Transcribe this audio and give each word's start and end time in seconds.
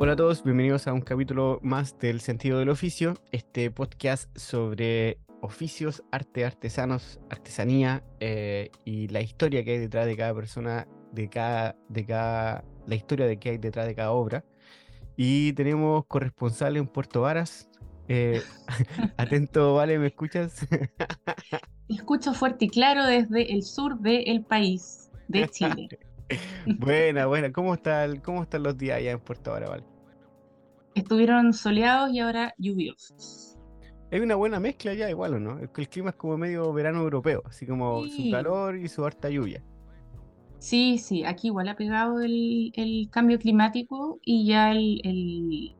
Hola 0.00 0.12
a 0.12 0.16
todos, 0.16 0.44
bienvenidos 0.44 0.86
a 0.86 0.92
un 0.92 1.00
capítulo 1.00 1.58
más 1.62 1.98
del 1.98 2.20
Sentido 2.20 2.60
del 2.60 2.68
Oficio, 2.68 3.14
este 3.32 3.70
podcast 3.70 4.34
sobre 4.38 5.18
oficios, 5.40 6.02
arte, 6.10 6.44
artesanos, 6.44 7.20
artesanía 7.30 8.02
eh, 8.20 8.70
y 8.84 9.08
la 9.08 9.20
historia 9.20 9.64
que 9.64 9.72
hay 9.72 9.78
detrás 9.78 10.06
de 10.06 10.16
cada 10.16 10.34
persona, 10.34 10.86
de 11.12 11.28
cada, 11.28 11.76
de 11.88 12.04
cada, 12.04 12.64
la 12.86 12.94
historia 12.94 13.26
de 13.26 13.38
que 13.38 13.50
hay 13.50 13.58
detrás 13.58 13.86
de 13.86 13.94
cada 13.94 14.12
obra. 14.12 14.44
Y 15.16 15.52
tenemos 15.54 16.04
corresponsales 16.06 16.80
en 16.80 16.88
Puerto 16.88 17.22
Varas. 17.22 17.68
Eh, 18.08 18.40
atento, 19.16 19.74
Vale, 19.74 19.98
¿me 19.98 20.06
escuchas? 20.08 20.66
Escucho 21.88 22.34
fuerte 22.34 22.66
y 22.66 22.68
claro 22.68 23.04
desde 23.04 23.52
el 23.52 23.62
sur 23.62 23.98
del 23.98 24.44
país, 24.44 25.10
de 25.28 25.48
Chile. 25.48 25.88
buena, 26.78 27.26
buena. 27.26 27.52
¿Cómo, 27.52 27.74
está 27.74 28.06
¿Cómo 28.22 28.42
están 28.42 28.62
los 28.62 28.76
días 28.76 28.98
allá 28.98 29.12
en 29.12 29.20
Puerto 29.20 29.52
Vara, 29.52 29.68
Vale? 29.70 29.84
Estuvieron 30.94 31.52
soleados 31.52 32.10
y 32.12 32.20
ahora 32.20 32.54
lluviosos. 32.58 33.47
Hay 34.10 34.20
una 34.20 34.34
buena 34.36 34.60
mezcla 34.60 34.92
ya 34.94 35.08
igual, 35.10 35.34
¿o 35.34 35.40
no? 35.40 35.58
El, 35.58 35.70
el 35.74 35.88
clima 35.88 36.10
es 36.10 36.16
como 36.16 36.36
medio 36.38 36.72
verano 36.72 37.00
europeo, 37.00 37.42
así 37.46 37.66
como 37.66 38.06
su 38.08 38.26
calor 38.28 38.76
y 38.76 38.88
su 38.88 39.04
harta 39.04 39.28
lluvia. 39.30 39.64
sí, 40.58 40.98
sí, 40.98 41.24
aquí 41.24 41.48
igual 41.48 41.68
ha 41.68 41.76
pegado 41.76 42.20
el, 42.20 42.72
el 42.74 43.08
cambio 43.10 43.38
climático 43.38 44.20
y 44.24 44.46
ya 44.46 44.72
el 44.72 45.76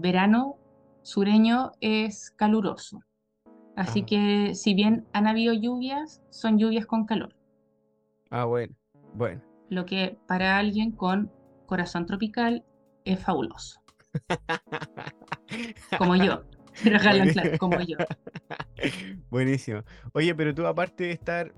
verano 0.00 0.56
sureño 1.02 1.72
es 1.80 2.30
caluroso. 2.32 3.00
Así 3.76 4.02
Ah, 4.02 4.06
que 4.06 4.54
si 4.54 4.74
bien 4.74 5.06
han 5.12 5.26
habido 5.28 5.54
lluvias, 5.54 6.22
son 6.30 6.58
lluvias 6.58 6.86
con 6.86 7.06
calor, 7.06 7.34
ah, 8.30 8.44
bueno, 8.44 8.74
bueno. 9.14 9.42
lo 9.70 9.86
que 9.86 10.18
para 10.26 10.58
alguien 10.58 10.92
con 10.92 11.32
corazón 11.66 12.04
tropical 12.06 12.64
es 13.04 13.20
fabuloso, 13.20 13.80
como 15.96 16.16
yo. 16.16 16.44
Dejarlo 16.84 17.22
en 17.24 17.32
claro, 17.32 17.58
como 17.58 17.80
yo. 17.80 17.96
Buenísimo. 19.30 19.82
Oye, 20.12 20.34
pero 20.34 20.54
tú 20.54 20.66
aparte 20.66 21.04
de 21.04 21.12
estar 21.12 21.52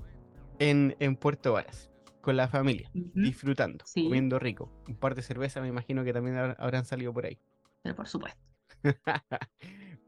en, 0.58 0.96
en 1.00 1.16
Puerto 1.16 1.52
Varas, 1.52 1.90
con 2.20 2.36
la 2.36 2.48
familia, 2.48 2.90
disfrutando, 2.94 3.84
Sí, 3.86 4.04
comiendo 4.04 4.38
rico, 4.38 4.70
un 4.88 4.96
par 4.96 5.14
de 5.14 5.22
cervezas 5.22 5.62
me 5.62 5.68
imagino 5.68 6.04
que 6.04 6.12
también 6.12 6.36
habrá- 6.36 6.56
habrán 6.58 6.84
salido 6.84 7.12
por 7.12 7.26
ahí. 7.26 7.38
pero 7.82 7.94
por 7.96 8.06
supuesto. 8.08 8.40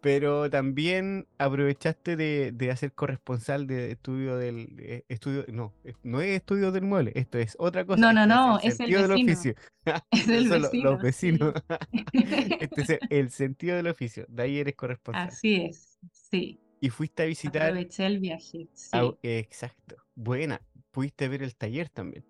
Pero 0.04 0.50
también 0.50 1.26
aprovechaste 1.38 2.16
de, 2.16 2.52
de 2.52 2.70
hacer 2.70 2.92
corresponsal 2.92 3.66
de 3.66 3.92
estudio 3.92 4.36
del 4.36 4.76
eh, 4.80 5.04
estudio, 5.08 5.46
no, 5.48 5.74
no 6.02 6.20
es 6.20 6.36
estudio 6.36 6.72
del 6.72 6.82
mueble, 6.84 7.12
esto 7.14 7.38
es 7.38 7.56
otra 7.58 7.86
cosa, 7.86 8.02
No, 8.02 8.12
no, 8.12 8.26
esto 8.28 8.36
es 8.36 8.46
no, 8.46 8.58
el 8.58 8.60
es 8.60 8.80
el 8.80 8.92
sentido 8.92 9.00
del 9.02 9.12
vecino. 9.12 9.12
oficio. 9.12 9.54
Es 10.10 10.28
el 10.28 10.48
lo- 10.60 10.76
los 10.78 11.00
vecino, 11.00 11.00
vecinos. 11.00 11.54
Este 12.60 12.82
es 12.82 12.90
el, 12.90 13.04
el 13.10 13.30
sentido 13.30 13.76
del 13.76 13.88
oficio, 13.88 14.26
de 14.28 14.42
ahí 14.44 14.58
eres 14.58 14.76
corresponsal. 14.76 15.38
Así 15.38 15.54
es, 15.56 15.98
sí. 16.12 16.60
Y 16.80 16.90
fuiste 16.90 17.24
a 17.24 17.26
visitar, 17.26 17.80
Aproveché 17.80 18.04
el 18.06 18.18
viaje, 18.18 18.68
a- 18.92 19.12
sí, 19.12 19.18
exacto, 19.22 19.96
buena, 20.14 20.60
pudiste 20.90 21.28
ver 21.28 21.42
el 21.42 21.54
taller 21.56 21.90
también. 21.90 22.24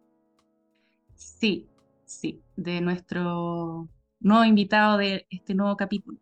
sí, 1.15 1.69
sí, 2.05 2.43
de 2.57 2.81
nuestro 2.81 3.89
nuevo 4.21 4.45
invitado 4.45 4.99
de 4.99 5.27
este 5.31 5.55
nuevo 5.55 5.77
capítulo. 5.77 6.19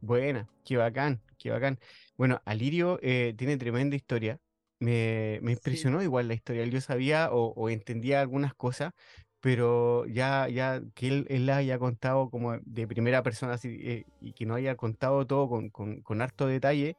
Buena, 0.00 0.48
qué 0.64 0.76
bacán, 0.76 1.22
qué 1.38 1.50
bacán. 1.50 1.78
Bueno, 2.16 2.40
Alirio 2.44 2.98
eh, 3.02 3.34
tiene 3.36 3.56
tremenda 3.56 3.96
historia. 3.96 4.38
Me, 4.78 5.38
me 5.42 5.52
Sí, 5.52 5.52
impresionó 5.52 6.02
igual 6.02 6.28
la 6.28 6.34
historia. 6.34 6.64
Yo 6.66 6.80
sabía 6.80 7.30
o, 7.32 7.52
o 7.54 7.70
entendía 7.70 8.20
algunas 8.20 8.54
cosas, 8.54 8.92
pero 9.40 10.06
ya, 10.06 10.48
ya 10.48 10.82
que 10.94 11.08
él, 11.08 11.26
él 11.30 11.46
la 11.46 11.56
haya 11.58 11.78
contado 11.78 12.30
como 12.30 12.58
de 12.62 12.86
primera 12.86 13.22
persona 13.22 13.54
así, 13.54 13.68
eh, 13.80 14.04
y 14.20 14.32
que 14.34 14.46
no 14.46 14.54
haya 14.54 14.76
contado 14.76 15.26
todo 15.26 15.48
con, 15.48 15.70
con, 15.70 16.02
con 16.02 16.20
harto 16.22 16.46
detalle, 16.46 16.96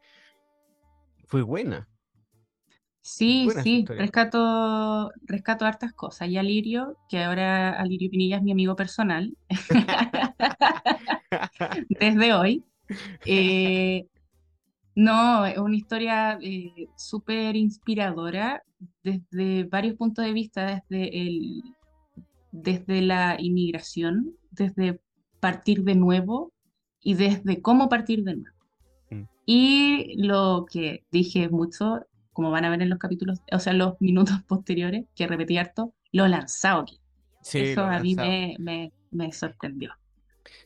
fue 1.28 1.42
buena, 1.44 1.88
sí, 3.02 3.50
buena 3.50 3.64
sí, 3.64 3.92
rescato, 3.96 5.12
rescato 5.24 5.66
hartas 5.66 5.94
cosas. 5.94 6.30
Y 6.30 6.38
Alirio, 6.38 6.98
que 7.10 7.24
ahora 7.24 7.72
Alirio 7.80 8.10
Pinilla 8.10 8.38
es 8.38 8.44
mi 8.44 8.52
amigo 8.52 8.76
personal 8.76 9.38
desde 11.90 12.34
hoy. 12.34 12.66
Eh, 13.26 14.08
no, 14.96 15.46
es 15.46 15.58
una 15.58 15.76
historia 15.76 16.40
eh, 16.42 16.88
súper 16.98 17.56
inspiradora 17.56 18.64
desde 19.04 19.64
varios 19.66 19.96
puntos 19.96 20.26
de 20.26 20.34
vista, 20.34 20.82
desde 20.90 21.22
el, 21.22 21.62
desde 22.52 23.02
la 23.02 23.36
inmigración, 23.40 24.36
desde 24.52 25.00
partir 25.40 25.84
de 25.84 25.96
nuevo 25.96 26.52
y 27.00 27.14
desde 27.14 27.62
cómo 27.62 27.90
partir 27.90 28.24
de 28.24 28.38
nuevo. 28.38 28.58
Mm. 29.12 29.24
Y 29.46 30.16
lo 30.18 30.66
que 30.68 31.06
dije 31.12 31.50
mucho, 31.50 32.02
como 32.34 32.52
van 32.52 32.66
a 32.66 32.70
ver 32.70 32.82
en 32.82 32.90
los 32.90 33.00
capítulos, 33.00 33.42
o 33.52 33.60
sea, 33.60 33.74
en 33.74 33.80
los 33.80 34.02
minutos 34.02 34.42
posteriores, 34.48 35.06
que 35.16 35.28
repetí 35.28 35.58
harto, 35.58 35.94
lo 36.12 36.28
lanzado 36.28 36.86
que. 36.86 36.96
Sí, 37.42 37.60
Eso 37.60 37.82
lo 37.82 37.88
a 37.88 38.00
mí 38.00 38.16
me, 38.16 38.56
me, 38.60 38.92
me 39.12 39.32
sorprendió 39.32 39.92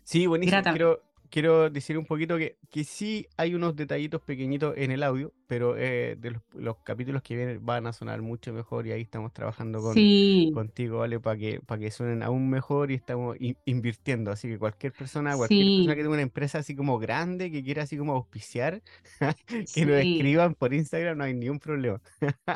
Sí, 0.04 0.26
buenísimo. 0.26 0.62
Quiero, 0.64 1.04
quiero 1.32 1.70
decir 1.72 1.98
un 1.98 2.06
poquito 2.06 2.38
que, 2.38 2.58
que 2.70 2.84
sí 2.84 3.26
hay 3.38 3.56
unos 3.56 3.76
detallitos 3.76 4.22
pequeñitos 4.22 4.76
en 4.78 4.92
el 4.92 5.02
audio, 5.02 5.34
pero 5.48 5.76
eh, 5.78 6.16
de 6.20 6.32
los, 6.32 6.42
los 6.54 6.78
capítulos 6.84 7.24
que 7.24 7.36
vienen 7.36 7.66
van 7.66 7.88
a 7.88 7.94
sonar 7.94 8.22
mucho 8.22 8.54
mejor 8.54 8.86
y 8.86 8.92
ahí 8.92 9.02
estamos 9.02 9.34
trabajando 9.34 9.82
con, 9.82 9.94
Sí, 9.96 10.52
contigo, 10.54 11.00
¿vale? 11.00 11.20
Para 11.20 11.38
que, 11.40 11.60
para 11.62 11.80
que 11.80 11.90
suenen 11.90 12.22
aún 12.22 12.50
mejor 12.50 12.92
y 12.92 12.96
estamos 12.96 13.38
in- 13.40 13.58
invirtiendo. 13.66 14.30
Así 14.30 14.48
que 14.50 14.60
cualquier 14.60 14.94
persona, 14.94 15.36
cualquier 15.36 15.66
persona 15.66 15.96
que 15.96 16.02
tenga 16.02 16.14
una 16.14 16.22
empresa 16.22 16.60
así 16.60 16.76
como 16.76 17.00
grande, 17.00 17.50
que 17.50 17.64
quiera 17.64 17.84
así 17.84 17.98
como 17.98 18.14
auspiciar, 18.14 18.84
que 19.74 19.86
nos 19.86 20.02
sí. 20.02 20.16
escriban 20.18 20.54
por 20.54 20.74
Instagram, 20.74 21.18
no 21.18 21.24
hay 21.24 21.34
ningún 21.34 21.60
problema. 21.60 22.02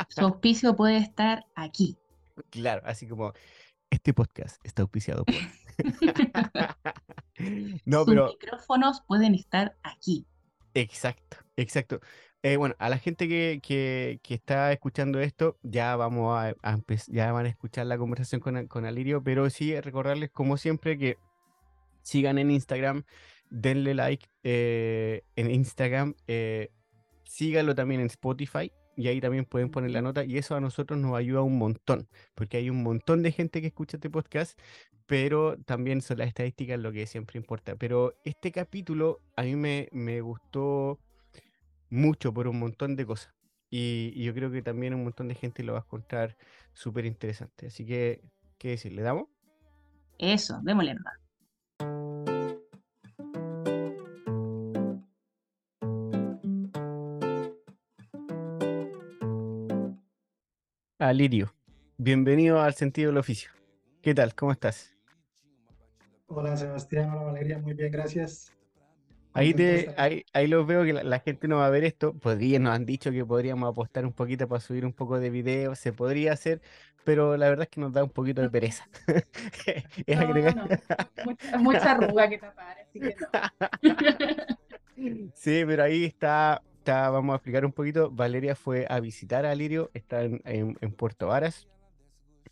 Su 0.09 0.22
auspicio 0.22 0.75
puede 0.75 0.97
estar 0.97 1.46
aquí. 1.56 1.97
Claro, 2.50 2.81
así 2.85 3.08
como 3.08 3.34
este 3.90 4.14
podcast 4.14 4.59
está 4.66 4.81
auspiciado 4.81 5.24
por. 5.24 5.35
No, 7.84 8.06
Sus 8.06 8.08
pero 8.08 8.28
micrófonos 8.28 9.02
pueden 9.08 9.36
estar 9.36 9.75
aquí. 9.84 10.25
Exacto, 10.74 11.38
exacto. 11.58 12.00
Eh, 12.44 12.58
bueno, 12.58 12.75
a 12.80 12.90
la 12.90 12.97
gente 12.97 13.28
que, 13.28 13.59
que, 13.62 14.19
que 14.24 14.35
está 14.35 14.72
escuchando 14.72 15.19
esto, 15.19 15.58
ya 15.64 15.96
vamos 15.96 16.38
a, 16.38 16.56
a 16.62 16.80
ya 17.08 17.31
van 17.31 17.46
a 17.46 17.50
escuchar 17.50 17.88
la 17.88 17.97
conversación 17.97 18.40
con, 18.40 18.68
con 18.68 18.85
Alirio, 18.85 19.24
pero 19.24 19.50
sí 19.50 19.80
recordarles 19.81 20.30
como 20.31 20.56
siempre 20.58 20.97
que 20.97 21.18
sigan 22.03 22.38
en 22.38 22.52
Instagram, 22.52 23.03
denle 23.50 23.96
like 23.96 24.28
eh, 24.44 25.24
en 25.35 25.50
Instagram, 25.50 26.14
eh, 26.28 26.69
síganlo 27.24 27.74
también 27.74 28.02
en 28.02 28.08
Spotify 28.08 28.72
y 28.96 29.08
ahí 29.08 29.19
también 29.19 29.46
pueden 29.46 29.69
poner 29.69 29.91
la 29.91 30.02
nota 30.02 30.24
y 30.24 30.38
eso 30.38 30.56
a 30.56 30.62
nosotros 30.62 31.00
nos 31.00 31.16
ayuda 31.16 31.41
un 31.41 31.58
montón, 31.58 32.08
porque 32.35 32.58
hay 32.58 32.69
un 32.69 32.84
montón 32.84 33.24
de 33.24 33.31
gente 33.31 33.59
que 33.59 33.68
escucha 33.68 33.97
este 33.97 34.09
podcast, 34.09 34.59
pero 35.06 35.58
también 35.66 36.02
son 36.02 36.20
las 36.20 36.28
estadísticas 36.28 36.80
lo 36.80 36.92
que 36.92 37.06
siempre 37.06 37.38
importa. 37.38 37.76
Pero 37.76 38.14
este 38.24 38.52
capítulo 38.52 39.22
a 39.36 39.44
mí 39.44 39.56
me, 39.56 39.90
me 39.92 40.22
gustó 40.22 41.00
mucho 41.90 42.34
por 42.34 42.48
un 42.48 42.60
montón 42.60 42.96
de 42.96 43.06
cosas 43.06 43.34
y, 43.70 44.12
y 44.16 44.24
yo 44.24 44.34
creo 44.34 44.52
que 44.52 44.62
también 44.62 44.94
un 44.94 45.04
montón 45.04 45.28
de 45.28 45.36
gente 45.36 45.64
lo 45.64 45.74
va 45.74 45.80
a 45.80 45.84
encontrar 45.84 46.38
súper 46.74 47.06
interesante. 47.06 47.68
Así 47.68 47.85
que, 47.85 48.22
¿qué 48.58 48.70
decir? 48.70 48.94
¿Le 48.94 49.02
damos? 49.02 49.28
Eso, 50.18 50.59
démosle 50.64 50.96
nomás. 50.96 51.14
Alirio, 60.97 61.53
bienvenido 61.97 62.62
al 62.62 62.74
sentido 62.74 63.09
del 63.09 63.18
oficio. 63.18 63.52
¿Qué 64.02 64.16
tal? 64.16 64.34
¿Cómo 64.34 64.52
estás? 64.52 64.95
Hola 66.28 66.58
Sebastián, 66.58 67.12
hola 67.12 67.24
Valeria, 67.24 67.60
muy 67.60 67.74
bien, 67.74 67.92
gracias. 67.92 68.52
Ahí, 69.34 69.54
te, 69.54 69.94
ahí, 69.98 70.24
ahí 70.34 70.48
los 70.48 70.66
veo 70.66 70.84
que 70.86 70.94
la, 70.94 71.04
la 71.04 71.20
gente 71.20 71.48
no 71.48 71.58
va 71.58 71.68
a 71.68 71.70
ver 71.70 71.84
esto. 71.84 72.14
Podría, 72.14 72.58
nos 72.60 72.74
han 72.74 72.86
dicho 72.86 73.12
que 73.12 73.26
podríamos 73.26 73.70
apostar 73.70 74.06
un 74.06 74.14
poquito 74.14 74.48
para 74.48 74.62
subir 74.62 74.86
un 74.86 74.94
poco 74.94 75.20
de 75.20 75.30
video. 75.30 75.76
Se 75.76 75.92
podría 75.92 76.32
hacer, 76.34 76.62
pero 77.04 77.36
la 77.36 77.50
verdad 77.50 77.64
es 77.64 77.70
que 77.70 77.82
nos 77.82 77.92
da 77.92 78.04
un 78.04 78.10
poquito 78.10 78.42
de 78.42 78.50
pereza. 78.50 78.88
Es 80.08 80.18
No, 80.18 80.34
no, 80.34 80.68
mucha, 81.26 81.58
mucha 81.58 81.92
arruga 81.92 82.30
que 82.30 82.38
tapar, 82.38 82.78
así 82.80 83.00
que 83.00 83.16
no. 83.20 83.28
Sí, 85.34 85.64
pero 85.68 85.84
ahí 85.84 86.06
está 86.06 86.62
está, 86.78 87.10
vamos 87.10 87.34
a 87.34 87.38
explicar 87.38 87.66
un 87.66 87.72
poquito. 87.74 88.12
Valeria 88.12 88.56
fue 88.56 88.86
a 88.90 89.00
visitar 89.00 89.46
a 89.46 89.56
Lirio, 89.56 89.90
está 89.94 90.24
en, 90.24 90.42
en- 90.46 90.78
en 90.82 90.92
Puerto 90.94 91.28
Varas. 91.28 91.68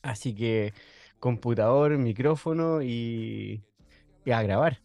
Así 0.01 0.35
que 0.35 0.73
computador, 1.23 1.97
micrófono 1.97 2.81
y, 2.81 3.63
y 4.25 4.31
a 4.31 4.43
grabar. 4.43 4.81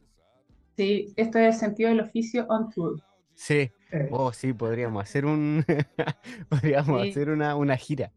Sí, 0.79 1.13
esto 1.17 1.39
es 1.39 1.55
el 1.55 1.61
sentido 1.61 1.91
del 1.91 2.01
oficio 2.01 2.47
on 2.49 2.71
tour. 2.71 3.03
Sí, 3.35 3.71
Eh, 3.91 4.09
oh, 4.09 4.33
sí, 4.33 4.53
podríamos 4.53 5.03
hacer 5.03 5.25
un 5.27 5.65
podríamos 6.49 7.03
Sí. 7.03 7.11
hacer 7.11 7.31
una, 7.31 7.55
una 7.57 7.77
gira. 7.77 8.13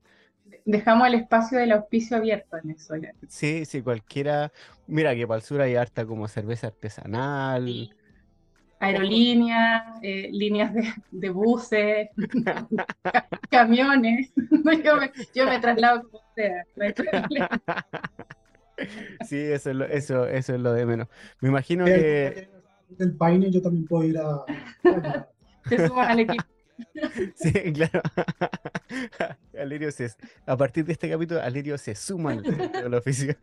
Dejamos 0.66 1.08
el 1.08 1.14
espacio 1.14 1.60
del 1.60 1.72
auspicio 1.72 2.18
abierto 2.18 2.58
en 2.58 2.72
eso. 2.72 2.96
Sí, 3.28 3.66
sí, 3.66 3.82
cualquiera. 3.82 4.52
Mira 4.88 5.16
que 5.16 5.28
para 5.28 5.38
el 5.38 5.44
sur 5.44 5.62
hay 5.62 5.76
harta 5.76 6.06
como 6.06 6.28
cerveza 6.28 6.68
artesanal. 6.68 7.90
Aerolíneas, 8.82 9.84
eh, 10.02 10.30
líneas 10.32 10.74
de, 10.74 10.94
de 11.12 11.30
buses, 11.30 12.10
ca- 12.44 12.68
camiones. 13.50 14.34
Yo 14.84 14.98
me, 14.98 15.12
yo 15.34 15.46
me 15.46 15.60
traslado 15.60 16.04
como 16.04 16.24
sea. 16.36 16.66
Sí, 19.28 19.38
eso 19.38 19.70
es 19.70 19.76
lo, 19.76 19.86
eso, 19.86 20.26
eso 20.26 20.56
es 20.56 20.60
lo 20.62 20.74
de 20.74 20.86
menos. 20.86 21.08
Me 21.42 21.50
imagino 21.50 21.86
que 21.86 22.50
del 22.90 23.16
Paine 23.16 23.52
yo 23.52 23.62
también 23.62 23.86
puedo 23.86 24.04
ir 24.04 24.18
a. 24.18 24.44
Te 25.70 25.88
sumas 25.88 26.10
al 26.10 26.20
equipo. 26.22 26.44
sí, 27.36 27.52
claro. 27.74 28.02
Alirio 29.58 29.92
se, 29.92 30.10
a 30.46 30.58
partir 30.58 30.86
de 30.86 30.94
este 30.94 31.10
capítulo, 31.10 31.42
Alirio 31.42 31.78
se 31.78 31.94
suma 31.96 32.32
al 32.84 32.94
oficio. 32.94 33.36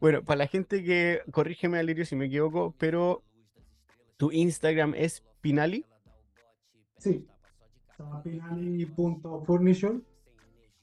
Bueno, 0.00 0.22
para 0.24 0.38
la 0.38 0.46
gente 0.48 0.82
que, 0.84 1.20
corrígeme 1.32 1.78
Alirio 1.78 2.04
si 2.04 2.16
me 2.16 2.26
equivoco, 2.26 2.74
pero 2.78 3.22
tu 4.18 4.32
Instagram 4.32 4.94
es 4.96 5.24
Pinali. 5.40 5.84
Sí, 6.98 7.26
pinali.furniture, 8.24 10.00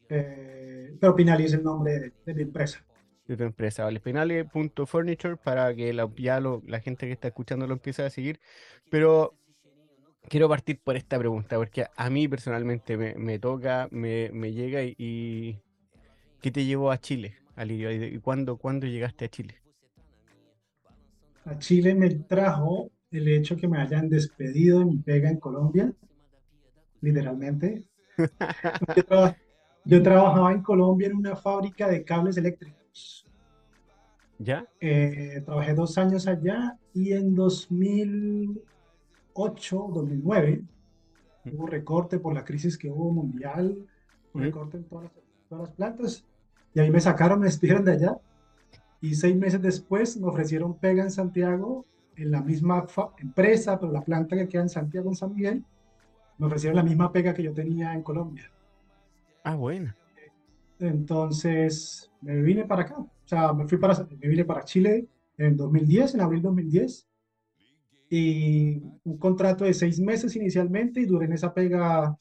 eh, 0.09 0.95
pero 0.99 1.15
Pinali 1.15 1.45
es 1.45 1.53
el 1.53 1.63
nombre 1.63 1.99
de, 1.99 2.13
de 2.25 2.33
mi 2.33 2.43
empresa. 2.43 2.83
de 3.27 3.37
tu 3.37 3.43
empresa, 3.43 3.83
¿vale? 3.85 3.99
Penale.furniture 3.99 5.37
para 5.37 5.73
que 5.75 5.93
la, 5.93 6.09
ya 6.17 6.39
lo- 6.39 6.61
la 6.67 6.79
gente 6.81 7.05
que 7.07 7.13
está 7.13 7.29
escuchando 7.29 7.67
lo 7.67 7.73
empiece 7.73 8.03
a 8.03 8.09
seguir. 8.09 8.39
Pero 8.89 9.33
quiero 10.29 10.49
partir 10.49 10.79
por 10.83 10.95
esta 10.97 11.19
pregunta, 11.19 11.57
porque 11.57 11.87
a 11.95 12.09
mí 12.09 12.27
personalmente 12.27 12.97
me, 12.97 13.15
me 13.15 13.39
toca, 13.39 13.87
me, 13.91 14.31
me 14.33 14.53
llega 14.53 14.83
y, 14.83 14.95
y 14.97 15.59
¿qué 16.41 16.51
te 16.51 16.65
llevó 16.65 16.91
a 16.91 16.99
Chile, 16.99 17.37
Alirio? 17.55 17.91
¿Y 17.91 18.19
cuándo, 18.19 18.57
cuándo 18.57 18.85
llegaste 18.85 19.25
a 19.25 19.29
Chile? 19.29 19.55
A 21.45 21.57
Chile 21.57 21.95
me 21.95 22.09
trajo 22.09 22.89
el 23.11 23.27
hecho 23.27 23.55
que 23.55 23.67
me 23.67 23.79
hayan 23.79 24.09
despedido 24.09 24.79
de 24.79 24.85
mi 24.85 24.97
pega 24.97 25.29
en 25.29 25.39
Colombia, 25.39 25.94
literalmente. 27.01 27.83
Yo, 28.95 29.03
traba- 29.05 29.35
yo 29.85 30.01
trabajaba 30.03 30.51
en 30.53 30.61
Colombia 30.61 31.07
en 31.07 31.15
una 31.17 31.35
fábrica 31.35 31.88
de 31.89 32.03
cables 32.03 32.38
eléctricos. 32.38 33.25
¿Ya? 34.39 34.65
Eh, 34.79 35.41
trabajé 35.45 35.73
dos 35.73 35.97
años 35.97 36.27
allá 36.27 36.77
y 36.94 37.13
en 37.13 37.33
2008, 37.35 39.89
2009 39.94 40.61
hubo 41.45 41.67
recorte 41.67 42.19
por 42.19 42.33
la 42.33 42.44
crisis 42.44 42.77
que 42.77 42.89
hubo 42.89 43.11
mundial, 43.11 43.77
Ujú. 44.33 44.44
recorte 44.44 44.77
en 44.77 44.83
todas 44.85 45.03
las, 45.05 45.13
todas 45.50 45.67
las 45.67 45.75
plantas 45.75 46.25
y 46.73 46.79
ahí 46.79 46.91
me 46.91 46.99
sacaron, 46.99 47.39
me 47.39 47.45
despidieron 47.45 47.85
de 47.85 47.93
allá 47.93 48.17
y 49.01 49.15
seis 49.15 49.35
meses 49.35 49.61
después 49.61 50.17
me 50.17 50.27
ofrecieron 50.27 50.77
pega 50.77 51.03
en 51.03 51.11
Santiago 51.11 51.85
en 52.15 52.31
la 52.31 52.41
misma 52.41 52.85
empresa, 53.17 53.79
pero 53.79 53.91
la 53.91 54.01
planta 54.01 54.35
que 54.35 54.47
queda 54.47 54.61
en 54.61 54.69
Santiago, 54.69 55.09
en 55.09 55.15
San 55.15 55.33
Miguel, 55.33 55.63
me 56.37 56.47
ofrecieron 56.47 56.77
la 56.77 56.83
misma 56.83 57.11
pega 57.11 57.33
que 57.33 57.43
yo 57.43 57.53
tenía 57.53 57.93
en 57.93 58.01
Colombia. 58.01 58.49
Ah, 59.43 59.55
bueno. 59.55 59.93
Entonces 60.79 62.11
me 62.21 62.41
vine 62.41 62.65
para 62.65 62.83
acá, 62.83 62.97
o 62.97 63.09
sea, 63.25 63.53
me 63.53 63.67
fui 63.67 63.77
para, 63.77 64.07
me 64.21 64.27
vine 64.27 64.45
para 64.45 64.63
Chile 64.63 65.07
en 65.37 65.57
2010, 65.57 66.15
en 66.15 66.21
abril 66.21 66.41
2010, 66.41 67.07
y 68.09 68.81
un 69.03 69.17
contrato 69.17 69.65
de 69.65 69.73
seis 69.73 69.99
meses 69.99 70.35
inicialmente 70.35 71.01
y 71.01 71.05
duré 71.05 71.25
en 71.25 71.33
esa 71.33 71.53
pega 71.53 72.17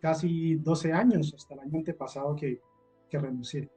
casi 0.00 0.56
12 0.56 0.92
años, 0.92 1.32
hasta 1.36 1.54
el 1.54 1.60
año 1.60 1.78
antepasado 1.78 2.34
que, 2.34 2.60
que 3.08 3.18
renuncié. 3.18 3.70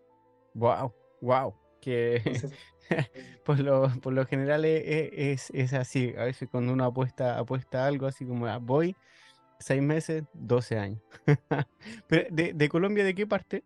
Wow, 0.58 0.94
wow. 1.22 1.54
Que 1.82 2.16
Entonces, 2.18 2.52
por 3.46 3.60
lo, 3.60 3.90
por 4.02 4.14
lo 4.14 4.26
general 4.26 4.66
e- 4.66 4.78
e- 4.78 5.32
es, 5.32 5.50
es 5.52 5.74
así. 5.74 6.14
A 6.18 6.26
veces 6.26 6.50
cuando 6.50 6.74
uno 6.74 6.86
apuesta, 6.86 7.38
apuesta 7.38 7.84
a 7.84 7.88
algo 7.88 8.08
así 8.08 8.26
como 8.26 8.48
"Ah, 8.48 8.58
voy, 8.58 8.96
seis 9.60 9.82
meses, 9.82 10.24
12 10.34 10.78
años. 10.78 11.02
Pero 12.08 12.28
de, 12.32 12.54
de 12.54 12.70
Colombia, 12.70 13.04
¿de 13.04 13.16
qué 13.16 13.28
parte? 13.28 13.64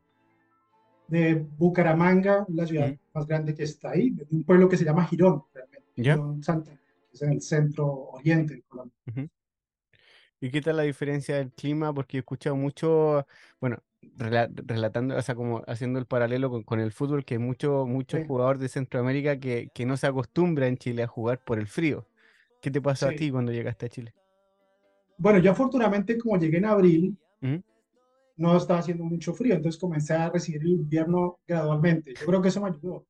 de 1.08 1.36
Bucaramanga, 1.58 2.46
la 2.48 2.66
ciudad 2.66 2.96
más 3.14 3.28
grande 3.28 3.54
que 3.54 3.64
está 3.64 3.92
ahí, 3.92 4.12
de 4.12 4.26
un 4.32 4.44
pueblo 4.46 4.70
que 4.70 4.78
se 4.78 4.86
llama 4.86 5.06
Girón, 5.06 5.44
realmente. 5.54 5.90
Girón 5.94 6.42
Santa, 6.42 6.72
que 6.72 6.78
es 7.14 7.22
en 7.22 7.32
el 7.34 7.42
centro 7.42 7.86
oriente 8.14 8.56
de 8.56 8.62
Colombia. 8.62 8.96
¿Y 10.42 10.52
qué 10.52 10.62
tal 10.62 10.78
la 10.78 10.84
diferencia 10.84 11.36
del 11.38 11.52
clima? 11.54 11.94
Porque 11.94 12.18
he 12.18 12.20
escuchado 12.22 12.56
mucho, 12.56 13.28
bueno, 13.62 13.78
rela- 14.18 14.50
relatando, 14.66 15.16
o 15.16 15.22
sea, 15.22 15.36
como 15.36 15.64
haciendo 15.68 16.00
el 16.00 16.08
paralelo 16.08 16.50
con, 16.50 16.64
con 16.64 16.80
el 16.80 16.92
fútbol, 16.92 17.24
que 17.26 17.36
hay 17.36 17.40
mucho, 17.40 17.86
muchos 17.88 18.22
Sí. 18.22 18.28
jugadores 18.28 18.62
de 18.62 18.70
Centroamérica 18.70 19.40
que, 19.40 19.70
que 19.74 19.86
no 19.86 19.98
se 19.98 20.08
acostumbra 20.08 20.68
en 20.68 20.78
Chile 20.78 21.04
a 21.04 21.08
jugar 21.08 21.40
por 21.44 21.60
el 21.60 21.68
frío. 21.68 22.08
¿Qué 22.62 22.72
te 22.72 22.82
pasó 22.82 23.08
a 23.08 23.10
Sí. 23.10 23.16
ti 23.16 23.32
cuando 23.32 23.52
llegaste 23.52 23.86
a 23.86 23.90
Chile? 23.90 24.14
Bueno, 25.18 25.40
yo 25.40 25.52
afortunadamente 25.52 26.18
como 26.18 26.38
llegué 26.38 26.58
en 26.58 26.66
abril, 26.66 27.18
Ujú. 27.42 27.62
no 28.38 28.58
estaba 28.58 28.80
haciendo 28.80 29.04
mucho 29.04 29.34
frío, 29.34 29.56
entonces 29.56 29.80
comencé 29.80 30.14
a 30.14 30.30
recibir 30.30 30.62
el 30.64 30.72
invierno 30.72 31.40
gradualmente. 31.48 32.14
Yo 32.20 32.26
creo 32.26 32.42
que 32.42 32.48
eso 32.50 32.62
me 32.62 32.70
ayudó. 32.70 33.06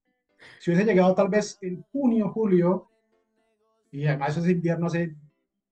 Si 0.60 0.72
hubiese 0.72 0.86
llegado 0.86 1.16
tal 1.16 1.30
vez 1.30 1.57
en 1.62 1.83
junio, 1.92 2.30
julio, 2.31 2.89
y 3.92 4.06
además 4.06 4.38
ese 4.38 4.51
invierno 4.51 4.88
hace 4.88 5.16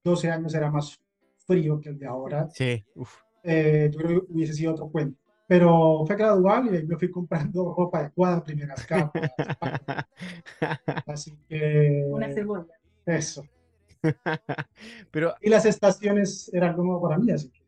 12 0.04 0.30
años 0.30 0.54
era 0.54 0.70
más 0.72 1.00
frío 1.50 1.80
que 1.82 1.90
el 1.90 1.98
de 2.00 2.06
ahora, 2.08 2.48
Sí, 2.54 2.86
uf. 2.96 3.16
eh, 3.44 3.90
yo 3.92 4.00
creo 4.00 4.26
que 4.28 4.34
hubiese 4.34 4.54
sido 4.54 4.72
otro 4.74 4.90
cuento. 4.90 5.18
Pero 5.48 6.04
fue 6.06 6.16
gradual 6.16 6.68
y 6.72 6.78
ahí 6.78 6.86
me 6.86 6.96
fui 6.96 7.10
comprando 7.10 7.74
ropa 7.78 8.00
adecuada, 8.00 8.44
primeras 8.44 8.86
capas, 8.86 9.32
así 11.08 11.36
que 11.48 12.04
Una 12.08 12.32
cebolla. 12.32 12.74
eso. 13.06 13.44
Pero 15.12 15.34
Y 15.42 15.50
las 15.50 15.66
estaciones 15.66 16.50
eran 16.54 16.76
como 16.76 17.02
para 17.02 17.18
mí, 17.18 17.32
así 17.32 17.50
que 17.50 17.60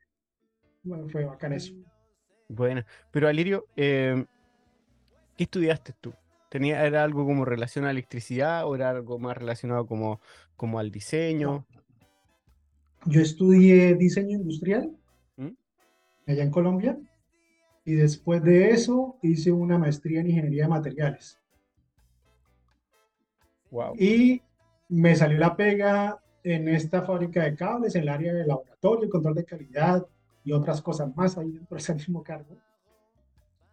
bueno, 0.83 1.07
fue 1.09 1.25
bacán 1.25 1.53
eso. 1.53 1.73
Bueno, 2.47 2.83
pero 3.11 3.27
Alirio, 3.27 3.65
eh, 3.75 4.25
¿qué 5.37 5.43
estudiaste 5.43 5.93
tú? 6.01 6.13
¿Tenía, 6.49 6.85
era 6.85 7.03
algo 7.03 7.25
como 7.25 7.45
relación 7.45 7.85
a 7.85 7.87
la 7.87 7.91
electricidad 7.91 8.65
o 8.67 8.75
era 8.75 8.89
algo 8.89 9.19
más 9.19 9.37
relacionado 9.37 9.85
como, 9.85 10.19
como 10.57 10.79
al 10.79 10.91
diseño? 10.91 11.65
Yo 13.05 13.21
estudié 13.21 13.95
diseño 13.95 14.37
industrial 14.37 14.95
¿Mm? 15.37 15.49
allá 16.27 16.43
en 16.43 16.51
Colombia 16.51 16.97
y 17.83 17.93
después 17.93 18.43
de 18.43 18.69
eso 18.71 19.17
hice 19.21 19.51
una 19.51 19.77
maestría 19.77 20.21
en 20.21 20.29
ingeniería 20.29 20.63
de 20.63 20.69
materiales 20.69 21.37
Wow. 23.71 23.95
y 23.97 24.41
me 24.89 25.15
salió 25.15 25.37
la 25.37 25.55
pega 25.55 26.19
en 26.43 26.67
esta 26.67 27.03
fábrica 27.03 27.43
de 27.43 27.55
cables 27.55 27.95
en 27.95 28.01
el 28.03 28.09
área 28.09 28.33
de 28.33 28.45
laboratorio, 28.45 29.09
control 29.09 29.35
de 29.35 29.45
calidad 29.45 30.05
y 30.43 30.51
otras 30.51 30.81
cosas 30.81 31.15
más 31.15 31.37
ahí 31.37 31.51
dentro 31.51 31.75
de 31.75 31.81
ese 31.81 31.93
mismo 31.93 32.21
cargo. 32.21 32.57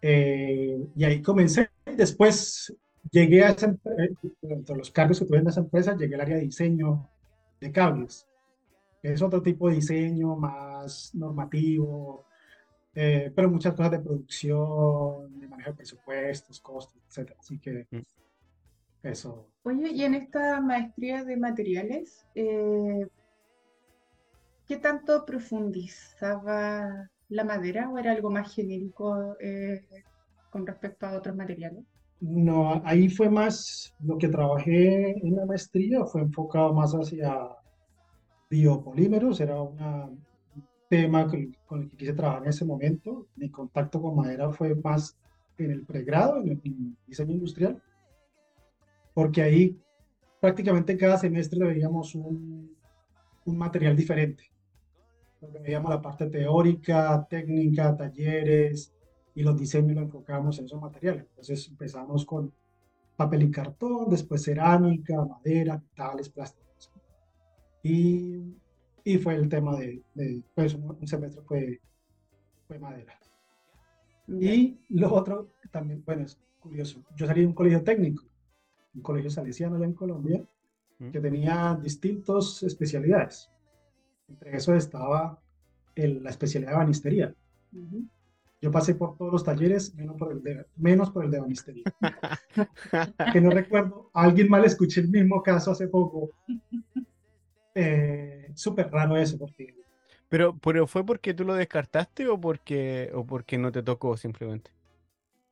Eh, 0.00 0.86
y 0.94 1.04
ahí 1.04 1.20
comencé. 1.20 1.70
Después 1.96 2.72
llegué 3.10 3.42
a 3.42 3.50
esa, 3.50 3.74
eh, 3.98 4.14
los 4.76 4.90
cargos 4.92 5.18
que 5.18 5.24
tuve 5.26 5.38
en 5.38 5.48
esa 5.48 5.60
empresa, 5.60 5.96
llegué 5.96 6.14
al 6.14 6.20
área 6.20 6.36
de 6.36 6.42
diseño 6.42 7.08
de 7.60 7.72
cables. 7.72 8.28
Es 9.02 9.22
otro 9.22 9.42
tipo 9.42 9.68
de 9.68 9.76
diseño 9.76 10.36
más 10.36 11.14
normativo, 11.14 12.24
eh, 12.94 13.32
pero 13.34 13.50
muchas 13.50 13.74
cosas 13.74 13.92
de 13.92 14.00
producción, 14.00 15.38
de 15.40 15.48
manejo 15.48 15.70
de 15.70 15.76
presupuestos, 15.76 16.60
costos, 16.60 17.00
etc. 17.08 17.32
Así 17.38 17.58
que 17.58 17.86
Mm. 17.90 18.00
eso. 19.02 19.46
Oye, 19.64 19.90
y 19.92 20.02
en 20.02 20.14
esta 20.14 20.60
maestría 20.60 21.24
de 21.24 21.36
materiales, 21.36 22.24
eh, 22.34 23.06
¿qué 24.66 24.76
tanto 24.76 25.24
profundizaba 25.24 27.08
la 27.28 27.44
madera 27.44 27.88
o 27.90 27.98
era 27.98 28.12
algo 28.12 28.30
más 28.30 28.54
genérico 28.54 29.36
eh, 29.40 29.84
con 30.50 30.66
respecto 30.66 31.06
a 31.06 31.16
otros 31.16 31.36
materiales? 31.36 31.84
No, 32.20 32.82
ahí 32.84 33.08
fue 33.08 33.30
más 33.30 33.94
lo 34.00 34.18
que 34.18 34.28
trabajé 34.28 35.12
en 35.24 35.36
la 35.36 35.46
maestría, 35.46 36.04
fue 36.04 36.22
enfocado 36.22 36.74
más 36.74 36.92
hacia 36.92 37.32
biopolímeros, 38.48 39.40
era 39.40 39.60
un 39.60 40.18
tema 40.88 41.26
con, 41.26 41.82
el 41.82 41.90
que 41.90 41.96
quise 41.96 42.12
trabajar 42.12 42.42
en 42.42 42.48
ese 42.48 42.64
momento. 42.64 43.26
Mi 43.36 43.50
contacto 43.50 44.00
con 44.00 44.16
madera 44.16 44.50
fue 44.50 44.74
más 44.74 45.16
en 45.58 45.70
el 45.70 45.84
pregrado, 45.84 46.38
en 46.38 46.48
el 46.48 46.60
en 46.64 46.96
diseño 47.06 47.32
industrial, 47.32 47.82
porque 49.12 49.42
ahí 49.42 49.76
prácticamente 50.40 50.96
cada 50.96 51.18
semestre 51.18 51.64
veíamos 51.64 52.14
un, 52.14 52.76
un 53.44 53.58
material 53.58 53.96
diferente. 53.96 54.44
Donde 55.40 55.60
veíamos 55.60 55.90
la 55.90 56.02
parte 56.02 56.26
teórica, 56.26 57.26
técnica, 57.28 57.96
talleres 57.96 58.92
y 59.34 59.42
los 59.42 59.56
diseños 59.56 59.94
lo 59.94 60.02
enfocamos 60.02 60.58
en 60.58 60.64
esos 60.64 60.80
materiales. 60.80 61.26
Entonces 61.30 61.68
empezamos 61.68 62.24
con 62.24 62.52
papel 63.16 63.42
y 63.42 63.50
cartón, 63.50 64.08
después 64.08 64.44
cerámica, 64.44 65.24
madera, 65.24 65.76
metales, 65.76 66.28
plásticos. 66.28 66.67
Y, 67.88 68.54
y 69.02 69.16
fue 69.18 69.34
el 69.34 69.48
tema 69.48 69.76
de, 69.76 70.02
de 70.14 70.42
pues 70.54 70.74
un, 70.74 71.06
semestre 71.06 71.42
fue, 71.42 71.80
fue 72.66 72.78
madera. 72.78 73.18
Y 74.26 74.78
lo 74.90 75.14
otro 75.14 75.48
también, 75.70 76.02
bueno, 76.04 76.24
es 76.24 76.38
curioso. 76.60 77.02
Yo 77.16 77.26
salí 77.26 77.40
de 77.40 77.46
un 77.46 77.54
colegio 77.54 77.82
técnico, 77.82 78.24
un 78.94 79.00
colegio 79.00 79.30
salesiano 79.30 79.76
allá 79.76 79.86
en 79.86 79.94
Colombia, 79.94 80.44
que 80.98 81.20
tenía 81.20 81.78
distintas 81.80 82.62
especialidades. 82.62 83.50
Entre 84.28 84.56
eso 84.56 84.74
estaba 84.74 85.40
el, 85.94 86.22
la 86.22 86.30
especialidad 86.30 86.72
de 86.72 86.76
banistería. 86.76 87.34
Yo 88.60 88.72
pasé 88.72 88.96
por 88.96 89.16
todos 89.16 89.32
los 89.32 89.44
talleres, 89.44 89.94
menos 89.94 90.16
por 90.16 90.32
el 90.32 90.42
de, 90.42 90.66
menos 90.76 91.10
por 91.10 91.24
el 91.24 91.30
de 91.30 91.38
banistería. 91.38 91.84
que 93.32 93.40
no 93.40 93.50
recuerdo, 93.50 94.10
alguien 94.12 94.50
mal 94.50 94.64
escuché 94.64 95.00
el 95.00 95.08
mismo 95.08 95.42
caso 95.42 95.70
hace 95.70 95.86
poco. 95.86 96.30
Eh, 97.80 98.50
Súper 98.54 98.90
raro 98.90 99.16
eso, 99.16 99.38
porque... 99.38 99.74
Pero, 100.28 100.58
pero 100.58 100.86
¿fue 100.86 101.06
porque 101.06 101.32
tú 101.32 101.44
lo 101.44 101.54
descartaste 101.54 102.28
o 102.28 102.40
porque, 102.40 103.10
o 103.14 103.24
porque 103.24 103.56
no 103.56 103.72
te 103.72 103.82
tocó 103.82 104.14
simplemente? 104.16 104.70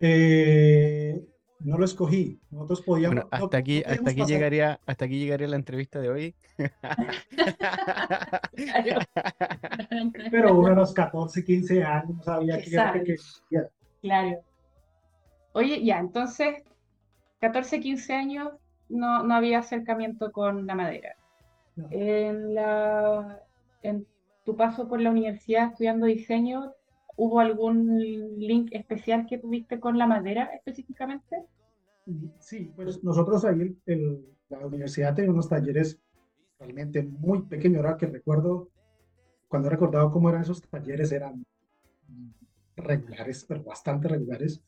Eh, 0.00 1.24
no 1.60 1.78
lo 1.78 1.84
escogí. 1.84 2.40
Nosotros 2.50 2.82
podíamos. 2.82 3.24
hasta 3.30 3.56
aquí, 3.56 3.82
hasta 3.86 4.10
aquí 4.10 4.24
llegaría, 4.26 4.80
hasta 4.84 5.04
aquí 5.06 5.18
llegaría 5.18 5.48
la 5.48 5.56
entrevista 5.56 5.98
de 6.00 6.10
hoy. 6.10 6.34
Pero 10.30 10.58
uno 10.58 10.68
a 10.68 10.74
los 10.74 10.92
14, 10.92 11.42
15 11.44 11.84
años 11.84 12.24
sabía 12.24 12.60
que 12.60 12.70
era 12.70 13.02
que 13.02 13.16
Claro. 14.02 14.40
Oye, 15.52 15.82
ya, 15.84 16.00
entonces, 16.00 16.62
14, 17.40 17.80
15 17.80 18.12
años 18.12 18.52
no, 18.88 19.22
no 19.22 19.34
había 19.34 19.60
acercamiento 19.60 20.32
con 20.32 20.66
la 20.66 20.74
madera. 20.74 21.16
En, 21.90 22.54
la, 22.54 23.42
en 23.82 24.06
tu 24.44 24.56
paso 24.56 24.88
por 24.88 25.00
la 25.00 25.10
universidad 25.10 25.72
estudiando 25.72 26.06
diseño, 26.06 26.72
¿Hubo 27.16 27.40
algún 27.40 27.98
link 27.98 28.68
especial 28.72 29.26
que 29.26 29.38
tuviste 29.38 29.80
con 29.80 29.96
la 29.96 30.06
madera 30.06 30.50
específicamente? 30.54 31.44
Sí, 32.38 32.70
pues 32.76 33.02
nosotros 33.02 33.44
ahí 33.46 33.74
en 33.86 34.26
la 34.50 34.58
universidad 34.66 35.14
tenía 35.14 35.30
unos 35.30 35.48
talleres 35.48 35.98
realmente 36.58 37.02
muy 37.02 37.42
pequeños. 37.42 37.78
Ahora 37.78 37.96
que 37.96 38.06
recuerdo, 38.06 38.68
cuando 39.48 39.68
he 39.68 39.70
recordado 39.70 40.10
cómo 40.10 40.28
eran 40.28 40.42
esos 40.42 40.60
talleres, 40.60 41.10
eran 41.10 41.44
regulares, 42.76 43.46
pero 43.48 43.64
bastante 43.64 44.08
regulares. 44.08 44.62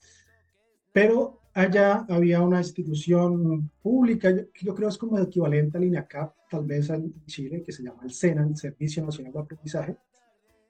Pero 0.90 1.42
allá 1.58 2.06
había 2.08 2.40
una 2.40 2.58
institución 2.58 3.70
pública, 3.82 4.34
que 4.54 4.64
yo 4.64 4.74
creo 4.74 4.88
es 4.88 4.98
como 4.98 5.18
el 5.18 5.24
equivalente 5.24 5.76
al 5.76 5.84
INACAP, 5.84 6.34
tal 6.50 6.64
vez 6.64 6.88
en 6.90 7.12
Chile, 7.26 7.62
que 7.64 7.72
se 7.72 7.82
llama 7.82 8.02
el 8.04 8.12
SENA, 8.12 8.46
el 8.46 8.56
Servicio 8.56 9.04
Nacional 9.04 9.32
de 9.32 9.40
Aprendizaje, 9.40 9.96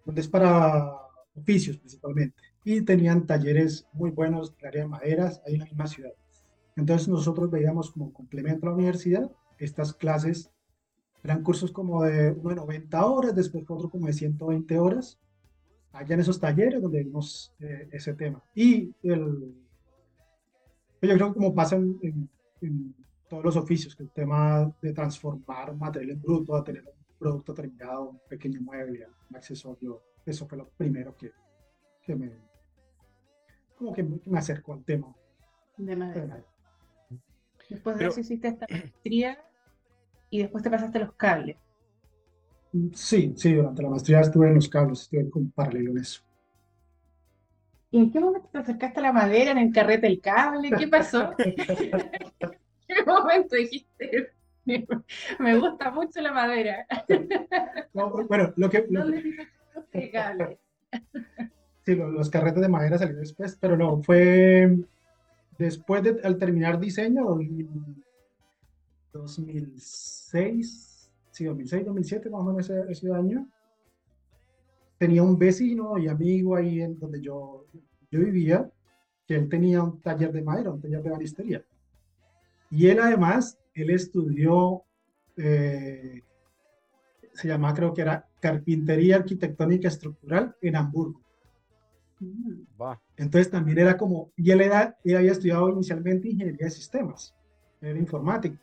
donde 0.05 0.21
es 0.23 0.29
para 0.29 0.93
oficios 1.35 1.77
principalmente, 1.77 2.37
y 2.65 2.81
tenían 2.83 3.27
talleres 3.27 3.87
muy 3.93 4.11
buenos 4.11 4.57
de 4.57 4.67
área 4.67 4.83
de 4.83 4.89
maderas 4.89 5.43
ahí 5.47 5.55
en 5.55 5.61
la 5.61 5.67
misma 5.67 5.87
ciudad. 5.87 6.13
Entonces 6.77 7.09
nosotros 7.09 7.51
veíamos 7.51 7.91
como 7.91 8.13
complemento 8.13 8.67
a 8.67 8.71
la 8.71 8.77
universidad 8.77 9.31
estas 9.59 9.93
clases, 9.93 10.51
eran 11.23 11.43
cursos 11.43 11.73
como 11.73 12.05
de, 12.05 12.31
uno 12.31 12.51
de 12.51 12.57
90 12.57 13.05
horas, 13.05 13.35
después 13.35 13.65
otro 13.69 13.91
como 13.91 14.07
de 14.07 14.13
120 14.13 14.79
horas, 14.79 15.19
allá 15.93 16.15
en 16.15 16.21
esos 16.21 16.39
talleres 16.39 16.81
donde 16.81 17.03
vimos 17.03 17.53
eh, 17.59 17.89
ese 17.91 18.15
tema. 18.15 18.43
Y 18.55 18.95
el, 19.03 19.55
yo 21.03 21.15
creo 21.15 21.29
que 21.29 21.35
como 21.35 21.55
pasa 21.55 21.77
en, 21.77 22.29
todos 23.29 23.45
los 23.45 23.57
oficios, 23.57 23.95
que 23.95 24.03
el 24.05 24.11
tema 24.11 24.73
de 24.81 24.93
transformar 24.93 25.77
material 25.77 26.13
en 26.13 26.23
bruto 26.23 26.57
a 26.57 26.65
tener 26.65 26.83
un 26.83 27.19
producto 27.19 27.53
terminado, 27.53 28.11
un 28.11 28.21
pequeño 28.29 28.61
mueble, 28.63 29.07
un 29.29 29.37
accesorio 29.37 30.03
eso 30.25 30.47
fue 30.47 30.59
lo 30.59 30.69
primero 30.69 31.17
que, 31.17 31.33
que 32.03 32.15
me, 32.15 32.31
como 33.77 33.95
que 33.95 34.03
me 34.03 34.39
acercó 34.39 34.75
al 34.75 34.85
tema. 34.85 35.15
De 35.77 35.97
madera. 35.97 36.45
Después 37.71 37.99
de 37.99 38.07
eso 38.07 38.21
hiciste 38.21 38.49
esta 38.49 38.67
maestría 38.71 39.39
y 40.31 40.41
después 40.41 40.63
te 40.63 40.71
pasaste 40.71 40.99
los 40.99 41.13
cables. 41.15 41.57
Mm, 42.73 42.89
sí, 42.93 43.33
sí, 43.37 43.55
durante 43.55 43.83
la 43.83 43.91
maestría 43.91 44.21
estuve 44.21 44.49
en 44.49 44.57
los 44.57 44.69
cables, 44.69 45.03
estuve 45.03 45.31
con 45.31 45.51
paralelo 45.51 45.93
en 45.93 45.99
eso. 45.99 46.23
¿Y 47.91 47.99
en 47.99 48.13
qué 48.13 48.21
momento 48.21 48.49
te 48.53 48.59
acercaste 48.59 49.01
a 49.01 49.03
la 49.03 49.13
madera, 49.13 49.53
en 49.53 49.59
el 49.59 49.73
carrete 49.73 50.07
del 50.07 50.21
cable? 50.21 50.71
¿Qué 50.77 50.89
pasó? 50.89 51.35
¿En 51.39 51.55
qué 52.87 53.05
momento 53.07 53.57
dijiste, 53.57 54.33
me 55.39 55.59
gusta 55.59 55.91
mucho 55.91 56.21
la 56.21 56.33
madera? 56.33 56.87
bueno, 58.29 58.53
lo 58.57 58.71
que... 58.71 58.87
Sí, 61.85 61.95
los, 61.95 62.29
carretes 62.29 62.61
de 62.61 62.69
madera 62.69 62.99
salieron 62.99 63.23
después, 63.23 63.57
pero 63.59 63.77
no, 63.77 64.03
fue 64.03 64.77
después 65.57 66.03
de, 66.03 66.21
al 66.23 66.37
terminar 66.37 66.79
diseño, 66.79 67.25
2006, 69.13 71.11
sí, 71.31 71.45
2006, 71.45 71.87
2007, 71.87 72.29
más 72.31 72.41
o 72.41 72.45
menos 72.45 72.69
ese, 72.69 73.13
año, 73.13 73.49
tenía 74.99 75.23
un 75.23 75.39
vecino 75.39 75.97
y 75.99 76.09
amigo 76.09 76.57
ahí 76.57 76.81
en 76.81 76.99
donde 76.99 77.21
yo, 77.21 77.67
yo 78.11 78.21
vivía, 78.21 78.71
que 79.27 79.37
él 79.37 79.49
tenía 79.49 79.83
un 79.83 80.01
taller 80.01 80.33
de 80.33 80.43
madera, 80.43 80.71
un 80.71 80.81
taller 80.81 81.03
de 81.03 81.11
banistería. 81.11 81.65
Y 82.71 82.89
él 82.89 82.99
además, 83.01 83.59
él 83.75 83.91
estudió 83.91 84.83
eh, 85.37 86.23
se 87.39 87.47
llamaba, 87.47 87.73
creo 87.73 87.95
que 87.95 88.03
era 88.03 88.27
Carpintería 88.41 89.17
Arquitectónica 89.17 89.87
Estructural 89.87 90.57
en 90.61 90.75
Hamburgo. 90.75 91.21
Mm. 92.19 92.63
Entonces 93.17 93.49
también 93.49 93.79
era 93.79 93.97
como, 93.97 94.33
y 94.37 94.51
él, 94.51 94.61
era, 94.61 94.99
él 95.05 95.17
había 95.17 95.33
estudiado 95.33 95.71
inicialmente 95.71 96.29
ingeniería 96.29 96.67
de 96.67 96.71
sistemas, 96.71 97.33
era 97.81 97.97
informático, 97.97 98.57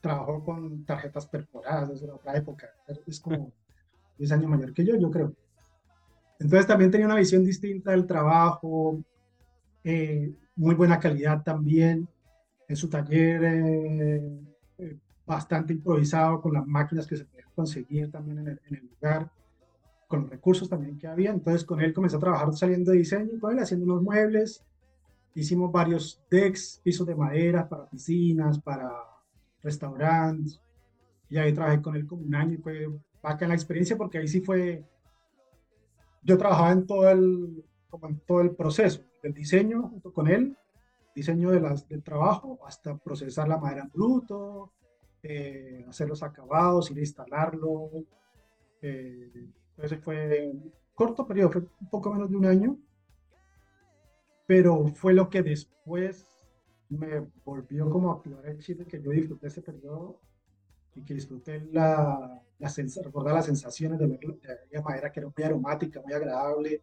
trabajó 0.00 0.42
con 0.42 0.86
tarjetas 0.86 1.26
perforadas 1.26 1.90
desde 1.90 2.10
otra 2.10 2.34
época, 2.34 2.70
es 3.06 3.20
como 3.20 3.52
10 4.16 4.32
años 4.32 4.50
mayor 4.50 4.72
que 4.72 4.86
yo, 4.86 4.96
yo 4.96 5.10
creo. 5.10 5.34
Entonces 6.38 6.66
también 6.66 6.90
tenía 6.90 7.06
una 7.06 7.16
visión 7.16 7.44
distinta 7.44 7.92
del 7.92 8.06
trabajo, 8.06 9.02
eh, 9.82 10.32
muy 10.56 10.74
buena 10.74 10.98
calidad 10.98 11.42
también 11.42 12.08
en 12.68 12.76
su 12.76 12.88
taller, 12.88 13.44
eh, 13.44 14.40
eh, 14.78 14.96
bastante 15.26 15.72
improvisado 15.72 16.40
con 16.40 16.52
las 16.54 16.66
máquinas 16.66 17.06
que 17.06 17.16
se 17.16 17.26
conseguir 17.54 18.10
también 18.10 18.38
en 18.38 18.48
el, 18.48 18.90
lugar, 18.90 19.30
con 20.08 20.22
los 20.22 20.30
recursos 20.30 20.68
también 20.68 20.98
que 20.98 21.06
había. 21.06 21.30
Entonces 21.30 21.64
con 21.64 21.80
él 21.80 21.92
comencé 21.92 22.16
a 22.16 22.20
trabajar 22.20 22.52
saliendo 22.54 22.92
de 22.92 22.98
diseño, 22.98 23.38
con 23.40 23.52
él 23.52 23.60
haciendo 23.60 23.86
unos 23.86 24.02
muebles, 24.02 24.64
hicimos 25.34 25.70
varios 25.72 26.20
decks, 26.30 26.80
pisos 26.82 27.06
de 27.06 27.14
madera 27.14 27.68
para 27.68 27.88
piscinas, 27.88 28.58
para 28.58 28.90
restaurantes, 29.62 30.60
y 31.28 31.38
ahí 31.38 31.52
trabajé 31.52 31.80
con 31.80 31.96
él 31.96 32.06
como 32.06 32.22
un 32.22 32.34
año 32.34 32.54
y 32.54 32.58
fue 32.58 32.84
en 32.84 33.48
la 33.48 33.54
experiencia 33.54 33.96
porque 33.96 34.18
ahí 34.18 34.28
sí 34.28 34.40
fue, 34.40 34.84
yo 36.24 36.38
trabajaba 36.38 36.72
en 36.72 36.86
todo 36.86 37.08
el, 37.08 37.64
como 37.88 38.08
en 38.08 38.18
todo 38.20 38.40
el 38.40 38.56
proceso 38.56 39.02
del 39.22 39.34
diseño 39.34 39.88
junto 39.88 40.12
con 40.12 40.28
él, 40.28 40.56
diseño 41.14 41.50
de 41.50 41.60
las, 41.60 41.88
del 41.88 42.02
trabajo, 42.02 42.58
hasta 42.66 42.96
procesar 42.96 43.46
la 43.48 43.58
madera 43.58 43.82
en 43.82 43.90
bruto, 43.90 44.72
eh, 45.22 45.84
hacer 45.88 46.08
los 46.08 46.22
acabados, 46.22 46.90
ir 46.90 46.98
a 46.98 47.00
instalarlo. 47.00 47.90
Eh, 48.82 49.48
ese 49.78 49.98
fue 49.98 50.50
un 50.52 50.72
corto 50.94 51.26
periodo, 51.26 51.50
fue 51.50 51.62
un 51.80 51.90
poco 51.90 52.12
menos 52.12 52.30
de 52.30 52.36
un 52.36 52.46
año, 52.46 52.78
pero 54.46 54.88
fue 54.88 55.14
lo 55.14 55.28
que 55.28 55.42
después 55.42 56.26
me 56.88 57.20
volvió 57.44 57.88
como 57.90 58.10
a 58.10 58.16
activar 58.16 58.46
el 58.46 58.58
chiste 58.58 58.86
que 58.86 59.00
yo 59.00 59.10
disfruté 59.10 59.46
ese 59.46 59.62
periodo 59.62 60.20
y 60.94 61.02
que 61.02 61.14
disfruté 61.14 61.60
la, 61.72 62.40
la 62.58 62.72
recordar 63.02 63.34
las 63.34 63.46
sensaciones 63.46 63.98
de 63.98 64.06
ver 64.06 64.20
la 64.70 64.82
madera 64.82 65.10
que 65.10 65.20
era 65.20 65.28
muy 65.28 65.44
aromática, 65.44 66.00
muy 66.02 66.12
agradable. 66.12 66.80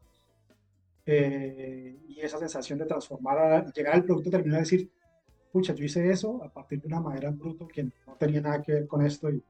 Eh, 1.06 1.98
y 2.08 2.20
esa 2.20 2.38
sensación 2.38 2.78
de 2.78 2.86
transformar, 2.86 3.72
llegar 3.74 3.96
al 3.96 4.04
producto 4.04 4.30
terminado 4.30 4.62
y 4.62 4.66
decir, 4.66 4.92
pucha, 5.52 5.74
yo 5.74 5.84
hice 5.84 6.10
eso 6.10 6.44
a 6.44 6.50
partir 6.50 6.80
de 6.82 6.88
una 6.88 7.00
madera 7.00 7.30
en 7.30 7.40
bruto 7.40 7.68
que 7.68 7.84
no 7.84 8.16
tenía 8.20 8.42
nada 8.42 8.62
que 8.62 8.74
ver 8.74 8.88
con 8.88 9.04
esto 9.04 9.30
y 9.32 9.44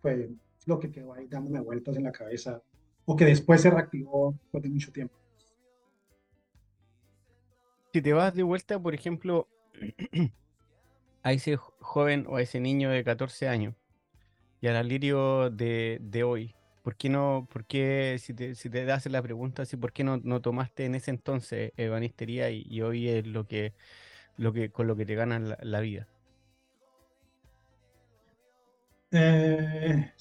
fue 0.00 0.30
lo 0.64 0.78
que 0.78 0.90
quedó 0.90 1.12
ahí 1.12 1.26
dándome 1.26 1.60
vueltas 1.60 1.96
en 1.96 2.04
la 2.04 2.12
cabeza 2.12 2.62
o 3.04 3.16
que 3.16 3.26
después 3.26 3.60
se 3.60 3.70
reactivó 3.70 4.34
después 4.40 4.62
de 4.62 4.70
mucho 4.70 4.92
tiempo. 4.92 5.14
Si 7.92 8.02
te 8.02 8.12
vas 8.12 8.34
de 8.34 8.42
vuelta, 8.42 8.78
por 8.78 8.94
ejemplo, 8.94 9.48
a 11.22 11.32
ese 11.32 11.56
joven 11.56 12.26
o 12.28 12.36
a 12.36 12.42
ese 12.42 12.60
niño 12.60 12.90
de 12.90 13.04
14 13.04 13.48
años 13.48 13.74
y 14.60 14.66
al 14.68 14.76
Alirio 14.76 15.50
de, 15.50 15.98
de 16.00 16.24
hoy? 16.24 16.54
¿Por 16.82 16.96
qué 16.96 17.08
no, 17.10 17.46
por 17.52 17.64
qué, 17.66 18.16
si 18.20 18.34
te, 18.34 18.54
si 18.54 18.70
te 18.70 18.90
haces 18.90 19.12
la 19.12 19.22
pregunta, 19.22 19.64
si 19.66 19.76
por 19.76 19.92
qué 19.92 20.04
no, 20.04 20.18
no 20.22 20.40
tomaste 20.40 20.84
en 20.86 20.94
ese 20.94 21.10
entonces 21.10 21.72
ebanistería 21.76 22.50
y, 22.50 22.62
y 22.68 22.80
hoy 22.82 23.08
es 23.08 23.26
lo 23.26 23.46
que, 23.46 23.74
lo 24.36 24.52
que, 24.52 24.70
con 24.70 24.86
lo 24.88 24.96
que 24.96 25.06
te 25.06 25.14
ganas 25.16 25.42
la, 25.42 25.58
la 25.62 25.80
vida? 25.80 26.08
Eh, 29.10 30.12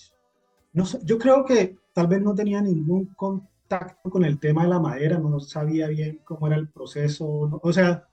no 0.74 0.86
yo 1.04 1.18
creo 1.20 1.46
que 1.46 1.78
tal 1.94 2.08
vez 2.08 2.22
no 2.22 2.36
tenía 2.36 2.62
ningún 2.62 3.08
contacto 3.16 4.10
con 4.12 4.26
el 4.26 4.40
tema 4.40 4.64
de 4.64 4.70
la 4.70 4.80
madera, 4.80 5.20
no 5.20 5.40
sabía 5.40 5.88
bien 5.88 6.22
cómo 6.26 6.48
era 6.48 6.58
el 6.58 6.70
proceso, 6.70 7.48
no- 7.50 7.60
o 7.64 7.74
sea, 7.74 8.08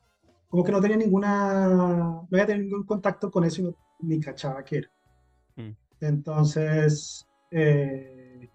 como 0.48 0.64
que 0.64 0.72
no 0.72 0.80
tenía 0.80 0.96
ninguna, 0.98 1.68
no 1.68 2.28
había 2.32 2.46
tenido 2.46 2.64
ningún 2.66 2.86
contacto 2.86 3.30
con 3.30 3.44
eso 3.44 3.74
ni 4.00 4.20
cachaba 4.20 4.64
qué 4.64 4.78
era. 4.78 4.90
Mm. 5.58 5.74
Entonces, 6.06 7.26
eh, 7.50 8.50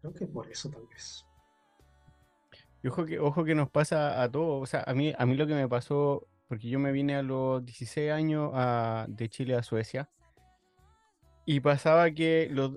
creo 0.00 0.12
que 0.14 0.26
por 0.26 0.50
eso 0.50 0.70
tal 0.70 0.86
vez. 0.86 1.24
Y 2.82 2.88
ojo 2.88 3.04
que, 3.04 3.18
ojo 3.18 3.44
que 3.44 3.54
nos 3.54 3.70
pasa 3.70 4.22
a 4.22 4.30
todos. 4.30 4.62
O 4.62 4.66
sea, 4.66 4.82
a 4.86 4.94
mí, 4.94 5.12
a 5.16 5.26
mí 5.26 5.34
lo 5.36 5.46
que 5.46 5.54
me 5.54 5.68
pasó, 5.68 6.26
porque 6.48 6.68
yo 6.68 6.78
me 6.78 6.92
vine 6.92 7.16
a 7.16 7.22
los 7.22 7.64
16 7.64 8.10
años 8.10 8.50
a- 8.54 9.06
de 9.08 9.28
Chile 9.28 9.54
a 9.54 9.62
Suecia, 9.62 10.08
y 11.44 11.60
pasaba 11.60 12.10
que 12.10 12.48
los, 12.50 12.72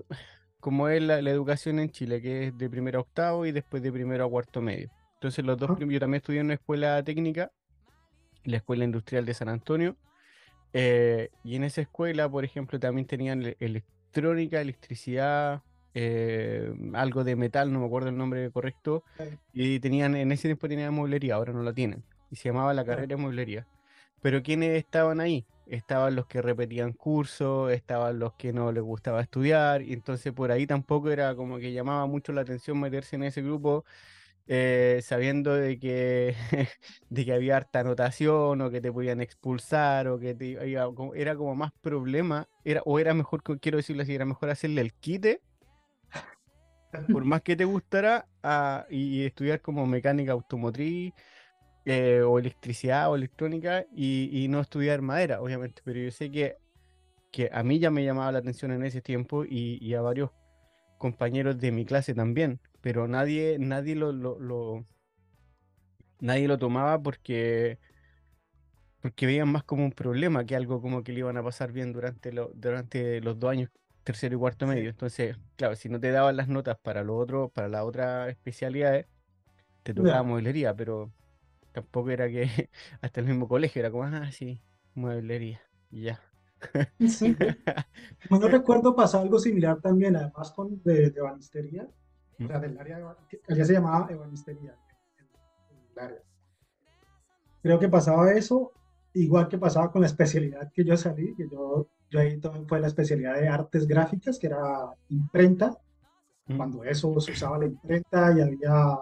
como 0.60 0.88
es 0.88 1.02
la, 1.02 1.22
la 1.22 1.30
educación 1.30 1.78
en 1.78 1.90
Chile, 1.90 2.20
que 2.20 2.48
es 2.48 2.58
de 2.58 2.68
primero 2.70 2.98
a 2.98 3.02
octavo 3.02 3.46
y 3.46 3.52
después 3.52 3.82
de 3.82 3.92
primero 3.92 4.24
a 4.24 4.30
cuarto 4.30 4.60
medio. 4.60 4.90
Entonces 5.14 5.44
los 5.44 5.56
dos, 5.58 5.70
Ah. 5.70 5.76
yo 5.78 6.00
también 6.00 6.14
estudié 6.20 6.40
en 6.40 6.46
una 6.46 6.54
escuela 6.54 7.02
técnica, 7.02 7.50
la 8.44 8.58
Escuela 8.58 8.84
Industrial 8.84 9.24
de 9.24 9.32
San 9.34 9.48
Antonio, 9.48 9.96
eh, 10.74 11.30
y 11.44 11.56
en 11.56 11.64
esa 11.64 11.80
escuela, 11.80 12.28
por 12.28 12.44
ejemplo, 12.44 12.78
también 12.78 13.06
tenían 13.06 13.54
ele- 13.58 13.84
electrónica, 14.14 14.60
electricidad, 14.60 15.62
eh, 15.92 16.72
algo 16.92 17.24
de 17.24 17.34
metal, 17.36 17.72
no 17.72 17.80
me 17.80 17.86
acuerdo 17.86 18.08
el 18.10 18.16
nombre 18.16 18.50
correcto, 18.50 19.02
y 19.52 19.80
tenían, 19.80 20.14
en 20.14 20.30
ese 20.30 20.48
tiempo 20.48 20.68
tenían 20.68 20.94
mueblería, 20.94 21.34
ahora 21.34 21.52
no 21.52 21.62
la 21.62 21.72
tienen. 21.72 22.04
Y 22.30 22.36
se 22.36 22.48
llamaba 22.48 22.74
la 22.74 22.84
carrera 22.84 23.08
de 23.08 23.16
mueblería. 23.16 23.66
Pero 24.22 24.42
¿quiénes 24.42 24.76
estaban 24.76 25.20
ahí? 25.20 25.46
Estaban 25.66 26.14
los 26.14 26.26
que 26.26 26.42
repetían 26.42 26.92
cursos, 26.92 27.72
estaban 27.72 28.18
los 28.18 28.34
que 28.34 28.52
no 28.52 28.70
les 28.70 28.82
gustaba 28.82 29.20
estudiar, 29.20 29.82
y 29.82 29.92
entonces 29.92 30.32
por 30.32 30.52
ahí 30.52 30.66
tampoco 30.66 31.10
era 31.10 31.34
como 31.34 31.58
que 31.58 31.72
llamaba 31.72 32.06
mucho 32.06 32.32
la 32.32 32.42
atención 32.42 32.78
meterse 32.78 33.16
en 33.16 33.24
ese 33.24 33.42
grupo, 33.42 33.84
eh, 34.46 35.00
sabiendo 35.02 35.54
de 35.54 35.78
que, 35.78 36.34
de 37.08 37.24
que 37.24 37.32
había 37.32 37.56
harta 37.56 37.80
anotación, 37.80 38.60
o 38.60 38.70
que 38.70 38.80
te 38.80 38.92
podían 38.92 39.20
expulsar, 39.20 40.08
o 40.08 40.18
que 40.18 40.34
te 40.34 40.58
era 41.14 41.36
como 41.36 41.54
más 41.54 41.72
problema, 41.80 42.48
era, 42.64 42.82
o 42.84 42.98
era 42.98 43.14
mejor, 43.14 43.42
quiero 43.60 43.78
decirlo 43.78 44.02
así, 44.02 44.14
era 44.14 44.24
mejor 44.26 44.50
hacerle 44.50 44.80
el 44.82 44.94
quite 44.94 45.42
por 47.10 47.24
más 47.24 47.42
que 47.42 47.56
te 47.56 47.64
gustara, 47.64 48.28
a- 48.42 48.86
y, 48.90 49.22
y 49.22 49.24
estudiar 49.26 49.60
como 49.60 49.86
mecánica 49.86 50.32
automotriz, 50.32 51.14
eh, 51.86 52.22
o 52.22 52.38
electricidad 52.38 53.10
o 53.10 53.16
electrónica, 53.16 53.86
y, 53.92 54.30
y 54.44 54.48
no 54.48 54.60
estudiar 54.60 55.02
madera, 55.02 55.40
obviamente. 55.42 55.82
Pero 55.84 56.00
yo 56.00 56.10
sé 56.10 56.30
que, 56.30 56.56
que 57.30 57.50
a 57.52 57.62
mí 57.64 57.78
ya 57.80 57.90
me 57.90 58.04
llamaba 58.04 58.32
la 58.32 58.38
atención 58.40 58.72
en 58.72 58.84
ese 58.84 59.02
tiempo 59.02 59.44
y, 59.44 59.78
y 59.82 59.94
a 59.94 60.02
varios 60.02 60.30
compañeros 60.98 61.58
de 61.60 61.72
mi 61.72 61.84
clase 61.86 62.14
también, 62.14 62.60
pero 62.84 63.08
nadie, 63.08 63.58
nadie 63.60 63.94
lo, 63.96 64.12
lo, 64.12 64.38
lo- 64.40 64.86
nadie 66.20 66.48
lo 66.48 66.58
tomaba 66.58 67.00
porque, 67.02 67.78
porque 69.00 69.26
veían 69.26 69.48
más 69.52 69.64
como 69.64 69.84
un 69.84 69.92
problema 69.92 70.44
que 70.46 70.56
algo 70.56 70.80
como 70.80 71.02
que 71.04 71.12
le 71.12 71.20
iban 71.20 71.36
a 71.36 71.42
pasar 71.42 71.72
bien 71.72 71.92
durante, 71.92 72.32
lo- 72.32 72.50
durante 72.54 73.20
los 73.20 73.38
dos 73.38 73.50
años, 73.50 73.70
tercero 74.02 74.36
y 74.36 74.38
cuarto 74.38 74.66
medio. 74.66 74.88
Entonces, 74.90 75.36
claro, 75.56 75.76
si 75.76 75.88
no 75.88 76.00
te 76.00 76.10
daban 76.10 76.36
las 76.36 76.48
notas 76.48 76.78
para 76.80 77.02
lo 77.04 77.16
otro, 77.16 77.50
para 77.50 77.68
las 77.68 77.82
otras 77.82 78.30
especialidades, 78.30 79.06
te 79.82 79.94
tocaba 79.94 80.22
Ya. 80.22 80.24
mueblería, 80.24 80.74
pero 80.76 81.12
tampoco 81.72 82.10
era 82.10 82.28
que 82.30 82.70
hasta 83.02 83.20
el 83.20 83.26
mismo 83.28 83.48
colegio 83.48 83.80
era 83.80 83.90
como, 83.90 84.04
ah, 84.04 84.32
sí, 84.32 84.62
mueblería, 84.94 85.62
y 85.90 86.02
ya. 86.04 86.22
Sí. 87.06 87.36
Como 88.28 88.40
no 88.40 88.48
recuerdo 88.48 88.94
pasar 88.96 89.22
algo 89.22 89.38
similar 89.38 89.80
también, 89.80 90.16
además 90.16 90.52
con 90.52 90.82
de, 90.84 91.10
de 91.10 91.20
ebanistería, 91.20 91.88
Mm. 91.88 92.03
O 92.42 92.46
sea, 92.46 92.58
del 92.58 92.78
área, 92.78 93.16
allá 93.48 93.64
se 93.64 93.72
llamaba 93.72 94.08
ebanistería, 94.10 94.76
el 95.92 95.98
área. 95.98 96.22
Creo 97.62 97.78
que 97.78 97.88
pasaba 97.88 98.32
eso, 98.32 98.72
igual 99.14 99.48
que 99.48 99.58
pasaba 99.58 99.90
con 99.90 100.02
la 100.02 100.06
especialidad 100.06 100.70
que 100.72 100.84
yo 100.84 100.96
salí, 100.96 101.34
que 101.34 101.48
yo, 101.48 101.88
yo 102.10 102.20
ahí 102.20 102.38
también 102.38 102.68
fue 102.68 102.80
la 102.80 102.88
especialidad 102.88 103.34
de 103.34 103.48
artes 103.48 103.86
gráficas, 103.86 104.38
que 104.38 104.48
era 104.48 104.94
imprenta, 105.08 105.78
cuando 106.56 106.84
eso 106.84 107.18
se 107.20 107.32
usaba 107.32 107.58
la 107.58 107.66
imprenta 107.66 108.32
y 108.36 108.42
había 108.42 108.98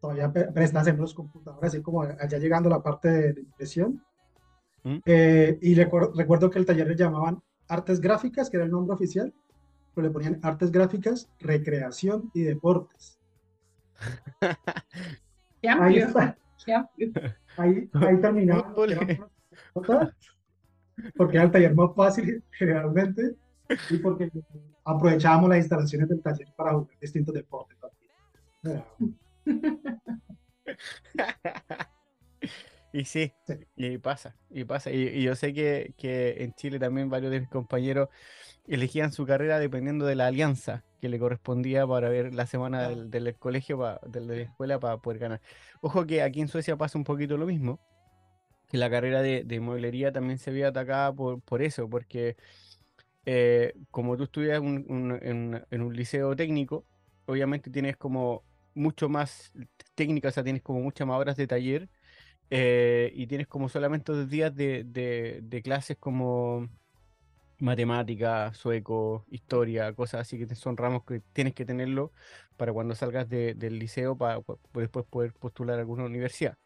todavía 0.00 0.32
prestas 0.32 0.86
en 0.88 0.96
los 0.96 1.14
computadores, 1.14 1.72
así 1.72 1.82
como 1.82 2.02
allá 2.02 2.38
llegando 2.38 2.68
la 2.68 2.82
parte 2.82 3.08
de, 3.08 3.32
de 3.32 3.40
impresión. 3.40 4.04
Mm. 4.84 4.98
Eh, 5.04 5.58
y 5.60 5.74
recuerdo, 5.74 6.12
recuerdo 6.14 6.50
que 6.50 6.58
el 6.58 6.66
taller 6.66 6.88
le 6.88 6.96
llamaban 6.96 7.40
artes 7.68 8.00
gráficas, 8.00 8.50
que 8.50 8.56
era 8.56 8.66
el 8.66 8.72
nombre 8.72 8.94
oficial, 8.94 9.32
pero 9.94 10.06
le 10.06 10.12
ponían 10.12 10.40
artes 10.42 10.70
gráficas, 10.70 11.28
recreación 11.40 12.30
y 12.34 12.42
deportes. 12.42 13.18
Qué 15.60 15.68
Ahí 15.68 16.00
amplio, 16.00 16.06
está, 16.06 16.36
qué 16.64 16.74
amplio. 16.74 17.12
ahí, 17.56 17.88
ahí 17.94 18.16
notas, 19.74 20.14
Porque 21.16 21.36
era 21.36 21.44
el 21.46 21.50
taller 21.50 21.74
más 21.74 21.94
fácil 21.94 22.42
generalmente 22.52 23.36
y 23.90 23.98
porque 23.98 24.30
aprovechábamos 24.84 25.48
las 25.50 25.58
instalaciones 25.58 26.08
del 26.08 26.22
taller 26.22 26.48
para 26.56 26.72
jugar 26.72 26.96
distintos 27.00 27.34
deportes. 27.34 27.76
Y 32.92 33.04
sí, 33.06 33.32
Sí. 33.46 33.54
y 33.76 33.98
pasa, 33.98 34.36
y 34.50 34.64
pasa. 34.64 34.90
Y, 34.90 35.08
y 35.08 35.22
yo 35.22 35.34
sé 35.34 35.54
que, 35.54 35.94
que 35.96 36.42
en 36.44 36.52
Chile 36.54 36.78
también 36.78 37.08
varios 37.08 37.30
de 37.32 37.40
mis 37.40 37.48
compañeros 37.48 38.08
elegían 38.66 39.12
su 39.12 39.26
carrera 39.26 39.58
dependiendo 39.58 40.06
de 40.06 40.14
la 40.14 40.26
alianza 40.26 40.84
que 41.00 41.08
le 41.08 41.18
correspondía 41.18 41.86
para 41.86 42.08
ver 42.08 42.32
la 42.32 42.46
semana 42.46 42.88
del, 42.88 43.10
del 43.10 43.34
colegio, 43.36 43.78
pa- 43.78 44.00
de 44.06 44.20
la 44.20 44.34
escuela 44.36 44.78
para 44.78 44.98
poder 44.98 45.18
ganar. 45.18 45.40
Ojo 45.80 46.06
que 46.06 46.22
aquí 46.22 46.40
en 46.40 46.48
Suecia 46.48 46.76
pasa 46.76 46.96
un 46.98 47.04
poquito 47.04 47.36
lo 47.36 47.46
mismo, 47.46 47.80
que 48.68 48.78
la 48.78 48.88
carrera 48.88 49.20
de, 49.20 49.42
de 49.44 49.60
mueblería 49.60 50.12
también 50.12 50.38
se 50.38 50.50
ve 50.52 50.64
atacada 50.64 51.12
por, 51.12 51.40
por 51.42 51.60
eso, 51.60 51.88
porque 51.90 52.36
eh, 53.26 53.74
como 53.90 54.16
tú 54.16 54.24
estudias 54.24 54.60
un- 54.60 54.84
un- 54.88 55.18
en, 55.22 55.64
en 55.70 55.82
un 55.82 55.94
liceo 55.94 56.34
técnico, 56.36 56.84
obviamente 57.26 57.70
tienes 57.70 57.96
como 57.96 58.44
mucho 58.74 59.08
más 59.08 59.52
técnica, 59.94 60.28
o 60.28 60.30
sea, 60.30 60.44
tienes 60.44 60.62
como 60.62 60.80
muchas 60.80 61.06
más 61.06 61.18
horas 61.18 61.36
de 61.36 61.46
taller 61.46 61.88
eh, 62.50 63.12
y 63.14 63.26
tienes 63.26 63.46
como 63.48 63.68
solamente 63.68 64.12
dos 64.12 64.28
días 64.28 64.54
de, 64.54 64.84
de- 64.84 65.40
de 65.42 65.62
clases 65.62 65.96
como 65.98 66.68
matemática, 67.62 68.52
sueco, 68.54 69.24
historia, 69.30 69.92
cosas 69.94 70.22
así 70.22 70.38
que 70.38 70.54
son 70.54 70.76
ramos 70.76 71.04
que 71.04 71.20
tienes 71.32 71.54
que 71.54 71.64
tenerlo 71.64 72.12
para 72.56 72.72
cuando 72.72 72.94
salgas 72.94 73.28
de- 73.28 73.54
del 73.54 73.78
liceo 73.78 74.16
para 74.18 74.40
después 74.74 75.06
poder 75.06 75.32
postular 75.34 75.76
a 75.78 75.80
alguna 75.82 76.04
universidad. 76.04 76.58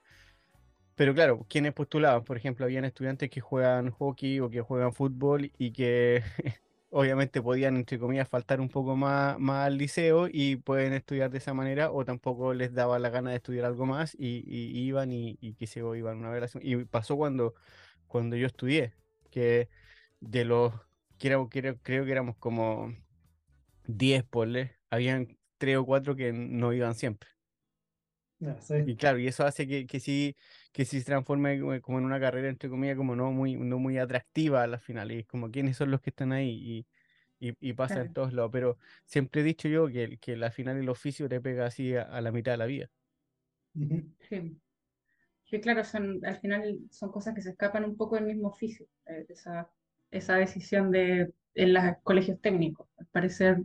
Pero 0.94 1.14
claro, 1.14 1.44
quienes 1.48 1.74
postulaban, 1.74 2.24
por 2.24 2.36
ejemplo, 2.38 2.64
habían 2.64 2.84
estudiantes 2.86 3.28
que 3.30 3.40
juegan 3.40 3.90
hockey 3.90 4.40
o 4.40 4.48
que 4.50 4.62
juegan 4.62 4.94
fútbol 4.94 5.52
y 5.58 5.72
que 5.72 6.22
obviamente 6.90 7.42
podían, 7.42 7.76
entre 7.76 7.98
comillas, 7.98 8.28
faltar 8.28 8.60
un 8.62 8.70
poco 8.70 8.96
más, 8.96 9.38
más 9.38 9.66
al 9.66 9.76
liceo 9.78 10.26
y 10.30 10.56
pueden 10.56 10.94
estudiar 10.94 11.30
de 11.30 11.38
esa 11.38 11.52
manera 11.54 11.90
o 11.92 12.04
tampoco 12.06 12.54
les 12.54 12.72
daba 12.74 12.98
la 12.98 13.10
gana 13.10 13.30
de 13.30 13.36
estudiar 13.36 13.66
algo 13.66 13.84
más 13.86 14.14
y, 14.18 14.42
y 14.46 14.78
iban 14.86 15.12
y, 15.12 15.36
y 15.42 15.54
que 15.54 15.66
iban 15.98 16.18
una 16.18 16.30
sema- 16.48 16.64
Y 16.64 16.84
pasó 16.86 17.16
cuando, 17.16 17.54
cuando 18.06 18.36
yo 18.36 18.46
estudié, 18.46 18.94
que 19.30 19.68
de 20.20 20.44
los, 20.46 20.72
que 21.18 21.28
era- 21.28 21.48
que 21.50 21.58
era- 21.60 21.76
creo 21.82 22.04
que 22.04 22.12
éramos 22.12 22.36
como 22.38 22.92
10 23.86 24.24
ponle, 24.24 24.78
habían 24.90 25.38
3 25.58 25.76
o 25.78 25.86
4 25.86 26.16
que 26.16 26.32
no 26.32 26.72
iban 26.74 26.94
siempre. 26.94 27.30
sí. 28.60 28.76
Y 28.84 28.96
claro, 28.96 29.18
y 29.18 29.26
eso 29.26 29.44
hace 29.44 29.66
que, 29.66 29.86
que 29.86 29.98
sí, 30.00 30.36
que 30.72 30.84
sí 30.84 31.00
se 31.00 31.06
transforme 31.06 31.60
como 31.82 31.98
en 31.98 32.04
una 32.04 32.20
carrera, 32.20 32.48
entre 32.48 32.70
comillas, 32.70 32.96
como 32.96 33.16
no 33.16 33.32
muy, 33.32 33.56
no 33.56 33.78
muy 33.80 33.98
atractiva 33.98 34.62
a 34.62 34.66
la 34.68 34.78
final. 34.78 35.10
Y 35.12 35.20
es 35.20 35.26
como 35.26 35.50
quiénes 35.50 35.76
son 35.76 35.90
los 35.90 36.00
que 36.00 36.10
están 36.10 36.32
ahí 36.32 36.86
y, 37.40 37.48
y, 37.50 37.54
y 37.70 37.72
pasa 37.74 38.00
en 38.02 38.10
todos 38.10 38.32
lados. 38.32 38.50
Pero 38.52 38.78
siempre 39.04 39.40
he 39.42 39.44
dicho 39.44 39.68
yo 39.68 39.88
que, 39.88 40.18
que 40.18 40.36
la 40.36 40.52
final 40.52 40.76
el 40.78 40.88
oficio 40.88 41.28
te 41.28 41.40
pega 41.40 41.66
así 41.66 41.96
a, 41.96 42.02
a 42.02 42.20
la 42.20 42.30
mitad 42.32 42.52
de 42.52 42.58
la 42.58 42.66
vida. 42.66 42.90
Sí. 44.28 44.60
Sí, 45.44 45.60
claro, 45.60 45.84
son, 45.84 46.24
al 46.26 46.40
final 46.40 46.80
son 46.90 47.12
cosas 47.12 47.34
que 47.34 47.42
se 47.42 47.50
escapan 47.50 47.84
un 47.84 47.96
poco 47.96 48.16
del 48.16 48.26
mismo 48.26 48.48
oficio, 48.48 48.86
eh, 49.06 49.26
esa, 49.28 49.70
esa 50.10 50.36
decisión 50.36 50.90
de 50.90 51.32
en 51.54 51.72
los 51.72 51.82
colegios 52.02 52.40
técnicos, 52.40 52.88
al 52.98 53.06
parecer 53.06 53.58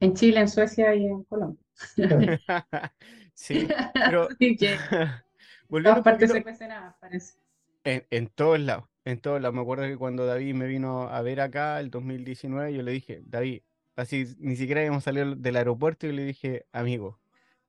en 0.00 0.14
Chile, 0.14 0.40
en 0.40 0.48
Suecia 0.48 0.94
y 0.94 1.06
en 1.06 1.24
Colombia. 1.24 1.64
Sí, 3.34 3.68
pero 4.04 4.28
que 4.38 4.84
volviendo 5.68 6.02
partes 6.02 6.28
poquito, 6.28 6.32
se 6.32 6.42
cuece 6.42 6.68
nada, 6.68 6.96
parece. 7.00 7.38
en, 7.84 8.06
en 8.10 8.28
todos 8.28 8.60
lados, 8.60 8.84
En 9.04 9.20
todos 9.20 9.40
lados. 9.40 9.54
Me 9.54 9.62
acuerdo 9.62 9.84
que 9.84 9.96
cuando 9.96 10.26
David 10.26 10.54
me 10.54 10.66
vino 10.66 11.08
a 11.08 11.22
ver 11.22 11.40
acá, 11.40 11.80
el 11.80 11.90
2019, 11.90 12.74
yo 12.74 12.82
le 12.82 12.92
dije, 12.92 13.22
David, 13.26 13.62
así 13.96 14.26
ni 14.38 14.56
siquiera 14.56 14.80
habíamos 14.80 15.04
salido 15.04 15.34
del 15.36 15.56
aeropuerto 15.56 16.06
y 16.06 16.12
le 16.12 16.24
dije, 16.24 16.66
amigo, 16.72 17.20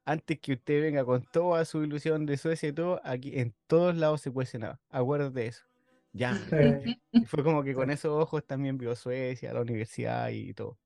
antes 0.06 0.40
que 0.40 0.54
usted 0.54 0.82
venga 0.84 1.06
con 1.06 1.24
toda 1.26 1.66
su 1.66 1.84
ilusión 1.84 2.26
de 2.26 2.38
Suecia 2.38 2.70
y 2.70 2.74
todo, 2.74 3.02
aquí 3.04 3.40
en 3.40 3.56
todos 3.68 3.96
lados 3.96 4.22
se 4.22 4.32
puede 4.32 4.48
cenar. 4.48 4.80
Acuérdate 4.90 5.42
de 5.42 5.48
eso. 5.48 5.66
Ya. 6.14 6.36
Sí. 6.36 7.02
Y 7.12 7.26
fue 7.26 7.44
como 7.44 7.64
que 7.64 7.74
con 7.74 7.90
esos 7.92 8.12
ojos 8.12 8.46
también 8.46 8.78
vio 8.78 8.96
Suecia, 8.96 9.54
la 9.54 9.62
universidad 9.62 10.30
y 10.30 10.54
todo. 10.54 10.78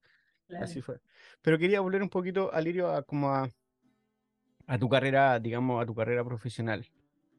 Claro. 0.48 0.64
Así 0.64 0.82
fue. 0.82 1.00
Pero 1.42 1.60
quería 1.60 1.82
volver 1.82 2.02
un 2.02 2.10
poquito, 2.10 2.52
Alirio, 2.54 2.90
a 2.92 3.04
como 3.04 3.34
a, 3.34 3.50
a 4.66 4.78
tu 4.78 4.90
carrera, 4.90 5.40
digamos, 5.40 5.84
a 5.84 5.86
tu 5.86 5.94
carrera 5.94 6.24
profesional. 6.24 6.86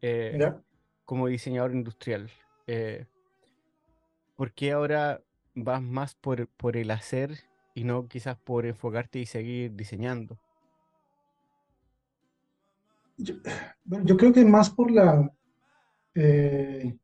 Eh, 0.01 0.37
¿Ya? 0.39 0.63
como 1.09 1.27
diseñador 1.27 1.73
industrial. 1.73 2.31
Eh, 2.67 3.07
¿por 4.37 4.53
qué 4.53 4.73
ahora 4.73 5.23
vas 5.55 5.81
más 5.81 6.15
por, 6.15 6.49
por 6.49 6.77
el 6.77 6.91
hacer 6.91 7.39
y 7.75 7.85
no 7.85 8.09
quizás 8.09 8.37
por 8.37 8.67
enfocarte 8.67 9.19
y 9.19 9.25
seguir 9.25 9.75
diseñando? 9.75 10.39
Yo, 13.17 13.37
bueno, 13.85 14.05
yo 14.05 14.19
creo 14.19 14.35
que 14.35 14.45
más 14.45 14.69
por 14.69 14.91
la 14.91 15.33
eh, 16.15 16.95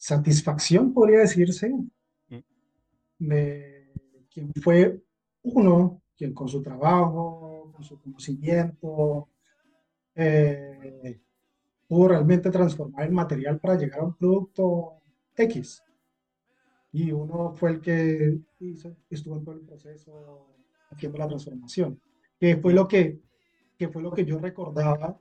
satisfacción, 0.00 0.94
podría 0.94 1.18
decirse, 1.18 1.70
de 3.18 3.92
quien 4.32 4.50
fue 4.62 4.98
uno, 5.42 6.00
quien 6.16 6.32
con 6.32 6.48
su 6.48 6.62
trabajo, 6.62 7.70
con 7.74 7.84
su 7.84 8.00
conocimiento, 8.00 9.28
eh, 10.14 11.20
pudo 11.86 12.08
realmente 12.08 12.50
transformar 12.50 13.04
el 13.04 13.12
material 13.12 13.60
para 13.60 13.76
llegar 13.76 14.00
a 14.00 14.04
un 14.04 14.14
producto 14.14 14.94
X. 15.36 15.82
Y 16.92 17.12
uno 17.12 17.54
fue 17.54 17.72
el 17.72 17.80
que 17.82 18.38
hizo, 18.60 18.96
estuvo 19.10 19.36
en 19.36 19.44
todo 19.44 19.54
el 19.54 19.60
proceso 19.60 20.46
haciendo 20.90 21.18
la 21.18 21.28
transformación, 21.28 22.00
que 22.38 22.56
fue 22.56 22.72
lo 22.72 22.88
que, 22.88 23.20
que 23.76 23.88
fue 23.88 24.02
lo 24.02 24.12
que 24.12 24.24
yo 24.24 24.38
recordaba, 24.38 25.20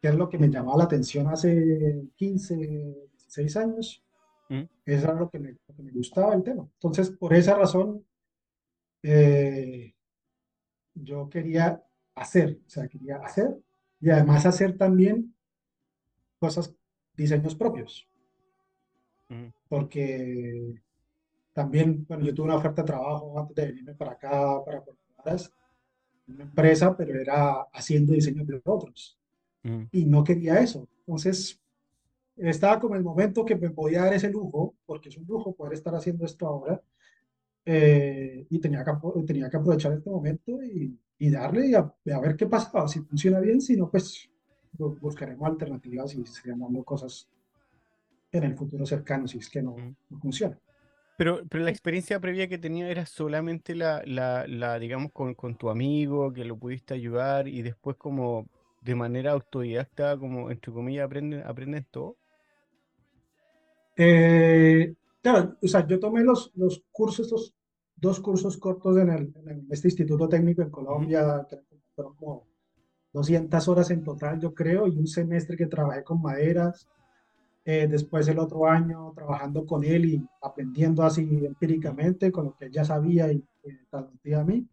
que 0.00 0.08
es 0.08 0.14
lo 0.14 0.30
que 0.30 0.38
me 0.38 0.48
llamaba 0.48 0.78
la 0.78 0.84
atención 0.84 1.28
hace 1.28 2.08
15, 2.16 3.08
16 3.28 3.56
años. 3.56 4.02
¿Mm? 4.48 4.64
Eso 4.86 5.04
era 5.06 5.14
lo 5.14 5.30
que 5.30 5.38
me, 5.38 5.52
lo 5.68 5.74
que 5.76 5.82
me 5.82 5.92
gustaba 5.92 6.34
el 6.34 6.42
tema. 6.42 6.68
Entonces, 6.74 7.10
por 7.10 7.34
esa 7.34 7.56
razón, 7.56 8.04
eh, 9.02 9.94
yo 10.94 11.28
quería 11.30 11.82
hacer, 12.14 12.58
o 12.66 12.70
sea, 12.70 12.88
quería 12.88 13.16
hacer 13.18 13.56
y 14.00 14.10
además 14.10 14.46
hacer 14.46 14.76
también 14.76 15.34
cosas, 16.40 16.74
diseños 17.16 17.54
propios, 17.54 18.08
Ujú, 19.30 19.52
porque 19.68 20.74
también, 21.54 22.06
bueno, 22.08 22.24
yo 22.24 22.34
tuve 22.34 22.46
una 22.46 22.56
oferta 22.56 22.82
de 22.82 22.88
trabajo 22.88 23.38
antes 23.38 23.56
de 23.56 23.66
venirme 23.68 23.94
para 23.94 24.12
acá, 24.12 24.64
para 24.64 24.84
una 26.28 26.44
empresa, 26.44 26.96
pero 26.96 27.18
era 27.18 27.62
haciendo 27.72 28.12
diseños 28.12 28.46
de 28.46 28.60
otros 28.64 29.18
ujú, 29.64 29.88
y 29.92 30.06
no 30.06 30.24
quería 30.24 30.60
eso. 30.60 30.88
Entonces, 31.00 31.60
estaba 32.40 32.80
como 32.80 32.94
el 32.96 33.02
momento 33.04 33.44
que 33.44 33.56
me 33.56 33.70
podía 33.70 34.04
dar 34.04 34.14
ese 34.14 34.30
lujo, 34.30 34.76
porque 34.86 35.08
es 35.10 35.16
un 35.18 35.26
lujo 35.26 35.54
poder 35.54 35.74
estar 35.74 35.94
haciendo 35.94 36.24
esto 36.24 36.46
ahora, 36.46 36.82
eh, 37.64 38.46
y 38.50 38.58
tenía 38.60 38.84
que, 38.84 38.92
tenía 39.26 39.50
que 39.50 39.56
aprovechar 39.56 39.92
este 39.92 40.10
momento 40.10 40.62
y, 40.62 40.98
y 41.18 41.30
darle 41.30 41.68
y 41.68 41.74
a, 41.74 41.80
a 41.80 42.20
ver 42.20 42.36
qué 42.36 42.46
pasaba, 42.46 42.88
si 42.88 43.00
funciona 43.00 43.40
bien, 43.40 43.60
si 43.60 43.76
no, 43.76 43.90
pues 43.90 44.30
bu- 44.78 44.98
buscaremos 45.00 45.48
alternativas 45.48 46.14
y 46.14 46.26
seguirán 46.26 46.60
dando 46.60 46.84
cosas 46.84 47.28
en 48.32 48.44
el 48.44 48.56
futuro 48.56 48.86
cercano, 48.86 49.28
si 49.28 49.36
es 49.38 49.50
que 49.50 49.60
no, 49.62 49.76
no 50.08 50.18
funciona. 50.18 50.58
Pero, 51.16 51.40
pero 51.48 51.64
la 51.64 51.70
experiencia 51.70 52.20
previa 52.20 52.48
que 52.48 52.58
tenía 52.58 52.88
era 52.88 53.04
solamente 53.06 53.74
la, 53.74 54.02
la, 54.06 54.46
la, 54.46 54.78
digamos, 54.78 55.12
con, 55.12 55.34
con 55.34 55.56
tu 55.56 55.68
amigo, 55.68 56.32
que 56.32 56.44
lo 56.44 56.56
pudiste 56.56 56.94
ayudar 56.94 57.48
y 57.48 57.62
después 57.62 57.96
como 57.96 58.48
de 58.82 58.94
manera 58.94 59.32
autodidacta, 59.32 60.16
como 60.16 60.50
entre 60.50 60.72
comillas, 60.72 61.06
aprenden, 61.06 61.42
aprenden 61.44 61.84
todo. 61.90 62.16
Eh, 64.00 64.94
claro, 65.20 65.56
o 65.60 65.66
sea, 65.66 65.84
yo 65.86 65.98
tomé 65.98 66.22
los, 66.22 66.52
los 66.54 66.84
cursos, 66.92 67.26
estos 67.26 67.54
dos 67.96 68.20
cursos 68.20 68.56
cortos 68.56 68.96
en, 68.96 69.10
el, 69.10 69.34
en 69.44 69.66
este 69.70 69.88
instituto 69.88 70.28
técnico 70.28 70.62
en 70.62 70.70
Colombia, 70.70 71.44
que 71.50 71.58
fueron 71.96 72.14
como 72.14 72.46
200 73.12 73.66
horas 73.68 73.90
en 73.90 74.04
total, 74.04 74.38
yo 74.40 74.54
creo, 74.54 74.86
y 74.86 74.96
un 74.96 75.08
semestre 75.08 75.56
que 75.56 75.66
trabajé 75.66 76.04
con 76.04 76.22
maderas. 76.22 76.88
Eh, 77.64 77.86
después 77.88 78.26
el 78.28 78.38
otro 78.38 78.66
año 78.66 79.12
trabajando 79.14 79.66
con 79.66 79.84
él 79.84 80.04
y 80.06 80.28
aprendiendo 80.40 81.02
así 81.02 81.44
empíricamente 81.44 82.32
con 82.32 82.46
lo 82.46 82.56
que 82.56 82.66
él 82.66 82.72
ya 82.72 82.84
sabía 82.84 83.30
y 83.32 83.44
eh, 83.64 83.80
transmitía 83.90 84.40
a 84.40 84.44
mí. 84.44 84.66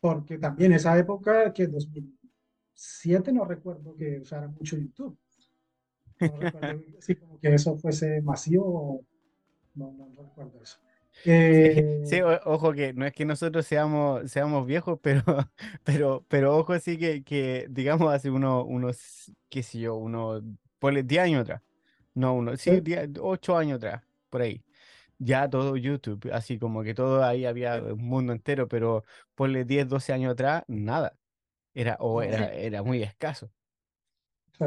Porque 0.00 0.38
también 0.38 0.72
esa 0.72 0.96
época, 0.96 1.52
que 1.52 1.66
2007, 1.66 3.32
no 3.32 3.44
recuerdo 3.44 3.94
que 3.96 4.20
usara 4.20 4.48
mucho 4.48 4.76
YouTube. 4.76 5.18
No 6.24 6.38
recuerdo 6.38 6.82
si 7.00 7.16
como 7.16 7.38
que 7.40 7.54
eso 7.54 7.76
fuese 7.78 8.20
masivo, 8.22 9.04
no, 9.74 9.92
no, 9.92 10.08
no 10.10 10.22
recuerdo 10.24 10.62
eso. 10.62 10.78
Sí, 11.50 11.88
Eh, 12.02 12.02
sí, 12.02 12.20
o- 12.20 12.40
ojo 12.44 12.72
que 12.72 12.92
no 12.92 13.06
es 13.06 13.12
que 13.14 13.24
nosotros 13.24 13.66
seamos, 13.66 14.30
seamos 14.30 14.66
viejos, 14.66 14.98
pero, 15.02 15.22
pero, 15.84 16.24
pero 16.28 16.56
ojo 16.56 16.78
sí 16.78 16.98
que, 16.98 17.24
que 17.24 17.66
digamos 17.70 18.12
hace 18.12 18.30
unos, 18.30 18.64
unos, 18.66 19.32
qué 19.48 19.62
sé 19.62 19.78
yo, 19.80 19.94
unos, 19.96 20.42
ponle 20.78 21.02
10 21.02 21.22
años 21.24 21.42
atrás. 21.42 21.62
No, 22.14 22.34
uno, 22.34 22.56
sí, 22.56 22.80
Sí. 22.80 22.82
10, 22.82 23.10
8 23.20 23.56
años 23.56 23.76
atrás, 23.78 24.02
por 24.30 24.42
ahí. 24.42 24.64
Ya 25.18 25.48
todo 25.50 25.76
YouTube, 25.76 26.30
así 26.32 26.58
como 26.58 26.82
que 26.84 26.94
todo 26.94 27.24
ahí 27.24 27.46
había 27.46 27.82
un 27.82 27.98
mundo 28.08 28.32
entero, 28.32 28.68
pero 28.68 29.04
ponle 29.34 29.64
10, 29.64 29.88
12 29.88 30.12
años 30.14 30.32
atrás, 30.32 30.64
nada. 30.68 31.18
Era, 31.74 31.96
o 32.00 32.22
era, 32.22 32.52
era 32.54 32.82
muy 32.84 33.02
escaso. 33.02 33.50
sí. 34.58 34.66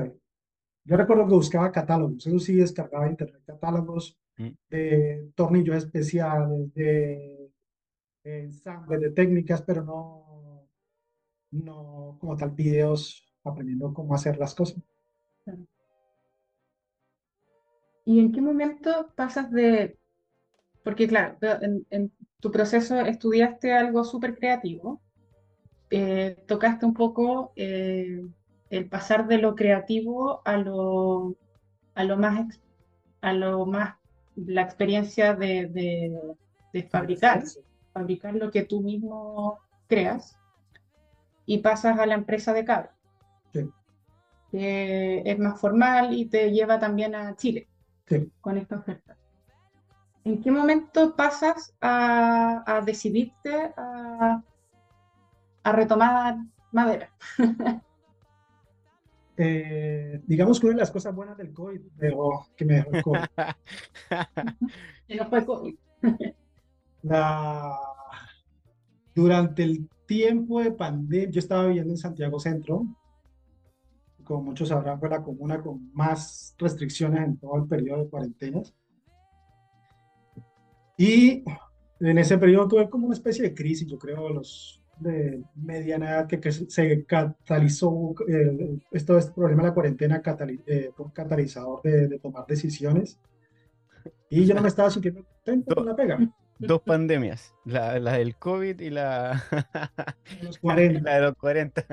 Yo 0.89 0.97
recuerdo 0.97 1.27
que 1.27 1.35
buscaba 1.35 1.71
catálogos, 1.71 2.25
eso 2.25 2.39
sí 2.39 2.55
descargaba 2.55 3.05
de 3.05 3.11
internet 3.11 3.43
catálogos 3.45 4.17
Mm. 4.37 4.49
de 4.71 5.31
tornillos 5.35 5.75
especiales, 5.77 6.73
de 6.73 7.51
de 8.23 8.39
ensambles, 8.41 9.01
de 9.01 9.11
técnicas, 9.11 9.61
pero 9.61 9.83
no, 9.83 10.67
no 11.51 12.17
como 12.19 12.35
tal 12.37 12.51
videos 12.51 13.31
aprendiendo 13.43 13.93
cómo 13.93 14.15
hacer 14.15 14.37
las 14.37 14.55
cosas. 14.55 14.83
¿Y 18.05 18.19
en 18.19 18.31
qué 18.31 18.41
momento 18.41 19.11
pasas 19.15 19.51
de, 19.51 19.97
porque 20.83 21.07
claro, 21.07 21.37
en 21.89 22.11
tu 22.39 22.51
proceso 22.51 22.99
estudiaste 23.01 23.73
algo 23.73 24.03
súper 24.03 24.35
creativo, 24.37 25.01
eh, 25.89 26.37
tocaste 26.47 26.85
un 26.85 26.93
poco 26.93 27.53
eh, 27.55 28.21
el 28.69 28.87
pasar 28.87 29.27
de 29.27 29.37
lo 29.39 29.55
creativo 29.55 30.41
a 30.45 30.57
lo, 30.57 31.35
a 31.95 32.03
lo 32.03 32.17
más, 32.17 32.59
a 33.21 33.33
lo 33.33 33.65
más, 33.65 33.95
la 34.35 34.61
experiencia 34.61 35.33
de, 35.33 35.67
de, 35.67 36.19
de 36.73 36.83
fabricar, 36.83 37.43
fabricar 37.93 38.35
lo 38.35 38.51
que 38.51 38.63
tú 38.63 38.81
mismo 38.81 39.59
creas 39.87 40.37
y 41.45 41.57
pasas 41.59 41.97
a 41.99 42.05
la 42.05 42.13
empresa 42.15 42.53
de 42.53 42.65
cable, 42.65 42.89
Sí. 43.51 43.69
que 44.51 45.23
es 45.25 45.39
más 45.39 45.59
formal 45.59 46.13
y 46.13 46.25
te 46.25 46.51
lleva 46.51 46.79
también 46.79 47.15
a 47.15 47.35
Chile 47.35 47.67
Sí. 48.07 48.31
con 48.41 48.57
esta 48.57 48.77
oferta. 48.77 49.17
¿En 50.23 50.41
qué 50.41 50.51
momento 50.51 51.15
pasas 51.15 51.73
a, 51.81 52.63
a 52.67 52.81
decidirte 52.81 53.73
a, 53.75 54.43
a 55.63 55.71
retomar 55.71 56.37
madera? 56.71 57.09
Eh, 59.41 60.21
digamos 60.27 60.59
que 60.59 60.65
una 60.65 60.75
de 60.75 60.81
las 60.81 60.91
cosas 60.91 61.15
buenas 61.15 61.37
del 61.37 61.53
COVID, 61.53 61.79
pero 61.97 62.45
que 62.57 62.65
me 62.65 62.73
dejó 62.73 62.91
el 62.91 63.03
COVID, 63.03 63.21
no 65.17 65.29
fue 65.29 65.45
COVID. 65.45 65.75
la, 67.03 67.79
durante 69.15 69.63
el 69.63 69.87
tiempo 70.05 70.59
de 70.61 70.73
pandemia, 70.73 71.29
yo 71.29 71.39
estaba 71.39 71.67
viviendo 71.67 71.93
en 71.93 71.97
Santiago 71.97 72.37
Centro, 72.37 72.85
como 74.25 74.43
muchos 74.43 74.67
sabrán, 74.67 74.99
fue 74.99 75.07
la 75.07 75.23
comuna 75.23 75.61
con 75.61 75.89
más 75.93 76.53
restricciones 76.57 77.23
en 77.23 77.37
todo 77.37 77.55
el 77.55 77.67
periodo 77.67 78.03
de 78.03 78.09
cuarentenas. 78.09 78.75
Y 80.97 81.45
en 82.01 82.17
ese 82.17 82.37
periodo 82.37 82.67
tuve 82.67 82.89
como 82.89 83.05
una 83.05 83.15
especie 83.15 83.43
de 83.43 83.55
crisis, 83.55 83.87
yo 83.87 83.97
creo, 83.97 84.27
los 84.27 84.78
de 84.99 85.43
mediana 85.55 86.09
edad, 86.11 86.27
que, 86.27 86.39
que 86.39 86.51
se 86.51 87.05
catalizó, 87.05 88.13
eh, 88.27 88.79
esto 88.91 89.17
es 89.17 89.27
problema 89.31 89.63
de 89.63 89.69
la 89.69 89.73
cuarentena, 89.73 90.21
catali- 90.21 90.61
eh, 90.67 90.91
catalizador 91.13 91.81
de, 91.81 92.07
de 92.07 92.19
tomar 92.19 92.45
decisiones. 92.47 93.19
Y 94.29 94.45
yo 94.45 94.53
no 94.55 94.61
me 94.61 94.67
estaba 94.67 94.89
sintiendo 94.89 95.23
contento 95.23 95.75
con 95.75 95.85
la 95.85 95.95
pega. 95.95 96.19
Dos 96.59 96.81
pandemias, 96.81 97.53
la, 97.65 97.97
la 97.99 98.13
del 98.17 98.35
COVID 98.35 98.79
y 98.81 98.89
la, 98.89 99.41
los 100.43 100.59
40. 100.59 101.01
la 101.01 101.15
de 101.15 101.21
los 101.21 101.35
40. 101.35 101.85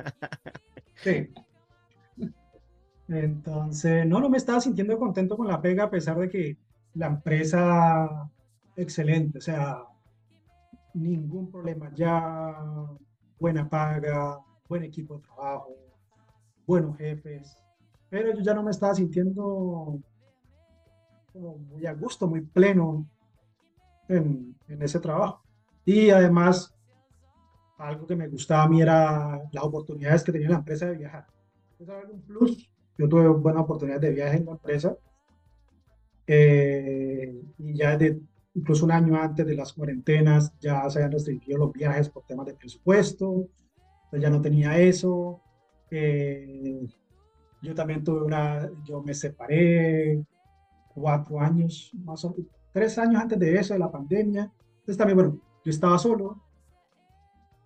Sí. 0.96 1.28
Entonces, 3.08 4.04
no, 4.06 4.20
no 4.20 4.28
me 4.28 4.36
estaba 4.36 4.60
sintiendo 4.60 4.98
contento 4.98 5.36
con 5.36 5.46
la 5.46 5.60
pega 5.62 5.84
a 5.84 5.90
pesar 5.90 6.18
de 6.18 6.28
que 6.28 6.56
la 6.94 7.06
empresa, 7.06 8.28
excelente, 8.76 9.38
o 9.38 9.40
sea, 9.40 9.78
ningún 10.96 11.50
problema 11.50 11.92
ya, 11.94 12.54
buena 13.38 13.68
paga, 13.68 14.40
buen 14.68 14.82
equipo 14.84 15.16
de 15.16 15.22
trabajo, 15.22 15.76
buenos 16.66 16.96
jefes, 16.96 17.56
pero 18.08 18.34
yo 18.34 18.40
ya 18.40 18.54
no 18.54 18.62
me 18.62 18.70
estaba 18.70 18.94
sintiendo 18.94 19.98
como 21.32 21.58
muy 21.58 21.86
a 21.86 21.92
gusto, 21.92 22.26
muy 22.26 22.40
pleno 22.40 23.06
en, 24.08 24.56
en 24.68 24.82
ese 24.82 24.98
trabajo. 25.00 25.42
Y 25.84 26.10
además, 26.10 26.74
algo 27.78 28.06
que 28.06 28.16
me 28.16 28.28
gustaba 28.28 28.64
a 28.64 28.68
mí 28.68 28.80
era 28.80 29.42
las 29.52 29.64
oportunidades 29.64 30.24
que 30.24 30.32
tenía 30.32 30.48
la 30.48 30.56
empresa 30.56 30.86
de 30.86 30.96
viajar. 30.96 31.26
Eso 31.78 31.92
era 31.92 32.08
un 32.08 32.22
plus. 32.22 32.70
Yo 32.96 33.08
tuve 33.08 33.28
buenas 33.28 33.62
oportunidades 33.62 34.02
de 34.02 34.10
viaje 34.10 34.38
en 34.38 34.46
la 34.46 34.52
empresa. 34.52 34.96
Eh, 36.26 37.40
y 37.58 37.74
ya 37.74 37.96
desde 37.96 38.20
incluso 38.56 38.86
un 38.86 38.92
año 38.92 39.20
antes 39.20 39.46
de 39.46 39.54
las 39.54 39.72
cuarentenas 39.74 40.52
ya 40.58 40.88
se 40.88 40.98
habían 40.98 41.12
restringido 41.12 41.58
los 41.58 41.72
viajes 41.72 42.08
por 42.08 42.24
temas 42.24 42.46
de 42.46 42.54
presupuesto. 42.54 43.48
Entonces 44.04 44.20
ya 44.22 44.30
no 44.30 44.40
tenía 44.40 44.78
eso. 44.78 45.42
Eh, 45.90 46.86
yo 47.62 47.74
también 47.74 48.02
tuve 48.02 48.22
una, 48.22 48.70
yo 48.82 49.02
me 49.02 49.12
separé 49.12 50.24
cuatro 50.94 51.38
años, 51.38 51.92
más 52.04 52.24
o 52.24 52.30
menos, 52.30 52.46
tres 52.72 52.96
años 52.98 53.22
antes 53.22 53.38
de 53.38 53.56
eso, 53.56 53.74
de 53.74 53.80
la 53.80 53.90
pandemia. 53.90 54.50
Entonces 54.78 54.96
también, 54.96 55.16
bueno, 55.18 55.38
yo 55.62 55.70
estaba 55.70 55.98
solo, 55.98 56.40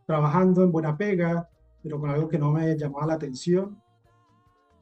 trabajando 0.07 0.65
en 0.65 0.73
buena 0.73 0.97
pega, 0.97 1.49
pero 1.83 2.01
con 2.01 2.11
algo 2.11 2.29
que 2.29 2.39
no 2.39 2.51
me 2.51 2.77
llamaba 2.77 3.07
la 3.07 3.15
atención. 3.15 3.81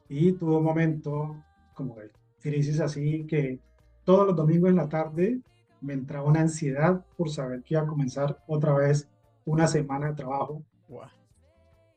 Y 0.09 0.33
tuve 0.33 0.57
un 0.57 0.65
momento 0.65 1.37
como 1.75 1.97
de 1.97 2.11
crisis 2.41 2.81
así 2.81 3.27
que 3.27 3.61
todos 4.05 4.29
los 4.29 4.37
domingos 4.37 4.71
en 4.71 4.77
la 4.77 4.89
tarde 4.89 5.43
me 5.81 5.95
entraba 5.95 6.29
una 6.29 6.41
ansiedad 6.41 7.05
por 7.17 7.31
saber 7.31 7.63
que 7.63 7.75
iba 7.75 7.83
a 7.83 7.87
comenzar 7.87 8.43
otra 8.47 8.75
vez 8.75 9.09
una 9.45 9.67
semana 9.67 10.09
de 10.09 10.15
trabajo. 10.15 10.63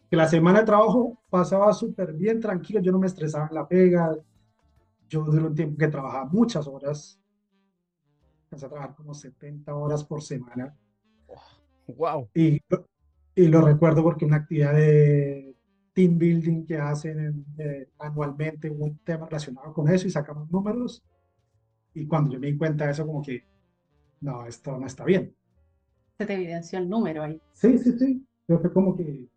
Que 0.09 0.17
la 0.17 0.27
semana 0.27 0.59
de 0.59 0.65
trabajo 0.65 1.17
pasaba 1.29 1.71
súper 1.73 2.13
bien, 2.13 2.39
tranquilo, 2.39 2.81
yo 2.81 2.91
no 2.91 2.99
me 2.99 3.07
estresaba 3.07 3.47
en 3.47 3.55
la 3.55 3.67
pega. 3.67 4.15
Yo 5.07 5.23
durante 5.23 5.47
un 5.47 5.55
tiempo 5.55 5.77
que 5.77 5.87
trabajaba 5.87 6.25
muchas 6.25 6.67
horas, 6.67 7.19
empecé 8.43 8.65
a 8.65 8.69
trabajar 8.69 8.95
como 8.95 9.13
70 9.13 9.73
horas 9.73 10.03
por 10.03 10.21
semana. 10.21 10.75
Wow. 11.87 12.29
Y 12.33 12.61
y 13.35 13.47
lo 13.47 13.61
recuerdo 13.61 14.03
porque 14.03 14.25
una 14.25 14.37
actividad 14.37 14.73
de 14.73 15.55
team 15.93 16.17
building 16.17 16.65
que 16.65 16.77
hacen 16.77 17.45
eh, 17.57 17.89
anualmente, 17.99 18.69
un 18.69 18.97
tema 18.99 19.25
relacionado 19.25 19.73
con 19.73 19.89
eso 19.89 20.07
y 20.07 20.11
sacamos 20.11 20.49
números. 20.51 21.01
Y 21.93 22.05
cuando 22.07 22.33
yo 22.33 22.39
me 22.39 22.47
di 22.47 22.57
cuenta 22.57 22.85
de 22.85 22.91
eso, 22.91 23.05
como 23.05 23.21
que, 23.21 23.45
no, 24.21 24.45
esto 24.45 24.77
no 24.77 24.85
está 24.85 25.03
bien. 25.03 25.35
Se 26.17 26.25
te 26.25 26.33
evidenció 26.33 26.79
el 26.79 26.87
número 26.87 27.23
ahí. 27.23 27.41
Sí, 27.53 27.77
sí, 27.77 27.97
sí. 27.97 28.25
Yo 28.47 28.59
fue 28.59 28.71
como 28.71 28.95
que, 28.95 29.27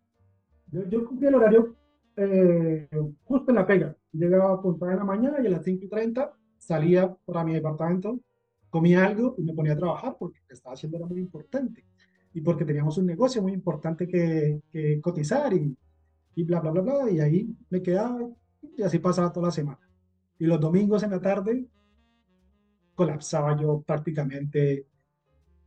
yo, 0.71 0.87
yo 0.87 1.05
cumplí 1.05 1.27
el 1.27 1.35
horario 1.35 1.75
eh, 2.15 2.87
justo 3.23 3.51
en 3.51 3.55
la 3.55 3.67
pega. 3.67 3.95
Llegaba 4.11 4.53
a 4.53 4.61
punta 4.61 4.87
de 4.87 4.95
la 4.95 5.03
mañana 5.03 5.41
y 5.41 5.47
a 5.47 5.49
las 5.49 5.63
5 5.63 5.85
y 5.85 5.89
30 5.89 6.31
salía 6.57 7.13
para 7.25 7.43
mi 7.43 7.53
departamento, 7.53 8.19
comía 8.69 9.05
algo 9.05 9.35
y 9.37 9.43
me 9.43 9.53
ponía 9.53 9.73
a 9.73 9.77
trabajar 9.77 10.15
porque 10.19 10.39
lo 10.39 10.47
que 10.47 10.53
estaba 10.53 10.73
haciendo 10.73 10.97
era 10.97 11.07
muy 11.07 11.19
importante 11.19 11.85
y 12.33 12.41
porque 12.41 12.65
teníamos 12.65 12.97
un 12.97 13.05
negocio 13.05 13.41
muy 13.41 13.53
importante 13.53 14.07
que, 14.07 14.61
que 14.71 14.99
cotizar 15.01 15.53
y, 15.53 15.75
y, 16.35 16.43
bla, 16.43 16.59
bla, 16.59 16.71
bla, 16.71 16.81
bla, 16.81 17.11
y 17.11 17.19
ahí 17.19 17.55
me 17.69 17.81
quedaba 17.81 18.19
y 18.77 18.81
así 18.83 18.99
pasaba 18.99 19.31
toda 19.31 19.47
la 19.47 19.51
semana. 19.51 19.79
Y 20.37 20.45
los 20.45 20.59
domingos 20.59 21.03
en 21.03 21.11
la 21.11 21.21
tarde 21.21 21.65
colapsaba 22.95 23.55
yo 23.59 23.81
prácticamente, 23.81 24.87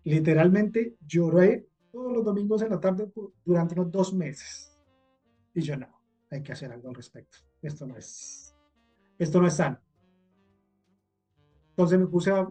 literalmente 0.04 0.96
lloré 1.06 1.68
todos 1.92 2.12
los 2.12 2.24
domingos 2.24 2.62
en 2.62 2.70
la 2.70 2.80
tarde 2.80 3.10
durante 3.44 3.74
unos 3.74 3.90
dos 3.90 4.14
meses. 4.14 4.76
Y 5.54 5.60
yo 5.60 5.76
no, 5.76 5.88
hay 6.30 6.42
que 6.42 6.52
hacer 6.52 6.72
algo 6.72 6.88
al 6.88 6.94
respecto. 6.94 7.38
Esto 7.62 7.86
no 7.86 7.96
es, 7.96 8.54
esto 9.18 9.40
no 9.40 9.46
es 9.46 9.54
sano. 9.54 9.78
Entonces 11.70 11.98
me 11.98 12.06
puse 12.06 12.30
a, 12.30 12.48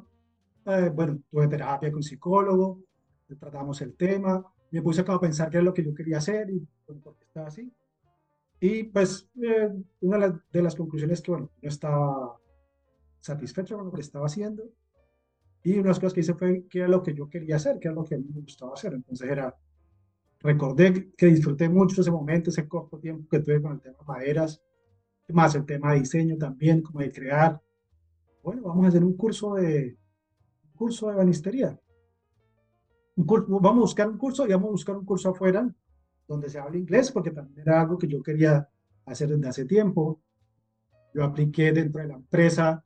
eh, 0.65 0.89
bueno, 0.93 1.19
tuve 1.29 1.47
terapia 1.47 1.91
con 1.91 2.03
psicólogo, 2.03 2.81
tratamos 3.39 3.81
el 3.81 3.93
tema, 3.95 4.43
me 4.71 4.81
puse 4.81 5.01
a 5.01 5.19
pensar 5.19 5.49
qué 5.49 5.57
es 5.57 5.63
lo 5.63 5.73
que 5.73 5.83
yo 5.83 5.93
quería 5.93 6.17
hacer 6.17 6.49
y 6.49 6.65
por 6.85 7.15
qué 7.17 7.25
estaba 7.25 7.47
así. 7.47 7.71
Y 8.59 8.83
pues 8.85 9.29
eh, 9.41 9.69
una 10.01 10.41
de 10.51 10.61
las, 10.61 10.75
conclusiones 10.75 11.21
que, 11.21 11.31
bueno, 11.31 11.51
no 11.61 11.69
estaba 11.69 12.37
satisfecho 13.27 13.77
con 13.77 13.85
lo 13.85 13.91
que 13.91 14.01
estaba 14.01 14.25
haciendo. 14.25 14.63
Y 15.63 15.73
una 15.73 15.83
de 15.83 15.87
las 15.89 15.99
cosas 15.99 16.13
que 16.13 16.21
hice 16.21 16.33
fue 16.33 16.65
qué 16.69 16.79
era 16.79 16.87
lo 16.87 17.03
que 17.03 17.13
yo 17.13 17.29
quería 17.29 17.57
hacer, 17.57 17.79
qué 17.79 17.87
era 17.87 17.95
lo 17.95 18.03
que 18.03 18.15
a 18.15 18.17
mí 18.17 18.25
me 18.33 18.41
gustaba 18.41 18.73
hacer. 18.73 18.93
Entonces 18.93 19.29
era, 19.29 19.55
recordé 20.39 21.11
que 21.17 21.27
disfruté 21.27 21.69
mucho 21.69 22.01
ese 22.01 22.11
momento, 22.11 22.49
ese 22.49 22.67
corto 22.67 22.99
tiempo 22.99 23.27
que 23.29 23.39
tuve 23.39 23.61
con 23.61 23.73
el 23.73 23.81
tema 23.81 23.97
maderas, 24.07 24.61
más 25.29 25.55
el 25.55 25.65
tema 25.65 25.93
de 25.93 25.99
diseño 25.99 26.37
también, 26.37 26.81
como 26.81 26.99
de 26.99 27.11
crear. 27.11 27.61
Bueno, 28.43 28.63
vamos 28.63 28.85
a 28.85 28.87
hacer 28.89 29.03
un 29.03 29.17
curso 29.17 29.55
de, 29.55 29.97
un 30.63 30.71
curso 30.77 31.09
de 31.09 31.15
banistería 31.15 31.79
vamos 33.17 33.77
a 33.77 33.81
buscar 33.81 34.09
un 34.09 34.17
curso 34.17 34.45
y 34.45 34.51
vamos 34.51 34.67
a 34.67 34.71
buscar 34.71 34.95
un 34.95 35.05
curso 35.05 35.29
afuera 35.29 35.67
donde 36.27 36.49
se 36.49 36.59
hable 36.59 36.77
inglés, 36.77 37.11
porque 37.11 37.31
también 37.31 37.61
era 37.61 37.81
algo 37.81 37.97
que 37.97 38.07
yo 38.07 38.21
quería 38.21 38.69
hacer 39.05 39.29
desde 39.29 39.47
hace 39.47 39.65
tiempo. 39.65 40.21
Yo 41.13 41.23
apliqué 41.23 41.71
dentro 41.71 42.01
de 42.01 42.09
la 42.09 42.15
empresa 42.15 42.83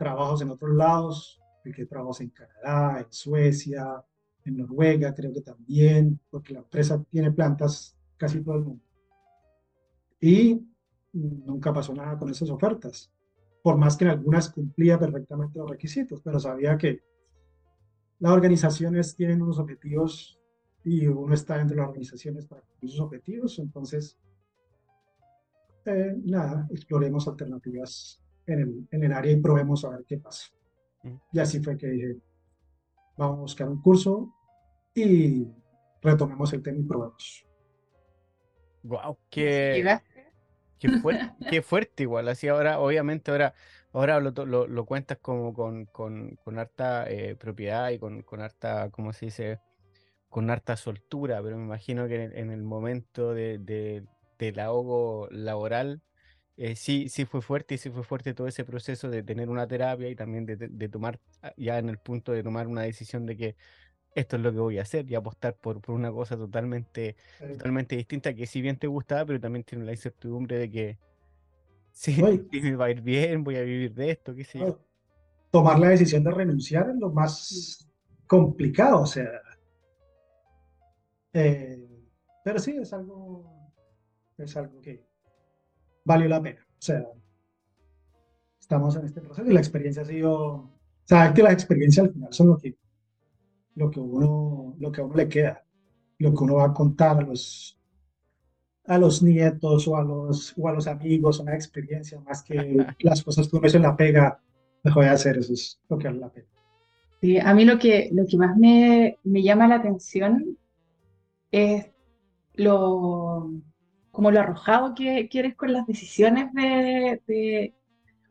trabajos 0.00 0.40
en 0.40 0.48
otros 0.48 0.74
lados, 0.74 1.38
apliqué 1.58 1.84
trabajos 1.84 2.22
en 2.22 2.30
Canadá, 2.30 3.00
en 3.00 3.12
Suecia, 3.12 4.02
en 4.46 4.56
Noruega, 4.56 5.14
creo 5.14 5.30
que 5.30 5.42
también, 5.42 6.18
porque 6.30 6.54
la 6.54 6.60
empresa 6.60 7.04
tiene 7.10 7.30
plantas 7.30 7.94
casi 8.16 8.40
todo 8.42 8.54
el 8.54 8.64
mundo. 8.64 8.82
Y 10.18 10.66
nunca 11.12 11.70
pasó 11.74 11.92
nada 11.92 12.16
con 12.18 12.30
esas 12.30 12.48
ofertas, 12.48 13.12
por 13.62 13.76
más 13.76 13.98
que 13.98 14.04
en 14.04 14.12
algunas 14.12 14.48
cumplía 14.48 14.98
perfectamente 14.98 15.58
los 15.58 15.68
requisitos, 15.68 16.22
pero 16.22 16.40
sabía 16.40 16.78
que 16.78 17.02
las 18.20 18.32
organizaciones 18.32 19.14
tienen 19.14 19.42
unos 19.42 19.58
objetivos 19.58 20.40
y 20.82 21.06
uno 21.06 21.34
está 21.34 21.60
entre 21.60 21.76
las 21.76 21.88
organizaciones 21.88 22.46
para 22.46 22.62
cumplir 22.62 22.90
sus 22.90 23.00
objetivos, 23.00 23.58
entonces, 23.58 24.18
eh, 25.84 26.14
nada, 26.24 26.66
exploremos 26.70 27.28
alternativas 27.28 28.19
en 28.46 28.60
el, 28.60 28.88
en 28.90 29.04
el 29.04 29.12
área 29.12 29.32
y 29.32 29.40
probemos 29.40 29.84
a 29.84 29.90
ver 29.90 30.04
qué 30.06 30.18
pasa. 30.18 30.48
Mm. 31.02 31.16
Y 31.32 31.38
así 31.38 31.60
fue 31.60 31.76
que 31.76 31.86
dije, 31.86 32.16
vamos 33.16 33.38
a 33.38 33.40
buscar 33.42 33.68
un 33.68 33.80
curso 33.80 34.32
y 34.94 35.46
retomemos 36.02 36.52
el 36.52 36.62
tema 36.62 36.78
y 36.78 36.82
probemos. 36.82 37.46
Wow, 38.82 39.18
qué, 39.30 40.00
qué, 40.78 40.88
fuerte, 41.00 41.34
qué 41.50 41.62
fuerte 41.62 42.02
igual. 42.02 42.28
Así 42.28 42.48
ahora, 42.48 42.80
obviamente 42.80 43.30
ahora 43.30 43.54
Ahora 43.92 44.20
lo, 44.20 44.30
lo, 44.46 44.68
lo 44.68 44.84
cuentas 44.86 45.18
como 45.20 45.52
con, 45.52 45.86
con, 45.86 46.36
con 46.44 46.58
harta 46.58 47.10
eh, 47.10 47.34
propiedad 47.34 47.90
y 47.90 47.98
con, 47.98 48.22
con 48.22 48.40
harta, 48.40 48.88
¿cómo 48.90 49.12
se 49.12 49.26
dice? 49.26 49.60
Con 50.28 50.48
harta 50.50 50.76
soltura, 50.76 51.42
pero 51.42 51.56
me 51.56 51.64
imagino 51.64 52.06
que 52.06 52.22
en, 52.24 52.50
el 52.52 52.62
momento 52.62 53.34
de, 53.34 53.58
de, 53.58 54.04
del 54.38 54.60
ahogo 54.60 55.28
laboral, 55.32 56.02
eh, 56.62 56.76
sí, 56.76 57.08
sí 57.08 57.24
fue 57.24 57.40
fuerte 57.40 57.76
y 57.76 57.78
sí 57.78 57.88
fue 57.88 58.04
fuerte 58.04 58.34
todo 58.34 58.46
ese 58.46 58.66
proceso 58.66 59.08
de 59.08 59.22
tener 59.22 59.48
una 59.48 59.66
terapia 59.66 60.10
y 60.10 60.14
también 60.14 60.44
de, 60.44 60.56
de, 60.56 60.88
tomar, 60.90 61.18
ah, 61.40 61.54
ya 61.56 61.78
en 61.78 61.88
el 61.88 61.96
punto 61.96 62.32
de 62.32 62.42
tomar 62.42 62.66
una 62.66 62.82
decisión 62.82 63.24
de 63.24 63.34
que 63.34 63.56
esto 64.14 64.36
es 64.36 64.42
lo 64.42 64.52
que 64.52 64.58
voy 64.58 64.78
a 64.78 64.82
hacer 64.82 65.10
y 65.10 65.14
apostar 65.14 65.56
por, 65.56 65.80
por 65.80 65.94
una 65.94 66.12
cosa 66.12 66.36
totalmente, 66.36 67.16
totalmente 67.38 67.96
distinta 67.96 68.34
que 68.34 68.44
si 68.44 68.60
bien 68.60 68.76
te 68.76 68.88
gustaba, 68.88 69.24
pero 69.24 69.40
también 69.40 69.64
tiene 69.64 69.86
la 69.86 69.92
incertidumbre 69.92 70.58
de 70.58 70.70
que 70.70 70.98
Sí, 71.92 72.22
me 72.22 72.76
va 72.76 72.84
a 72.84 72.90
ir 72.90 73.00
bien, 73.00 73.42
voy 73.42 73.56
a 73.56 73.62
vivir 73.62 73.94
de 73.94 74.10
esto, 74.10 74.34
qué 74.34 74.44
sé 74.44 74.58
yo. 74.58 74.78
Tomar 75.50 75.78
la 75.78 75.88
decisión 75.88 76.22
de 76.22 76.30
renunciar 76.30 76.90
es 76.90 76.96
lo 76.96 77.08
más 77.08 77.90
complicado, 78.26 79.00
o 79.00 79.06
sea. 79.06 79.30
Eh, 81.32 81.88
pero 82.44 82.58
sí, 82.58 82.76
es 82.76 82.92
algo, 82.92 83.72
es 84.36 84.54
algo 84.58 84.78
que 84.82 85.09
valió 86.04 86.28
la 86.28 86.42
pena. 86.42 86.60
O 86.66 86.82
sea, 86.82 87.04
estamos 88.58 88.96
en 88.96 89.06
este 89.06 89.20
proceso 89.20 89.50
y 89.50 89.54
la 89.54 89.60
experiencia 89.60 90.02
ha 90.02 90.06
sido, 90.06 90.70
sabes 91.04 91.32
que 91.32 91.42
las 91.42 91.52
experiencias 91.52 92.06
al 92.06 92.12
final 92.12 92.32
son 92.32 92.48
lo 92.48 92.58
que, 92.58 92.76
lo 93.74 93.90
que 93.90 94.00
uno, 94.00 94.76
lo 94.78 94.92
que 94.92 95.00
a 95.00 95.04
uno 95.04 95.14
le 95.14 95.28
queda, 95.28 95.64
lo 96.18 96.34
que 96.34 96.44
uno 96.44 96.54
va 96.56 96.66
a 96.66 96.74
contar 96.74 97.18
a 97.18 97.22
los 97.22 97.76
a 98.86 98.98
los 98.98 99.22
nietos 99.22 99.86
o 99.86 99.96
a 99.96 100.02
los, 100.02 100.52
o 100.56 100.68
a 100.68 100.72
los 100.72 100.88
amigos 100.88 101.38
una 101.38 101.54
experiencia 101.54 102.18
más 102.20 102.42
que 102.42 102.54
las 103.00 103.22
cosas 103.22 103.46
que 103.46 103.56
uno 103.56 103.68
en 103.68 103.82
la 103.82 103.96
pega 103.96 104.40
dejó 104.82 105.00
de 105.00 105.08
hacer, 105.08 105.38
eso 105.38 105.52
es 105.52 105.80
lo 105.88 105.98
que 105.98 106.08
vale 106.08 106.20
la 106.20 106.28
pena. 106.30 106.48
Sí, 107.20 107.38
a 107.38 107.54
mí 107.54 107.64
lo 107.64 107.78
que, 107.78 108.08
lo 108.12 108.26
que 108.26 108.36
más 108.36 108.56
me, 108.56 109.18
me 109.24 109.42
llama 109.42 109.68
la 109.68 109.76
atención 109.76 110.56
es 111.52 111.86
lo, 112.54 113.50
como 114.10 114.30
lo 114.30 114.40
arrojado 114.40 114.94
que, 114.94 115.28
eres 115.32 115.54
con 115.54 115.72
las 115.72 115.86
decisiones 115.86 116.52
de, 116.52 117.20
de, 117.26 117.74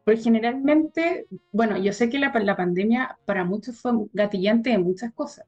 Porque 0.04 0.22
generalmente, 0.22 1.28
bueno, 1.52 1.78
yo 1.78 1.94
sé 1.94 2.10
que 2.10 2.20
la, 2.20 2.32
la 2.34 2.58
pandemia 2.58 3.18
para 3.26 3.44
muchos 3.46 3.80
fue 3.80 3.92
gatillante 4.14 4.72
de 4.72 4.78
muchas 4.78 5.14
cosas. 5.14 5.46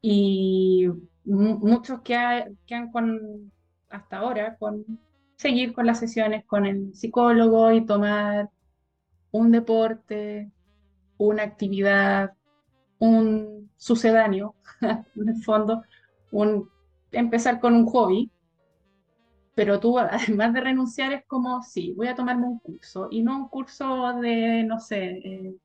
Y 0.00 0.88
muchos 1.24 2.00
que, 2.02 2.14
han 2.14 2.90
con, 2.90 3.52
hasta 3.90 4.18
ahora 4.18 4.56
con 4.56 4.84
seguir 5.36 5.72
con 5.72 5.86
las 5.86 6.00
sesiones 6.00 6.44
con 6.44 6.66
el 6.66 6.94
psicólogo 6.94 7.70
y 7.72 7.84
tomar 7.86 8.50
un 9.30 9.52
deporte, 9.52 10.50
una 11.18 11.42
actividad, 11.42 12.32
un 12.98 13.70
sucedáneo, 13.76 14.54
en 14.80 15.28
el 15.28 15.42
fondo, 15.42 15.82
un, 16.30 16.68
empezar 17.12 17.60
con 17.60 17.74
un 17.74 17.86
hobby, 17.86 18.30
pero 19.58 19.80
tú 19.80 19.98
además 19.98 20.54
de 20.54 20.60
renunciar 20.60 21.12
es 21.12 21.24
como, 21.26 21.64
sí, 21.64 21.92
voy 21.96 22.06
a 22.06 22.14
tomarme 22.14 22.46
un 22.46 22.60
curso, 22.60 23.08
y 23.10 23.24
no 23.24 23.36
un 23.36 23.48
curso 23.48 24.12
de, 24.20 24.62
no 24.62 24.78
sé, 24.78 25.04
eh, 25.04 25.56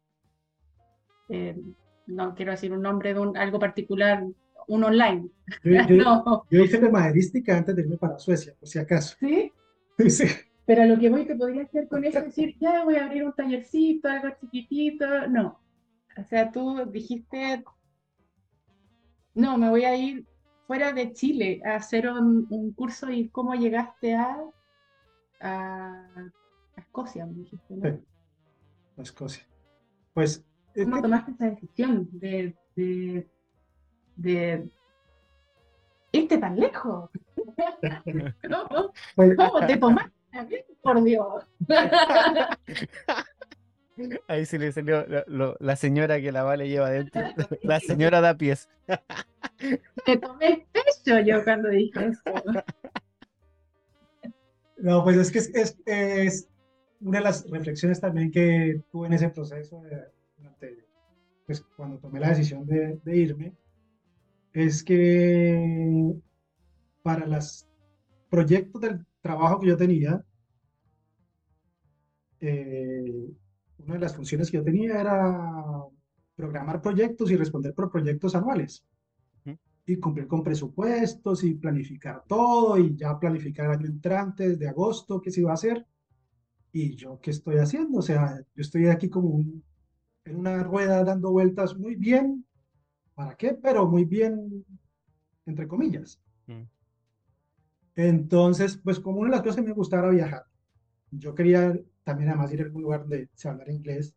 eh, 1.29 1.55
no 2.07 2.33
quiero 2.33 2.53
decir 2.53 2.73
un 2.73 2.81
nombre 2.81 3.13
de 3.13 3.19
un, 3.19 3.37
algo 3.37 3.59
particular, 3.59 4.25
un 4.67 4.83
online. 4.83 5.29
Yo, 5.63 5.73
hice 6.63 6.79
de 6.79 6.89
maderística 6.89 7.55
antes 7.55 7.75
de 7.75 7.83
irme 7.83 7.97
para 7.97 8.17
Suecia, 8.17 8.55
por 8.59 8.67
si 8.67 8.79
acaso. 8.79 9.15
¿Sí? 9.19 9.51
sí. 10.09 10.25
Pero 10.65 10.85
lo 10.85 10.97
que 10.97 11.11
voy 11.11 11.27
que 11.27 11.35
podría 11.35 11.61
hacer 11.61 11.87
con 11.87 12.03
eso 12.03 12.17
es 12.17 12.25
decir, 12.25 12.55
ya 12.59 12.83
voy 12.83 12.95
a 12.95 13.05
abrir 13.05 13.25
un 13.25 13.33
tallercito, 13.33 14.07
algo 14.07 14.29
chiquitito. 14.39 15.27
No. 15.27 15.59
O 16.17 16.23
sea, 16.23 16.51
tú 16.51 16.83
dijiste, 16.89 17.63
no, 19.35 19.57
me 19.57 19.69
voy 19.69 19.83
a 19.83 19.95
ir 19.95 20.25
fuera 20.67 20.93
de 20.93 21.13
Chile 21.13 21.61
a 21.65 21.75
hacer 21.75 22.09
un, 22.09 22.73
curso 22.75 23.11
y 23.11 23.29
cómo 23.29 23.53
llegaste 23.55 24.15
a, 24.15 24.37
a, 25.41 26.07
Escocia, 26.77 27.25
me 27.25 27.33
dijiste, 27.33 27.75
¿no? 27.75 27.99
a 28.97 29.01
Escocia. 29.01 29.47
Pues. 30.13 30.43
¿Cómo 30.75 31.01
tomaste 31.01 31.31
esa 31.31 31.49
decisión 31.51 32.09
de, 32.13 32.55
de, 32.75 33.27
de 34.15 34.69
irte 36.11 36.37
tan 36.37 36.59
lejos? 36.59 37.09
Pues, 39.15 39.37
¿Cómo 39.37 39.65
te 39.65 39.77
tomaste? 39.77 40.13
Por 40.81 41.03
Dios. 41.03 41.45
Ahí 44.27 44.45
se 44.45 44.57
le 44.57 44.71
salió 44.71 45.05
la 45.59 45.75
señora 45.75 46.19
que 46.19 46.31
la 46.31 46.43
vale 46.43 46.67
lleva 46.67 46.87
adentro. 46.87 47.21
La 47.61 47.79
señora 47.79 48.21
da 48.21 48.37
pies. 48.37 48.69
Me 50.07 50.17
tomé 50.17 50.47
el 50.47 50.63
pecho 50.71 51.19
yo 51.19 51.43
cuando 51.43 51.69
dije 51.69 52.07
eso. 52.07 52.21
No, 54.77 55.03
pues 55.03 55.17
es 55.17 55.31
que 55.31 55.39
es, 55.39 55.77
es, 55.85 56.49
una 56.99 57.19
de 57.19 57.23
las 57.23 57.49
reflexiones 57.49 58.01
también 58.01 58.31
que 58.31 58.81
tuve 58.91 59.07
en 59.07 59.13
ese 59.13 59.29
proceso, 59.29 59.81
pues, 61.45 61.61
cuando 61.77 61.99
tomé 61.99 62.19
la 62.19 62.29
decisión 62.29 62.65
de, 62.65 62.99
de 63.03 63.15
irme, 63.15 63.53
es 64.53 64.83
que 64.83 66.13
para 67.01 67.25
los 67.27 67.67
proyectos 68.29 68.81
del 68.81 69.05
trabajo 69.21 69.59
que 69.59 69.67
yo 69.67 69.77
tenía, 69.77 70.23
eh, 72.41 73.31
una 73.85 73.95
de 73.95 73.99
las 73.99 74.15
funciones 74.15 74.49
que 74.49 74.57
yo 74.57 74.63
tenía 74.63 74.99
era 74.99 75.83
programar 76.35 76.81
proyectos 76.81 77.31
y 77.31 77.35
responder 77.35 77.73
por 77.73 77.91
proyectos 77.91 78.35
anuales. 78.35 78.83
Y 79.85 79.97
cumplir 79.97 80.27
con 80.27 80.41
presupuestos 80.41 81.43
y 81.43 81.55
planificar 81.55 82.23
todo 82.25 82.77
y 82.77 82.95
ya 82.95 83.19
planificar 83.19 83.69
año 83.69 83.85
entrante 83.85 84.47
desde 84.47 84.69
agosto 84.69 85.19
qué 85.19 85.29
se 85.29 85.41
iba 85.41 85.51
a 85.51 85.55
hacer. 85.55 85.85
Y 86.71 86.95
yo, 86.95 87.19
¿qué 87.21 87.31
estoy 87.31 87.57
haciendo? 87.57 87.99
O 87.99 88.01
sea, 88.01 88.37
yo 88.37 88.61
estoy 88.61 88.87
aquí 88.87 89.09
como 89.09 89.43
en 90.23 90.35
una 90.35 90.63
rueda 90.63 91.03
dando 91.03 91.31
vueltas 91.31 91.77
muy 91.77 91.95
bien. 91.95 92.45
¿Para 93.13 93.35
qué? 93.35 93.53
Pero 93.61 93.85
muy 93.85 94.05
bien, 94.05 94.65
entre 95.45 95.67
comillas. 95.67 96.21
Entonces, 97.95 98.77
pues 98.77 98.99
como 98.99 99.19
una 99.19 99.31
de 99.31 99.35
las 99.35 99.41
cosas 99.41 99.57
que 99.57 99.67
me 99.67 99.73
gustaba 99.73 100.03
era 100.03 100.13
viajar. 100.13 100.45
Yo 101.11 101.35
quería 101.35 101.77
también 102.03 102.29
además 102.29 102.51
ir 102.53 102.61
a 102.61 102.65
algún 102.65 102.83
lugar 102.83 103.01
donde 103.01 103.29
se 103.33 103.47
hablara 103.47 103.71
inglés. 103.71 104.15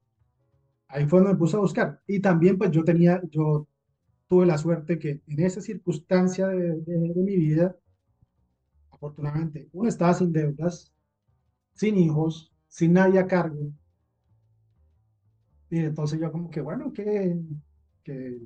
Ahí 0.89 1.07
fue 1.07 1.21
donde 1.21 1.35
me 1.35 1.39
puse 1.39 1.57
a 1.57 1.61
buscar. 1.61 2.01
Y 2.07 2.21
también 2.21 2.59
pues 2.59 2.71
yo 2.71 2.85
tenía, 2.85 3.21
yo 3.31 3.67
tuve 4.29 4.47
la 4.47 4.59
suerte 4.59 4.99
que 4.99 5.23
en 5.27 5.41
esa 5.41 5.61
circunstancia 5.61 6.49
de, 6.49 6.81
de, 6.81 7.15
mi 7.17 7.37
vida, 7.37 7.77
afortunadamente, 8.91 9.69
uno 9.73 9.89
estaba 9.89 10.15
sin 10.15 10.33
deudas, 10.33 10.93
sin 11.75 11.97
hijos, 11.97 12.53
sin 12.69 12.93
nadie 12.93 13.19
a 13.19 13.27
cargo. 13.27 13.71
Y 15.71 15.79
entonces 15.81 16.21
yo 16.21 16.31
como 16.31 16.51
que, 16.51 16.61
bueno, 16.61 16.93
que, 16.93 17.41
que 18.05 18.39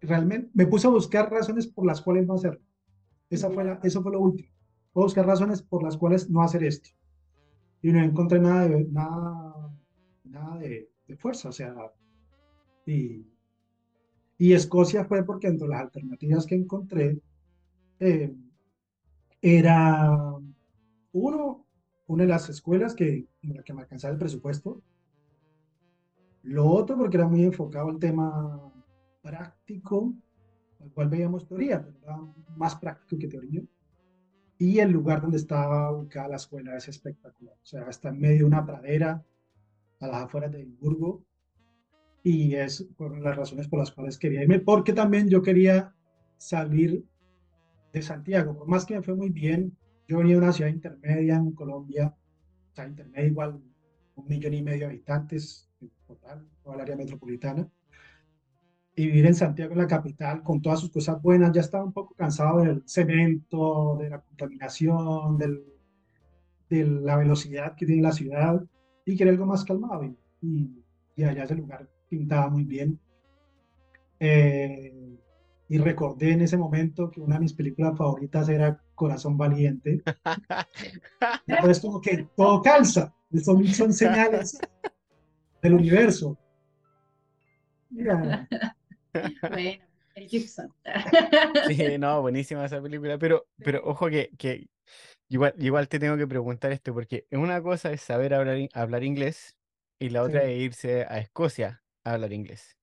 realmente 0.00 0.50
me 0.54 0.66
puse 0.66 0.86
a 0.86 0.90
buscar 0.90 1.30
razones 1.30 1.66
por 1.66 1.86
las 1.86 2.00
cuales 2.00 2.26
no 2.26 2.34
hacerlo. 2.34 2.64
Esa 3.28 3.50
fue 3.50 3.64
la, 3.64 3.80
eso 3.82 4.02
fue 4.02 4.12
lo 4.12 4.20
último. 4.20 4.50
Puedo 4.92 5.06
buscar 5.06 5.26
razones 5.26 5.62
por 5.62 5.82
las 5.82 5.96
cuales 5.96 6.28
no 6.30 6.42
hacer 6.42 6.64
esto 6.64 6.90
y 7.82 7.92
no 7.92 8.00
encontré 8.00 8.40
nada 8.40 8.68
de, 8.68 8.84
nada, 8.84 9.70
nada 10.24 10.58
de, 10.58 10.88
fuerza, 11.18 11.48
o 11.48 11.52
sea, 11.52 11.74
y, 12.86 13.26
y, 14.38 14.52
Escocia 14.52 15.04
fue 15.04 15.24
porque 15.24 15.48
entre 15.48 15.66
las 15.66 15.80
alternativas 15.80 16.46
que 16.46 16.54
encontré 16.54 17.20
eh, 17.98 18.32
era, 19.42 20.16
uno, 21.12 21.66
una 22.06 22.22
de 22.22 22.28
las 22.28 22.48
escuelas 22.48 22.94
que, 22.94 23.26
en 23.42 23.54
la 23.54 23.62
que 23.64 23.72
me 23.72 23.82
alcanzaba 23.82 24.12
el 24.12 24.18
presupuesto, 24.18 24.80
lo 26.42 26.66
otro 26.66 26.96
porque 26.96 27.16
era 27.16 27.26
muy 27.26 27.42
enfocado 27.42 27.88
al 27.88 27.98
tema 27.98 28.72
práctico, 29.20 30.14
al 30.80 30.92
cual 30.92 31.08
veíamos 31.08 31.46
teoría, 31.46 31.82
pero 31.82 31.98
era 32.02 32.20
más 32.56 32.76
práctico 32.76 33.20
que 33.20 33.28
teoría 33.28 33.62
y 34.60 34.78
el 34.78 34.90
lugar 34.90 35.22
donde 35.22 35.38
estaba 35.38 35.90
ubicada 35.90 36.28
la 36.28 36.36
escuela 36.36 36.76
es 36.76 36.86
espectacular. 36.86 37.54
O 37.62 37.64
sea, 37.64 37.88
está 37.88 38.10
en 38.10 38.20
medio 38.20 38.40
de 38.40 38.44
una 38.44 38.66
pradera 38.66 39.24
a 40.00 40.06
las 40.06 40.24
afueras 40.24 40.52
de 40.52 40.60
Edimburgo 40.60 41.24
y 42.22 42.54
es 42.54 42.82
por 42.94 43.18
las 43.18 43.34
razones 43.34 43.68
por 43.68 43.78
las 43.78 43.90
cuales 43.90 44.18
quería 44.18 44.42
irme, 44.42 44.58
porque 44.58 44.92
también 44.92 45.30
yo 45.30 45.40
quería 45.40 45.94
salir 46.36 47.02
de 47.90 48.02
Santiago, 48.02 48.54
por 48.54 48.68
más 48.68 48.84
que 48.84 48.96
me 48.96 49.02
fue 49.02 49.14
muy 49.14 49.30
bien, 49.30 49.74
yo 50.06 50.18
venía 50.18 50.34
de 50.34 50.42
una 50.42 50.52
ciudad 50.52 50.70
intermedia 50.70 51.36
en 51.36 51.52
Colombia, 51.52 52.14
o 52.70 52.74
sea, 52.74 52.86
intermedia 52.86 53.28
igual 53.28 53.62
un 54.14 54.28
millón 54.28 54.52
y 54.52 54.62
medio 54.62 54.80
de 54.80 54.92
habitantes 54.92 55.70
en 55.80 55.90
total, 56.06 56.46
toda 56.62 56.76
el 56.76 56.82
área 56.82 56.96
metropolitana, 56.96 57.66
vivir 59.06 59.26
en 59.26 59.34
Santiago, 59.34 59.74
la 59.74 59.86
capital, 59.86 60.42
con 60.42 60.60
todas 60.60 60.80
sus 60.80 60.90
cosas 60.90 61.20
buenas, 61.22 61.52
ya 61.52 61.60
estaba 61.60 61.84
un 61.84 61.92
poco 61.92 62.14
cansado 62.14 62.60
del 62.60 62.82
cemento, 62.86 63.96
de 64.00 64.10
la 64.10 64.20
contaminación, 64.20 65.38
del, 65.38 65.64
de 66.68 66.84
la 66.84 67.16
velocidad 67.16 67.74
que 67.76 67.86
tiene 67.86 68.02
la 68.02 68.12
ciudad 68.12 68.62
y 69.04 69.16
quería 69.16 69.32
algo 69.32 69.46
más 69.46 69.64
calmado. 69.64 70.04
Y, 70.42 70.82
y 71.16 71.24
allá 71.24 71.44
ese 71.44 71.54
lugar 71.54 71.88
pintaba 72.08 72.48
muy 72.48 72.64
bien. 72.64 72.98
Eh, 74.18 75.18
y 75.68 75.78
recordé 75.78 76.32
en 76.32 76.42
ese 76.42 76.56
momento 76.56 77.10
que 77.10 77.20
una 77.20 77.36
de 77.36 77.42
mis 77.42 77.54
películas 77.54 77.96
favoritas 77.96 78.48
era 78.48 78.82
Corazón 78.94 79.38
Valiente. 79.38 80.02
Entonces 81.46 81.80
como 81.80 82.00
que 82.00 82.28
todo 82.36 82.60
calza, 82.60 83.14
son, 83.42 83.64
son 83.68 83.92
señales 83.92 84.58
del 85.62 85.74
universo. 85.74 86.36
Mira, 87.88 88.48
bueno, 89.50 89.84
el 90.14 90.28
Gibson. 90.28 90.72
Sí, 91.66 91.76
no, 91.98 92.22
buenísima 92.22 92.64
esa 92.64 92.80
película, 92.80 93.18
pero, 93.18 93.46
pero 93.64 93.82
ojo 93.84 94.08
que, 94.08 94.30
que 94.36 94.68
igual, 95.28 95.54
igual 95.58 95.88
te 95.88 95.98
tengo 95.98 96.16
que 96.16 96.26
preguntar 96.26 96.72
esto, 96.72 96.92
porque 96.92 97.26
una 97.30 97.62
cosa 97.62 97.92
es 97.92 98.00
saber 98.00 98.34
hablar, 98.34 98.58
hablar 98.72 99.04
inglés 99.04 99.56
y 99.98 100.10
la 100.10 100.22
otra 100.22 100.44
es 100.44 100.60
irse 100.60 101.02
a 101.02 101.18
Escocia 101.18 101.82
a 102.04 102.12
hablar 102.12 102.32
inglés. 102.32 102.76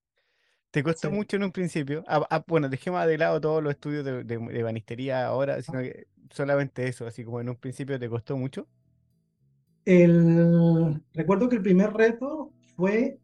¿Te 0.70 0.82
costó 0.82 1.10
mucho 1.10 1.36
en 1.36 1.44
un 1.44 1.52
principio? 1.52 2.04
Ah, 2.06 2.26
ah, 2.30 2.44
bueno, 2.46 2.68
dejemos 2.68 3.04
de 3.06 3.16
lado 3.16 3.40
todos 3.40 3.62
los 3.62 3.72
estudios 3.72 4.04
de, 4.04 4.22
de, 4.24 4.62
banistería 4.62 5.26
ahora, 5.26 5.62
sino 5.62 5.80
que 5.80 6.06
solamente 6.30 6.86
eso, 6.86 7.06
así 7.06 7.24
como 7.24 7.40
en 7.40 7.48
un 7.48 7.56
principio 7.56 7.98
te 7.98 8.08
costó 8.08 8.36
mucho. 8.36 8.68
El... 9.86 11.02
Recuerdo 11.14 11.48
que 11.48 11.56
el 11.56 11.62
primer 11.62 11.94
reto 11.94 12.52
fue 12.76 13.18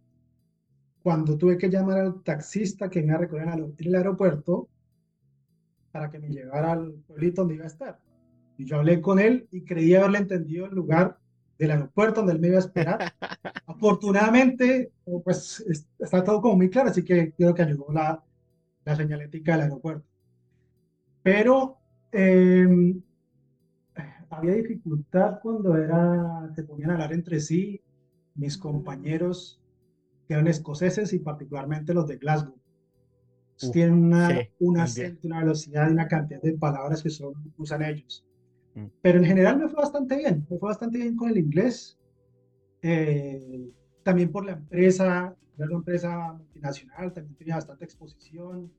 cuando 1.04 1.36
tuve 1.36 1.58
que 1.58 1.68
llamar 1.68 1.98
al 1.98 2.22
taxista 2.22 2.88
que 2.88 3.00
me 3.00 3.08
iba 3.08 3.16
a 3.16 3.18
recoger 3.18 3.46
en 3.46 3.74
el 3.78 3.94
aeropuerto 3.94 4.70
para 5.92 6.10
que 6.10 6.18
me 6.18 6.30
llevara 6.30 6.72
al 6.72 6.94
pueblito 7.06 7.42
donde 7.42 7.56
iba 7.56 7.64
a 7.64 7.66
estar. 7.66 8.00
Y 8.56 8.64
yo 8.64 8.78
hablé 8.78 9.02
con 9.02 9.18
él 9.18 9.46
y 9.52 9.64
creí 9.64 9.94
haberle 9.94 10.16
entendido 10.16 10.64
el 10.64 10.74
lugar 10.74 11.18
del 11.58 11.72
aeropuerto 11.72 12.20
donde 12.20 12.32
él 12.32 12.40
me 12.40 12.48
iba 12.48 12.56
a 12.56 12.60
esperar. 12.60 13.12
Afortunadamente, 13.66 14.92
pues 15.22 15.62
está 15.98 16.24
todo 16.24 16.40
como 16.40 16.56
muy 16.56 16.70
claro, 16.70 16.88
así 16.88 17.04
que 17.04 17.34
creo 17.34 17.52
que 17.52 17.60
ayudó 17.60 17.92
la, 17.92 18.24
la 18.86 18.96
señalética 18.96 19.52
del 19.52 19.64
aeropuerto. 19.64 20.08
Pero 21.22 21.76
em, 22.12 23.02
había 24.30 24.54
dificultad 24.54 25.38
cuando 25.42 25.76
era, 25.76 26.50
se 26.54 26.62
ponían 26.62 26.92
a 26.92 26.94
hablar 26.94 27.12
entre 27.12 27.40
sí 27.40 27.82
mis 28.34 28.56
compañeros 28.56 29.60
que 30.26 30.34
eran 30.34 30.46
escoceses 30.48 31.12
y 31.12 31.18
particularmente 31.18 31.94
los 31.94 32.06
de 32.06 32.16
Glasgow. 32.16 32.56
tienen 33.72 34.04
una, 34.04 34.30
un 34.60 34.78
acento, 34.78 35.26
una 35.26 35.40
velocidad 35.40 35.88
y 35.88 35.92
una 35.92 36.08
cantidad 36.08 36.40
de 36.42 36.52
palabras 36.54 37.02
que 37.02 37.10
son, 37.10 37.34
usan 37.56 37.82
ellos. 37.82 38.24
Mm. 38.74 38.86
Pero 39.02 39.18
en 39.18 39.24
general 39.24 39.58
me 39.58 39.68
fue 39.68 39.80
bastante 39.82 40.16
bien, 40.16 40.46
me 40.50 40.58
fue 40.58 40.68
bastante 40.68 40.98
bien 40.98 41.16
con 41.16 41.30
el 41.30 41.38
inglés. 41.38 41.98
Eh, 42.82 43.70
también 44.02 44.30
por 44.30 44.44
la 44.44 44.52
empresa, 44.52 45.34
era 45.56 45.66
una 45.66 45.76
empresa 45.76 46.32
multinacional, 46.32 47.12
también 47.12 47.36
tenía 47.36 47.54
bastante 47.54 47.84
exposición 47.84 48.70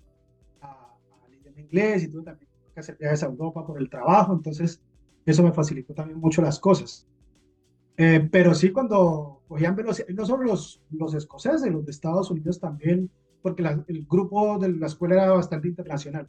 al 0.61 1.33
idioma 1.33 1.61
inglés 1.61 2.03
y 2.03 2.07
tuve 2.09 2.23
también 2.23 2.49
que 2.73 2.79
hacer 2.79 2.97
viajes 2.97 3.23
a 3.23 3.27
Europa 3.27 3.65
por 3.65 3.79
el 3.79 3.89
trabajo, 3.89 4.33
entonces 4.33 4.81
eso 5.25 5.41
me 5.41 5.51
facilitó 5.51 5.93
también 5.93 6.19
mucho 6.19 6.41
las 6.41 6.59
cosas. 6.59 7.07
Eh, 7.97 8.27
pero 8.31 8.53
sí, 8.53 8.71
cuando 8.71 9.43
cogían 9.47 9.75
velocidad, 9.75 10.07
no 10.09 10.25
solo 10.25 10.43
los, 10.43 10.81
los 10.91 11.13
escoceses, 11.13 11.71
los 11.71 11.85
de 11.85 11.91
Estados 11.91 12.29
Unidos 12.31 12.59
también, 12.59 13.09
porque 13.41 13.63
el 13.87 14.05
grupo 14.05 14.57
de 14.57 14.73
la 14.73 14.87
escuela 14.87 15.15
era 15.15 15.31
bastante 15.31 15.67
internacional. 15.67 16.27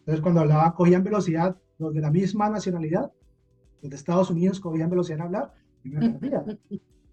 Entonces, 0.00 0.22
cuando 0.22 0.40
hablaba, 0.40 0.74
cogían 0.74 1.04
velocidad, 1.04 1.56
los 1.78 1.92
de 1.92 2.00
la 2.00 2.10
misma 2.10 2.48
nacionalidad, 2.48 3.12
los 3.82 3.90
de 3.90 3.96
Estados 3.96 4.30
Unidos 4.30 4.60
cogían 4.60 4.90
velocidad 4.90 5.18
en 5.18 5.24
hablar, 5.24 5.54
y 5.84 5.90
me 5.90 6.10
perdía. 6.10 6.44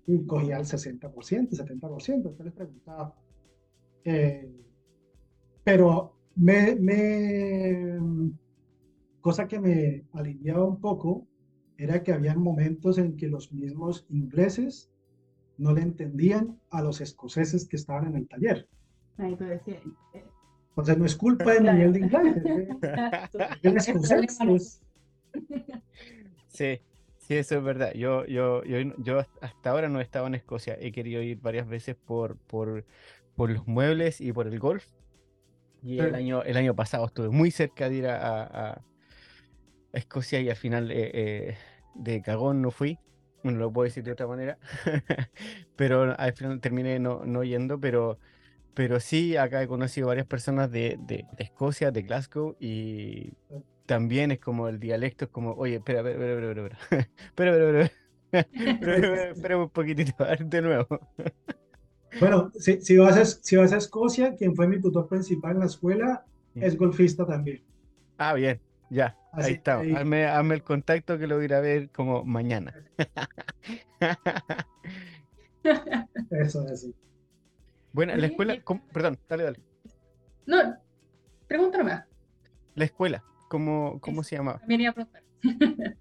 y 0.05 0.25
cogía 0.25 0.57
el 0.57 0.65
60%, 0.65 1.11
70%. 1.11 2.13
Entonces 2.13 2.45
les 2.45 2.53
preguntaba. 2.53 3.15
Eh, 4.03 4.49
pero 5.63 6.13
me, 6.35 6.75
me, 6.75 7.99
cosa 9.19 9.47
que 9.47 9.59
me 9.59 10.05
aliviaba 10.13 10.63
un 10.63 10.79
poco 10.79 11.27
era 11.77 12.03
que 12.03 12.11
había 12.11 12.35
momentos 12.35 12.97
en 12.97 13.15
que 13.15 13.27
los 13.27 13.53
mismos 13.53 14.05
ingleses 14.09 14.89
no 15.57 15.73
le 15.73 15.81
entendían 15.81 16.59
a 16.69 16.81
los 16.81 17.01
escoceses 17.01 17.67
que 17.67 17.75
estaban 17.77 18.07
en 18.07 18.15
el 18.15 18.27
taller. 18.27 18.67
Eh, 20.13 20.23
Entonces 20.69 20.97
no 20.97 21.05
es 21.05 21.15
culpa 21.15 21.53
del 21.53 21.63
nivel 21.63 21.93
de 21.93 21.99
inglés, 21.99 22.37
es 23.63 23.87
Sí, 26.47 26.79
sí, 27.17 27.35
eso 27.35 27.57
es 27.57 27.63
verdad. 27.63 27.93
Yo, 27.93 28.25
yo, 28.25 28.63
yo, 28.63 28.77
yo 28.97 29.19
hasta 29.41 29.69
ahora 29.69 29.89
no 29.89 29.99
he 29.99 30.03
estado 30.03 30.27
en 30.27 30.35
Escocia. 30.35 30.77
He 30.79 30.91
querido 30.91 31.21
ir 31.21 31.39
varias 31.39 31.67
veces 31.67 31.95
por, 31.95 32.37
por, 32.37 32.85
por 33.35 33.49
los 33.49 33.67
muebles 33.67 34.21
y 34.21 34.31
por 34.31 34.47
el 34.47 34.59
golf. 34.59 34.87
Y 35.83 35.99
el 35.99 36.15
año, 36.15 36.43
el 36.43 36.57
año 36.57 36.75
pasado 36.75 37.05
estuve 37.05 37.29
muy 37.29 37.51
cerca 37.51 37.89
de 37.89 37.95
ir 37.95 38.07
a 38.07 38.81
Escocia 39.93 40.39
y 40.39 40.49
al 40.49 40.55
final 40.55 40.91
eh, 40.91 41.11
eh, 41.13 41.57
de 41.95 42.21
cagón 42.21 42.61
no 42.61 42.71
fui. 42.71 42.99
No 43.43 43.51
lo 43.51 43.71
puedo 43.71 43.85
decir 43.85 44.03
de 44.03 44.11
otra 44.11 44.27
manera. 44.27 44.57
pero 45.75 46.15
al 46.17 46.33
final 46.33 46.59
terminé 46.59 46.99
no, 46.99 47.25
no 47.25 47.43
yendo, 47.43 47.79
pero, 47.79 48.19
pero 48.73 48.99
sí, 48.99 49.37
acá 49.37 49.61
he 49.61 49.67
conocido 49.67 50.07
varias 50.07 50.27
personas 50.27 50.71
de, 50.71 50.97
de, 50.99 51.25
Escocia, 51.37 51.91
de 51.91 52.01
Glasgow, 52.01 52.57
y 52.59 53.33
también 53.85 54.31
es 54.31 54.39
como 54.39 54.67
el 54.67 54.79
dialecto, 54.79 55.25
es 55.25 55.31
como, 55.31 55.53
oye, 55.53 55.75
espera, 55.75 55.99
espera, 55.99 56.33
espera, 56.33 56.51
espera, 56.51 56.77
espera, 57.35 57.91
espera, 58.31 59.29
espera, 59.31 59.57
un 59.57 59.69
poquitito, 59.69 60.25
de 60.39 60.61
nuevo. 60.61 60.87
Bueno, 62.19 62.51
si, 62.59 62.81
si, 62.81 62.97
vas 62.97 63.17
a, 63.17 63.25
si 63.25 63.55
vas 63.55 63.71
a 63.71 63.77
Escocia, 63.77 64.35
quien 64.35 64.55
fue 64.55 64.67
mi 64.67 64.81
tutor 64.81 65.07
principal 65.07 65.53
en 65.53 65.59
la 65.59 65.65
escuela 65.67 66.25
es 66.55 66.75
golfista 66.75 67.25
también. 67.25 67.61
Ah, 68.17 68.33
bien. 68.33 68.59
Ya, 68.89 69.17
ahí 69.33 69.53
está. 69.53 69.79
Hazme, 69.79 70.53
el 70.53 70.63
contacto 70.63 71.17
que 71.17 71.27
lo 71.27 71.37
voy 71.37 71.51
a 71.51 71.59
ver 71.59 71.89
como 71.89 72.23
mañana. 72.23 72.73
Eso 76.31 76.65
es 76.65 76.71
así. 76.71 76.95
Bueno, 77.91 78.15
la 78.15 78.27
escuela, 78.27 78.55
perdón, 78.93 79.19
dale, 79.27 79.43
dale. 79.43 79.59
No, 80.45 80.77
pregúntame 81.47 81.83
más. 81.85 82.05
La 82.75 82.85
escuela, 82.85 83.23
¿cómo, 83.49 83.99
cómo 83.99 84.23
se 84.23 84.37
llama? 84.37 84.61
Venía 84.67 84.91
a 84.91 84.93
preguntar. 84.93 85.23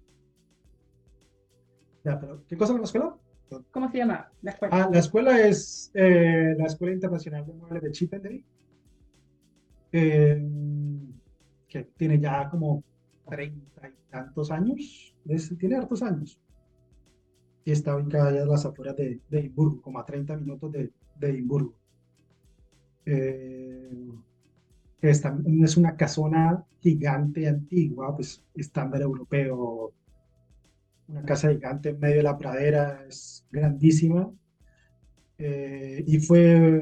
ya, 2.05 2.19
pero 2.19 2.45
¿qué 2.47 2.55
cosa 2.55 2.73
es 2.73 2.79
la 2.79 2.85
escuela? 2.85 3.17
¿Cómo 3.71 3.91
se 3.91 3.97
llama 3.97 4.31
la 4.41 4.51
escuela? 4.51 4.75
Ah, 4.75 4.89
la 4.91 4.99
escuela 4.99 5.41
es 5.41 5.91
eh, 5.93 6.53
la 6.57 6.65
Escuela 6.65 6.93
Internacional 6.93 7.45
de 7.45 7.53
Muebles 7.53 7.83
de 7.83 7.91
Chippendale. 7.91 8.43
Eh, 9.91 10.41
que 11.67 11.83
tiene 11.97 12.19
ya 12.19 12.49
como 12.49 12.83
treinta 13.29 13.89
y 13.89 14.11
tantos 14.11 14.51
años, 14.51 15.15
tiene 15.59 15.75
hartos 15.75 16.01
años. 16.01 16.39
Y 17.65 17.71
está 17.71 17.95
ubicada 17.95 18.31
ya 18.31 18.41
en 18.41 18.49
las 18.49 18.65
afueras 18.65 18.95
de, 18.95 19.19
de 19.29 19.39
Edimburgo, 19.39 19.81
como 19.81 19.99
a 19.99 20.05
30 20.05 20.37
minutos 20.37 20.71
de, 20.71 20.91
de 21.19 21.29
Edimburgo. 21.29 21.75
Eh, 23.05 24.11
es 25.01 25.77
una 25.77 25.95
casona 25.95 26.65
gigante 26.81 27.47
antigua, 27.47 28.15
pues 28.15 28.43
estándar 28.55 29.01
europeo, 29.01 29.93
una 31.07 31.23
casa 31.23 31.49
gigante 31.49 31.89
en 31.89 31.99
medio 31.99 32.17
de 32.17 32.23
la 32.23 32.37
pradera, 32.37 33.05
es 33.07 33.45
grandísima. 33.51 34.31
Eh, 35.37 36.03
y 36.07 36.19
fue 36.19 36.81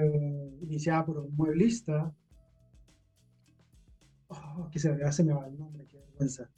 iniciada 0.62 1.06
por 1.06 1.18
un 1.18 1.36
mueblista 1.36 2.14
Oh, 4.58 4.70
que 4.70 4.80
se, 4.80 5.12
se 5.12 5.24
me 5.24 5.34
va 5.34 5.48
el 5.48 5.58
nombre, 5.58 5.86
qué 5.88 5.98
vergüenza. 5.98 6.50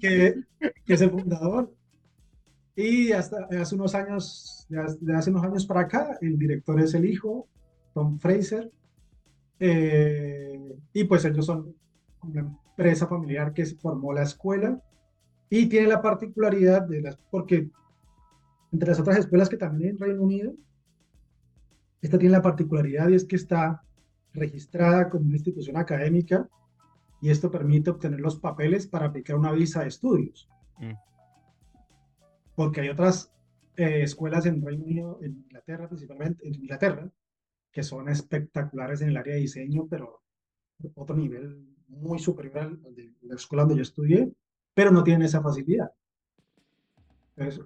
que, 0.00 0.42
que, 0.84 0.94
es 0.94 1.00
el 1.00 1.10
fundador. 1.10 1.74
Y 2.76 3.12
hasta 3.12 3.48
hace 3.60 3.74
unos 3.74 3.94
años, 3.94 4.66
de 4.68 5.14
hace 5.14 5.30
unos 5.30 5.44
años 5.44 5.66
para 5.66 5.80
acá, 5.80 6.16
el 6.20 6.38
director 6.38 6.80
es 6.80 6.94
el 6.94 7.04
hijo, 7.04 7.48
Tom 7.92 8.18
Fraser. 8.18 8.70
Eh, 9.58 10.76
y 10.92 11.04
pues 11.04 11.24
ellos 11.24 11.46
son 11.46 11.74
una 12.22 12.40
empresa 12.40 13.06
familiar 13.06 13.52
que 13.52 13.66
formó 13.66 14.12
la 14.12 14.22
escuela 14.22 14.80
y 15.50 15.66
tiene 15.66 15.88
la 15.88 16.00
particularidad 16.00 16.82
de 16.82 17.02
las, 17.02 17.16
porque 17.30 17.68
entre 18.72 18.88
las 18.88 19.00
otras 19.00 19.18
escuelas 19.18 19.48
que 19.48 19.56
también 19.56 19.82
hay 19.82 19.90
en 19.90 19.98
Reino 19.98 20.22
Unido, 20.22 20.54
esta 22.00 22.18
tiene 22.18 22.32
la 22.32 22.42
particularidad 22.42 23.08
y 23.08 23.14
es 23.14 23.24
que 23.24 23.36
está 23.36 23.82
registrada 24.32 25.08
como 25.08 25.26
una 25.26 25.36
institución 25.36 25.76
académica 25.76 26.48
y 27.20 27.30
esto 27.30 27.50
permite 27.50 27.90
obtener 27.90 28.20
los 28.20 28.40
papeles 28.40 28.86
para 28.86 29.06
aplicar 29.06 29.36
una 29.36 29.52
visa 29.52 29.82
de 29.82 29.88
estudios. 29.88 30.48
Mm. 30.78 30.94
Porque 32.56 32.80
hay 32.80 32.88
otras 32.88 33.32
eh, 33.76 34.02
escuelas 34.02 34.46
en 34.46 34.60
Reino 34.60 34.84
Unido, 34.84 35.18
en 35.22 35.36
Inglaterra 35.36 35.88
principalmente, 35.88 36.46
en 36.46 36.54
Inglaterra, 36.54 37.10
que 37.70 37.82
son 37.82 38.08
espectaculares 38.08 39.00
en 39.02 39.10
el 39.10 39.16
área 39.16 39.34
de 39.34 39.40
diseño, 39.40 39.86
pero 39.88 40.22
otro 40.94 41.16
nivel 41.16 41.64
muy 41.88 42.18
superior 42.18 42.58
al 42.58 42.94
de 42.94 43.14
la 43.22 43.36
escuela 43.36 43.62
donde 43.62 43.76
yo 43.76 43.82
estudié, 43.82 44.32
pero 44.74 44.90
no 44.90 45.04
tienen 45.04 45.22
esa 45.22 45.40
facilidad. 45.40 45.92
Entonces, 47.36 47.64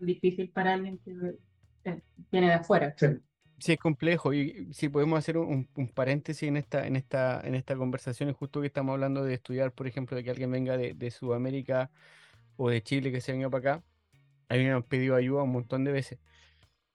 difícil 0.00 0.50
para 0.50 0.74
alguien 0.74 0.98
que 0.98 1.12
eh, 1.84 2.00
viene 2.30 2.48
de 2.48 2.54
afuera. 2.54 2.94
Sí. 2.96 3.72
es 3.72 3.78
complejo 3.78 4.32
y 4.32 4.72
si 4.72 4.88
podemos 4.88 5.18
hacer 5.18 5.38
un, 5.38 5.68
paréntesis 5.94 6.48
en 6.48 6.56
esta, 6.56 6.86
en 6.86 6.96
esta, 6.96 7.40
en 7.40 7.54
esta 7.54 7.76
conversación, 7.76 8.28
es 8.28 8.36
justo 8.36 8.60
que 8.60 8.66
estamos 8.66 8.94
hablando 8.94 9.24
de 9.24 9.34
estudiar, 9.34 9.72
por 9.72 9.86
ejemplo, 9.86 10.16
de 10.16 10.24
que 10.24 10.30
alguien 10.30 10.50
venga 10.50 10.76
de, 10.76 10.94
de 10.94 11.10
Sudamérica 11.10 11.90
o 12.56 12.70
de 12.70 12.82
Chile 12.82 13.12
que 13.12 13.20
se 13.20 13.32
venga 13.32 13.50
para 13.50 13.76
acá. 13.76 13.84
A 14.48 14.54
mí 14.54 14.64
me 14.64 14.72
han 14.72 14.82
pedido 14.82 15.16
ayuda 15.16 15.42
un 15.42 15.52
montón 15.52 15.84
de 15.84 15.92
veces. 15.92 16.18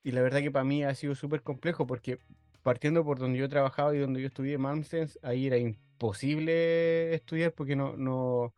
Y 0.04 0.12
la 0.12 0.22
verdad 0.22 0.40
que 0.40 0.52
para 0.52 0.66
mí 0.66 0.84
ha 0.84 0.96
sido 0.96 1.16
súper 1.16 1.44
complejo 1.44 1.86
porque 1.86 2.20
partiendo 2.64 3.04
por 3.04 3.20
donde 3.20 3.40
yo 3.40 3.50
trabajaba 3.50 3.96
y 3.96 4.00
donde 4.00 4.22
yo 4.22 4.28
estudié 4.28 4.58
Malmstens, 4.58 5.20
ahí 5.24 5.48
era 5.48 5.58
imposible 5.58 7.14
estudiar 7.14 7.54
porque 7.54 7.76
no, 7.76 7.98
no, 7.98 8.54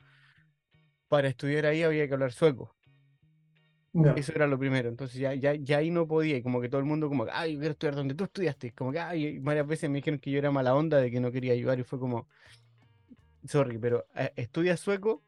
para 1.07 1.27
estudiar 1.27 1.65
ahí 1.65 1.83
había 1.83 2.07
que 2.07 2.13
hablar 2.13 2.31
sueco. 2.31 2.75
Eso 4.15 4.31
era 4.33 4.47
lo 4.47 4.57
primero. 4.57 4.89
Entonces 4.89 5.19
ya, 5.19 5.33
ya, 5.33 5.53
ya 5.55 5.77
ahí 5.77 5.91
no 5.91 6.07
podía. 6.07 6.37
Y 6.37 6.41
como 6.43 6.61
que 6.61 6.69
todo 6.69 6.79
el 6.79 6.87
mundo 6.87 7.09
como, 7.09 7.25
ay, 7.31 7.57
quiero 7.57 7.71
estudiar 7.71 7.95
donde 7.95 8.15
tú 8.15 8.23
estudiaste. 8.23 8.71
Como 8.73 8.91
que, 8.91 8.99
ay, 8.99 9.39
varias 9.39 9.67
veces 9.67 9.89
me 9.89 9.97
dijeron 9.97 10.19
que 10.19 10.31
yo 10.31 10.39
era 10.39 10.51
mala 10.51 10.75
onda, 10.75 10.97
de 10.97 11.11
que 11.11 11.19
no 11.19 11.31
quería 11.31 11.53
ayudar. 11.53 11.79
Y 11.79 11.83
fue 11.83 11.99
como, 11.99 12.27
sorry, 13.45 13.77
pero 13.77 14.05
eh, 14.15 14.31
¿estudias 14.35 14.79
sueco? 14.79 15.23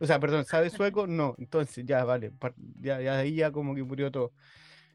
O 0.00 0.06
sea, 0.06 0.18
perdón, 0.18 0.44
¿sabes 0.44 0.72
sueco? 0.72 1.06
No. 1.06 1.34
Entonces 1.38 1.84
ya, 1.86 2.04
vale. 2.04 2.32
Ya, 2.80 3.00
ya 3.00 3.18
ahí 3.18 3.36
ya 3.36 3.52
como 3.52 3.74
que 3.74 3.82
murió 3.82 4.10
todo. 4.10 4.32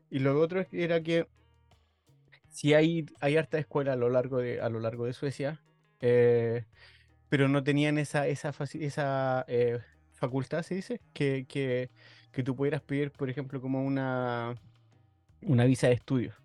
Y 0.09 0.19
lo 0.19 0.39
otro 0.39 0.65
era 0.71 1.01
que 1.01 1.27
si 2.53 2.73
hay, 2.75 3.07
hay 3.19 3.35
harta 3.35 3.57
escuela 3.57 3.93
a 3.93 3.95
lo 3.95 4.09
largo 4.09 4.37
de, 4.37 4.61
a 4.61 4.69
lo 4.69 4.79
largo 4.79 5.05
de 5.05 5.13
Suecia, 5.13 5.59
eh, 6.01 6.65
pero 7.29 7.47
no 7.47 7.63
tenían 7.63 7.97
esa, 7.97 8.27
esa, 8.27 8.53
esa 8.73 9.43
eh, 9.47 9.79
facultad, 10.11 10.61
se 10.61 10.75
dice, 10.75 11.01
que, 11.13 11.45
que, 11.49 11.89
tú 12.41 12.55
pudieras 12.55 12.81
pedir, 12.81 13.11
por 13.11 13.29
ejemplo, 13.29 13.61
como 13.61 13.83
una, 13.85 14.55
una 15.41 15.65
visa 15.65 15.87
de 15.87 15.93
estudio. 15.93 16.35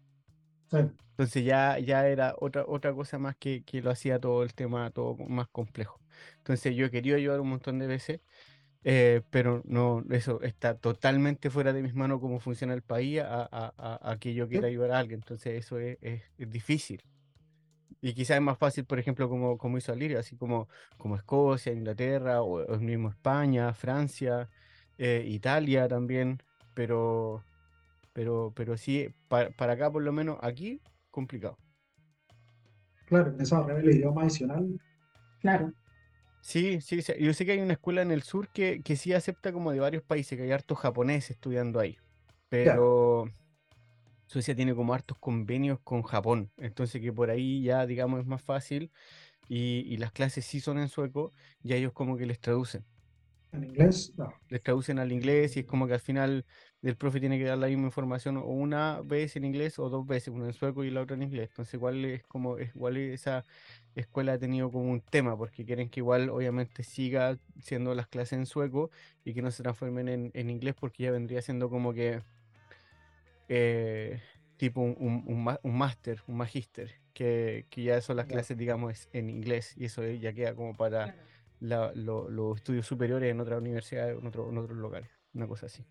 Entonces 1.12 1.44
ya, 1.44 1.78
ya 1.80 2.06
era 2.08 2.34
otra, 2.38 2.64
otra 2.66 2.94
cosa 2.94 3.18
más 3.18 3.36
que, 3.36 3.64
que 3.64 3.82
lo 3.82 3.90
hacía 3.90 4.20
todo 4.20 4.42
el 4.44 4.54
tema 4.54 4.90
todo 4.92 5.16
más 5.16 5.48
complejo. 5.48 6.00
Entonces 6.38 6.76
yo 6.76 6.90
querido 6.90 7.16
ayudar 7.16 7.40
un 7.40 7.48
montón 7.50 7.78
de 7.80 7.88
veces, 7.88 8.20
eh, 8.84 9.22
pero 9.30 9.62
no, 9.66 10.04
eso 10.10 10.42
está 10.42 10.78
totalmente 10.78 11.50
fuera 11.50 11.72
de 11.72 11.82
mis 11.82 11.94
manos 11.94 12.20
cómo 12.20 12.40
funciona 12.40 12.74
el 12.74 12.82
país 12.82 13.20
a, 13.22 13.42
a, 13.44 13.74
a, 13.78 14.12
a 14.12 14.18
que 14.18 14.34
yo 14.34 14.48
quiera 14.48 14.68
ayudar 14.68 14.92
a 14.92 15.00
alguien. 15.00 15.20
Entonces 15.20 15.54
eso 15.58 15.78
es, 15.80 15.98
es, 16.02 16.22
es 16.38 16.50
difícil. 16.50 17.04
Y 18.00 18.14
quizás 18.14 18.36
es 18.36 18.42
más 18.42 18.58
fácil, 18.58 18.84
por 18.86 18.98
ejemplo, 18.98 19.28
como, 19.28 19.58
como 19.58 19.78
hizo 19.78 19.92
Aliria, 19.92 20.20
así 20.20 20.36
como, 20.36 20.68
como 20.98 21.16
Escocia, 21.16 21.72
Inglaterra, 21.72 22.42
o, 22.42 22.62
o 22.64 22.78
mismo 22.78 23.08
España, 23.10 23.74
Francia, 23.74 24.50
eh, 24.98 25.24
Italia 25.26 25.88
también, 25.88 26.42
pero, 26.74 27.42
pero, 28.12 28.52
pero 28.54 28.76
sí, 28.76 29.08
para, 29.28 29.50
para 29.50 29.74
acá 29.74 29.90
por 29.90 30.02
lo 30.02 30.12
menos, 30.12 30.38
aquí, 30.42 30.80
complicado. 31.10 31.56
Claro, 33.06 33.32
en 33.32 33.40
esa 33.40 33.62
del 33.62 33.90
idioma 33.90 34.22
adicional. 34.22 34.78
Claro. 35.40 35.72
Sí, 36.40 36.80
sí, 36.80 37.02
sí, 37.02 37.12
yo 37.18 37.32
sé 37.34 37.44
que 37.44 37.52
hay 37.52 37.60
una 37.60 37.72
escuela 37.74 38.02
en 38.02 38.10
el 38.10 38.22
sur 38.22 38.48
que, 38.48 38.80
que 38.82 38.96
sí 38.96 39.12
acepta 39.12 39.52
como 39.52 39.72
de 39.72 39.80
varios 39.80 40.02
países, 40.02 40.36
que 40.36 40.44
hay 40.44 40.52
hartos 40.52 40.78
japoneses 40.78 41.32
estudiando 41.32 41.80
ahí, 41.80 41.98
pero 42.48 43.28
Suecia 44.26 44.54
tiene 44.54 44.74
como 44.74 44.94
hartos 44.94 45.18
convenios 45.18 45.80
con 45.80 46.02
Japón, 46.02 46.50
entonces 46.56 47.00
que 47.02 47.12
por 47.12 47.30
ahí 47.30 47.62
ya, 47.62 47.86
digamos, 47.86 48.20
es 48.20 48.26
más 48.26 48.42
fácil 48.42 48.90
y, 49.48 49.84
y 49.86 49.96
las 49.96 50.12
clases 50.12 50.44
sí 50.44 50.60
son 50.60 50.78
en 50.78 50.88
sueco 50.88 51.32
y 51.62 51.72
a 51.72 51.76
ellos 51.76 51.92
como 51.92 52.16
que 52.16 52.26
les 52.26 52.38
traducen. 52.38 52.84
En 53.52 53.64
inglés, 53.64 54.12
no. 54.16 54.32
Les 54.50 54.62
traducen 54.62 54.98
al 54.98 55.10
inglés 55.10 55.56
y 55.56 55.60
es 55.60 55.66
como 55.66 55.86
que 55.86 55.94
al 55.94 56.00
final 56.00 56.44
el 56.82 56.96
profe 56.96 57.18
tiene 57.18 57.38
que 57.38 57.44
dar 57.44 57.58
la 57.58 57.66
misma 57.66 57.86
información 57.86 58.36
o 58.36 58.44
una 58.44 59.00
vez 59.02 59.36
en 59.36 59.44
inglés 59.44 59.78
o 59.78 59.88
dos 59.88 60.06
veces, 60.06 60.28
una 60.28 60.46
en 60.46 60.52
sueco 60.52 60.84
y 60.84 60.90
la 60.90 61.00
otra 61.00 61.16
en 61.16 61.22
inglés. 61.22 61.48
Entonces 61.50 61.74
igual 61.74 62.04
es 62.04 62.22
como, 62.24 62.58
igual 62.58 62.96
esa 62.98 63.44
escuela 63.94 64.34
ha 64.34 64.38
tenido 64.38 64.70
como 64.70 64.90
un 64.90 65.00
tema 65.00 65.36
porque 65.36 65.64
quieren 65.64 65.88
que 65.88 66.00
igual 66.00 66.28
obviamente 66.28 66.82
siga 66.82 67.38
siendo 67.60 67.94
las 67.94 68.06
clases 68.06 68.34
en 68.34 68.46
sueco 68.46 68.90
y 69.24 69.34
que 69.34 69.42
no 69.42 69.50
se 69.50 69.62
transformen 69.62 70.08
en, 70.08 70.30
en 70.34 70.50
inglés 70.50 70.74
porque 70.78 71.04
ya 71.04 71.10
vendría 71.10 71.40
siendo 71.42 71.70
como 71.70 71.94
que 71.94 72.22
eh, 73.48 74.20
tipo 74.58 74.80
un, 74.82 74.94
un, 74.98 75.58
un, 75.62 75.78
máster, 75.78 76.22
un 76.26 76.36
magíster, 76.36 77.00
que, 77.14 77.66
que 77.70 77.82
ya 77.82 78.00
son 78.00 78.16
las 78.16 78.26
clases, 78.26 78.56
digamos, 78.56 78.92
es 78.92 79.08
en 79.12 79.30
inglés 79.30 79.74
y 79.76 79.86
eso 79.86 80.06
ya 80.06 80.32
queda 80.32 80.54
como 80.54 80.76
para 80.76 81.16
la- 81.60 81.92
lo- 81.94 82.28
los 82.28 82.56
estudios 82.56 82.86
superiores 82.86 83.30
en 83.30 83.40
otras 83.40 83.60
universidades, 83.60 84.18
en, 84.18 84.26
otro- 84.26 84.48
en 84.50 84.58
otros 84.58 84.76
locales, 84.78 85.10
una 85.34 85.46
cosa 85.46 85.66
así. 85.66 85.84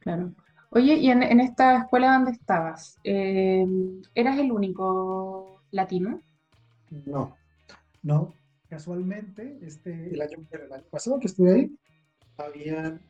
Claro. 0.00 0.32
Oye, 0.70 0.94
y 0.94 1.10
en, 1.10 1.22
en 1.22 1.40
esta 1.40 1.78
escuela 1.78 2.12
donde 2.14 2.32
estabas, 2.32 2.98
eh, 3.04 3.66
¿eras 4.14 4.38
el 4.38 4.52
único 4.52 5.62
latino? 5.70 6.20
No, 7.06 7.36
no. 8.02 8.34
Casualmente, 8.68 9.58
este, 9.62 10.12
el 10.12 10.20
año, 10.20 10.46
el 10.50 10.72
año 10.72 10.84
pasado 10.90 11.18
que 11.18 11.26
estuve 11.26 11.54
ahí, 11.54 11.78
habían 12.36 13.00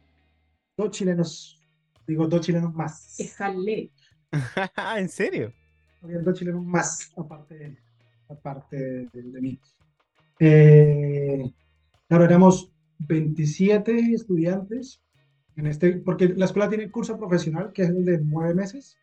dos 0.76 0.92
chilenos, 0.92 1.60
digo 2.06 2.28
dos 2.28 2.42
chilenos 2.46 2.72
más. 2.72 3.16
Déjale. 3.18 3.90
¿En 4.96 5.08
serio? 5.08 5.52
Habían 6.00 6.22
dos 6.22 6.38
chilenos 6.38 6.64
más, 6.64 7.12
aparte, 7.16 7.76
aparte 8.28 8.76
de, 8.76 9.22
de 9.22 9.40
mí. 9.40 9.58
Eh, 10.40 11.42
claro, 12.08 12.24
éramos 12.24 12.72
27 12.98 13.98
estudiantes 14.14 15.00
en 15.56 15.66
este, 15.66 15.94
porque 15.98 16.28
la 16.28 16.44
escuela 16.46 16.68
tiene 16.68 16.90
curso 16.90 17.18
profesional, 17.18 17.72
que 17.72 17.82
es 17.82 17.88
el 17.90 18.04
de 18.04 18.20
nueve 18.22 18.54
meses, 18.54 18.96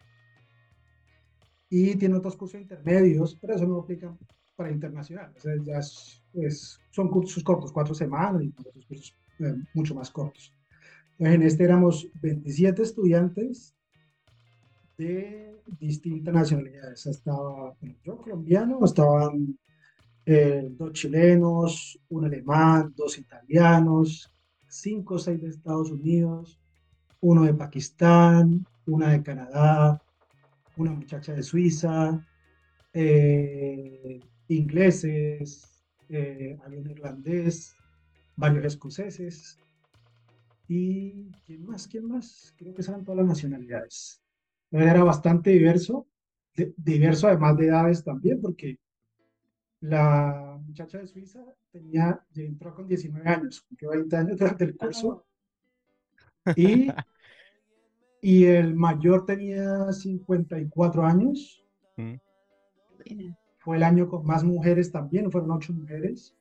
y 1.69 1.95
tiene 1.95 2.15
otros 2.15 2.35
cursos 2.37 2.61
intermedios, 2.61 3.37
pero 3.41 3.55
eso 3.55 3.65
no 3.67 3.79
aplica 3.79 4.15
para 4.55 4.71
internacional. 4.71 5.33
O 5.35 5.39
sea, 5.39 5.53
ya 5.63 5.79
es- 5.79 6.21
es- 6.33 6.79
son 6.91 7.09
cursos 7.09 7.43
cortos, 7.43 7.71
cuatro 7.71 7.93
semanas, 7.93 8.41
y 8.43 8.53
otros 8.57 8.85
cursos 8.85 9.15
eh, 9.39 9.53
mucho 9.73 9.93
más 9.95 10.09
cortos. 10.11 10.53
Entonces, 11.17 11.35
en 11.35 11.41
este 11.43 11.63
éramos 11.65 12.07
27 12.21 12.83
estudiantes 12.83 13.75
de 14.97 15.55
distintas 15.79 16.33
nacionalidades. 16.33 17.05
Estaba 17.05 17.75
bueno, 17.79 17.95
yo 18.03 18.17
colombiano, 18.17 18.79
estaban 18.83 19.57
eh, 20.25 20.67
dos 20.71 20.93
chilenos, 20.93 21.99
un 22.09 22.25
alemán, 22.25 22.93
dos 22.95 23.17
italianos, 23.19 24.31
cinco 24.67 25.15
o 25.15 25.19
seis 25.19 25.41
de 25.41 25.49
Estados 25.49 25.91
Unidos, 25.91 26.59
uno 27.21 27.43
de 27.43 27.53
Pakistán, 27.53 28.67
una 28.85 29.11
de 29.11 29.23
Canadá, 29.23 30.01
una 30.75 30.91
muchacha 30.93 31.33
de 31.33 31.43
Suiza, 31.43 32.25
eh, 32.93 34.23
ingleses, 34.49 35.83
eh, 36.09 36.57
un 36.67 36.89
irlandés, 36.91 37.77
varios 38.35 38.65
escoceses. 38.65 39.59
¿Y 40.67 41.31
quién 41.45 41.65
más? 41.65 41.87
¿Quién 41.87 42.07
más? 42.07 42.53
Creo 42.57 42.73
que 42.73 42.81
eran 42.81 43.03
todas 43.03 43.17
las 43.19 43.27
nacionalidades. 43.27 44.21
Era 44.71 45.03
bastante 45.03 45.51
diverso, 45.51 46.07
de- 46.55 46.73
diverso 46.77 47.27
además 47.27 47.57
de 47.57 47.67
edades 47.67 48.03
también, 48.03 48.41
porque 48.41 48.77
la 49.81 50.59
muchacha 50.65 50.97
de 50.99 51.07
Suiza 51.07 51.43
tenía, 51.71 52.21
ya 52.31 52.43
entró 52.43 52.73
con 52.73 52.87
19 52.87 53.29
años, 53.29 53.61
cumplió 53.61 53.91
20 53.91 54.15
años 54.15 54.37
durante 54.37 54.63
el 54.63 54.75
curso, 54.75 55.25
y, 56.55 56.87
y 58.21 58.45
el 58.45 58.75
mayor 58.75 59.25
tenía 59.25 59.91
54 59.91 61.05
años. 61.05 61.63
Mm. 61.97 62.15
Fue 63.59 63.77
el 63.77 63.83
año 63.83 64.07
con 64.07 64.25
más 64.25 64.43
mujeres 64.43 64.91
también, 64.91 65.31
fueron 65.31 65.51
ocho 65.51 65.73
mujeres. 65.73 66.35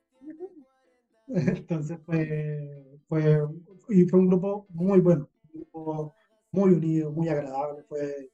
Entonces 1.27 1.99
fue, 2.05 2.99
fue, 3.07 3.39
y 3.89 4.05
fue 4.05 4.19
un 4.19 4.27
grupo 4.27 4.67
muy 4.69 4.99
bueno, 4.99 5.29
un 5.53 5.61
grupo 5.61 6.15
muy 6.51 6.71
unido, 6.71 7.11
muy 7.11 7.29
agradable, 7.29 7.83
fue 7.83 8.29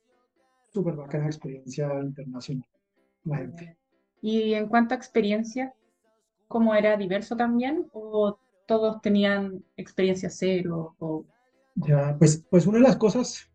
súper 0.70 0.96
bacana 0.96 1.26
experiencia 1.28 1.90
internacional. 2.02 2.68
La 3.24 3.38
gente. 3.38 3.81
Y 4.22 4.54
en 4.54 4.68
cuanto 4.68 4.94
a 4.94 4.98
experiencia, 4.98 5.74
¿cómo 6.48 6.76
era 6.76 6.96
diverso 6.98 7.36
también? 7.36 7.88
¿O 7.94 8.38
todos 8.68 9.02
tenían 9.02 9.64
experiencia 9.76 10.30
cero? 10.30 10.96
O... 11.00 11.26
Ya, 11.76 12.16
pues, 12.18 12.46
pues 12.50 12.68
una 12.68 12.78
de 12.78 12.84
las 12.84 12.98
cosas 12.98 13.50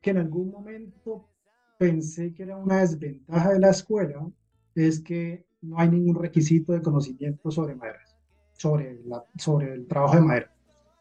que 0.00 0.10
en 0.10 0.18
algún 0.18 0.50
momento 0.50 1.28
pensé 1.78 2.32
que 2.34 2.42
era 2.42 2.56
una 2.56 2.80
desventaja 2.80 3.52
de 3.52 3.60
la 3.60 3.70
escuela 3.70 4.26
es 4.74 5.00
que 5.00 5.44
no 5.62 5.78
hay 5.78 5.90
ningún 5.90 6.16
requisito 6.16 6.72
de 6.72 6.82
conocimiento 6.82 7.50
sobre 7.50 7.74
madera, 7.74 8.00
sobre, 8.52 9.00
la, 9.04 9.24
sobre 9.36 9.74
el 9.74 9.86
trabajo 9.86 10.16
de 10.16 10.22
madera. 10.22 10.52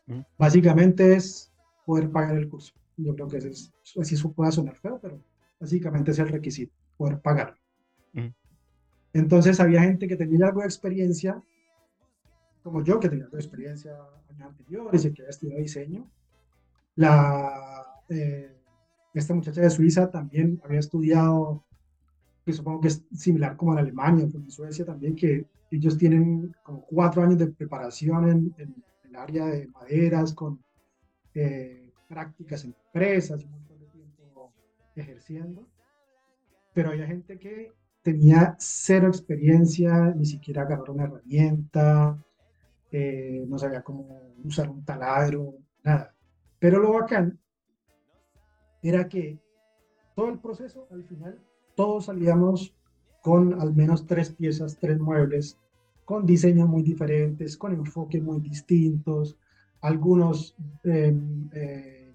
Mm. 0.08 0.22
Básicamente 0.38 1.16
es 1.16 1.52
poder 1.86 2.10
pagar 2.12 2.36
el 2.38 2.50
curso. 2.50 2.74
Yo 2.98 3.14
creo 3.14 3.28
que 3.28 3.38
ese 3.38 3.50
es, 3.50 3.74
así 4.00 4.16
eso 4.16 4.32
puede 4.32 4.52
sonar 4.52 4.76
feo, 4.76 5.00
pero 5.02 5.20
básicamente 5.60 6.12
es 6.12 6.20
el 6.20 6.30
requisito, 6.30 6.74
poder 6.98 7.20
pagarlo. 7.20 7.58
Entonces 9.16 9.62
había 9.62 9.82
gente 9.82 10.10
que 10.10 10.18
tenía 10.18 10.48
algo 10.48 10.60
de 10.60 10.68
experiencia, 10.68 11.42
como 12.62 12.84
yo, 12.84 13.00
que 13.00 13.08
tenía 13.08 13.24
algo 13.24 13.38
de 13.38 13.44
experiencia 13.44 13.94
años 14.30 14.48
anteriores 14.50 15.06
y 15.06 15.14
que 15.14 15.22
había 15.22 15.30
estudiado 15.30 15.62
diseño. 15.62 16.12
La, 16.98 17.86
eh, 18.10 18.54
esta 19.14 19.34
muchacha 19.34 19.62
de 19.62 19.70
Suiza 19.70 20.12
también 20.12 20.62
había 20.66 20.80
estudiado, 20.80 21.64
que 22.46 22.52
supongo 22.52 22.82
que 22.82 22.90
es 22.90 23.06
similar 23.16 23.56
como 23.56 23.72
en 23.72 23.80
Alemania, 23.80 24.28
como 24.30 24.44
en 24.44 24.52
Suecia 24.52 24.84
también, 24.84 25.16
que 25.16 25.46
ellos 25.72 25.98
tienen 25.98 26.54
como 26.62 26.82
cuatro 26.82 27.24
años 27.24 27.38
de 27.38 27.48
preparación 27.48 28.28
en, 28.28 28.54
en 28.58 28.84
el 29.06 29.16
área 29.16 29.46
de 29.46 29.68
maderas, 29.68 30.34
con 30.34 30.60
eh, 31.34 31.90
prácticas 32.10 32.66
en 32.66 32.76
empresas, 32.86 33.46
un 33.46 33.52
montón 33.52 33.80
de 33.80 33.86
tiempo 33.86 34.52
ejerciendo. 34.94 35.66
Pero 36.74 36.90
había 36.90 37.08
gente 37.08 37.40
que 37.40 37.72
tenía 38.06 38.56
cero 38.60 39.08
experiencia, 39.08 40.14
ni 40.16 40.26
siquiera 40.26 40.62
agarrar 40.62 40.92
una 40.92 41.06
herramienta, 41.06 42.16
eh, 42.92 43.44
no 43.48 43.58
sabía 43.58 43.82
cómo 43.82 44.22
usar 44.44 44.70
un 44.70 44.86
taladro, 44.86 45.56
nada. 45.84 46.14
Pero 46.60 46.78
lo 46.80 46.94
bacán 46.94 47.40
era 48.84 49.10
que 49.10 49.40
todo 50.16 50.30
el 50.30 50.38
proceso, 50.40 50.88
al 50.92 51.04
final, 51.04 51.40
todos 51.76 52.06
salíamos 52.06 52.76
con 53.24 53.60
al 53.60 53.74
menos 53.74 54.06
tres 54.06 54.30
piezas, 54.30 54.78
tres 54.80 55.00
muebles, 55.00 55.58
con 56.06 56.28
diseños 56.28 56.70
muy 56.70 56.84
diferentes, 56.84 57.58
con 57.58 57.74
enfoques 57.74 58.22
muy 58.22 58.40
distintos, 58.40 59.36
algunos 59.82 60.56
eh, 60.84 61.12
eh, 61.54 62.14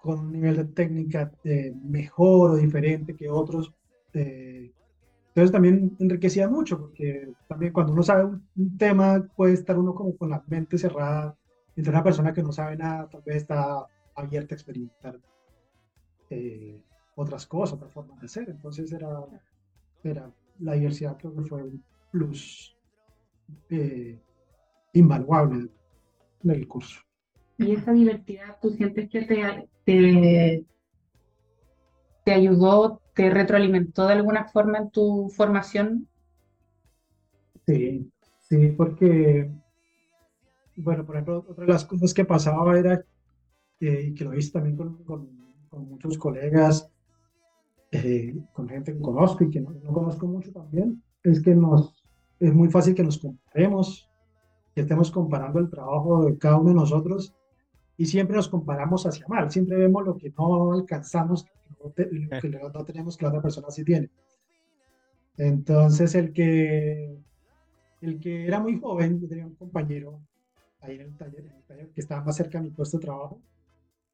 con 0.00 0.20
un 0.20 0.32
nivel 0.32 0.56
de 0.56 0.64
técnica 0.66 1.32
eh, 1.42 1.74
mejor 1.82 2.52
o 2.52 2.56
diferente 2.56 3.16
que 3.16 3.28
otros. 3.28 3.74
eh, 4.14 4.70
entonces 5.36 5.52
también 5.52 5.94
enriquecía 5.98 6.48
mucho, 6.48 6.80
porque 6.80 7.28
también 7.46 7.70
cuando 7.70 7.92
uno 7.92 8.02
sabe 8.02 8.24
un, 8.24 8.78
tema 8.78 9.22
puede 9.36 9.52
estar 9.52 9.78
uno 9.78 9.94
como 9.94 10.16
con 10.16 10.30
la 10.30 10.42
mente 10.46 10.78
cerrada, 10.78 11.36
entre 11.76 11.92
una 11.92 12.02
persona 12.02 12.32
que 12.32 12.42
no 12.42 12.52
sabe 12.52 12.74
nada, 12.74 13.06
tal 13.06 13.20
vez 13.20 13.36
está 13.36 13.84
abierta 14.14 14.54
a 14.54 14.56
experimentar 14.56 15.20
eh, 16.30 16.80
otras 17.16 17.46
cosas, 17.46 17.74
otras 17.74 17.92
formas 17.92 18.18
de 18.22 18.28
ser. 18.28 18.48
Entonces 18.48 18.90
era, 18.90 19.10
era 20.02 20.32
la 20.60 20.72
diversidad 20.72 21.18
creo 21.18 21.34
que 21.34 21.42
fue 21.42 21.62
un 21.64 21.84
plus 22.10 22.74
eh, 23.68 24.18
invaluable 24.94 25.68
del 26.42 26.66
curso. 26.66 27.02
¿Y 27.58 27.72
esa 27.72 27.92
diversidad 27.92 28.56
tú 28.62 28.70
sientes 28.70 29.10
que 29.10 29.68
te, 29.84 30.64
te 32.26 32.32
ayudó, 32.32 33.00
te 33.14 33.30
retroalimentó 33.30 34.04
de 34.08 34.14
alguna 34.14 34.46
forma 34.46 34.78
en 34.78 34.90
tu 34.90 35.28
formación? 35.28 36.08
Sí, 37.64 38.10
sí, 38.40 38.72
porque, 38.76 39.48
bueno, 40.74 41.06
por 41.06 41.14
ejemplo, 41.14 41.46
otra 41.48 41.64
de 41.64 41.72
las 41.72 41.84
cosas 41.84 42.12
que 42.12 42.24
pasaba 42.24 42.76
era, 42.76 43.00
eh, 43.78 44.06
y 44.08 44.14
que 44.14 44.24
lo 44.24 44.30
visto 44.30 44.58
también 44.58 44.76
con, 44.76 45.04
con, 45.04 45.88
muchos 45.88 46.18
colegas, 46.18 46.90
eh, 47.92 48.34
con 48.52 48.68
gente 48.68 48.92
que 48.92 49.00
conozco 49.00 49.44
y 49.44 49.50
que 49.50 49.60
no, 49.60 49.70
no, 49.70 49.92
conozco 49.92 50.26
mucho 50.26 50.50
también, 50.50 51.00
es 51.22 51.40
que 51.40 51.54
nos, 51.54 51.94
es 52.40 52.52
muy 52.52 52.68
fácil 52.70 52.96
que 52.96 53.04
nos 53.04 53.18
comparemos, 53.18 54.10
que 54.74 54.80
estemos 54.80 55.12
comparando 55.12 55.60
el 55.60 55.70
trabajo 55.70 56.24
de 56.24 56.36
cada 56.38 56.56
uno 56.56 56.70
de 56.70 56.74
nosotros 56.74 57.36
y 57.96 58.06
siempre 58.06 58.34
nos 58.34 58.48
comparamos 58.48 59.06
hacia 59.06 59.28
mal, 59.28 59.48
siempre 59.48 59.76
vemos 59.76 60.04
lo 60.04 60.16
que 60.16 60.34
no 60.36 60.72
alcanzamos, 60.72 61.46
lo 61.80 61.92
que 61.94 62.48
no 62.48 62.84
tenemos 62.84 63.16
que 63.16 63.24
la 63.24 63.30
otra 63.30 63.42
persona 63.42 63.70
sí 63.70 63.84
tiene. 63.84 64.10
Entonces, 65.36 66.14
el 66.14 66.32
que, 66.32 67.18
el 68.00 68.20
que 68.20 68.46
era 68.46 68.60
muy 68.60 68.78
joven, 68.78 69.20
yo 69.20 69.28
tenía 69.28 69.46
un 69.46 69.54
compañero 69.54 70.20
ahí 70.80 70.96
en 70.96 71.02
el 71.02 71.16
taller, 71.16 71.44
que 71.94 72.00
estaba 72.00 72.24
más 72.24 72.36
cerca 72.36 72.58
de 72.58 72.64
mi 72.64 72.70
puesto 72.70 72.98
de 72.98 73.04
trabajo, 73.04 73.40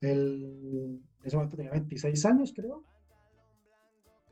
él 0.00 1.00
en 1.20 1.26
ese 1.26 1.36
momento 1.36 1.56
tenía 1.56 1.72
26 1.72 2.24
años, 2.26 2.52
creo, 2.54 2.82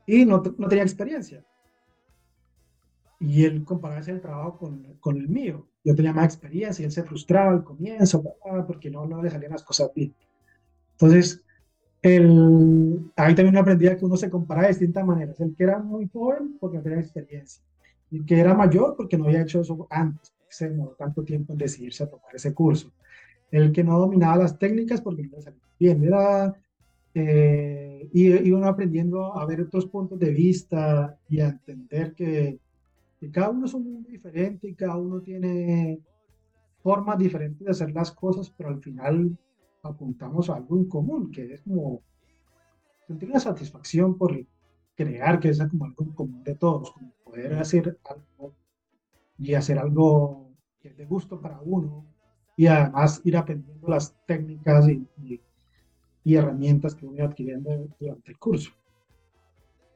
y 0.05 0.25
no, 0.25 0.43
no 0.57 0.67
tenía 0.67 0.83
experiencia. 0.83 1.45
Y 3.19 3.45
él 3.45 3.63
comparaba 3.63 4.01
ese 4.01 4.15
trabajo 4.15 4.57
con, 4.57 4.95
con 4.99 5.15
el 5.15 5.29
mío 5.29 5.67
yo 5.83 5.95
tenía 5.95 6.13
más 6.13 6.25
experiencia 6.25 6.83
y 6.83 6.85
él 6.85 6.91
se 6.91 7.03
frustraba 7.03 7.51
al 7.51 7.63
comienzo 7.63 8.23
porque 8.67 8.89
no, 8.89 9.05
no 9.05 9.21
le 9.21 9.29
salían 9.29 9.51
las 9.51 9.63
cosas 9.63 9.91
bien. 9.95 10.13
Entonces, 10.93 11.43
el, 12.01 13.11
ahí 13.15 13.35
también 13.35 13.57
aprendí 13.57 13.87
que 13.95 14.05
uno 14.05 14.17
se 14.17 14.29
compara 14.29 14.63
de 14.63 14.69
distintas 14.69 15.05
maneras. 15.05 15.39
El 15.39 15.55
que 15.55 15.63
era 15.63 15.79
muy 15.79 16.07
joven 16.07 16.57
porque 16.59 16.77
no 16.77 16.83
tenía 16.83 16.99
experiencia. 16.99 17.63
Y 18.09 18.17
el 18.17 18.25
que 18.25 18.39
era 18.39 18.53
mayor 18.53 18.95
porque 18.97 19.17
no 19.17 19.25
había 19.25 19.41
hecho 19.41 19.61
eso 19.61 19.87
antes, 19.89 20.33
se 20.49 20.69
demoró 20.69 20.91
tanto 20.91 21.23
tiempo 21.23 21.53
en 21.53 21.59
decidirse 21.59 22.03
a 22.03 22.09
tomar 22.09 22.33
ese 22.33 22.53
curso. 22.53 22.91
El 23.51 23.71
que 23.71 23.83
no 23.83 23.99
dominaba 23.99 24.37
las 24.37 24.57
técnicas 24.57 25.01
porque 25.01 25.23
no 25.23 25.37
le 25.37 25.41
salía 25.41 25.61
bien. 25.79 26.03
Era, 26.03 26.53
eh, 27.13 28.09
y 28.13 28.51
uno 28.51 28.67
aprendiendo 28.67 29.37
a 29.37 29.45
ver 29.45 29.61
otros 29.61 29.85
puntos 29.85 30.19
de 30.19 30.31
vista 30.31 31.17
y 31.29 31.39
a 31.39 31.49
entender 31.49 32.13
que 32.13 32.59
y 33.21 33.29
cada 33.29 33.51
uno 33.51 33.67
es 33.67 33.73
un 33.75 33.83
mundo 33.83 34.09
diferente 34.09 34.67
y 34.67 34.73
cada 34.73 34.97
uno 34.97 35.21
tiene 35.21 35.99
formas 36.81 37.19
diferentes 37.19 37.63
de 37.63 37.71
hacer 37.71 37.91
las 37.91 38.11
cosas, 38.11 38.49
pero 38.49 38.69
al 38.69 38.81
final 38.81 39.37
apuntamos 39.83 40.49
a 40.49 40.55
algo 40.55 40.77
en 40.77 40.85
común, 40.85 41.31
que 41.31 41.53
es 41.53 41.61
como 41.61 42.01
sentir 43.07 43.29
una 43.29 43.39
satisfacción 43.39 44.17
por 44.17 44.37
crear 44.95 45.39
que 45.39 45.49
es 45.49 45.59
como 45.59 45.85
algo 45.85 46.03
en 46.03 46.11
común 46.11 46.43
de 46.43 46.55
todos, 46.55 46.91
como 46.91 47.11
poder 47.23 47.53
hacer 47.55 47.99
algo 48.05 48.53
y 49.37 49.53
hacer 49.53 49.79
algo 49.79 50.51
que 50.79 50.89
es 50.89 50.97
de 50.97 51.05
gusto 51.05 51.39
para 51.41 51.59
uno 51.61 52.05
y 52.55 52.67
además 52.67 53.21
ir 53.23 53.37
aprendiendo 53.37 53.87
las 53.87 54.15
técnicas 54.25 54.87
y, 54.87 55.01
herramientas 56.25 56.93
que 56.93 57.05
voy 57.05 57.19
adquiriendo 57.19 57.87
durante 57.99 58.31
el 58.31 58.37
curso. 58.37 58.71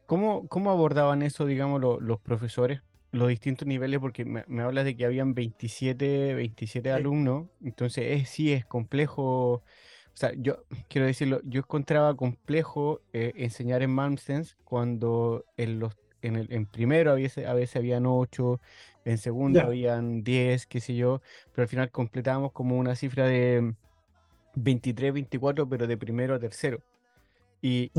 ¿Cómo, 0.07 0.47
cómo 0.47 0.71
abordaban 0.71 1.21
eso, 1.21 1.45
digamos, 1.45 1.81
los 2.01 2.19
profesores? 2.19 2.81
Los 3.15 3.29
distintos 3.29 3.67
niveles, 3.67 3.99
porque 3.99 4.25
me, 4.25 4.43
hablas 4.61 4.85
de 4.85 4.95
que 4.95 5.05
habían 5.05 5.33
27, 5.33 6.35
27 6.35 6.91
alumnos, 6.91 7.47
entonces 7.63 8.29
sí 8.29 8.53
es 8.53 8.65
complejo. 8.65 9.63
O 10.13 10.17
sea, 10.17 10.31
yo 10.37 10.63
quiero 10.87 11.07
decirlo, 11.07 11.41
yo 11.43 11.59
encontraba 11.59 12.15
complejo 12.15 13.01
eh, 13.13 13.33
enseñar 13.35 13.81
en 13.81 13.91
Malmstens 13.91 14.55
cuando 14.63 15.45
en 15.57 15.79
los 15.79 15.95
en, 16.21 16.35
el, 16.35 16.51
en 16.51 16.65
primero 16.65 17.11
a 17.11 17.15
veces, 17.15 17.45
a 17.45 17.53
veces 17.53 17.75
habían 17.75 18.05
8, 18.05 18.59
en 19.05 19.17
segundo 19.17 19.61
habían 19.61 20.23
10, 20.23 20.65
qué 20.65 20.79
sé 20.79 20.95
yo, 20.95 21.21
pero 21.53 21.63
al 21.63 21.69
final 21.69 21.91
completábamos 21.91 22.51
como 22.51 22.77
una 22.77 22.95
cifra 22.95 23.27
de 23.27 23.75
23, 24.55 25.13
24, 25.13 25.69
pero 25.69 25.87
de 25.87 25.97
primero 25.97 26.33
a 26.35 26.39
tercero. 26.39 26.81
Y, 27.67 27.91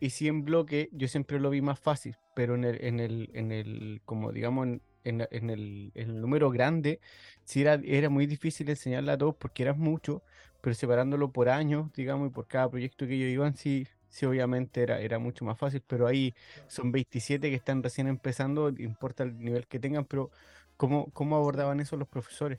y, 0.00 0.10
sí, 0.10 0.26
en 0.26 0.44
bloque 0.44 0.88
yo 0.90 1.06
siempre 1.06 1.38
lo 1.38 1.50
vi 1.50 1.60
más 1.60 1.78
fácil, 1.78 2.16
pero 2.34 2.56
en 2.56 2.64
el, 2.64 2.84
en 2.84 2.98
el, 2.98 3.30
en 3.34 3.52
el 3.52 4.00
como 4.04 4.32
digamos, 4.32 4.66
en, 4.66 4.82
en, 5.04 5.20
el, 5.48 5.92
en 5.94 6.10
el, 6.10 6.20
número 6.20 6.50
grande, 6.50 6.98
sí 7.44 7.60
era, 7.60 7.74
era 7.84 8.10
muy 8.10 8.26
difícil 8.26 8.68
enseñarle 8.68 9.12
a 9.12 9.16
todos 9.16 9.36
porque 9.36 9.62
eran 9.62 9.78
muchos, 9.78 10.22
pero 10.60 10.74
separándolo 10.74 11.30
por 11.30 11.48
años, 11.48 11.92
digamos, 11.92 12.30
y 12.30 12.32
por 12.32 12.48
cada 12.48 12.68
proyecto 12.68 13.06
que 13.06 13.14
ellos 13.14 13.30
iban, 13.30 13.56
sí, 13.56 13.86
sí 14.08 14.26
obviamente 14.26 14.82
era, 14.82 15.00
era 15.00 15.20
mucho 15.20 15.44
más 15.44 15.56
fácil, 15.56 15.84
pero 15.86 16.08
ahí 16.08 16.34
son 16.66 16.90
27 16.90 17.48
que 17.48 17.54
están 17.54 17.84
recién 17.84 18.08
empezando, 18.08 18.70
importa 18.70 19.22
el 19.22 19.38
nivel 19.38 19.68
que 19.68 19.78
tengan, 19.78 20.04
pero 20.04 20.32
¿cómo, 20.76 21.12
cómo 21.12 21.36
abordaban 21.36 21.78
eso 21.78 21.96
los 21.96 22.08
profesores? 22.08 22.58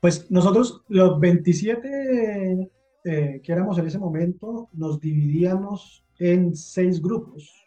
Pues 0.00 0.28
nosotros, 0.28 0.82
los 0.88 1.20
27 1.20 2.68
eh, 3.08 3.40
que 3.40 3.52
éramos 3.52 3.78
en 3.78 3.86
ese 3.86 4.00
momento, 4.00 4.68
nos 4.72 4.98
dividíamos 4.98 6.04
en 6.18 6.56
seis 6.56 7.00
grupos, 7.00 7.64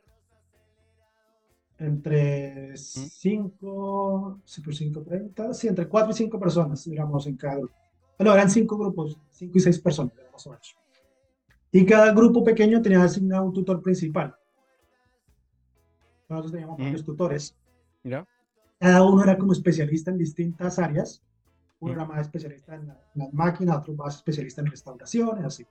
entre 1.77 2.75
cinco, 2.75 4.41
sí, 4.43 4.61
por 4.61 4.75
cinco, 4.75 5.01
treinta, 5.01 5.53
sí, 5.53 5.69
entre 5.69 5.87
cuatro 5.87 6.11
y 6.11 6.15
cinco 6.15 6.37
personas, 6.37 6.83
digamos, 6.83 7.25
en 7.25 7.37
cada 7.37 7.55
grupo. 7.55 7.73
Bueno, 8.17 8.33
eran 8.33 8.49
cinco 8.49 8.77
grupos, 8.77 9.17
cinco 9.31 9.57
y 9.57 9.61
seis 9.61 9.79
personas, 9.79 10.11
más 10.29 10.45
o 10.45 10.49
menos. 10.49 10.75
Y 11.71 11.85
cada 11.85 12.11
grupo 12.11 12.43
pequeño 12.43 12.81
tenía 12.81 13.01
asignado 13.01 13.45
un 13.45 13.53
tutor 13.53 13.81
principal. 13.81 14.35
Nosotros 16.27 16.51
teníamos 16.51 16.77
varios 16.77 17.05
tutores. 17.05 17.55
Cada 18.77 19.03
uno 19.03 19.23
era 19.23 19.37
como 19.37 19.53
especialista 19.53 20.11
en 20.11 20.17
distintas 20.17 20.79
áreas 20.79 21.23
uno 21.79 21.93
era 21.93 22.05
más 22.05 22.21
especialista 22.21 22.75
en, 22.75 22.87
las 23.15 23.33
máquinas, 23.33 23.77
otro 23.77 23.93
más 23.93 24.17
especialista 24.17 24.61
en 24.61 24.67
restauraciones, 24.67 25.45
así. 25.45 25.65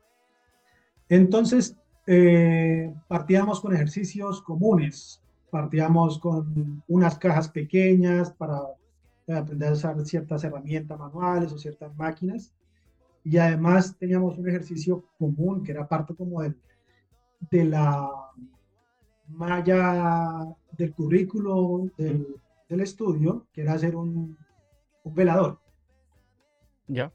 Entonces, 1.08 1.76
eh, 2.06 2.94
partíamos 3.06 3.60
con 3.60 3.74
ejercicios 3.74 4.42
comunes, 4.42 5.22
partíamos 5.50 6.18
con 6.18 6.82
unas 6.88 7.18
cajas 7.18 7.48
pequeñas 7.48 8.32
para 8.32 8.60
aprender 9.28 9.70
a 9.70 9.72
usar 9.72 10.04
ciertas 10.04 10.44
herramientas 10.44 10.98
manuales 10.98 11.52
o 11.52 11.58
ciertas 11.58 11.94
máquinas. 11.96 12.52
Y 13.24 13.36
además 13.36 13.96
teníamos 13.98 14.38
un 14.38 14.48
ejercicio 14.48 15.04
común 15.18 15.62
que 15.62 15.72
era 15.72 15.86
parte 15.86 16.14
como 16.14 16.40
del, 16.42 16.56
de 17.50 17.64
la 17.64 18.08
malla 19.28 20.46
del 20.72 20.94
currículo 20.94 21.90
del, 21.98 22.26
del 22.68 22.80
estudio, 22.80 23.46
que 23.52 23.62
era 23.62 23.74
hacer 23.74 23.96
un, 23.96 24.36
un 25.04 25.14
velador. 25.14 25.58
Ya. 26.88 27.12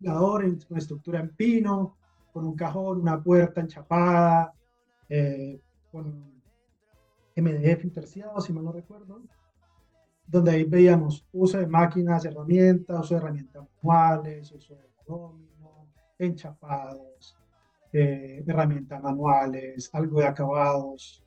en 0.00 0.60
con 0.60 0.78
estructura 0.78 1.20
en 1.20 1.30
pino, 1.36 1.96
con 2.32 2.46
un 2.46 2.56
cajón, 2.56 3.00
una 3.00 3.22
puerta 3.22 3.60
enchapada, 3.60 4.52
eh, 5.08 5.60
con 5.90 6.32
MDF 7.36 7.84
interciado, 7.84 8.40
si 8.40 8.52
mal 8.52 8.64
no 8.64 8.72
recuerdo, 8.72 9.22
donde 10.26 10.50
ahí 10.50 10.64
veíamos 10.64 11.26
uso 11.32 11.58
de 11.58 11.66
máquinas, 11.66 12.24
herramientas, 12.24 13.00
uso 13.00 13.14
de 13.14 13.20
herramientas 13.20 13.64
manuales, 13.82 14.52
uso 14.52 14.74
de 14.74 14.88
domino, 15.06 15.86
enchapados, 16.18 17.36
eh, 17.92 18.42
herramientas 18.46 19.02
manuales, 19.02 19.90
algo 19.92 20.20
de 20.20 20.26
acabados. 20.26 21.22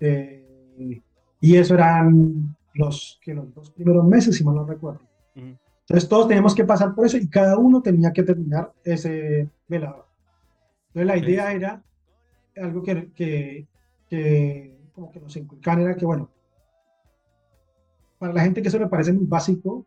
Eh, 0.00 1.02
y 1.40 1.56
eso 1.56 1.74
eran 1.74 2.56
los, 2.74 3.18
que 3.22 3.34
los 3.34 3.52
dos 3.54 3.70
primeros 3.70 4.04
meses, 4.06 4.36
si 4.36 4.44
mal 4.44 4.54
no 4.54 4.64
recuerdo. 4.64 5.02
Entonces 5.88 6.08
todos 6.08 6.26
teníamos 6.26 6.54
que 6.54 6.64
pasar 6.64 6.94
por 6.94 7.06
eso 7.06 7.16
y 7.16 7.28
cada 7.28 7.56
uno 7.56 7.80
tenía 7.80 8.12
que 8.12 8.24
terminar 8.24 8.72
ese 8.82 9.48
velador. 9.68 10.04
Entonces 10.88 11.06
la 11.06 11.16
idea 11.16 11.52
era 11.52 11.82
algo 12.56 12.82
que, 12.82 13.12
que, 13.12 13.68
que, 14.08 14.76
como 14.92 15.12
que 15.12 15.20
nos 15.20 15.36
inculcaban, 15.36 15.82
era 15.82 15.94
que 15.94 16.04
bueno, 16.04 16.28
para 18.18 18.32
la 18.32 18.42
gente 18.42 18.62
que 18.62 18.68
eso 18.68 18.80
me 18.80 18.88
parece 18.88 19.12
muy 19.12 19.26
básico, 19.26 19.86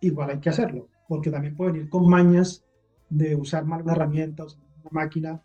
igual 0.00 0.30
hay 0.30 0.38
que 0.38 0.50
hacerlo, 0.50 0.86
porque 1.08 1.30
también 1.30 1.56
pueden 1.56 1.76
ir 1.76 1.88
con 1.88 2.08
mañas 2.08 2.64
de 3.08 3.34
usar 3.34 3.64
mal 3.64 3.82
una 3.82 3.92
herramienta, 3.92 4.44
una 4.44 4.90
máquina, 4.92 5.42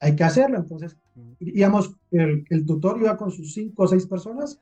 hay 0.00 0.16
que 0.16 0.24
hacerlo. 0.24 0.56
Entonces, 0.56 0.96
íbamos, 1.38 1.94
el, 2.10 2.44
el 2.50 2.66
tutor 2.66 2.98
iba 2.98 3.16
con 3.16 3.30
sus 3.30 3.54
cinco 3.54 3.84
o 3.84 3.86
seis 3.86 4.06
personas 4.06 4.58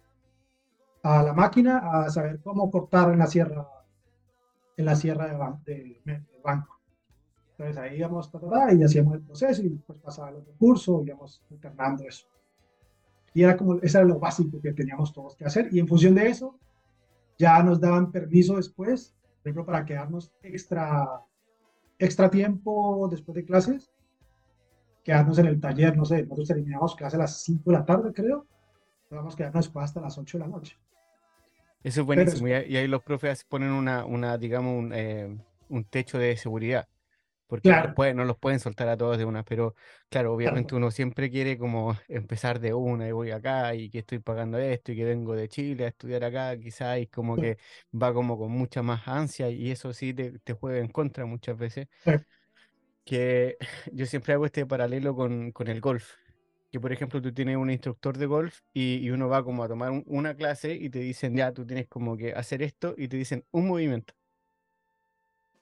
a 1.02 1.22
la 1.22 1.32
máquina 1.32 1.78
a 1.78 2.10
saber 2.10 2.40
cómo 2.42 2.70
cortar 2.70 3.10
en 3.12 3.20
la 3.20 3.26
sierra 3.26 3.66
en 4.82 4.86
la 4.86 4.96
sierra 4.96 5.26
de, 5.64 6.00
de, 6.04 6.22
banco. 6.42 6.80
Entonces 7.52 7.76
ahí 7.78 7.98
íbamos, 7.98 8.30
y 8.72 8.82
hacíamos 8.82 9.14
el 9.14 9.22
proceso 9.22 9.62
y 9.62 9.68
después 9.68 9.98
pasaba 9.98 10.30
el 10.30 10.36
otro 10.36 10.52
curso, 10.58 11.02
íbamos 11.06 11.42
alternando 11.50 12.04
eso. 12.04 12.26
Y 13.34 13.44
era 13.44 13.56
como, 13.56 13.76
eso 13.76 13.98
era 13.98 14.06
lo 14.06 14.18
básico 14.18 14.60
que 14.60 14.72
teníamos 14.72 15.12
todos 15.12 15.36
que 15.36 15.44
hacer. 15.44 15.68
Y 15.72 15.78
en 15.78 15.86
función 15.86 16.14
de 16.14 16.26
eso, 16.26 16.58
ya 17.38 17.62
nos 17.62 17.80
daban 17.80 18.10
permiso 18.10 18.56
después, 18.56 19.14
por 19.42 19.48
ejemplo, 19.48 19.66
para 19.66 19.84
quedarnos 19.84 20.32
extra, 20.42 21.22
extra 21.98 22.28
tiempo 22.28 23.08
después 23.08 23.36
de 23.36 23.44
clases, 23.44 23.92
quedarnos 25.04 25.38
en 25.38 25.46
el 25.46 25.60
taller, 25.60 25.96
no 25.96 26.04
sé, 26.04 26.22
nosotros 26.22 26.48
terminamos 26.48 26.96
clase 26.96 27.16
a 27.16 27.20
las 27.20 27.42
5 27.42 27.70
de 27.70 27.76
la 27.76 27.84
tarde, 27.84 28.12
creo, 28.12 28.46
vamos 29.10 29.34
a 29.34 29.36
quedarnos 29.36 29.66
después 29.66 29.84
hasta 29.84 30.00
las 30.00 30.18
8 30.18 30.38
de 30.38 30.44
la 30.44 30.50
noche. 30.50 30.76
Eso 31.82 32.00
es 32.00 32.06
buenísimo. 32.06 32.48
y, 32.48 32.52
ahí 32.52 32.86
los 32.86 33.02
profes 33.02 33.44
ponen 33.44 33.70
una, 33.70 34.04
una 34.04 34.38
digamos, 34.38 34.78
un, 34.78 34.92
eh, 34.94 35.36
un 35.68 35.84
techo 35.84 36.18
de 36.18 36.36
seguridad 36.36 36.88
porque 37.52 37.68
no, 38.14 38.24
los 38.24 38.38
pueden, 38.38 38.60
soltar 38.60 38.88
a 38.88 38.96
todos 38.96 39.18
de 39.18 39.26
una, 39.26 39.44
pero 39.44 39.74
claro, 40.08 40.32
obviamente 40.32 40.74
uno 40.74 40.90
siempre 40.90 41.30
quiere 41.30 41.58
como 41.58 41.94
empezar 42.08 42.60
de 42.60 42.72
una 42.72 43.06
y 43.06 43.12
voy 43.12 43.30
acá 43.30 43.74
y 43.74 43.90
que 43.90 43.98
estoy 43.98 44.20
pagando 44.20 44.56
esto 44.56 44.92
y 44.92 44.96
que 44.96 45.04
vengo 45.04 45.36
de 45.36 45.50
Chile 45.50 45.84
a 45.84 45.88
estudiar 45.88 46.24
acá, 46.24 46.56
quizás 46.58 47.00
y 47.00 47.08
como 47.08 47.36
que 47.36 47.58
va 47.94 48.14
como 48.14 48.38
con 48.38 48.50
mucha 48.52 48.82
más 48.82 49.06
ansia 49.06 49.50
y 49.50 49.70
eso 49.70 49.92
sí 49.92 50.14
te, 50.14 50.38
te 50.38 50.54
juega 50.54 50.78
en 50.78 50.88
contra 50.88 51.26
muchas 51.26 51.58
veces. 51.58 51.88
Que 53.04 53.58
yo 53.92 54.06
siempre 54.06 54.32
hago 54.32 54.46
este 54.46 54.64
paralelo 54.64 55.14
con, 55.14 55.52
con, 55.52 55.68
el 55.68 55.82
golf, 55.82 56.14
que 56.72 56.80
por 56.80 56.92
ejemplo 56.92 57.22
tú 57.22 57.32
tienes 57.32 57.56
un 57.56 57.70
instructor 57.70 58.18
de 58.18 58.26
golf 58.26 58.60
y, 58.74 58.96
y 58.96 59.10
uno 59.10 59.28
va 59.28 59.44
como 59.44 59.62
a 59.62 59.68
tomar 59.68 60.02
una 60.06 60.34
clase 60.34 60.74
y 60.74 60.90
te 60.90 60.98
dicen 60.98 61.36
ya, 61.36 61.52
tú 61.52 61.64
tienes 61.64 61.86
como 61.86 62.16
que 62.16 62.32
hacer 62.32 62.62
esto 62.62 62.94
y 62.98 63.06
te 63.06 63.16
dicen 63.16 63.44
un 63.52 63.68
movimiento 63.68 64.14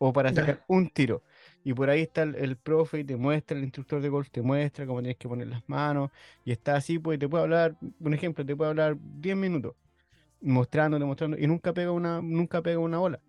o 0.02 0.14
para 0.14 0.32
sacar 0.32 0.64
un 0.66 0.88
tiro. 0.88 1.22
Y 1.62 1.74
por 1.74 1.90
ahí 1.90 2.00
está 2.00 2.22
el, 2.22 2.56
profe 2.56 3.00
y 3.00 3.04
te 3.04 3.16
muestra, 3.16 3.58
el 3.58 3.64
instructor 3.64 4.00
de 4.00 4.08
golf 4.08 4.30
te 4.30 4.40
muestra 4.40 4.86
cómo 4.86 5.00
tienes 5.00 5.18
que 5.18 5.28
poner 5.28 5.48
las 5.48 5.62
manos. 5.68 6.10
Y 6.42 6.52
está 6.52 6.76
así, 6.76 6.98
pues 6.98 7.18
te 7.18 7.28
puede 7.28 7.44
hablar, 7.44 7.76
un 8.00 8.14
ejemplo, 8.14 8.44
te 8.44 8.56
puede 8.56 8.70
hablar 8.70 8.96
10 8.98 9.36
minutos, 9.36 9.74
mostrándote, 10.40 11.04
mostrando, 11.04 11.36
y 11.38 11.46
nunca 11.46 11.74
pega 11.74 11.92
una, 11.92 12.22
nunca 12.22 12.62
pega 12.62 12.78
una 12.78 12.96
bola. 12.96 13.20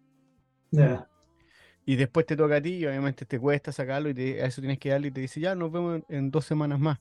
Y 1.86 1.98
después 1.98 2.26
te 2.26 2.38
toca 2.38 2.56
a 2.56 2.62
ti 2.62 2.76
y 2.76 2.86
obviamente 2.86 3.26
te 3.26 3.38
cuesta 3.38 3.74
sacarlo 3.74 4.10
y 4.10 4.40
a 4.40 4.46
eso 4.46 4.62
tienes 4.62 4.80
que 4.80 4.92
darle 4.92 5.10
y 5.10 5.12
te 5.12 5.20
dice, 5.20 5.42
ya, 5.42 5.56
nos 5.56 5.74
vemos 5.74 6.04
en 6.08 6.32
dos 6.32 6.46
semanas 6.46 6.80
más. 6.80 7.00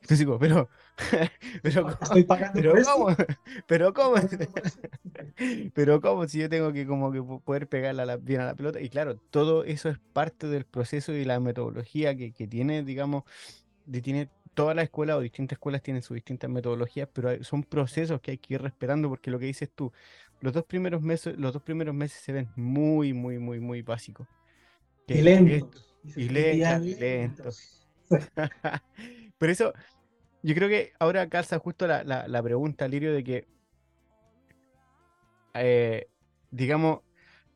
Entonces 0.00 0.18
digo, 0.20 0.38
pero, 0.38 0.68
pero, 1.62 1.88
Estoy 1.90 2.24
pagando 2.24 2.60
pero 2.60 2.74
¿cómo? 2.84 3.08
Pero 3.66 3.92
¿cómo? 3.92 4.14
pero 5.74 6.00
¿cómo 6.00 6.26
si 6.26 6.38
yo 6.38 6.48
tengo 6.48 6.72
que 6.72 6.86
como 6.86 7.12
que 7.12 7.22
poder 7.22 7.68
pegarla 7.68 8.06
la, 8.06 8.16
bien 8.16 8.40
a 8.40 8.46
la 8.46 8.54
pelota? 8.54 8.80
Y 8.80 8.88
claro, 8.88 9.16
todo 9.16 9.64
eso 9.64 9.88
es 9.88 9.98
parte 10.12 10.46
del 10.46 10.64
proceso 10.64 11.12
y 11.12 11.24
la 11.24 11.38
metodología 11.38 12.16
que, 12.16 12.32
que 12.32 12.46
tiene, 12.46 12.82
digamos, 12.82 13.24
de, 13.86 14.00
tiene 14.00 14.28
toda 14.54 14.74
la 14.74 14.82
escuela 14.82 15.16
o 15.16 15.20
distintas 15.20 15.56
escuelas 15.56 15.82
tienen 15.82 16.02
sus 16.02 16.14
distintas 16.14 16.50
metodologías, 16.50 17.08
pero 17.12 17.42
son 17.44 17.62
procesos 17.62 18.20
que 18.20 18.32
hay 18.32 18.38
que 18.38 18.54
ir 18.54 18.62
respetando 18.62 19.08
porque 19.08 19.30
lo 19.30 19.38
que 19.38 19.46
dices 19.46 19.70
tú, 19.74 19.92
los 20.40 20.52
dos 20.52 20.64
primeros 20.64 21.02
meses, 21.02 21.36
los 21.38 21.52
dos 21.52 21.62
primeros 21.62 21.94
meses 21.94 22.20
se 22.20 22.32
ven 22.32 22.48
muy, 22.56 23.12
muy, 23.12 23.38
muy, 23.38 23.60
muy 23.60 23.82
básicos. 23.82 24.26
y 25.06 25.20
lentos. 25.22 25.94
Y, 26.16 26.28
lentos. 26.28 27.86
Pero 29.40 29.52
eso, 29.52 29.72
yo 30.42 30.54
creo 30.54 30.68
que 30.68 30.92
ahora 30.98 31.26
calza 31.30 31.58
justo 31.58 31.86
la, 31.86 32.04
la, 32.04 32.42
pregunta, 32.42 32.86
Lirio, 32.86 33.14
de 33.14 33.24
que, 33.24 33.48
eh, 35.54 36.08
digamos, 36.50 37.00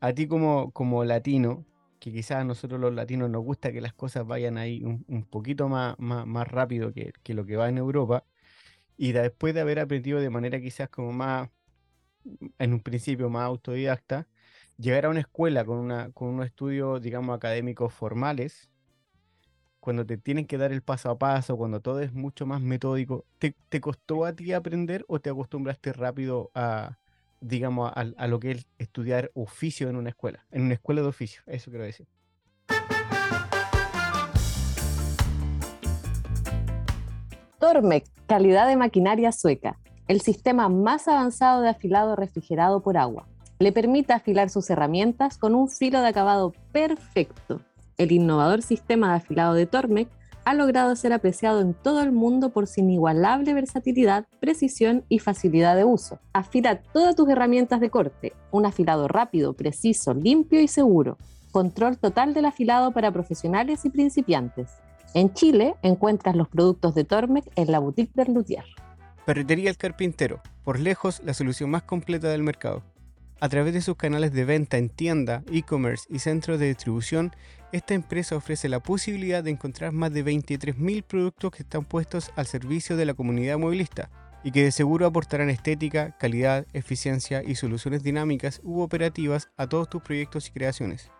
a 0.00 0.14
ti 0.14 0.26
como, 0.26 0.72
como 0.72 1.04
latino, 1.04 1.66
que 2.00 2.10
quizás 2.10 2.38
a 2.38 2.44
nosotros 2.44 2.80
los 2.80 2.94
latinos 2.94 3.28
nos 3.28 3.44
gusta 3.44 3.70
que 3.70 3.82
las 3.82 3.92
cosas 3.92 4.26
vayan 4.26 4.56
ahí 4.56 4.82
un, 4.82 5.26
poquito 5.30 5.68
más, 5.68 5.94
más, 5.98 6.48
rápido 6.48 6.90
que, 6.94 7.12
que, 7.22 7.34
lo 7.34 7.44
que 7.44 7.56
va 7.56 7.68
en 7.68 7.76
Europa, 7.76 8.24
y 8.96 9.12
después 9.12 9.54
de 9.54 9.60
haber 9.60 9.78
aprendido 9.80 10.20
de 10.20 10.30
manera 10.30 10.60
quizás 10.60 10.88
como 10.88 11.12
más, 11.12 11.50
en 12.58 12.72
un 12.72 12.80
principio 12.80 13.28
más 13.28 13.44
autodidacta, 13.44 14.26
llegar 14.78 15.04
a 15.04 15.10
una 15.10 15.20
escuela 15.20 15.66
con, 15.66 15.78
una, 15.78 16.10
con 16.12 16.28
unos 16.28 16.46
estudios, 16.46 17.02
digamos, 17.02 17.36
académicos 17.36 17.92
formales, 17.92 18.70
cuando 19.84 20.06
te 20.06 20.16
tienen 20.16 20.46
que 20.46 20.56
dar 20.56 20.72
el 20.72 20.80
paso 20.80 21.10
a 21.10 21.18
paso, 21.18 21.58
cuando 21.58 21.78
todo 21.80 22.00
es 22.00 22.14
mucho 22.14 22.46
más 22.46 22.62
metódico, 22.62 23.26
¿te, 23.38 23.80
costó 23.82 24.24
a 24.24 24.32
ti 24.32 24.54
aprender 24.54 25.04
o 25.08 25.20
te 25.20 25.28
acostumbraste 25.28 25.92
rápido 25.92 26.50
a, 26.54 26.96
digamos, 27.42 27.92
a, 27.94 28.26
lo 28.26 28.40
que 28.40 28.52
es 28.52 28.66
estudiar 28.78 29.30
oficio 29.34 29.90
en 29.90 29.96
una 29.96 30.08
escuela, 30.08 30.46
en 30.50 30.62
una 30.62 30.72
escuela 30.72 31.02
de 31.02 31.08
oficio? 31.08 31.42
Eso 31.44 31.70
quiero 31.70 31.84
decir. 31.84 32.06
Tormec, 37.58 38.06
calidad 38.26 38.66
de 38.66 38.76
maquinaria 38.76 39.32
sueca, 39.32 39.78
el 40.08 40.22
sistema 40.22 40.70
más 40.70 41.08
avanzado 41.08 41.60
de 41.60 41.68
afilado 41.68 42.16
refrigerado 42.16 42.80
por 42.80 42.96
agua. 42.96 43.28
Le 43.58 43.70
permite 43.70 44.14
afilar 44.14 44.48
sus 44.48 44.70
herramientas 44.70 45.36
con 45.36 45.54
un 45.54 45.68
filo 45.68 46.00
de 46.00 46.08
acabado 46.08 46.54
perfecto 46.72 47.60
el 47.98 48.12
innovador 48.12 48.62
sistema 48.62 49.10
de 49.10 49.16
afilado 49.16 49.54
de 49.54 49.66
Tormec 49.66 50.08
ha 50.44 50.54
logrado 50.54 50.94
ser 50.94 51.12
apreciado 51.12 51.60
en 51.60 51.74
todo 51.74 52.02
el 52.02 52.12
mundo 52.12 52.50
por 52.50 52.66
su 52.66 52.80
inigualable 52.80 53.54
versatilidad, 53.54 54.26
precisión 54.40 55.04
y 55.08 55.18
facilidad 55.18 55.74
de 55.74 55.84
uso. 55.84 56.18
Afila 56.32 56.82
todas 56.82 57.16
tus 57.16 57.28
herramientas 57.28 57.80
de 57.80 57.90
corte, 57.90 58.34
un 58.50 58.66
afilado 58.66 59.08
rápido, 59.08 59.54
preciso, 59.54 60.12
limpio 60.12 60.60
y 60.60 60.68
seguro. 60.68 61.16
Control 61.50 61.98
total 61.98 62.34
del 62.34 62.44
afilado 62.44 62.92
para 62.92 63.12
profesionales 63.12 63.84
y 63.84 63.90
principiantes. 63.90 64.70
En 65.14 65.32
Chile 65.32 65.76
encuentras 65.82 66.36
los 66.36 66.48
productos 66.48 66.94
de 66.94 67.04
Tormec 67.04 67.44
en 67.56 67.70
la 67.70 67.78
boutique 67.78 68.12
del 68.14 68.34
Luthier. 68.34 68.64
Ferretería 69.24 69.70
El 69.70 69.78
Carpintero, 69.78 70.40
por 70.64 70.78
lejos 70.78 71.22
la 71.24 71.32
solución 71.32 71.70
más 71.70 71.84
completa 71.84 72.28
del 72.28 72.42
mercado. 72.42 72.82
A 73.40 73.48
través 73.48 73.74
de 73.74 73.82
sus 73.82 73.96
canales 73.96 74.32
de 74.32 74.44
venta 74.44 74.78
en 74.78 74.88
tienda, 74.88 75.42
e-commerce 75.50 76.06
y 76.08 76.20
centros 76.20 76.58
de 76.58 76.68
distribución, 76.68 77.32
esta 77.72 77.94
empresa 77.94 78.36
ofrece 78.36 78.68
la 78.68 78.80
posibilidad 78.80 79.42
de 79.42 79.50
encontrar 79.50 79.92
más 79.92 80.12
de 80.12 80.24
23.000 80.24 81.02
productos 81.02 81.50
que 81.50 81.62
están 81.64 81.84
puestos 81.84 82.30
al 82.36 82.46
servicio 82.46 82.96
de 82.96 83.04
la 83.04 83.14
comunidad 83.14 83.58
movilista 83.58 84.10
y 84.44 84.52
que 84.52 84.62
de 84.62 84.72
seguro 84.72 85.06
aportarán 85.06 85.50
estética, 85.50 86.16
calidad, 86.18 86.66
eficiencia 86.72 87.42
y 87.42 87.56
soluciones 87.56 88.02
dinámicas 88.02 88.60
u 88.62 88.80
operativas 88.82 89.48
a 89.56 89.66
todos 89.66 89.90
tus 89.90 90.02
proyectos 90.02 90.48
y 90.48 90.52
creaciones. 90.52 91.10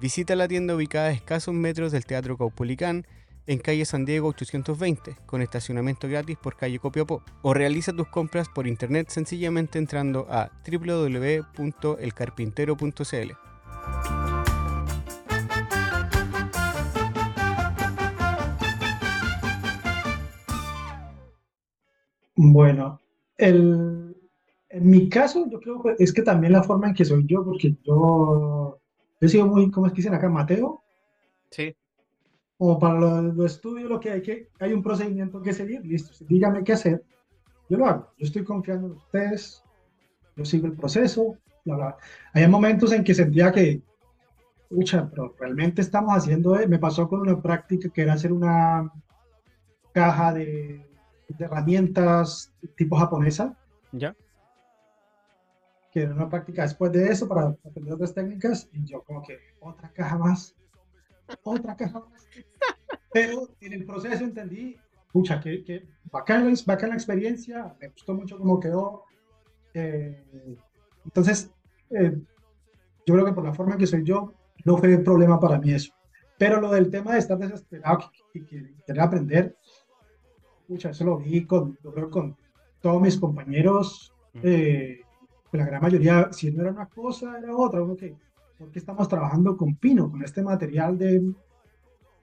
Visita 0.00 0.36
la 0.36 0.48
tienda 0.48 0.74
ubicada 0.74 1.08
a 1.08 1.12
escasos 1.12 1.52
metros 1.52 1.92
del 1.92 2.06
Teatro 2.06 2.38
Caupolicán 2.38 3.06
en 3.50 3.58
calle 3.58 3.84
San 3.84 4.04
Diego 4.04 4.28
820, 4.28 5.16
con 5.26 5.42
estacionamiento 5.42 6.08
gratis 6.08 6.38
por 6.38 6.54
calle 6.54 6.78
Copiapó, 6.78 7.24
o 7.42 7.52
realiza 7.52 7.92
tus 7.92 8.06
compras 8.06 8.48
por 8.48 8.68
internet 8.68 9.08
sencillamente 9.08 9.80
entrando 9.80 10.28
a 10.30 10.52
www.elcarpintero.cl. 10.64 13.32
Bueno, 22.36 23.00
el, 23.36 24.16
en 24.68 24.90
mi 24.90 25.08
caso, 25.08 25.50
yo 25.50 25.58
creo 25.58 25.82
que 25.82 25.96
es 25.98 26.12
que 26.12 26.22
también 26.22 26.52
la 26.52 26.62
forma 26.62 26.86
en 26.86 26.94
que 26.94 27.04
soy 27.04 27.26
yo, 27.26 27.44
porque 27.44 27.74
yo, 27.82 28.78
he 29.20 29.28
sido 29.28 29.48
muy, 29.48 29.72
¿cómo 29.72 29.88
es 29.88 29.92
que 29.92 29.96
dicen 29.96 30.14
acá? 30.14 30.28
Mateo. 30.28 30.84
Sí. 31.50 31.74
O 32.62 32.78
para 32.78 32.94
los 32.94 33.34
lo 33.34 33.46
estudios, 33.46 33.88
lo 33.88 33.98
que 33.98 34.10
hay 34.10 34.22
que, 34.22 34.48
hay 34.58 34.72
un 34.72 34.82
procedimiento 34.82 35.40
que 35.40 35.52
seguir, 35.52 35.84
listo. 35.84 36.12
Dígame 36.28 36.62
qué 36.62 36.74
hacer, 36.74 37.02
yo 37.68 37.78
lo 37.78 37.86
hago. 37.86 38.12
Yo 38.18 38.26
estoy 38.26 38.44
confiando 38.44 38.88
en 38.88 38.92
ustedes, 38.92 39.64
yo 40.36 40.44
sigo 40.44 40.66
el 40.66 40.74
proceso, 40.74 41.36
bla, 41.64 41.76
bla. 41.76 41.96
Hay 42.34 42.46
momentos 42.48 42.92
en 42.92 43.02
que 43.02 43.14
sentía 43.14 43.50
que, 43.50 43.82
escucha, 44.68 45.08
pero 45.08 45.34
realmente 45.38 45.80
estamos 45.80 46.14
haciendo, 46.14 46.54
me 46.68 46.78
pasó 46.78 47.08
con 47.08 47.20
una 47.20 47.40
práctica 47.40 47.88
que 47.88 48.02
era 48.02 48.12
hacer 48.12 48.32
una 48.32 48.92
caja 49.92 50.34
de 50.34 50.90
de 51.38 51.44
herramientas 51.44 52.52
tipo 52.76 52.96
japonesa. 52.96 53.56
Ya. 53.92 54.16
Que 55.92 56.02
era 56.02 56.14
una 56.14 56.28
práctica 56.28 56.62
después 56.62 56.92
de 56.92 57.08
eso 57.08 57.28
para 57.28 57.56
aprender 57.64 57.94
otras 57.94 58.14
técnicas. 58.14 58.68
Y 58.72 58.84
yo, 58.84 59.02
como 59.02 59.22
que, 59.22 59.38
otra 59.60 59.90
caja 59.92 60.18
más. 60.18 60.54
Otra 61.42 61.76
caja 61.76 62.00
más. 62.00 62.26
Pero 63.12 63.48
en 63.60 63.72
el 63.72 63.84
proceso 63.84 64.24
entendí, 64.24 64.76
pucha, 65.12 65.40
que, 65.40 65.64
que 65.64 65.88
bacán, 66.10 66.54
bacán 66.66 66.90
la 66.90 66.96
experiencia. 66.96 67.74
Me 67.80 67.88
gustó 67.88 68.14
mucho 68.14 68.38
cómo 68.38 68.60
quedó. 68.60 69.04
Eh, 69.74 70.56
entonces, 71.04 71.50
eh, 71.90 72.16
yo 73.06 73.14
creo 73.14 73.24
que 73.24 73.32
por 73.32 73.44
la 73.44 73.54
forma 73.54 73.76
que 73.76 73.86
soy 73.86 74.04
yo, 74.04 74.34
no 74.64 74.76
fue 74.76 74.98
problema 74.98 75.40
para 75.40 75.58
mí 75.58 75.72
eso. 75.72 75.92
Pero 76.38 76.60
lo 76.60 76.70
del 76.70 76.90
tema 76.90 77.12
de 77.12 77.18
estar 77.18 77.38
desesperado 77.38 78.10
y 78.32 78.44
querer 78.44 79.00
aprender, 79.00 79.56
eso 80.68 81.04
lo 81.04 81.18
vi 81.18 81.44
con, 81.44 81.76
con 82.10 82.36
todos 82.80 83.02
mis 83.02 83.18
compañeros, 83.18 84.14
eh, 84.42 85.00
la 85.52 85.66
gran 85.66 85.82
mayoría, 85.82 86.32
si 86.32 86.50
no 86.50 86.62
era 86.62 86.70
una 86.70 86.86
cosa, 86.86 87.38
era 87.38 87.54
otra, 87.54 87.82
uno 87.82 87.96
que 87.96 88.14
¿por 88.60 88.70
qué 88.70 88.78
estamos 88.78 89.08
trabajando 89.08 89.56
con 89.56 89.74
pino, 89.74 90.10
con 90.10 90.22
este 90.22 90.42
material 90.42 90.98
de, 90.98 91.32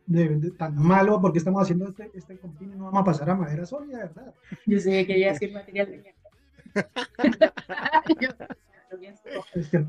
de, 0.06 0.52
tan 0.52 0.76
malo? 0.76 1.20
¿Por 1.20 1.32
qué 1.32 1.40
estamos 1.40 1.64
haciendo 1.64 1.88
este, 1.90 2.12
este 2.14 2.38
con 2.38 2.54
pino? 2.56 2.76
No 2.76 2.86
vamos 2.86 3.02
a 3.02 3.06
pasar 3.06 3.30
a 3.32 3.36
madera 3.36 3.66
sólida, 3.66 4.06
¿verdad? 4.06 4.34
Yo 4.68 4.80
sé 4.80 4.92
que 4.92 5.08
quería 5.08 5.34
decir 5.34 5.52
material 5.52 5.90
de 5.92 5.98
mierda. 5.98 6.20
Es 9.56 9.70
que- 9.70 9.86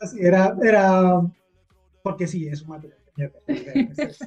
Así 0.00 0.18
era, 0.20 0.56
era, 0.62 1.20
porque 2.02 2.26
sí, 2.28 2.46
es 2.48 2.62
un 2.62 2.68
material 2.70 2.98
de 3.04 3.12
mierda. 3.16 3.38
es- 3.48 3.98
es. 3.98 4.18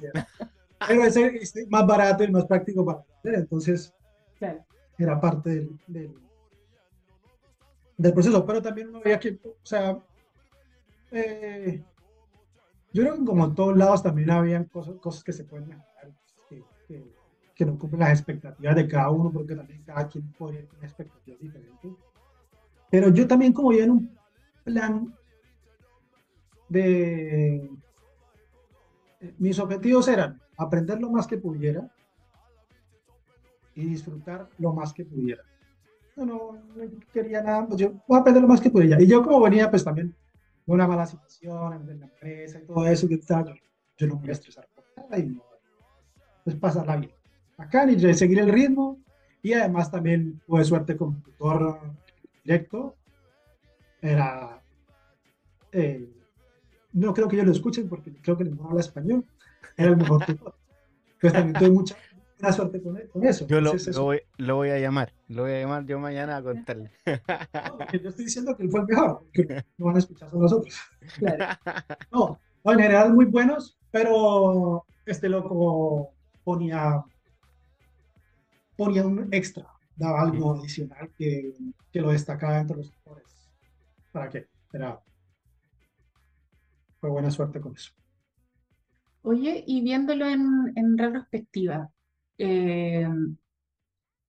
Pero 0.87 1.03
es 1.05 1.15
es 1.55 1.69
más 1.69 1.87
barato 1.87 2.23
y 2.25 2.31
más 2.31 2.45
práctico 2.45 2.85
para 2.85 2.99
hacer, 3.19 3.35
entonces 3.35 3.93
Claro. 4.37 4.63
era 4.97 5.19
parte 5.19 5.49
del, 5.49 5.69
del, 5.87 6.13
del 7.97 8.13
proceso, 8.13 8.45
pero 8.45 8.61
también 8.61 8.89
uno 8.89 9.01
veía 9.01 9.19
que, 9.19 9.39
o 9.43 9.65
sea, 9.65 9.97
eh, 11.11 11.83
yo 12.91 13.03
creo 13.03 13.17
que 13.17 13.25
como 13.25 13.45
en 13.45 13.55
todos 13.55 13.77
lados 13.77 14.03
también 14.03 14.29
habían 14.31 14.65
cosas, 14.65 14.95
cosas 14.95 15.23
que 15.23 15.33
se 15.33 15.43
pueden 15.43 15.81
que 17.55 17.65
no 17.65 17.79
cumplen 17.79 18.01
las 18.01 18.11
expectativas 18.11 18.75
de 18.75 18.85
cada 18.85 19.09
uno, 19.09 19.31
porque 19.31 19.55
también 19.55 19.81
cada 19.83 20.09
quien 20.09 20.29
podría 20.33 20.67
tener 20.67 20.83
expectativas 20.83 21.39
diferentes. 21.39 21.91
Pero 22.91 23.09
yo 23.09 23.25
también 23.25 23.53
como 23.53 23.71
ya 23.71 23.85
en 23.85 23.91
un 23.91 24.17
plan 24.65 25.15
de... 26.67 27.55
eh, 29.21 29.33
Mis 29.37 29.57
objetivos 29.57 30.09
eran 30.09 30.41
aprender 30.57 30.99
lo 30.99 31.09
más 31.09 31.27
que 31.27 31.37
pudiera, 31.37 31.89
y 33.73 33.85
disfrutar 33.85 34.49
lo 34.57 34.73
más 34.73 34.93
que 34.93 35.05
pudiera. 35.05 35.43
No, 36.15 36.25
no, 36.25 36.53
no 36.53 36.91
quería 37.11 37.41
nada, 37.41 37.67
pues 37.67 37.79
yo 37.79 37.91
voy 38.07 38.17
a 38.17 38.21
aprender 38.21 38.41
lo 38.41 38.47
más 38.47 38.61
que 38.61 38.69
pudiera. 38.69 39.01
Y 39.01 39.07
yo 39.07 39.21
como 39.23 39.41
venía 39.41 39.69
pues 39.69 39.83
también 39.83 40.15
de 40.65 40.73
una 40.73 40.87
mala 40.87 41.05
situación 41.05 41.73
en 41.73 41.99
la 41.99 42.05
empresa 42.05 42.59
y 42.59 42.65
todo 42.65 42.87
eso, 42.87 43.07
que 43.07 43.17
tal, 43.17 43.47
yo, 43.47 43.53
yo 43.97 44.07
no 44.07 44.15
voy 44.15 44.29
a 44.29 44.33
estresar 44.33 44.67
por 44.73 44.85
nada 44.95 45.19
y 45.19 45.25
no, 45.27 45.43
pues 46.43 46.55
pasarla 46.55 46.97
bien. 46.97 47.11
Acá 47.57 47.89
y 47.89 48.13
seguir 48.13 48.39
el 48.39 48.49
ritmo 48.49 48.99
y 49.41 49.53
además 49.53 49.91
también 49.91 50.41
tuve 50.45 50.63
suerte 50.63 50.97
con 50.97 51.21
tutor 51.21 51.79
directo. 52.43 52.95
Era, 54.01 54.61
eh, 55.71 56.09
no 56.93 57.13
creo 57.13 57.27
que 57.27 57.35
ellos 57.35 57.47
lo 57.47 57.51
escuchen 57.53 57.87
porque 57.87 58.11
creo 58.21 58.37
que 58.37 58.45
no 58.45 58.69
habla 58.69 58.81
español. 58.81 59.25
Era 59.77 59.89
el 59.89 59.97
mejor 59.97 60.25
tutor. 60.25 60.55
Entonces 61.13 61.33
también 61.33 61.59
tuve 61.59 61.69
mucha, 61.69 61.95
buena 62.39 62.53
suerte 62.55 62.81
con, 62.81 62.99
con 63.11 63.25
eso. 63.25 63.47
Yo 63.47 63.61
lo, 63.61 63.73
eso- 63.73 63.91
lo 63.91 64.03
voy, 64.03 64.21
lo 64.37 64.55
voy 64.55 64.69
a 64.69 64.79
llamar. 64.79 65.13
Lo 65.27 65.43
voy 65.43 65.51
a 65.53 65.59
llamar 65.61 65.85
yo 65.85 65.99
mañana 65.99 66.37
a 66.37 66.43
contarle. 66.43 66.91
No, 67.05 67.77
yo 68.01 68.09
estoy 68.09 68.25
diciendo 68.25 68.55
que 68.55 68.63
él 68.63 68.69
fue 68.69 68.81
el 68.81 68.87
mejor, 68.87 69.25
que 69.33 69.43
no 69.77 69.85
van 69.87 69.95
a 69.95 69.99
escuchar 69.99 70.29
son 70.29 70.41
nosotros. 70.41 70.73
Claro. 71.19 71.45
No, 72.11 72.39
en 72.73 72.79
general 72.79 73.13
muy 73.13 73.25
buenos, 73.25 73.77
pero 73.91 74.85
este 75.05 75.29
loco 75.29 76.13
ponía, 76.43 77.03
ponía 78.75 79.05
un 79.05 79.33
extra, 79.33 79.65
daba 79.95 80.21
algo 80.21 80.55
adicional 80.55 81.11
que, 81.17 81.53
que 81.91 82.01
lo 82.01 82.11
destacaba 82.11 82.59
entre 82.59 82.77
los 82.77 82.91
tutores. 82.91 83.25
¿Para 84.11 84.29
qué? 84.29 84.47
Era, 84.73 84.99
fue 86.99 87.09
buena 87.09 87.31
suerte 87.31 87.59
con 87.61 87.73
eso. 87.75 87.91
Oye, 89.23 89.63
y 89.65 89.81
viéndolo 89.81 90.25
en, 90.27 90.71
en 90.75 90.97
retrospectiva, 90.97 91.89
eh, 92.37 93.07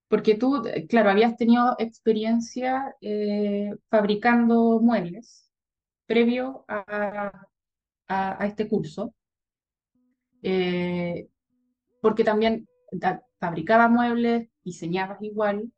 porque 0.09 0.37
tú, 0.37 0.63
claro, 0.89 1.11
habías 1.11 1.37
tenido 1.37 1.75
experiencia 1.79 2.95
eh, 3.01 3.75
fabricando 3.91 4.81
muebles 4.81 5.51
previo 6.07 6.65
a, 6.69 7.33
a- 8.09 8.43
a 8.43 8.47
este 8.47 8.69
curso, 8.69 9.15
eh, 10.43 11.29
porque 12.01 12.25
también 12.25 12.69
fabricabas 13.41 13.91
muebles, 13.91 14.49
diseñabas 14.65 15.23
igual, 15.23 15.73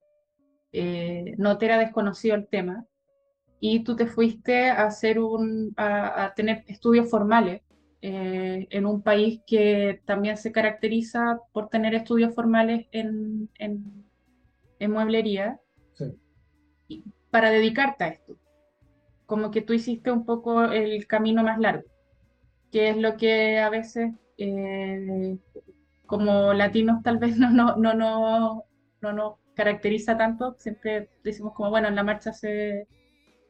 eh, 0.72 1.34
no 1.38 1.58
te 1.58 1.66
era 1.66 1.78
desconocido 1.78 2.36
el 2.36 2.48
tema, 2.48 2.86
y 3.60 3.84
tú 3.84 3.96
te 3.96 4.06
fuiste 4.06 4.70
a 4.70 4.86
hacer 4.86 5.20
un, 5.20 5.74
a, 5.76 6.26
a 6.26 6.34
tener 6.34 6.64
estudios 6.68 7.10
formales 7.10 7.62
eh, 8.02 8.66
en 8.70 8.86
un 8.86 9.02
país 9.02 9.42
que 9.46 10.02
también 10.06 10.36
se 10.36 10.52
caracteriza 10.52 11.40
por 11.52 11.68
tener 11.68 11.94
estudios 11.94 12.34
formales 12.34 12.86
en, 12.92 13.50
en, 13.58 14.04
en 14.80 14.90
mueblería 14.92 15.60
Sí. 15.94 16.04
y- 16.88 17.04
para 17.30 17.50
dedicarte 17.50 18.04
a 18.04 18.08
esto. 18.08 18.36
Como 19.26 19.50
que 19.50 19.62
tú 19.62 19.74
hiciste 19.74 20.10
un 20.12 20.24
poco 20.26 20.64
el 20.64 21.06
camino 21.06 21.42
más 21.44 21.58
largo, 21.58 21.88
que 22.72 22.90
es 22.90 22.96
lo 22.98 23.16
que 23.16 23.58
a 23.60 23.70
veces 23.70 24.14
eh, 24.38 25.38
como 26.06 26.52
latinos 26.54 27.02
tal 27.02 27.18
vez 27.18 27.36
no, 27.38 27.50
no, 27.52 27.76
no, 27.76 27.94
no, 27.94 28.64
no 29.02 29.12
nos 29.14 29.34
caracteriza 29.54 30.18
tanto, 30.18 30.56
siempre 30.58 31.10
decimos 31.24 31.54
como, 31.54 31.70
bueno, 31.70 31.88
en 31.88 31.96
la 31.96 32.04
marcha 32.04 32.32
se, 32.32 32.88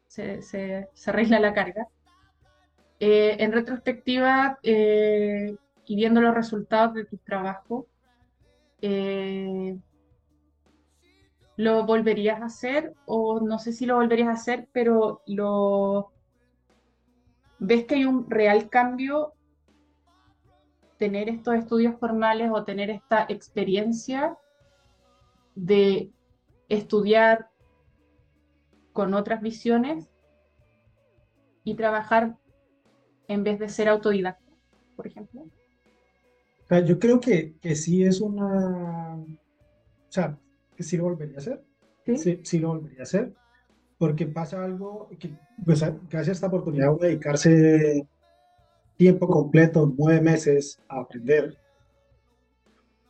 se, 0.09 0.42
se, 0.42 0.88
se 0.94 1.11
arregla 1.11 1.40
la 1.40 1.55
carga. 1.55 1.88
Eh, 3.01 3.36
en 3.38 3.53
retrospectiva 3.53 4.59
eh, 4.64 5.57
y 5.86 5.96
viendo 5.96 6.20
los 6.20 6.34
resultados 6.34 6.94
de 6.94 7.05
tu 7.05 7.16
trabajo, 7.18 7.86
eh, 8.82 9.78
¿lo 11.57 11.86
volverías 11.86 12.42
a 12.42 12.46
hacer? 12.46 12.94
O 13.07 13.40
no 13.40 13.61
sé 13.61 13.72
si 13.72 13.86
lo 13.86 13.94
volverías 13.94 14.28
a 14.28 14.32
hacer, 14.32 14.68
pero 14.72 15.22
lo 15.26 16.11
ves 17.61 17.84
que 17.84 17.96
hay 17.96 18.05
un 18.05 18.28
real 18.28 18.68
cambio 18.68 19.32
tener 20.96 21.28
estos 21.28 21.55
estudios 21.55 21.96
formales 22.01 22.51
o 22.53 22.64
tener 22.64 22.90
esta 22.90 23.24
experiencia 23.28 24.36
de 25.55 26.11
estudiar 26.68 27.49
con 28.92 29.14
otras 29.14 29.40
visiones 29.40 30.11
y 31.62 31.76
trabajar 31.76 32.36
en 33.29 33.45
vez 33.45 33.59
de 33.59 33.68
ser 33.68 33.89
autodidacta, 33.89 34.53
por 34.97 35.07
ejemplo. 35.07 35.43
O 35.43 36.68
sea, 36.68 36.81
yo 36.81 36.99
creo 36.99 37.20
que, 37.20 37.55
que 37.61 37.74
sí 37.74 38.03
es 38.03 38.20
una, 38.20 39.14
o 39.14 40.11
sea, 40.11 40.37
que 40.76 40.83
sí 40.83 40.97
lo 40.97 41.05
volvería 41.05 41.37
a 41.37 41.39
hacer. 41.39 41.62
¿Sí? 42.05 42.16
Sí, 42.16 42.41
sí 42.43 42.59
lo 42.59 42.68
volvería 42.68 43.01
a 43.01 43.03
hacer, 43.03 43.33
porque 43.99 44.26
pasa 44.26 44.64
algo 44.64 45.09
que, 45.18 45.31
pues, 45.64 45.81
gracias 45.81 46.29
a 46.29 46.33
esta 46.33 46.47
oportunidad 46.47 46.97
de 46.99 47.09
dedicarse 47.09 48.07
tiempo 48.97 49.29
completo, 49.29 49.93
nueve 49.97 50.20
meses 50.20 50.81
a 50.89 51.01
aprender, 51.01 51.57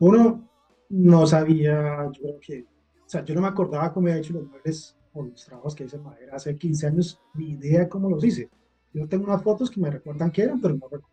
uno 0.00 0.48
no 0.88 1.26
sabía, 1.26 2.10
yo 2.12 2.22
creo 2.22 2.40
que, 2.40 2.66
o 3.04 3.08
sea, 3.08 3.24
yo 3.24 3.34
no 3.34 3.40
me 3.40 3.48
acordaba 3.48 3.92
cómo 3.92 4.06
había 4.06 4.20
hecho 4.20 4.34
los 4.34 4.46
muebles 4.46 4.96
o 5.12 5.22
los 5.22 5.44
trabajos 5.44 5.74
que 5.74 5.84
hice 5.84 5.96
en 5.96 6.04
madera 6.04 6.36
hace 6.36 6.56
15 6.56 6.86
años, 6.86 7.20
ni 7.34 7.52
idea 7.52 7.88
cómo 7.88 8.08
los 8.08 8.22
hice. 8.24 8.48
Yo 8.92 9.08
tengo 9.08 9.24
unas 9.24 9.42
fotos 9.42 9.70
que 9.70 9.80
me 9.80 9.90
recuerdan 9.90 10.30
qué 10.30 10.42
eran, 10.42 10.60
pero 10.60 10.74
no 10.74 10.88
recuerdo 10.88 11.06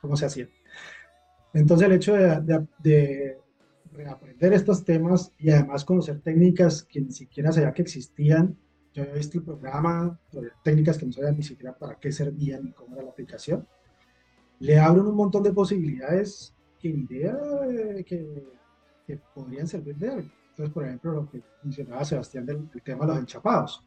cómo 0.00 0.16
se 0.16 0.26
hacían. 0.26 0.50
Entonces 1.54 1.86
el 1.86 1.92
hecho 1.92 2.14
de, 2.14 2.40
de, 2.40 2.66
de 2.78 3.38
reaprender 3.92 4.52
estos 4.52 4.84
temas 4.84 5.32
y 5.38 5.50
además 5.50 5.84
conocer 5.84 6.20
técnicas 6.20 6.82
que 6.84 7.00
ni 7.00 7.12
siquiera 7.12 7.52
sabía 7.52 7.72
que 7.72 7.82
existían. 7.82 8.56
Yo 8.92 9.02
había 9.02 9.14
visto 9.14 9.38
el 9.38 9.44
programa, 9.44 10.18
técnicas 10.62 10.98
que 10.98 11.06
no 11.06 11.12
sabía 11.12 11.32
ni 11.32 11.42
siquiera 11.42 11.76
para 11.76 11.98
qué 11.98 12.12
servían 12.12 12.64
ni 12.64 12.72
cómo 12.72 12.94
era 12.96 13.04
la 13.04 13.10
aplicación. 13.10 13.66
Le 14.58 14.78
abren 14.78 15.06
un 15.06 15.16
montón 15.16 15.42
de 15.42 15.52
posibilidades 15.52 16.54
que 16.78 16.88
idea 16.88 17.38
que, 18.06 18.44
que 19.06 19.18
podrían 19.34 19.66
servir 19.66 19.96
de 19.96 20.08
algo. 20.08 20.28
Entonces, 20.50 20.74
por 20.74 20.84
ejemplo, 20.84 21.12
lo 21.12 21.30
que 21.30 21.42
mencionaba 21.62 22.04
Sebastián 22.04 22.44
del, 22.44 22.68
del 22.70 22.82
tema 22.82 23.06
de 23.06 23.12
los 23.12 23.20
enchapados. 23.20 23.82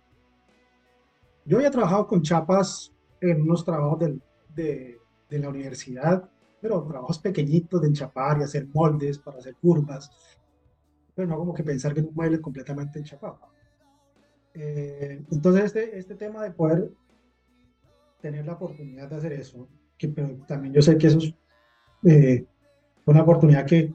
Yo 1.45 1.57
había 1.57 1.69
trabajado 1.69 2.07
con 2.07 2.23
chapas 2.23 2.91
en 3.21 3.41
unos 3.41 3.63
trabajos 3.65 3.99
de, 3.99 4.99
de 5.29 5.39
la 5.39 5.49
universidad 5.49 6.29
pero 6.65 6.81
trabajos 6.81 7.19
pequeñitos 7.19 7.79
de 7.79 7.89
enchapar 7.89 8.39
y 8.39 8.43
hacer 8.43 8.67
moldes 8.73 9.19
para 9.19 9.37
hacer 9.37 9.55
curvas, 9.55 10.09
pero 11.13 11.27
no 11.27 11.37
como 11.37 11.53
que 11.53 11.63
pensar 11.63 11.93
que 11.93 11.99
en 11.99 12.07
un 12.07 12.15
mueble 12.15 12.41
completamente 12.41 12.97
enchapado. 12.97 13.37
Eh, 14.51 15.23
entonces, 15.29 15.65
este, 15.65 15.99
este 15.99 16.15
tema 16.15 16.43
de 16.43 16.49
poder 16.49 16.91
tener 18.19 18.47
la 18.47 18.53
oportunidad 18.53 19.07
de 19.07 19.15
hacer 19.15 19.33
eso, 19.33 19.67
que 19.95 20.07
pero 20.07 20.37
también 20.47 20.73
yo 20.73 20.81
sé 20.81 20.97
que 20.97 21.05
eso 21.05 21.19
es 21.19 21.35
eh, 22.03 22.47
una 23.05 23.21
oportunidad 23.21 23.67
que 23.67 23.93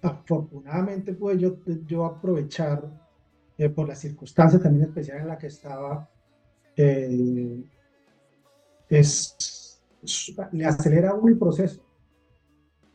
afortunadamente 0.00 1.12
pude 1.12 1.38
yo, 1.38 1.58
yo 1.86 2.06
aprovechar 2.06 2.82
eh, 3.58 3.68
por 3.68 3.88
las 3.88 3.98
circunstancias 3.98 4.62
también 4.62 4.84
especiales 4.86 5.24
en 5.24 5.28
la 5.28 5.36
que 5.36 5.48
estaba, 5.48 6.08
eh, 6.76 7.62
es 8.94 9.80
le 10.52 10.66
acelera 10.66 11.14
el 11.26 11.38
proceso. 11.38 11.82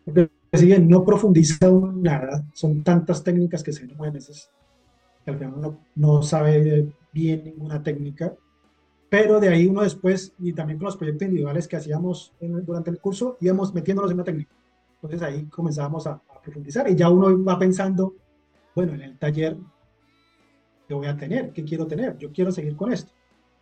Porque 0.05 0.29
si 0.53 0.65
bien 0.65 0.87
no 0.87 1.03
profundiza 1.03 1.67
en 1.67 2.01
nada, 2.01 2.45
son 2.53 2.83
tantas 2.83 3.23
técnicas 3.23 3.63
que 3.63 3.71
se 3.71 3.85
ven 3.85 3.95
nueve 3.97 4.13
meses 4.13 4.49
que 5.23 5.31
al 5.31 5.37
final 5.37 5.53
uno 5.57 5.79
no 5.95 6.23
sabe 6.23 6.91
bien 7.11 7.43
ninguna 7.43 7.83
técnica, 7.83 8.33
pero 9.09 9.39
de 9.39 9.49
ahí 9.49 9.65
uno 9.65 9.81
después, 9.81 10.33
y 10.39 10.53
también 10.53 10.77
con 10.77 10.85
los 10.85 10.97
proyectos 10.97 11.27
individuales 11.27 11.67
que 11.67 11.75
hacíamos 11.75 12.33
durante 12.39 12.89
el 12.89 12.99
curso, 12.99 13.37
íbamos 13.41 13.73
metiéndonos 13.73 14.11
en 14.11 14.15
una 14.15 14.23
técnica. 14.23 14.51
Entonces 14.95 15.21
ahí 15.21 15.45
comenzábamos 15.45 16.07
a, 16.07 16.11
a, 16.11 16.41
profundizar 16.41 16.89
y 16.89 16.95
ya 16.95 17.09
uno 17.09 17.43
va 17.43 17.57
pensando, 17.57 18.15
bueno, 18.75 18.93
en 18.93 19.01
el 19.01 19.17
taller, 19.17 19.57
¿qué 20.87 20.93
voy 20.93 21.07
a 21.07 21.17
tener? 21.17 21.51
¿Qué 21.51 21.63
quiero 21.63 21.87
tener? 21.87 22.17
Yo 22.17 22.31
quiero 22.31 22.51
seguir 22.51 22.75
con 22.75 22.91
esto. 22.91 23.11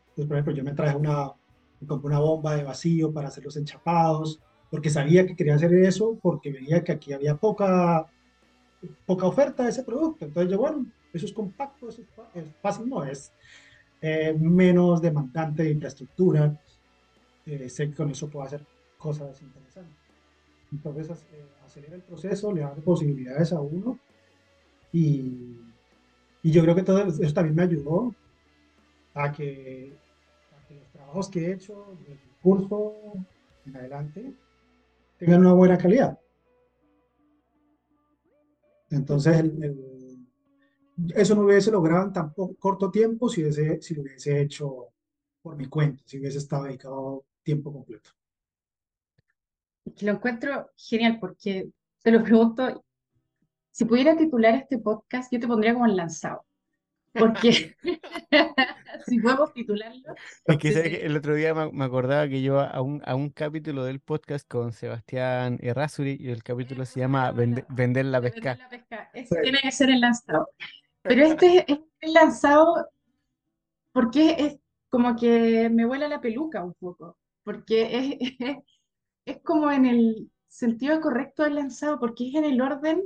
Entonces, 0.10 0.28
por 0.28 0.38
ejemplo, 0.38 0.54
yo 0.54 0.64
me 0.64 0.74
traje 0.74 0.96
una, 0.96 1.32
me 1.80 1.88
compré 1.88 2.08
una 2.08 2.20
bomba 2.20 2.56
de 2.56 2.64
vacío 2.64 3.12
para 3.12 3.28
hacer 3.28 3.44
los 3.44 3.58
enchapados, 3.58 4.40
porque 4.70 4.90
sabía 4.90 5.26
que 5.26 5.36
quería 5.36 5.56
hacer 5.56 5.74
eso, 5.74 6.18
porque 6.22 6.52
veía 6.52 6.84
que 6.84 6.92
aquí 6.92 7.14
había 7.14 7.36
poca, 7.36 8.08
poca 9.06 9.26
oferta 9.26 9.64
de 9.64 9.70
ese 9.70 9.84
producto. 9.84 10.26
Entonces 10.26 10.52
yo, 10.52 10.58
bueno, 10.58 10.86
eso 11.14 11.26
es 11.26 11.34
compacto, 11.34 11.90
eso 11.90 12.02
es 12.02 12.46
fácil, 12.62 12.90
no 12.90 13.04
es 13.04 13.32
eh, 14.02 14.36
menos 14.38 15.02
demandante 15.02 15.64
de 15.64 15.72
infraestructura. 15.72 16.60
Eh, 17.46 17.70
sé 17.70 17.90
que 17.90 17.96
con 17.96 18.10
eso 18.10 18.30
puedo 18.30 18.46
hacer 18.46 18.66
cosas 18.98 19.42
interesantes. 19.42 19.96
Entonces 20.72 21.10
eh, 21.32 21.46
acelera 21.66 21.96
el 21.96 22.02
proceso, 22.02 22.52
le 22.52 22.62
da 22.62 22.74
posibilidades 22.76 23.54
a 23.54 23.62
uno 23.62 23.98
y, 24.92 25.56
y 26.44 26.52
yo 26.52 26.62
creo 26.62 26.76
que 26.76 26.84
todo 26.84 27.06
eso 27.08 27.34
también 27.34 27.56
me 27.56 27.64
ayudó 27.64 28.14
a 29.14 29.32
que, 29.32 29.94
trabajos 31.08 31.30
que 31.30 31.40
he 31.40 31.54
hecho, 31.54 31.98
el 32.06 32.20
curso 32.42 32.94
en 33.66 33.78
adelante, 33.78 34.34
tengan 35.18 35.40
una 35.40 35.54
buena 35.54 35.78
calidad. 35.78 36.20
Entonces, 38.90 39.46
eso 41.16 41.36
no 41.36 41.44
hubiese 41.44 41.72
logrado 41.72 42.08
en 42.08 42.14
tan 42.14 42.34
corto 42.60 42.92
tiempo 42.92 43.30
si, 43.30 43.42
hubiese, 43.42 43.82
si 43.82 43.96
lo 43.96 44.02
hubiese 44.02 44.42
hecho 44.42 44.88
por 45.42 45.56
mi 45.56 45.68
cuenta, 45.68 46.04
si 46.06 46.20
hubiese 46.20 46.40
estado 46.40 46.66
dedicado 46.66 47.26
tiempo 47.42 47.72
completo. 47.72 48.10
Lo 50.02 50.12
encuentro 50.12 50.72
genial 50.76 51.20
porque 51.22 51.70
te 52.04 52.12
lo 52.12 52.22
pregunto, 52.22 52.84
si 53.72 53.86
pudiera 53.86 54.18
titular 54.18 54.56
este 54.56 54.78
podcast, 54.78 55.32
yo 55.32 55.40
te 55.40 55.48
pondría 55.48 55.74
como 55.74 55.86
el 55.86 55.96
lanzado. 55.96 56.46
Porque 57.18 57.76
si 59.08 59.20
podemos 59.20 59.54
titularlo. 59.54 60.16
Es 60.46 60.58
que, 60.58 61.06
el 61.06 61.16
otro 61.16 61.36
día 61.36 61.54
me, 61.54 61.86
acordaba 61.86 62.28
que 62.28 62.42
yo 62.42 62.60
a 62.60 62.82
un, 62.82 63.02
a 63.06 63.16
un 63.16 63.30
capítulo 63.30 63.84
del 63.84 64.00
podcast 64.00 64.48
con 64.48 64.72
Sebastián 64.72 65.58
Errázuri 65.62 66.18
y 66.20 66.30
el 66.30 66.44
capítulo 66.44 66.86
se 66.86 67.00
llama 67.00 67.32
Vender 67.32 68.06
la 68.06 68.22
pesca. 68.22 68.58
tiene 69.42 69.60
que 69.62 69.72
ser 69.72 69.90
el 69.90 70.02
lanzado. 70.02 70.50
Pero 71.02 71.24
este 71.24 71.66
es 71.72 71.80
el 72.02 72.14
lanzado 72.14 72.90
porque 73.92 74.36
es 74.38 74.58
como 74.90 75.16
que 75.16 75.70
me 75.70 75.86
vuela 75.86 76.08
la 76.08 76.22
peluca 76.22 76.64
un 76.64 76.74
poco. 76.74 77.18
Porque 77.44 78.20
es, 78.20 78.58
es 79.26 79.42
como 79.42 79.72
en 79.72 79.86
el 79.86 80.32
sentido 80.48 81.00
correcto 81.00 81.44
del 81.44 81.56
lanzado, 81.56 82.00
porque 82.00 82.30
es 82.30 82.36
en 82.36 82.46
el 82.46 82.62
orden 82.62 83.04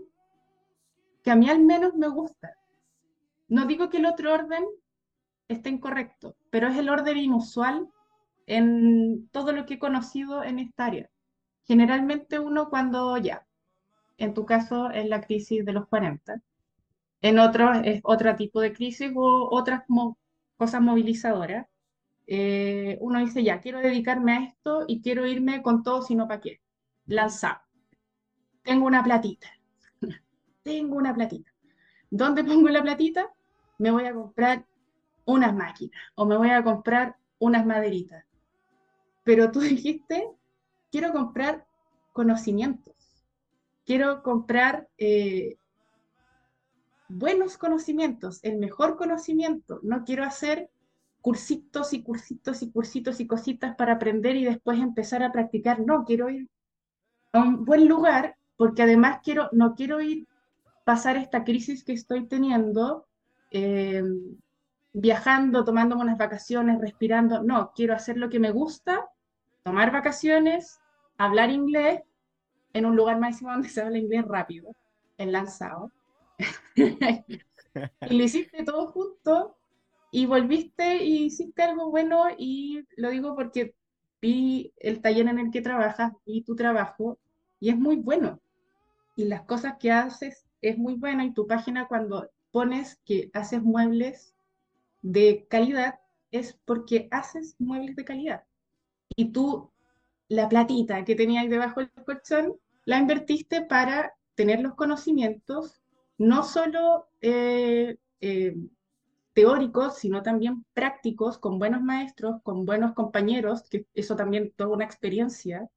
que 1.24 1.32
a 1.32 1.36
mí 1.36 1.50
al 1.50 1.64
menos 1.64 1.96
me 1.96 2.08
gusta. 2.08 2.56
No 3.52 3.66
digo 3.66 3.90
que 3.90 3.98
el 3.98 4.06
otro 4.06 4.34
orden 4.34 4.64
esté 5.50 5.70
incorrecto, 5.72 6.38
pero 6.52 6.70
es 6.70 6.78
el 6.78 6.88
orden 6.88 7.18
inusual 7.18 7.90
en 8.46 9.28
todo 9.34 9.52
lo 9.52 9.66
que 9.66 9.74
he 9.74 9.80
conocido 9.80 10.42
en 10.42 10.58
esta 10.58 10.86
área. 10.86 11.10
Generalmente 11.66 12.40
uno 12.40 12.70
cuando 12.70 13.18
ya, 13.18 13.46
en 14.18 14.34
tu 14.34 14.46
caso 14.46 14.90
es 14.92 15.06
la 15.10 15.20
crisis 15.20 15.66
de 15.66 15.74
los 15.74 15.86
40, 15.90 16.42
en 17.22 17.40
otro 17.40 17.74
es 17.74 18.00
otro 18.06 18.34
tipo 18.38 18.62
de 18.62 18.72
crisis 18.72 19.12
o 19.14 19.50
otras 19.52 19.84
cosas 20.56 20.82
movilizadoras, 20.82 21.68
eh, 22.28 22.98
uno 23.02 23.20
dice 23.20 23.44
ya, 23.44 23.60
quiero 23.60 23.80
dedicarme 23.80 24.32
a 24.32 24.44
esto 24.46 24.86
y 24.88 25.02
quiero 25.02 25.26
irme 25.26 25.62
con 25.62 25.84
todo, 25.84 26.04
sino 26.04 26.26
para 26.26 26.40
qué. 26.40 26.62
Lanzado. 27.06 27.60
Tengo 28.64 28.86
una 28.86 29.04
platita. 29.04 29.50
Tengo 30.64 30.96
una 30.96 31.14
platita. 31.14 31.52
¿Dónde 32.10 32.46
pongo 32.46 32.70
la 32.70 32.82
platita? 32.82 33.30
Me 33.82 33.90
voy 33.90 34.06
a 34.06 34.14
comprar 34.14 34.64
unas 35.26 35.56
máquinas 35.56 36.00
o 36.14 36.26
me 36.26 36.38
voy 36.38 36.52
a 36.52 36.64
comprar 36.64 37.16
unas 37.40 37.66
maderitas. 37.66 38.24
Pero 39.24 39.52
tú 39.52 39.60
dijiste, 39.74 40.30
quiero 40.92 41.12
comprar 41.12 41.66
conocimientos, 42.14 42.94
quiero 43.84 44.22
comprar 44.22 44.88
eh, 45.00 45.58
buenos 47.08 47.58
conocimientos, 47.58 48.40
el 48.44 48.58
mejor 48.58 48.98
conocimiento. 48.98 49.80
No 49.82 50.04
quiero 50.04 50.26
hacer 50.26 50.70
cursitos 51.22 51.94
y 51.94 52.04
cursitos 52.04 52.62
y 52.62 52.72
cursitos 52.72 53.20
y 53.20 53.26
cositas 53.26 53.76
para 53.76 53.94
aprender 53.94 54.36
y 54.36 54.46
después 54.46 54.80
empezar 54.80 55.24
a 55.24 55.32
practicar. 55.32 55.80
No, 55.80 56.06
quiero 56.06 56.30
ir 56.30 56.48
a 57.34 57.40
un 57.40 57.66
buen 57.66 57.88
lugar 57.88 58.36
porque 58.58 58.84
además 58.84 59.22
quiero, 59.24 59.50
no 59.54 59.74
quiero 59.74 60.02
ir 60.02 60.28
pasar 60.86 61.18
esta 61.18 61.44
crisis 61.44 61.84
que 61.84 61.94
estoy 61.94 62.28
teniendo 62.28 63.08
eh, 63.52 64.04
viajando, 64.94 65.64
tomándome 65.64 66.04
unas 66.04 66.18
vacaciones, 66.18 66.80
respirando. 66.80 67.44
No, 67.44 67.72
quiero 67.76 67.94
hacer 67.94 68.18
lo 68.18 68.30
que 68.30 68.40
me 68.40 68.52
gusta, 68.52 69.10
tomar 69.64 69.92
vacaciones, 69.92 70.80
hablar 71.18 71.50
inglés 71.52 72.02
en 72.74 72.86
un 72.86 72.96
lugar 72.96 73.20
máximo 73.20 73.52
donde 73.52 73.70
se 73.70 73.82
habla 73.82 73.98
inglés 73.98 74.26
rápido, 74.26 74.74
en 75.18 75.32
Lanzado. 75.32 75.92
y 76.76 78.18
lo 78.18 78.24
hiciste 78.24 78.64
todo 78.64 78.88
junto 78.88 79.56
y 80.12 80.26
volviste 80.26 81.04
y 81.04 81.26
hiciste 81.26 81.62
algo 81.64 81.90
bueno 81.90 82.26
y 82.38 82.86
lo 82.98 83.10
digo 83.12 83.36
porque 83.36 83.76
vi 84.22 84.74
el 84.78 85.02
taller 85.02 85.28
en 85.28 85.40
el 85.40 85.52
que 85.52 85.62
trabajas 85.62 86.14
y 86.26 86.44
tu 86.44 86.56
trabajo 86.56 87.18
y 87.60 87.70
es 87.70 87.78
muy 87.78 87.98
bueno. 87.98 88.40
Y 89.16 89.26
las 89.26 89.44
cosas 89.44 89.76
que 89.80 89.92
haces 89.92 90.46
es 90.62 90.78
muy 90.78 90.96
bueno 90.96 91.24
y 91.24 91.34
tu 91.34 91.48
página 91.48 91.88
cuando 91.88 92.30
pones 92.52 93.00
que 93.06 93.30
haces 93.34 93.62
muebles 93.62 94.36
de 95.02 95.48
calidad 95.50 96.00
es 96.32 96.54
porque 96.66 97.08
haces 97.12 97.56
muebles 97.60 97.96
de 97.96 98.06
calidad. 98.06 98.44
Y 99.16 99.32
tú, 99.32 99.72
la 100.28 100.48
platita 100.48 101.04
que 101.04 101.16
tenías 101.16 101.50
debajo 101.50 101.82
del 101.82 101.92
colchón, 102.06 102.56
la 102.86 102.98
invertiste 102.98 103.62
para 103.64 104.14
tener 104.36 104.62
los 104.62 104.76
conocimientos, 104.76 105.82
no 106.18 106.44
solo 106.44 107.10
eh, 107.20 107.98
eh, 108.22 108.56
teóricos, 109.34 109.98
sino 109.98 110.24
también 110.24 110.66
prácticos, 110.74 111.38
con 111.38 111.60
buenos 111.60 111.82
maestros, 111.82 112.42
con 112.44 112.66
buenos 112.66 112.94
compañeros, 112.94 113.64
que 113.70 113.86
eso 113.94 114.16
también 114.16 114.54
toda 114.56 114.70
una 114.72 114.86
experiencia 114.86 115.70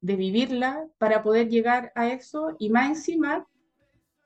de 0.00 0.16
vivirla 0.16 0.86
para 0.98 1.22
poder 1.22 1.48
llegar 1.48 1.92
a 1.94 2.08
eso 2.08 2.56
y 2.58 2.70
más 2.70 2.88
encima 2.88 3.46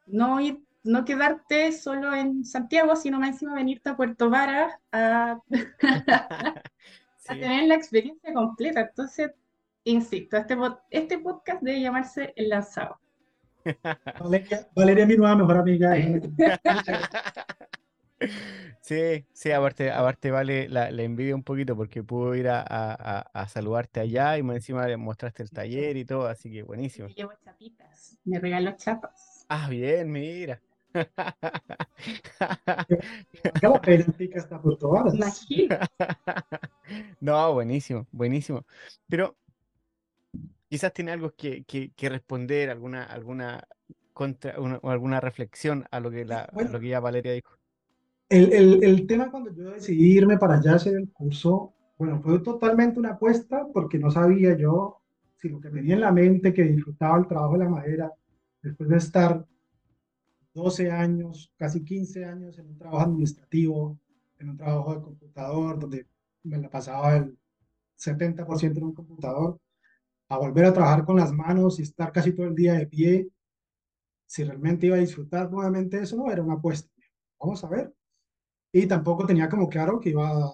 no 0.07 0.41
ir 0.41 0.66
no 0.87 1.05
quedarte 1.05 1.73
solo 1.73 2.15
en 2.15 2.45
Santiago, 2.45 2.97
sino 2.97 3.19
más 3.19 3.31
encima 3.31 3.55
venirte 3.55 3.91
a 3.91 3.97
Puerto 3.97 4.31
Vara 4.31 4.81
a, 4.93 5.41
tener 7.29 7.69
la 7.69 7.75
experiencia 7.75 8.33
completa. 8.33 8.81
Entonces, 8.83 9.33
insisto, 9.85 10.37
este, 10.37 10.57
este 10.91 11.19
podcast 11.19 11.63
debe 11.63 11.81
llamarse 11.81 12.33
El 12.37 12.51
Lanzado. 12.51 12.99
Valeria, 14.21 14.69
Valeria 14.75 15.07
mi 15.07 15.17
nueva 15.17 15.35
mejor 15.35 15.59
amiga. 15.59 15.97
Sí, 18.81 19.27
sí, 19.33 19.51
aparte, 19.51 19.91
aparte 19.91 20.31
vale 20.31 20.69
la, 20.69 20.89
envidia 20.89 21.35
un 21.35 21.43
poquito 21.43 21.75
porque 21.75 22.05
pudo 22.05 22.37
ir 22.37 22.49
a, 22.49 22.63
a, 22.63 23.49
saludarte 23.49 24.01
allá 24.01 24.39
y 24.39 24.45
más 24.45 24.57
encima 24.57 24.87
le 24.87 24.97
mostraste 24.97 25.43
el 25.43 25.51
taller 25.51 25.97
y 25.97 26.05
todo, 26.05 26.29
así 26.29 26.51
que 26.51 26.63
buenísimo. 26.63 27.09
Me 27.09 27.15
llevo 27.15 27.33
chapitas, 27.45 28.19
me 28.25 28.39
regaló 28.39 28.77
chapas. 28.77 29.45
Ah, 29.49 29.69
bien, 29.69 30.11
mira. 30.11 30.61
No, 37.21 37.53
buenísimo, 37.53 38.07
buenísimo. 38.13 38.65
Pero 39.09 39.37
quizás 40.69 40.93
tiene 40.93 41.13
algo 41.13 41.35
que, 41.35 41.65
que, 41.65 42.09
responder, 42.09 42.71
alguna, 42.71 43.05
alguna 43.05 43.67
contra, 44.13 44.59
o 44.59 44.91
alguna 44.91 45.21
reflexión 45.21 45.85
a 45.91 46.01
lo 46.01 46.11
que 46.11 46.25
la, 46.25 46.49
lo 46.71 46.81
que 46.81 46.89
ya 46.89 47.01
Valeria 47.01 47.33
dijo. 47.33 47.57
El, 48.29 48.53
el, 48.53 48.85
el, 48.85 49.07
tema 49.07 49.31
cuando 49.31 49.55
yo 49.55 49.71
decidí 49.71 50.17
irme 50.17 50.37
para 50.37 50.57
allá 50.57 50.73
a 50.73 50.77
hacer 50.77 50.97
el 50.97 51.13
curso, 51.13 51.75
bueno, 51.97 52.21
fue 52.23 52.41
totalmente 52.41 52.99
una 52.99 53.11
apuesta 53.11 53.67
porque 53.73 53.99
no 53.99 54.11
sabía 54.11 54.57
yo 54.57 55.01
si 55.37 55.49
lo 55.49 55.61
que 55.61 55.71
tenía 55.71 55.95
en 55.95 56.01
la 56.01 56.13
mente, 56.13 56.53
que 56.53 56.65
disfrutaba 56.65 57.19
el 57.19 57.27
trabajo 57.27 57.55
de 57.55 57.65
la 57.65 57.69
madera, 57.69 58.13
después 58.63 58.89
de 58.89 58.97
estar 58.97 59.47
12 60.57 60.91
años, 60.91 61.53
casi 61.59 61.85
15 61.85 62.25
años 62.25 62.59
en 62.59 62.69
un 62.69 62.79
trabajo 62.79 63.03
administrativo, 63.03 64.01
en 64.39 64.49
un 64.49 64.57
trabajo 64.57 64.95
de 64.95 65.03
computador, 65.03 65.79
donde 65.79 66.07
me 66.45 66.57
la 66.57 66.71
pasaba 66.71 67.15
el 67.15 67.39
70% 67.99 68.79
en 68.79 68.85
un 68.85 68.95
computador, 68.95 69.61
a 70.29 70.39
volver 70.39 70.65
a 70.65 70.73
trabajar 70.73 71.05
con 71.05 71.17
las 71.17 71.31
manos 71.31 71.79
y 71.79 71.83
estar 71.83 72.11
casi 72.11 72.33
todo 72.33 72.47
el 72.47 72.55
día 72.55 72.73
de 72.73 72.87
pie, 72.87 73.29
si 74.25 74.45
realmente 74.45 74.87
iba 74.87 74.97
a 74.97 75.01
disfrutar 75.01 75.51
nuevamente 75.51 75.99
eso, 75.99 76.17
no 76.17 76.33
era 76.33 76.43
una 76.43 76.55
apuesta. 76.55 76.91
Vamos 77.39 77.63
a 77.63 77.69
ver. 77.69 77.95
y 78.73 78.87
tampoco 78.87 79.27
tenía 79.27 79.51
como 79.51 79.69
claro 79.69 80.01
que 80.01 80.11
iba 80.11 80.27
a, 80.27 80.51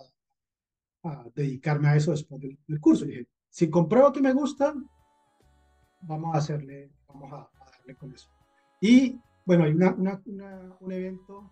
a 1.05 1.31
dedicarme 1.33 1.89
a 1.89 1.97
eso 1.97 2.11
después 2.11 2.41
del, 2.41 2.59
del 2.67 2.81
curso. 2.81 3.05
Y 3.05 3.09
dije, 3.09 3.29
si 3.49 3.71
compruebo 3.71 4.13
que 4.13 4.21
me 4.21 4.33
gusta, 4.33 4.75
vamos 6.01 6.35
a 6.35 6.39
hacerle, 6.39 6.91
vamos 7.07 7.33
a, 7.33 7.37
a 7.37 7.71
darle 7.77 7.95
con 7.95 8.13
eso. 8.13 8.29
Y 8.81 9.21
bueno, 9.45 9.65
hay 9.65 9.73
una, 9.73 9.95
una, 9.95 10.23
una, 10.27 10.77
un 10.81 10.93
evento 10.93 11.51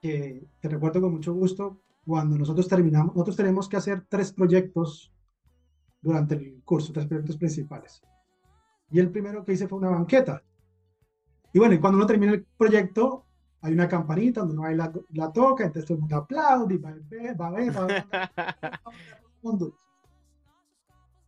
que, 0.00 0.46
que 0.60 0.68
recuerdo 0.68 1.00
con 1.00 1.12
mucho 1.12 1.32
gusto 1.34 1.80
cuando 2.04 2.36
nosotros 2.36 2.68
terminamos, 2.68 3.14
nosotros 3.14 3.36
tenemos 3.36 3.68
que 3.68 3.76
hacer 3.76 4.06
tres 4.08 4.32
proyectos 4.32 5.12
durante 6.02 6.34
el 6.34 6.62
curso, 6.64 6.92
tres 6.92 7.06
proyectos 7.06 7.36
principales. 7.36 8.02
Y 8.90 9.00
el 9.00 9.10
primero 9.10 9.44
que 9.44 9.54
hice 9.54 9.66
fue 9.66 9.78
una 9.78 9.88
banqueta. 9.90 10.42
Y 11.52 11.58
bueno, 11.58 11.74
y 11.74 11.78
cuando 11.78 11.96
uno 11.96 12.06
termina 12.06 12.32
el 12.32 12.44
proyecto, 12.44 13.24
hay 13.62 13.72
una 13.72 13.88
campanita 13.88 14.40
donde 14.40 14.54
uno 14.58 14.70
la, 14.70 14.92
la 15.10 15.32
toca, 15.32 15.64
entonces 15.64 15.86
todo 15.86 15.94
el 15.94 16.00
mundo 16.00 16.16
aplaude, 16.16 16.74
y 16.74 16.78
va 16.78 16.90
a 16.90 16.94
ver, 17.08 17.40
va 17.40 17.46
a 17.46 17.50
ver, 17.52 17.76
va 17.76 17.82
a 17.82 17.86
ver. 17.86 18.04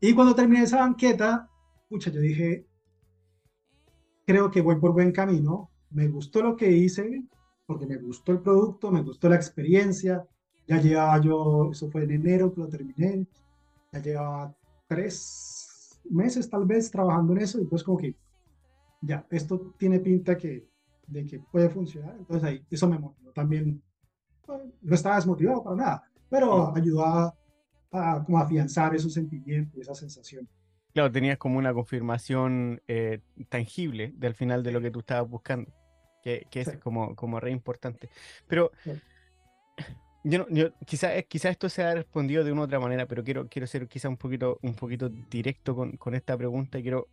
Y 0.01 0.14
cuando 0.14 0.34
terminé 0.34 0.64
esa 0.64 0.80
banqueta, 0.80 1.49
pucha, 1.89 2.11
yo 2.11 2.20
dije, 2.20 2.66
creo 4.27 4.51
que 4.51 4.61
voy 4.61 4.77
por 4.77 4.93
buen 4.93 5.12
camino, 5.12 5.70
me 5.91 6.09
gustó 6.09 6.43
lo 6.43 6.57
que 6.57 6.70
hice, 6.70 7.24
porque 7.64 7.87
me 7.87 7.97
gustó 7.97 8.33
el 8.33 8.41
producto, 8.41 8.91
me 8.91 9.03
gustó 9.03 9.29
la 9.29 9.37
experiencia, 9.37 10.27
ya 10.66 10.81
llevaba 10.81 11.20
yo, 11.20 11.70
eso 11.70 11.89
fue 11.91 12.03
en 12.03 12.11
enero 12.11 12.53
que 12.53 12.61
lo 12.61 12.68
terminé, 12.68 13.27
ya 13.93 14.01
llevaba 14.01 14.55
tres 14.89 16.01
meses 16.11 16.51
tal 16.51 16.64
vez 16.66 16.91
trabajando 16.91 17.33
en 17.33 17.39
eso, 17.39 17.61
y 17.61 17.64
pues 17.66 17.85
como 17.85 17.99
que, 17.99 18.16
ya, 19.01 19.24
esto 19.31 19.74
tiene 19.79 20.01
pinta 20.01 20.37
que, 20.37 20.68
de 21.07 21.24
que 21.24 21.39
puede 21.39 21.70
funcionar, 21.70 22.16
entonces 22.18 22.45
ahí, 22.45 22.64
eso 22.68 22.89
me 22.89 22.99
motivó 22.99 23.31
también, 23.31 23.81
no 24.83 24.95
estaba 24.95 25.16
desmotivado 25.16 25.62
para 25.62 25.77
nada, 25.77 26.03
pero 26.29 26.74
ayudó 26.74 27.05
a, 27.05 27.35
a 27.93 28.24
como 28.24 28.39
afianzar 28.39 28.95
esos 28.95 29.12
sentimientos, 29.12 29.81
esa 29.81 29.95
sensación. 29.95 30.49
Claro, 30.97 31.12
tenías 31.12 31.36
como 31.36 31.59
una 31.59 31.74
confirmación 31.74 32.80
eh, 32.88 33.20
tangible 33.51 34.14
del 34.16 34.32
final 34.32 34.62
de 34.62 34.72
lo 34.72 34.80
que 34.80 34.90
tú 34.90 35.01
estabas 35.01 35.28
buscando, 35.28 35.70
que, 36.22 36.47
que 36.51 36.62
es 36.62 36.78
como, 36.78 37.14
como 37.14 37.38
re 37.38 37.51
importante. 37.51 38.09
Pero 38.49 38.72
Sí. 38.82 38.92
yo, 40.24 40.38
no- 40.38 40.47
yo 40.49 40.72
quizá, 40.86 41.20
quizá 41.20 41.51
esto 41.51 41.68
se 41.68 41.82
ha 41.82 41.94
respondido 41.94 42.44
de 42.44 42.53
una 42.53 42.62
u 42.62 42.64
otra 42.64 42.80
manera, 42.80 43.05
pero 43.05 43.22
quiero, 43.22 43.47
quiero 43.47 43.66
ser 43.66 43.86
quizá 43.88 44.09
un 44.09 44.16
poquito, 44.16 44.59
un 44.62 44.74
poquito 44.74 45.11
directo 45.11 45.76
con, 45.76 45.99
con 45.99 46.14
esta 46.14 46.34
pregunta 46.34 46.78
y 46.78 46.82
quiero, 46.82 47.09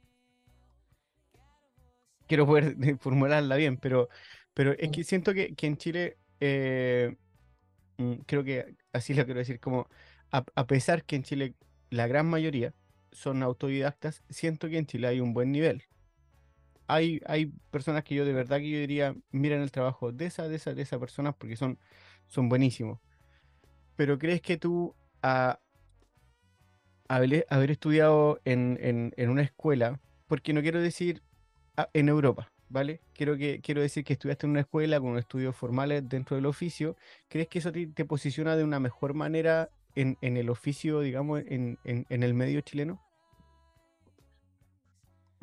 quiero 2.26 2.46
poder 2.46 2.78
formularla 3.02 3.58
bien, 3.58 3.76
pero, 3.76 4.08
pero 4.54 4.72
es 4.80 4.92
que 4.92 5.04
siento 5.04 5.34
que, 5.34 5.56
que 5.56 5.68
en 5.68 5.76
Chile, 5.76 6.18
eh, 6.40 7.18
mm, 7.98 8.14
creo 8.28 8.46
que 8.46 8.78
así 8.94 9.14
lo 9.14 9.26
quiero 9.26 9.40
decir, 9.40 9.60
como 9.60 9.90
a, 10.32 10.46
a 10.56 10.68
pesar 10.68 11.04
que 11.04 11.18
en 11.18 11.24
Chile 11.24 11.56
la 11.90 12.08
gran 12.08 12.28
mayoría 12.28 12.74
son 13.14 13.44
autodidactas, 13.44 14.24
siento 14.30 14.70
que 14.70 14.78
en 14.80 14.86
Chile 14.88 15.08
hay 15.08 15.20
un 15.22 15.34
buen 15.34 15.52
nivel. 15.52 15.84
Hay, 16.88 17.22
hay 17.26 17.48
personas 17.72 18.04
que 18.04 18.14
yo 18.16 18.26
de 18.26 18.34
verdad 18.34 18.58
que 18.60 18.70
yo 18.70 18.78
diría, 18.80 19.16
miren 19.32 19.62
el 19.62 19.72
trabajo 19.72 20.12
de 20.12 20.26
esa, 20.26 20.48
de 20.48 20.56
esa, 20.58 20.74
de 20.74 20.82
esa 20.82 21.00
persona 21.00 21.32
porque 21.32 21.56
son, 21.56 21.80
son 22.28 22.50
buenísimos. 22.50 23.00
Pero 23.98 24.20
¿crees 24.20 24.42
que 24.42 24.58
tú, 24.58 24.96
a 25.24 25.60
haber, 27.08 27.46
haber 27.50 27.72
estudiado 27.72 28.40
en, 28.46 28.78
en- 28.82 29.14
en 29.18 29.30
una 29.30 29.42
escuela, 29.44 30.00
porque 30.28 30.54
no 30.54 30.62
quiero 30.62 30.82
decir 30.82 31.22
a- 31.78 31.90
en 31.94 32.10
Europa, 32.10 32.54
¿vale? 32.70 33.02
Quiero, 33.14 33.38
que, 33.38 33.62
quiero 33.62 33.82
decir 33.82 34.06
que 34.06 34.14
estudiaste 34.14 34.48
en 34.48 34.52
una 34.54 34.62
escuela 34.62 35.02
con 35.02 35.18
estudios 35.20 35.56
formales 35.58 36.08
dentro 36.10 36.38
del 36.38 36.48
oficio, 36.48 36.98
¿crees 37.30 37.50
que 37.50 37.60
eso 37.60 37.74
te, 37.74 37.88
te 37.88 38.06
posiciona 38.06 38.58
de 38.58 38.66
una 38.66 38.82
mejor 38.82 39.16
manera 39.16 39.72
en, 39.96 40.18
en 40.22 40.38
el 40.38 40.50
oficio, 40.52 41.02
digamos, 41.02 41.44
en, 41.48 41.80
en- 41.86 42.08
en 42.10 42.24
el 42.24 42.36
medio 42.36 42.62
chileno? 42.62 43.03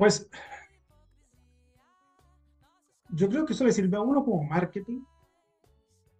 Pues 0.01 0.27
yo 3.11 3.29
creo 3.29 3.45
que 3.45 3.53
eso 3.53 3.63
le 3.63 3.71
sirve 3.71 3.95
a 3.97 4.01
uno 4.01 4.25
como 4.25 4.43
marketing 4.43 5.03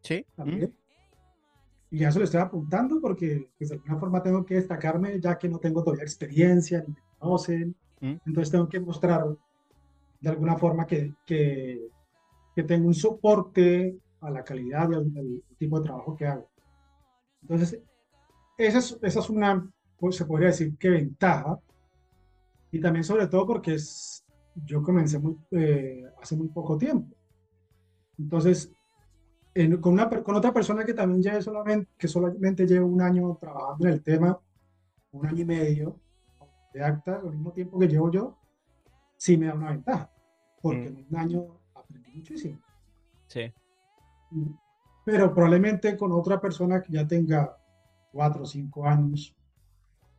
Sí. 0.04 0.24
También. 0.36 0.72
Y 1.90 2.04
a 2.04 2.10
eso 2.10 2.20
le 2.20 2.26
estoy 2.26 2.42
apuntando 2.42 3.02
porque 3.02 3.50
pues, 3.58 3.72
de 3.72 3.78
alguna 3.78 3.98
forma 3.98 4.22
tengo 4.22 4.46
que 4.46 4.54
destacarme 4.54 5.20
ya 5.20 5.36
que 5.36 5.50
no 5.50 5.58
tengo 5.58 5.84
todavía 5.84 6.04
experiencia, 6.04 6.84
ni 6.88 6.94
me 6.94 7.02
conocen. 7.18 7.76
Mm. 8.02 8.18
Entonces 8.24 8.52
tengo 8.52 8.70
que 8.70 8.80
mostrar 8.80 9.26
de 10.20 10.30
alguna 10.30 10.58
forma 10.58 10.86
que, 10.86 11.16
que, 11.26 11.82
que 12.56 12.62
tengo 12.62 12.86
un 12.86 12.94
soporte 12.94 13.98
a 14.20 14.30
la 14.30 14.44
calidad 14.44 14.92
y 14.92 14.94
al, 14.94 15.12
al 15.18 15.44
tipo 15.58 15.80
de 15.80 15.86
trabajo 15.86 16.16
que 16.16 16.28
hago. 16.28 16.48
Entonces, 17.42 17.82
esa 18.60 18.78
es, 18.78 19.00
esa 19.02 19.20
es 19.22 19.30
una, 19.32 19.68
pues, 19.98 20.18
se 20.18 20.26
podría 20.26 20.50
decir 20.50 20.78
que 20.78 20.92
ventaja. 20.92 21.60
Y 22.72 22.80
también 22.80 23.04
sobre 23.04 23.28
todo 23.28 23.46
porque 23.46 23.74
es, 23.76 24.26
yo 24.66 24.82
comencé 24.82 25.20
muy, 25.20 25.38
eh, 25.52 26.04
hace 26.22 26.36
muy 26.36 26.48
poco 26.50 26.78
tiempo. 26.78 27.16
Entonces, 28.18 28.72
en- 29.54 29.80
con, 29.82 29.94
una, 29.94 30.10
con 30.24 30.36
otra 30.36 30.54
persona 30.54 30.86
que 30.86 30.94
también 30.94 31.22
lleve 31.22 31.42
solamente, 31.42 31.92
que 31.98 32.08
solamente 32.08 32.66
lleva 32.66 32.86
un 32.86 33.02
año 33.02 33.38
trabajando 33.40 33.88
en 33.88 33.94
el 33.94 34.04
tema, 34.04 34.40
un 35.12 35.26
año 35.26 35.42
y 35.42 35.46
medio 35.46 36.00
de 36.74 36.84
acta, 36.84 37.16
al 37.18 37.32
mismo 37.32 37.52
tiempo 37.52 37.78
que 37.78 37.88
llevo 37.88 38.10
yo, 38.12 38.38
sí 39.18 39.38
me 39.38 39.48
da 39.48 39.54
una 39.56 39.72
ventaja, 39.72 40.10
porque 40.62 40.90
Mm. 40.90 40.98
en 40.98 41.08
un 41.10 41.16
año 41.18 41.46
aprendí 41.76 42.12
muchísimo. 42.12 42.60
Sí. 43.28 43.52
Pero 45.04 45.34
probablemente 45.34 45.98
con 45.98 46.12
otra 46.14 46.40
persona 46.40 46.82
que 46.82 46.94
ya 46.94 47.06
tenga 47.06 47.58
cuatro 48.12 48.44
o 48.44 48.46
cinco 48.46 48.86
años 48.88 49.36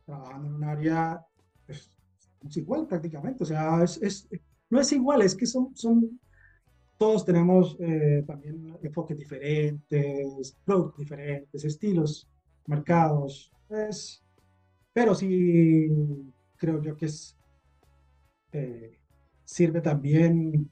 trabajando 0.05 0.47
en 0.49 0.53
un 0.55 0.63
área, 0.63 1.25
pues, 1.65 1.91
igual 2.55 2.87
prácticamente. 2.87 3.43
O 3.43 3.47
sea, 3.47 3.83
es, 3.83 4.01
es- 4.01 4.27
no 4.69 4.79
es 4.79 4.91
igual, 4.93 5.21
es 5.21 5.35
que 5.35 5.45
son, 5.45 5.75
son 5.75 6.19
todos 6.97 7.25
tenemos 7.25 7.77
eh, 7.79 8.23
también 8.27 8.77
enfoques 8.83 9.17
diferentes, 9.17 10.57
productos 10.65 10.99
diferentes, 11.01 11.65
estilos, 11.65 12.29
mercados. 12.67 13.51
Es, 13.69 14.23
pero 14.93 15.15
sí 15.15 15.87
creo 16.57 16.81
yo 16.81 16.97
que 16.97 17.07
eh, 18.51 18.99
sirve 19.43 19.81
también, 19.81 20.71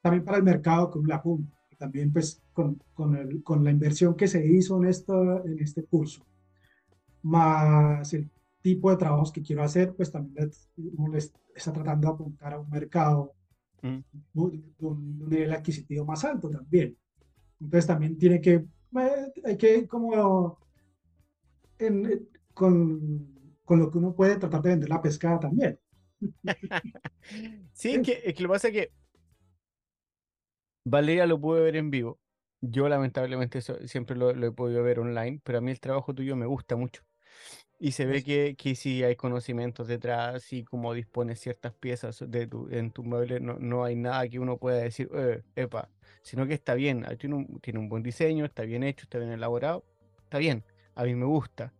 también 0.00 0.24
para 0.24 0.38
el 0.38 0.44
mercado 0.44 0.90
con 0.90 1.06
la 1.06 1.16
apunta. 1.16 1.56
y 1.70 1.76
También 1.76 2.12
pues 2.12 2.42
con, 2.52 2.80
con, 2.94 3.16
el- 3.16 3.42
con 3.42 3.64
la 3.64 3.70
inversión 3.70 4.16
que 4.16 4.28
se 4.28 4.46
hizo 4.46 4.76
en, 4.82 4.88
esto, 4.88 5.44
en 5.44 5.58
este 5.60 5.84
curso, 5.84 6.26
más 7.22 8.12
el 8.14 8.30
tipo 8.66 8.90
de 8.90 8.96
trabajos 8.96 9.30
que 9.30 9.42
quiero 9.42 9.62
hacer, 9.62 9.94
pues 9.94 10.10
también 10.10 10.46
les- 10.46 10.68
uno 10.76 11.12
les 11.12 11.32
está 11.54 11.72
tratando 11.72 12.08
de 12.08 12.14
apuntar 12.14 12.52
a 12.52 12.58
un 12.58 12.68
mercado 12.68 13.32
Mm. 13.80 13.98
de 14.32 14.40
un, 14.78 15.18
nivel 15.28 15.52
adquisitivo 15.52 16.04
más 16.04 16.24
alto 16.24 16.50
también. 16.50 16.96
Entonces 17.60 17.86
también 17.86 18.18
tiene 18.18 18.40
que, 18.40 18.54
eh, 18.54 19.32
hay 19.44 19.56
que 19.56 19.86
como 19.86 20.58
en- 21.78 22.06
eh, 22.06 22.22
con, 22.54 23.54
con 23.64 23.78
lo 23.78 23.88
que 23.88 23.98
uno 23.98 24.14
puede 24.16 24.36
tratar 24.36 24.62
de 24.62 24.70
vender 24.70 24.88
la 24.88 25.00
pescada 25.00 25.38
también. 25.38 25.78
Sí, 27.72 27.94
es 27.94 28.06
que, 28.06 28.34
que 28.34 28.42
lo 28.42 28.48
que 28.48 28.52
pasa 28.52 28.68
es 28.68 28.74
que 28.74 28.90
Valeria 30.84 31.26
lo 31.26 31.40
pude 31.40 31.60
ver 31.60 31.76
en 31.76 31.90
vivo. 31.90 32.18
Yo 32.60 32.88
lamentablemente 32.88 33.58
eso 33.58 33.76
siempre 33.86 34.16
lo, 34.16 34.32
lo 34.32 34.46
he 34.48 34.52
podido 34.52 34.82
ver 34.82 34.98
online, 34.98 35.40
pero 35.44 35.58
a 35.58 35.60
mí 35.60 35.70
el 35.70 35.78
trabajo 35.78 36.14
tuyo 36.14 36.34
me 36.34 36.46
gusta 36.46 36.74
mucho. 36.74 37.02
Y 37.78 37.92
se 37.92 38.06
ve 38.06 38.22
que, 38.22 38.54
que 38.56 38.74
sí 38.74 39.04
hay 39.04 39.16
conocimientos 39.16 39.86
detrás 39.86 40.50
y 40.52 40.64
cómo 40.64 40.94
dispones 40.94 41.40
ciertas 41.40 41.74
piezas 41.74 42.24
de 42.26 42.46
tu, 42.46 42.68
en 42.70 42.90
tu 42.90 43.04
mueble, 43.04 43.38
no, 43.40 43.58
no 43.58 43.84
hay 43.84 43.96
nada 43.96 44.26
que 44.28 44.38
uno 44.38 44.56
pueda 44.56 44.78
decir, 44.78 45.10
"Eh, 45.14 45.42
epa, 45.56 45.90
sino 46.22 46.46
que 46.46 46.54
está 46.54 46.74
bien, 46.74 47.04
ah, 47.06 47.16
tiene 47.16 47.36
un, 47.36 47.60
tiene 47.60 47.78
un 47.78 47.88
buen 47.88 48.02
diseño, 48.02 48.46
está 48.46 48.62
bien 48.62 48.82
hecho, 48.82 49.04
está 49.04 49.18
bien 49.18 49.30
elaborado, 49.30 49.84
está 50.24 50.38
bien, 50.38 50.64
a 50.94 51.04
mí 51.04 51.14
me 51.14 51.26
gusta. 51.26 51.74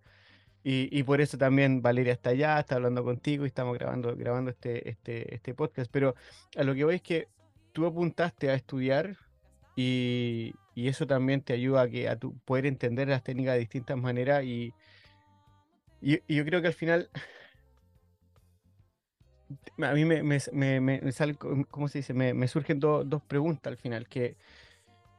Y, 0.63 0.89
y 0.99 1.03
por 1.05 1.21
eso 1.21 1.39
también 1.39 1.81
Valeria 1.83 2.13
está 2.13 2.31
allá, 2.31 2.59
está 2.61 2.75
hablando 2.77 3.05
contigo 3.05 3.45
y 3.45 3.49
estamos 3.49 3.75
grabando, 3.79 4.17
grabando 4.17 4.51
este, 4.51 4.91
este, 4.91 5.35
este 5.35 5.55
podcast. 5.55 5.91
Pero 5.93 6.15
a 6.57 6.65
lo 6.65 6.75
que 6.75 6.85
voy 6.85 6.97
es 6.97 7.03
que 7.03 7.29
tú 7.73 7.87
apuntaste 7.87 8.51
a 8.51 8.55
estudiar 8.55 9.17
y, 9.77 10.55
y 10.75 10.89
eso 10.89 11.07
también 11.07 11.43
te 11.43 11.53
ayuda 11.55 11.83
a, 11.83 11.89
que, 11.89 12.09
a 12.09 12.17
tu, 12.19 12.37
poder 12.41 12.67
entender 12.67 13.09
las 13.09 13.23
técnicas 13.23 13.55
de 13.55 13.61
distintas 13.61 13.97
maneras 13.97 14.45
y, 14.45 14.75
y, 16.01 16.21
yo 16.35 16.45
creo 16.45 16.61
que 16.61 16.69
al 16.69 16.75
final 16.75 17.11
a 19.83 19.93
mí 19.95 20.05
me, 20.05 20.23
me, 20.23 20.39
me, 20.53 20.81
me- 20.81 21.13
sale, 21.13 21.37
¿cómo 21.71 21.89
se 21.89 21.99
dice? 21.99 22.15
Me, 22.15 22.49
surgen 22.49 22.81
do- 22.81 23.05
dos 23.05 23.23
preguntas 23.23 23.71
al 23.73 23.77
final, 23.77 24.09
que, 24.09 24.37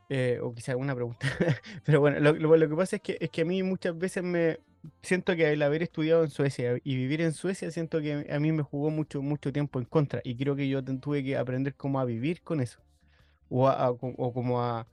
eh, 0.09 0.39
o 0.43 0.53
quizá 0.55 0.75
una 0.77 0.95
pregunta, 0.95 1.27
pero 1.85 1.99
bueno, 2.01 2.19
lo, 2.19 2.33
lo- 2.33 2.57
lo 2.57 2.69
que 2.69 2.75
pasa 2.75 2.97
es 2.97 3.01
que, 3.01 3.17
es 3.21 3.29
que 3.31 3.41
a 3.41 3.45
mí 3.45 3.63
muchas 3.63 3.97
veces 3.97 4.23
me 4.23 4.59
siento 5.03 5.35
que 5.35 5.51
el 5.51 5.61
haber 5.63 5.83
estudiado 5.83 6.23
en 6.23 6.29
Suecia 6.31 6.77
y 6.83 6.95
vivir 6.97 7.21
en 7.21 7.33
Suecia, 7.33 7.71
siento 7.71 8.01
que 8.01 8.27
a 8.31 8.39
mí 8.39 8.51
me 8.51 8.63
jugó 8.63 8.89
mucho, 8.91 9.21
mucho 9.21 9.53
tiempo 9.53 9.79
en 9.79 9.85
contra 9.85 10.21
y 10.23 10.37
creo 10.37 10.55
que 10.55 10.69
yo 10.69 10.83
tuve 10.83 11.23
que 11.23 11.37
aprender 11.37 11.75
cómo 11.75 11.99
a 11.99 12.05
vivir 12.05 12.41
con 12.43 12.61
eso, 12.61 12.79
o, 13.49 13.67
a- 13.69 13.85
a 13.87 13.91
o 13.91 14.33
como 14.33 14.61
a, 14.63 14.87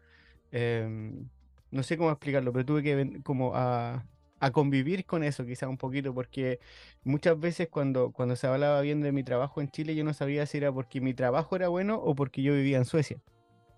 em, 0.52 1.28
no 1.70 1.82
sé 1.82 1.96
cómo 1.98 2.10
explicarlo, 2.10 2.52
pero 2.52 2.64
tuve 2.66 2.82
que 2.82 3.20
como 3.24 3.52
a, 3.56 4.04
a 4.44 4.50
convivir 4.52 5.06
con 5.06 5.22
eso 5.24 5.44
quizá 5.46 5.68
un 5.68 5.78
poquito, 5.78 6.14
porque 6.14 6.60
muchas 7.02 7.38
veces 7.38 7.68
cuando, 7.68 8.12
cuando 8.12 8.36
se 8.36 8.46
hablaba 8.46 8.80
bien 8.82 9.00
de 9.00 9.12
mi 9.12 9.24
trabajo 9.24 9.60
en 9.60 9.68
Chile, 9.70 9.94
yo 9.94 10.04
no 10.04 10.12
sabía 10.14 10.46
si 10.46 10.58
era 10.58 10.72
porque 10.72 11.00
mi 11.00 11.14
trabajo 11.14 11.56
era 11.56 11.68
bueno 11.68 11.96
o 11.96 12.14
porque 12.14 12.42
yo 12.42 12.54
vivía 12.54 12.78
en 12.78 12.84
Suecia, 12.84 13.22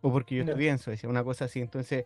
o 0.03 0.11
porque 0.13 0.37
yo 0.37 0.43
Ya. 0.43 0.51
estudié 0.51 0.71
en 0.71 0.79
Suecia, 0.79 1.09
una 1.09 1.25
cosa 1.25 1.47
así. 1.47 1.61
Entonces, 1.61 2.05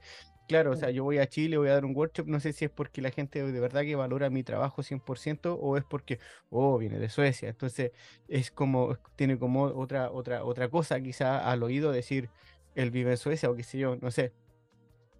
claro, 0.48 0.72
o 0.72 0.76
sea, 0.76 0.90
yo 0.90 1.04
voy 1.04 1.18
a 1.18 1.26
Chile, 1.28 1.56
voy 1.58 1.68
a 1.68 1.74
dar 1.74 1.84
un 1.84 1.94
workshop, 1.96 2.26
no 2.26 2.40
sé 2.40 2.52
si 2.52 2.64
es 2.66 2.70
porque 2.70 3.02
la 3.02 3.10
gente 3.10 3.42
de 3.44 3.60
verdad 3.60 3.82
que 3.82 3.96
valora 3.96 4.30
mi 4.30 4.42
trabajo 4.42 4.82
100% 4.82 5.54
o 5.54 5.76
es 5.76 5.84
porque, 5.84 6.18
oh, 6.50 6.78
viene 6.78 6.98
de 6.98 7.08
Suecia. 7.08 7.48
Entonces, 7.48 7.92
es 8.28 8.50
como, 8.50 8.96
tiene 9.16 9.38
como 9.38 9.64
otra, 9.64 10.10
otra, 10.10 10.44
otra 10.44 10.68
cosa 10.68 11.00
quizá 11.00 11.50
al 11.50 11.62
oído 11.62 11.92
decir, 11.92 12.30
él 12.74 12.90
vive 12.90 13.12
en 13.12 13.16
Suecia 13.16 13.50
o 13.50 13.54
qué 13.56 13.62
sé 13.62 13.78
yo, 13.78 13.96
no 13.96 14.10
sé. 14.10 14.32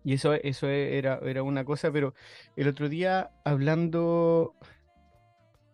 Y 0.05 0.14
eso, 0.14 0.35
eso 0.35 0.68
era, 0.68 1.20
era 1.24 1.43
una 1.43 1.64
cosa, 1.64 1.93
pero 1.93 2.14
el 2.56 2.68
otro 2.68 2.89
día 2.89 3.31
hablando 3.44 4.55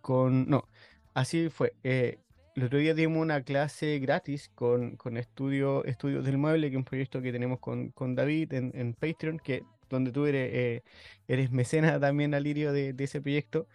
con... 0.01 0.49
No, 0.49 0.69
así 1.15 1.49
fue. 1.51 1.73
eh, 1.85 2.19
el 2.55 2.65
otro 2.65 2.79
día 2.79 2.95
dimos 2.95 3.19
una 3.21 3.43
clase 3.43 3.99
gratis 3.99 4.51
con, 4.55 4.97
con 4.97 5.19
Estudio, 5.19 5.85
Estudios 5.85 6.25
del 6.25 6.39
Mueble, 6.39 6.69
que 6.71 6.77
es 6.77 6.79
un 6.79 6.85
proyecto 6.85 7.21
que 7.21 7.31
tenemos 7.31 7.61
con, 7.61 7.91
con 7.91 8.15
David 8.15 8.55
en, 8.55 8.73
en 8.75 8.95
Patreon, 8.95 9.39
que, 9.39 9.63
donde 9.91 10.11
tú 10.11 10.25
eres, 10.27 10.51
eh, 10.55 10.83
eres 11.29 11.51
mecena 11.51 12.01
también, 12.01 12.33
Alirio, 12.35 12.73
de, 12.73 12.95
de 12.95 13.05
ese 13.05 13.21
proyecto. 13.21 13.69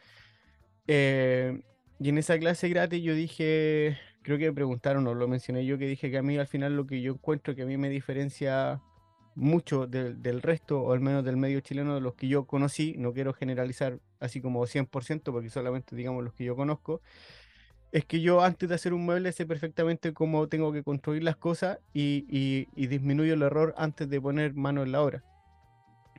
Eh, 0.88 1.61
y 1.99 2.10
en 2.10 2.18
esa 2.18 2.40
clase 2.40 2.69
gratis 2.69 3.03
yo 3.03 3.14
dije, 3.14 3.98
creo 4.23 4.38
que 4.40 4.45
me 4.45 4.53
preguntaron 4.53 5.06
o 5.07 5.14
lo 5.14 5.28
mencioné 5.28 5.65
yo, 5.65 5.78
que 5.78 5.88
dije 5.88 6.10
que 6.10 6.18
a 6.18 6.23
mí 6.23 6.38
al 6.38 6.48
final 6.48 6.76
lo 6.76 6.88
que 6.88 7.02
yo 7.02 7.14
encuentro 7.14 7.56
que 7.56 7.61
a 7.64 7.65
mí 7.65 7.78
me 7.78 7.90
diferencia 7.90 8.82
mucho 9.36 9.88
del, 9.88 10.22
del 10.22 10.41
resto, 10.41 10.82
o 10.82 10.94
al 10.94 10.99
menos 10.99 11.24
del 11.24 11.38
medio 11.38 11.60
chileno, 11.62 11.95
de 11.95 12.02
los 12.02 12.16
que 12.16 12.28
yo 12.28 12.45
conocí, 12.45 12.95
no 12.98 13.14
quiero 13.14 13.34
generalizar 13.34 13.99
así 14.20 14.41
como 14.41 14.66
100%, 14.66 15.32
porque 15.32 15.49
solamente 15.49 15.95
digamos 15.95 16.24
los 16.24 16.34
que 16.34 16.45
yo 16.45 16.56
conozco, 16.56 17.02
es 17.91 18.06
que 18.06 18.22
yo 18.22 18.41
antes 18.41 18.70
de 18.70 18.76
hacer 18.76 18.94
un 18.94 19.06
mueble 19.06 19.32
sé 19.32 19.45
perfectamente 19.45 20.14
cómo 20.14 20.48
tengo 20.48 20.72
que 20.72 20.84
construir 20.84 21.24
las 21.24 21.36
cosas 21.36 21.80
y, 21.94 22.26
y, 22.30 22.68
y 22.76 22.88
disminuyo 22.88 23.34
el 23.34 23.41
error 23.41 23.74
antes 23.78 24.10
de 24.10 24.22
poner 24.22 24.53
mano 24.53 24.84
en 24.84 24.91
la 24.94 25.02
obra. 25.02 25.24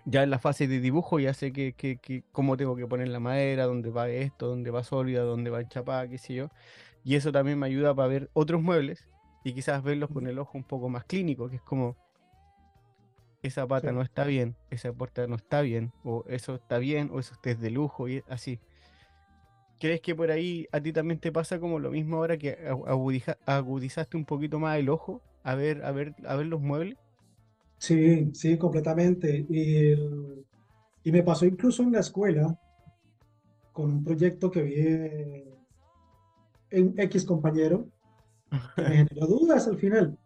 Ya 0.05 0.22
en 0.22 0.30
la 0.30 0.39
fase 0.39 0.66
de 0.66 0.80
dibujo 0.80 1.20
ya 1.20 1.32
sé 1.32 1.52
que, 1.52 1.72
que, 1.74 1.97
que 1.97 2.24
cómo 2.32 2.56
tengo 2.56 2.76
que 2.76 2.86
poner 2.86 3.09
la 3.09 3.20
madera, 3.20 3.64
dónde 3.66 3.90
va 3.90 4.09
esto, 4.09 4.48
dónde 4.48 4.70
va 4.70 4.82
sólida, 4.82 5.22
dónde 5.22 5.51
va 5.51 5.60
enchapada, 5.60 6.09
qué 6.09 6.18
sé 6.18 6.34
yo. 6.34 6.51
Y 7.05 7.14
eso 7.16 7.32
también 7.32 7.59
me 7.59 7.66
ayuda 7.66 7.94
para 7.94 8.09
ver 8.09 8.30
otros 8.34 8.60
muebles 8.60 9.09
y 9.44 9.55
quizás 9.55 9.82
verlos 9.82 10.10
con 10.10 10.26
el 10.26 10.39
ojo 10.39 10.59
un 10.59 10.64
poco 10.64 10.89
más 10.89 11.05
clínico, 11.05 11.48
que 11.48 11.56
es 11.56 11.62
como, 11.62 11.97
esa 13.43 13.66
pata 13.66 13.90
Sí. 13.90 13.93
no 13.93 14.02
está 14.02 14.24
bien, 14.24 14.56
esa 14.70 14.93
puerta 14.93 15.27
no 15.27 15.36
está 15.36 15.62
bien, 15.62 15.93
o 16.05 16.24
eso 16.28 16.55
está 16.56 16.78
bien, 16.78 17.10
o 17.12 17.20
eso 17.20 17.35
es 17.44 17.60
de 17.60 17.70
lujo, 17.70 18.09
y 18.09 18.23
así. 18.28 18.60
¿Crees 19.78 20.01
que 20.01 20.14
por 20.14 20.31
ahí 20.31 20.66
a 20.73 20.81
ti 20.81 20.93
también 20.93 21.19
te 21.20 21.32
pasa 21.32 21.59
como 21.59 21.78
lo 21.81 21.90
mismo 21.90 22.16
ahora 22.16 22.39
que 22.39 22.56
agudizaste 23.47 24.16
un 24.16 24.24
poquito 24.24 24.59
más 24.59 24.78
el 24.78 24.89
ojo 24.89 25.20
a 25.43 25.55
ver, 25.56 25.85
a 25.85 25.90
ver, 25.93 26.14
a 26.24 26.36
ver 26.36 26.47
los 26.47 26.60
muebles? 26.60 26.97
Sí, 27.78 28.31
sí, 28.35 28.56
completamente. 28.59 29.44
Y, 29.48 29.86
el- 29.93 30.47
y 31.05 31.12
me 31.12 31.23
pasó 31.23 31.47
incluso 31.47 31.82
en 31.82 31.93
la 31.93 32.01
escuela 32.01 32.59
con 33.73 33.90
un 33.90 34.05
proyecto 34.05 34.51
que 34.51 34.62
vi 34.62 34.74
en 36.70 36.94
X 36.98 37.24
compañero 37.24 37.86
que 38.77 38.85
me 38.86 38.97
generó 38.98 39.27
dudas 39.27 39.69
al 39.69 39.78
final. 39.78 40.19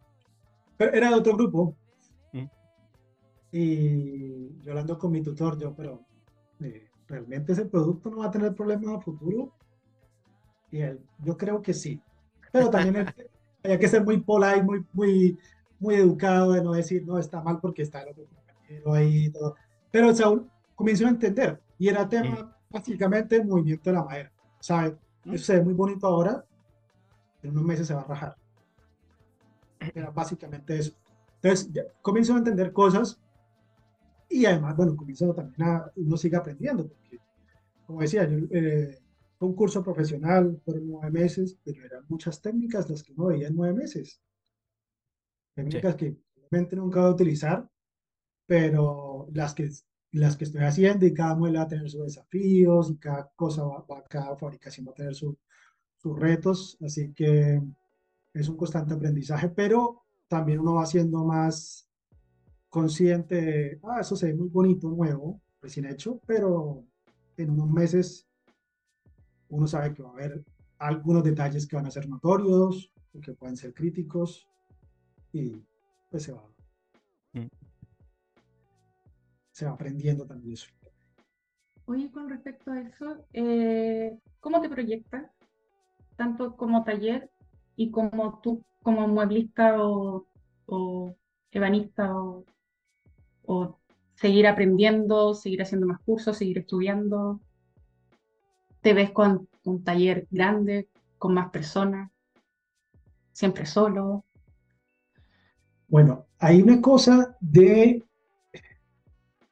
Pero 0.79 0.95
era 0.95 1.11
de 1.11 1.17
otro 1.17 1.37
grupo. 1.37 1.77
Y 3.52 4.60
yo 4.62 4.73
hablando 4.73 4.98
con 4.98 5.12
mi 5.12 5.23
tutor, 5.23 5.59
yo, 5.59 5.74
pero 5.74 6.01
eh, 6.60 6.89
¿realmente 7.06 7.52
ese 7.52 7.66
producto 7.66 8.10
no 8.10 8.18
va 8.18 8.27
a 8.27 8.31
tener 8.31 8.55
problemas 8.55 8.97
a 8.97 9.01
futuro? 9.01 9.52
Y 10.70 10.81
él, 10.81 11.01
yo 11.23 11.36
creo 11.36 11.62
que 11.62 11.73
sí. 11.73 12.01
Pero 12.52 12.70
también 12.70 13.06
había 13.62 13.78
que 13.78 13.89
ser 13.89 14.05
muy 14.05 14.20
polite, 14.20 14.62
muy, 14.62 14.85
muy, 14.93 15.39
muy 15.78 15.94
educado 15.97 16.52
de 16.52 16.62
no 16.62 16.73
decir, 16.73 17.05
no, 17.06 17.18
está 17.18 17.40
mal 17.40 17.60
porque 17.60 17.82
está 17.82 18.02
el 18.02 18.10
otro 18.10 18.24
compañero 18.24 18.93
ahí 18.93 19.27
y 19.27 19.31
todo. 19.31 19.55
Pero 19.90 20.14
Saúl 20.14 20.51
comenzó 20.74 21.06
a 21.06 21.10
entender. 21.10 21.60
Y 21.78 21.89
era 21.89 22.09
tema, 22.09 22.56
básicamente, 22.70 23.36
el 23.36 23.47
movimiento 23.47 23.90
de 23.90 23.97
la 23.97 24.05
madera. 24.05 24.32
¿Sabes? 24.60 24.94
Mm. 25.24 25.35
Eso 25.35 25.44
se 25.44 25.56
ve 25.56 25.64
muy 25.64 25.74
bonito 25.74 26.06
ahora. 26.06 26.44
En 27.43 27.51
unos 27.51 27.64
meses 27.64 27.86
se 27.86 27.94
va 27.94 28.01
a 28.01 28.05
rajar. 28.05 28.36
Era 29.94 30.10
básicamente 30.10 30.78
eso. 30.78 30.93
Entonces, 31.36 31.73
ya 31.73 31.82
comienzo 32.02 32.35
a 32.35 32.39
entender 32.39 32.73
cosas 32.73 33.20
y 34.28 34.47
además, 34.47 34.77
bueno, 34.77 34.97
comienzo 34.97 35.35
también 35.35 35.62
a, 35.69 35.93
uno 35.97 36.16
sigue 36.16 36.36
aprendiendo, 36.36 36.89
porque, 36.89 37.20
como 37.86 38.01
decía, 38.03 38.28
yo, 38.28 38.39
eh, 38.53 38.98
un 39.40 39.55
curso 39.57 39.82
profesional, 39.85 40.61
fueron 40.65 40.89
nueve 40.89 41.11
meses, 41.12 41.59
pero 41.65 41.85
eran 41.85 42.05
muchas 42.09 42.40
técnicas 42.43 42.90
las 42.90 43.03
que 43.03 43.12
uno 43.15 43.27
veía 43.28 43.48
en 43.48 43.57
nueve 43.57 43.74
meses. 43.74 44.20
Técnicas 45.55 45.97
que 45.97 46.16
realmente 46.51 46.77
nunca 46.77 47.01
voy 47.01 47.09
a 47.11 47.12
utilizar, 47.15 47.69
pero 48.47 49.28
las 49.35 49.55
que, 49.55 49.70
las 50.12 50.36
que 50.36 50.44
estoy 50.44 50.62
haciendo 50.65 51.07
y 51.07 51.15
cada 51.15 51.36
mueble 51.36 51.59
va 51.59 51.65
a 51.65 51.69
tener 51.69 51.90
sus 51.90 52.05
desafíos 52.05 52.90
y 52.90 52.98
cada 52.98 53.31
cosa, 53.36 53.65
va, 53.65 53.85
va- 53.90 54.05
cada 54.05 54.36
fabricación 54.36 54.86
va 54.89 54.93
a 54.93 54.94
tener 54.94 55.15
su- 55.16 55.39
sus 55.98 56.19
retos, 56.19 56.78
así 56.85 57.12
que 57.15 57.62
es 58.35 58.48
un 58.48 58.57
constante 58.59 58.94
aprendizaje, 58.94 59.48
pero 59.51 60.05
también 60.28 60.61
uno 60.61 60.74
va 60.77 60.86
siendo 60.86 61.24
más 61.24 61.86
consciente 62.69 63.41
de, 63.41 63.81
ah, 63.85 64.01
eso 64.01 64.17
se 64.17 64.27
ve 64.27 64.35
muy 64.35 64.49
bonito, 64.49 64.89
nuevo, 64.89 65.41
recién 65.61 65.87
hecho, 65.87 66.21
pero 66.27 66.85
en 67.37 67.51
unos 67.51 67.71
meses 67.71 68.29
uno 69.49 69.67
sabe 69.67 69.95
que 69.95 70.03
va 70.03 70.11
a 70.11 70.13
haber 70.13 70.45
algunos 70.79 71.25
detalles 71.25 71.67
que 71.67 71.77
van 71.77 71.87
a 71.87 71.91
ser 71.91 72.09
notorios, 72.09 72.93
que 73.23 73.33
pueden 73.33 73.57
ser 73.57 73.73
críticos, 73.73 74.47
y 75.33 75.63
pues 76.11 76.25
se 76.25 76.33
va, 76.33 76.43
Mm. 77.33 77.49
se 79.53 79.65
va 79.67 79.73
aprendiendo 79.73 80.27
también 80.27 80.55
eso. 80.55 80.69
Oye, 81.87 82.11
con 82.11 82.29
respecto 82.29 82.71
a 82.71 82.81
eso, 82.81 83.27
eh, 83.33 84.19
¿cómo 84.41 84.61
te 84.61 84.69
proyectas? 84.69 85.31
Tanto 86.17 86.57
como 86.57 86.83
taller 86.85 87.31
y 87.77 87.91
como 87.91 88.41
tú, 88.41 88.65
como 88.83 89.07
mueblista 89.07 89.83
o, 89.83 90.27
o 90.67 91.17
ebanista 91.51 92.19
o, 92.19 92.45
o 93.47 93.78
seguir 94.14 94.47
aprendiendo, 94.47 95.35
seguir 95.35 95.62
haciendo 95.62 95.86
más 95.86 96.01
cursos, 96.01 96.36
seguir 96.36 96.59
estudiando. 96.59 97.40
¿Te 98.81 98.93
ves 98.94 99.10
con 99.10 99.48
un 99.64 99.85
taller 99.85 100.27
grande, 100.31 100.89
con 101.18 101.35
más 101.35 101.51
personas? 101.51 102.10
¿Siempre 103.32 103.66
solo? 103.66 104.24
Bueno, 105.89 106.27
hay 106.39 106.62
una 106.62 106.81
cosa 106.81 107.36
de 107.40 108.02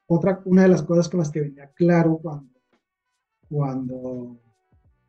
otra, 0.07 0.41
una 0.45 0.63
de 0.63 0.69
las 0.69 0.83
cosas 0.83 1.09
con 1.09 1.19
las 1.19 1.31
que 1.31 1.41
venía 1.41 1.71
claro 1.73 2.19
cuando, 2.21 2.59
cuando 3.49 4.39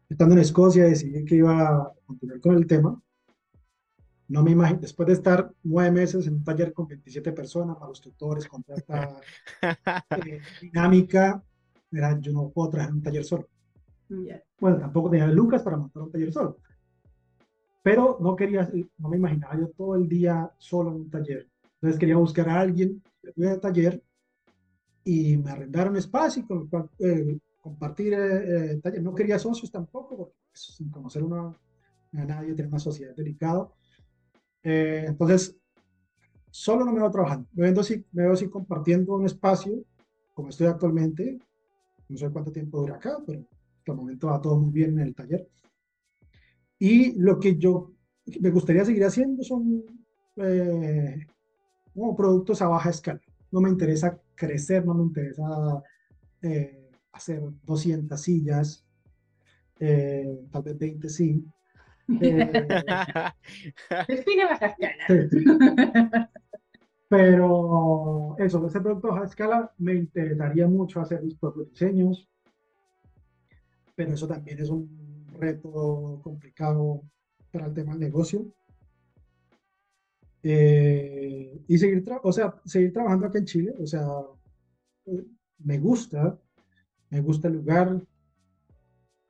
estando 0.08 0.34
en 0.34 0.40
Escocia 0.40 0.84
decidí 0.84 1.24
que 1.24 1.36
iba 1.36 1.68
a 1.68 1.92
continuar 2.06 2.40
con 2.40 2.56
el 2.56 2.66
tema. 2.66 3.00
No 4.28 4.42
me 4.42 4.50
imagino, 4.50 4.80
después 4.80 5.06
de 5.06 5.12
estar 5.12 5.52
nueve 5.62 5.90
meses 5.92 6.26
en 6.26 6.34
un 6.34 6.44
taller 6.44 6.72
con 6.72 6.88
27 6.88 7.32
personas, 7.32 7.76
para 7.76 7.88
los 7.88 8.00
tutores, 8.00 8.46
con 8.48 8.62
toda 8.62 8.78
esta 8.78 9.20
eh, 10.26 10.40
dinámica, 10.60 11.42
era, 11.92 12.18
yo 12.20 12.32
no 12.32 12.48
puedo 12.50 12.70
trabajar 12.70 12.90
en 12.90 12.96
un 12.96 13.02
taller 13.02 13.24
solo. 13.24 13.48
Ya. 14.08 14.42
Bueno, 14.60 14.78
tampoco 14.78 15.10
tenía 15.10 15.26
Lucas 15.28 15.62
para 15.62 15.76
montar 15.76 16.02
un 16.02 16.10
taller 16.10 16.32
solo. 16.32 16.58
Pero 17.82 18.18
no 18.20 18.34
quería, 18.34 18.68
no 18.98 19.08
me 19.08 19.16
imaginaba 19.16 19.56
yo 19.56 19.68
todo 19.68 19.94
el 19.94 20.08
día 20.08 20.50
solo 20.58 20.90
en 20.90 20.96
un 20.96 21.10
taller. 21.10 21.48
Entonces 21.74 22.00
quería 22.00 22.16
buscar 22.16 22.48
a 22.48 22.60
alguien 22.60 23.02
que 23.22 23.32
tuviera 23.32 23.54
el 23.54 23.60
taller 23.60 24.02
y 25.04 25.36
me 25.36 25.52
arrendaron 25.52 25.96
espacio 25.96 26.42
y 26.42 26.46
con 26.46 26.62
el 26.62 26.68
cual 26.68 26.90
eh, 26.98 27.38
compartir 27.60 28.12
eh, 28.14 28.72
el 28.72 28.82
taller. 28.82 29.02
No 29.02 29.14
quería 29.14 29.38
socios 29.38 29.70
tampoco, 29.70 30.16
porque 30.16 30.34
pues, 30.50 30.62
sin 30.76 30.90
conocer 30.90 31.22
una, 31.22 31.56
a 32.12 32.24
nadie, 32.24 32.54
tener 32.54 32.68
una 32.68 32.80
sociedad 32.80 33.14
delicado. 33.14 33.74
Eh, 34.68 35.04
entonces, 35.06 35.56
solo 36.50 36.84
no 36.84 36.92
me 36.92 36.98
veo 36.98 37.10
trabajando. 37.12 37.48
Me 37.52 37.70
veo, 37.70 37.80
así, 37.80 38.04
me 38.10 38.50
compartiendo 38.50 39.14
un 39.14 39.24
espacio, 39.24 39.84
como 40.34 40.48
estoy 40.48 40.66
actualmente. 40.66 41.38
No 42.08 42.18
sé 42.18 42.28
cuánto 42.30 42.50
tiempo 42.50 42.80
dura 42.80 42.96
acá, 42.96 43.16
pero 43.24 43.46
hasta 43.78 43.92
el 43.92 43.96
momento 43.96 44.26
va 44.26 44.42
todo 44.42 44.58
muy 44.58 44.72
bien 44.72 44.98
en 44.98 45.06
el 45.06 45.14
taller. 45.14 45.48
Y 46.80 47.16
lo 47.16 47.38
que 47.38 47.56
yo 47.56 47.92
me 48.40 48.50
gustaría 48.50 48.84
seguir 48.84 49.04
haciendo 49.04 49.44
son 49.44 49.84
eh, 50.34 51.24
como 51.94 52.16
productos 52.16 52.60
a 52.60 52.66
baja 52.66 52.90
escala. 52.90 53.20
No 53.52 53.60
me 53.60 53.70
interesa 53.70 54.20
crecer, 54.34 54.84
no 54.84 54.94
me 54.94 55.04
interesa 55.04 55.80
eh, 56.42 56.90
hacer 57.12 57.40
200 57.62 58.20
sillas, 58.20 58.84
eh, 59.78 60.40
tal 60.50 60.62
vez 60.64 60.76
20 60.76 61.08
sí. 61.08 61.46
Eh, 62.08 63.32
Define 64.08 64.44
baja 64.44 64.66
escala. 64.66 66.30
Pero 67.08 68.36
eso, 68.38 68.66
ese 68.66 68.80
producto 68.80 69.14
a 69.14 69.24
escala 69.24 69.72
me 69.78 69.94
interesaría 69.94 70.66
mucho 70.66 71.00
hacer 71.00 71.22
mis 71.22 71.36
propios 71.36 71.70
diseños, 71.70 72.28
pero 73.94 74.12
eso 74.12 74.26
también 74.26 74.58
es 74.58 74.70
un 74.70 75.26
reto 75.38 76.20
complicado 76.22 77.02
para 77.52 77.66
el 77.66 77.74
tema 77.74 77.92
del 77.92 78.00
negocio. 78.00 78.46
Eh, 80.42 81.60
y 81.66 81.78
seguir, 81.78 82.04
o 82.22 82.32
sea, 82.32 82.54
seguir 82.64 82.92
trabajando 82.92 83.26
acá 83.26 83.38
en 83.38 83.46
Chile, 83.46 83.74
o 83.80 83.86
sea, 83.86 84.06
me 85.58 85.78
gusta, 85.78 86.38
me 87.10 87.20
gusta 87.20 87.48
el 87.48 87.54
lugar, 87.54 88.00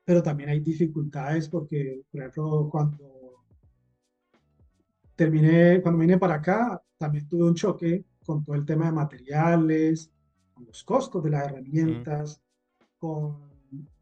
pero 0.06 0.22
también 0.22 0.50
hay 0.50 0.60
dificultades 0.60 1.48
porque, 1.48 2.04
por 2.12 2.20
ejemplo, 2.20 2.68
cuando 2.70 3.42
terminé, 5.16 5.82
cuando 5.82 5.98
vine 5.98 6.16
para 6.16 6.36
acá, 6.36 6.80
también 6.96 7.26
tuve 7.28 7.42
un 7.42 7.56
choque 7.56 8.04
con 8.24 8.44
todo 8.44 8.54
el 8.54 8.64
tema 8.64 8.86
de 8.86 8.92
materiales, 8.92 10.12
con 10.54 10.64
los 10.64 10.84
costos 10.84 11.24
de 11.24 11.30
las 11.30 11.46
herramientas, 11.46 12.40
con 13.00 13.50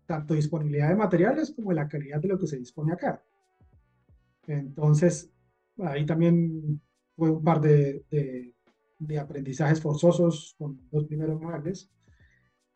tanto 0.04 0.34
disponibilidad 0.34 0.90
de 0.90 0.96
materiales 0.96 1.54
como 1.56 1.72
la 1.72 1.88
calidad 1.88 2.20
de 2.20 2.28
lo 2.28 2.38
que 2.38 2.48
se 2.48 2.58
dispone 2.58 2.92
acá. 2.92 3.24
Entonces, 4.46 5.32
ahí 5.78 6.04
también 6.04 6.82
fue 7.16 7.30
un 7.30 7.42
par 7.42 7.62
de, 7.62 8.04
de, 8.98 9.18
aprendizajes 9.18 9.80
forzosos 9.80 10.54
con 10.58 10.78
los 10.92 11.06
primeros 11.06 11.40
muebles. 11.40 11.90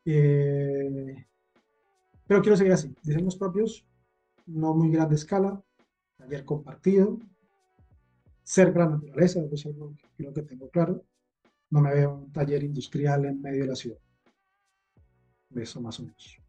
Eh, 0.06 1.26
pero 2.28 2.40
quiero 2.40 2.56
seguir 2.56 2.72
así, 2.72 2.94
diseños 3.02 3.36
propios, 3.36 3.84
no 4.46 4.74
muy 4.74 4.90
grande 4.90 5.16
escala, 5.16 5.60
taller 6.16 6.44
compartido, 6.44 7.18
cerca 8.44 8.80
de 8.80 8.84
la 8.84 8.90
naturaleza, 8.92 9.40
eso 9.40 9.54
es 9.54 9.66
algo 9.66 9.94
que 9.96 10.06
creo 10.16 10.32
que 10.32 10.42
tengo 10.42 10.70
claro. 10.70 11.02
No 11.70 11.80
me 11.80 11.92
veo 11.92 12.14
un 12.14 12.32
taller 12.32 12.62
industrial 12.62 13.26
en 13.26 13.42
medio 13.42 13.64
de 13.64 13.68
la 13.68 13.74
ciudad. 13.74 13.98
Eso 15.54 15.80
más 15.80 15.98
o 15.98 16.04
menos. 16.04 16.40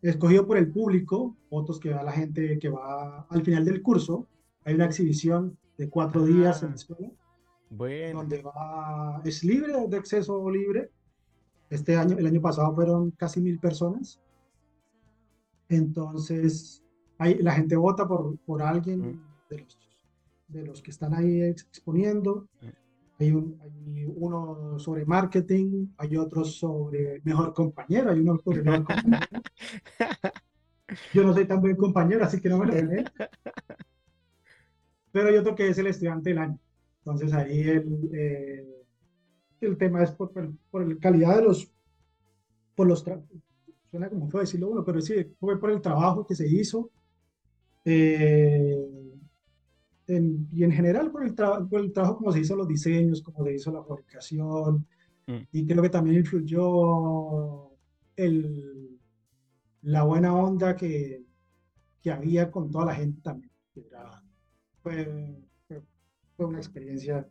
eh, 0.01 0.10
escogido 0.10 0.47
por 0.47 0.56
el 0.56 0.70
público, 0.70 1.36
fotos 1.51 1.81
que 1.81 1.93
va 1.93 2.05
la 2.05 2.12
gente 2.12 2.60
que 2.60 2.69
va 2.69 3.27
al 3.28 3.43
final 3.43 3.64
del 3.64 3.82
curso. 3.82 4.28
Hay 4.64 4.74
una 4.74 4.85
exhibición 4.85 5.59
de 5.77 5.90
cuatro 5.90 6.24
días 6.24 6.62
en 6.62 6.69
la 6.69 6.74
escuela. 6.77 7.10
Bueno. 7.70 8.20
Donde 8.20 8.40
va, 8.40 9.20
es 9.24 9.43
libre, 9.43 9.73
de 9.89 9.97
acceso 9.97 10.48
libre. 10.48 10.93
Este 11.70 11.97
año, 11.97 12.16
el 12.16 12.27
año 12.27 12.40
pasado 12.40 12.73
fueron 12.73 13.10
casi 13.10 13.40
mil 13.40 13.59
personas. 13.59 14.20
Entonces, 15.69 16.85
la 17.19 17.52
gente 17.52 17.74
vota 17.74 18.06
por, 18.06 18.39
por 18.47 18.62
alguien 18.62 19.01
mm. 19.01 19.23
de, 19.51 19.59
los, 19.59 19.78
de 20.47 20.66
los 20.66 20.82
que 20.82 20.93
están 20.93 21.14
ahí 21.14 21.43
exponiendo. 21.43 22.47
Hay, 23.22 23.32
uno 24.14 24.78
sobre 24.78 25.04
marketing, 25.04 25.86
hay 25.96 26.16
otro 26.16 26.44
sobre 26.44 27.20
mejor 27.24 27.54
compañero, 27.54 28.10
hay 28.10 28.20
uno 28.20 28.38
sobre 28.42 28.62
mejor 28.62 28.84
compañero. 28.84 29.42
Yo 31.14 31.22
no 31.24 31.32
soy 31.32 31.46
tan 31.46 31.60
buen 31.60 31.76
compañero, 31.76 32.24
así 32.24 32.40
que 32.40 32.48
no 32.48 32.58
me 32.58 32.66
lo 32.66 32.74
gané. 32.74 33.04
Pero 35.12 35.28
hay 35.28 35.36
otro 35.36 35.54
que 35.54 35.68
es 35.68 35.78
el 35.78 35.86
estudiante 35.86 36.30
del 36.30 36.38
año. 36.38 36.58
Entonces 36.98 37.32
ahí 37.32 37.60
el, 37.60 38.10
eh, 38.12 38.84
el 39.60 39.76
tema 39.76 40.02
es 40.02 40.10
por, 40.10 40.32
por, 40.70 40.86
la 40.86 40.98
calidad 40.98 41.36
de 41.36 41.42
los, 41.42 41.70
por 42.74 42.86
los 42.86 43.04
suena 43.90 44.08
como 44.08 44.28
fue 44.28 44.40
decirlo 44.40 44.70
uno, 44.70 44.84
pero 44.84 45.00
sí, 45.00 45.14
fue 45.38 45.60
por 45.60 45.70
el 45.70 45.80
trabajo 45.80 46.26
que 46.26 46.34
se 46.34 46.48
hizo, 46.48 46.90
eh, 47.84 49.11
y 50.06 50.64
en 50.64 50.72
general 50.72 51.10
por 51.10 51.24
el, 51.24 51.34
por 51.34 51.80
el 51.80 51.92
trabajo 51.92 52.18
como 52.18 52.32
se 52.32 52.40
hizo 52.40 52.56
los 52.56 52.68
diseños, 52.68 53.22
como 53.22 53.44
se 53.44 53.54
hizo 53.54 53.72
la 53.72 53.84
fabricación, 53.84 54.86
mm. 55.26 55.38
y 55.52 55.66
creo 55.66 55.82
que 55.82 55.88
también 55.88 56.16
influyó 56.16 57.70
el, 58.16 58.98
la 59.82 60.02
buena 60.04 60.34
onda 60.34 60.76
que, 60.76 61.24
que 62.02 62.10
había 62.10 62.50
con 62.50 62.70
toda 62.70 62.86
la 62.86 62.94
gente 62.94 63.20
también. 63.22 63.52
fue, 64.82 65.38
fue 66.36 66.46
una 66.46 66.58
experiencia 66.58 67.28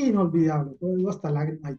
inolvidable, 0.00 0.72
puedo 0.72 1.08
hasta 1.08 1.30
lágrimas. 1.30 1.76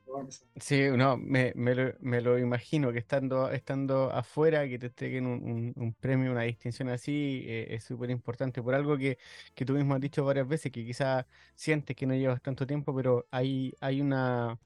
Sí, 0.56 0.82
no, 0.96 1.18
me, 1.18 1.52
me, 1.56 1.76
lo, 1.76 1.94
me, 2.00 2.22
lo, 2.22 2.40
imagino 2.40 2.92
que 2.92 3.00
estando, 3.00 3.52
estando 3.52 4.12
afuera, 4.12 4.68
que 4.68 4.80
te 4.80 4.88
entreguen 4.88 5.28
un, 5.28 5.74
un, 5.76 5.94
premio, 5.94 6.32
una 6.32 6.44
distinción 6.44 6.90
así, 6.90 7.44
eh, 7.46 7.68
es 7.76 7.84
súper 7.84 8.10
importante 8.10 8.62
por 8.64 8.74
algo 8.76 8.98
que, 8.98 9.18
que 9.54 9.66
tú 9.66 9.74
mismo 9.74 9.96
has 9.96 10.02
dicho 10.02 10.24
varias 10.24 10.48
veces, 10.48 10.72
que 10.72 10.86
quizás 10.86 11.26
sientes 11.56 11.96
que 11.96 12.06
no 12.06 12.16
llevas 12.16 12.42
tanto 12.42 12.66
tiempo, 12.66 12.96
pero 12.96 13.28
hay, 13.32 13.74
hay 13.82 14.02
una, 14.02 14.58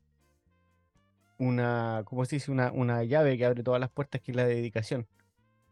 una, 1.39 2.03
¿cómo 2.05 2.25
se 2.25 2.35
dice? 2.37 2.51
Una, 2.51 2.71
una 2.71 3.03
llave 3.03 3.37
que 3.37 3.45
abre 3.45 3.63
todas 3.63 3.79
las 3.79 3.89
puertas, 3.89 4.21
que 4.21 4.31
es 4.31 4.35
la 4.35 4.45
dedicación. 4.45 5.07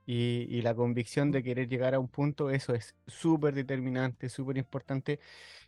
Y, 0.05 0.47
y 0.49 0.61
la 0.61 0.73
convicción 0.75 1.31
de 1.31 1.43
querer 1.43 1.67
llegar 1.69 1.93
a 1.95 1.99
un 1.99 2.07
punto, 2.09 2.49
eso 2.49 2.73
es 2.73 2.95
súper 3.07 3.53
determinante, 3.55 4.29
súper 4.29 4.57
importante. 4.57 5.19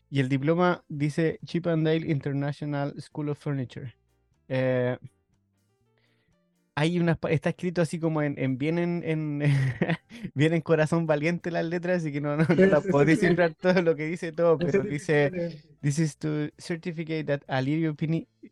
Y 0.10 0.20
el 0.20 0.30
diploma 0.30 0.84
dice 0.88 1.40
Chippendale 1.46 2.10
International 2.10 2.94
School 3.00 3.30
of 3.30 3.40
Furniture. 3.40 3.94
Eh, 4.48 4.98
hay 6.76 6.98
una, 6.98 7.20
está 7.30 7.50
escrito 7.50 7.82
así 7.82 8.00
como 8.00 8.22
en, 8.22 8.40
en 8.40 8.58
bien 8.58 8.80
en, 8.80 9.04
en 9.04 9.40
bien 10.34 10.54
en 10.54 10.62
corazón 10.62 11.06
valiente 11.06 11.52
las 11.52 11.66
letras, 11.66 11.98
así 11.98 12.12
que 12.12 12.22
no, 12.22 12.38
no, 12.38 12.46
no 12.48 12.82
puedo 12.84 13.06
descifrar 13.06 13.54
todo 13.54 13.82
lo 13.82 13.96
que 13.96 14.06
dice 14.06 14.32
todo, 14.32 14.58
pero 14.58 14.84
dice 14.84 15.60
This 15.82 16.00
is 16.00 16.18
to 16.18 16.50
certificate 16.58 17.26
that 17.26 17.42
Alirio, 17.48 17.96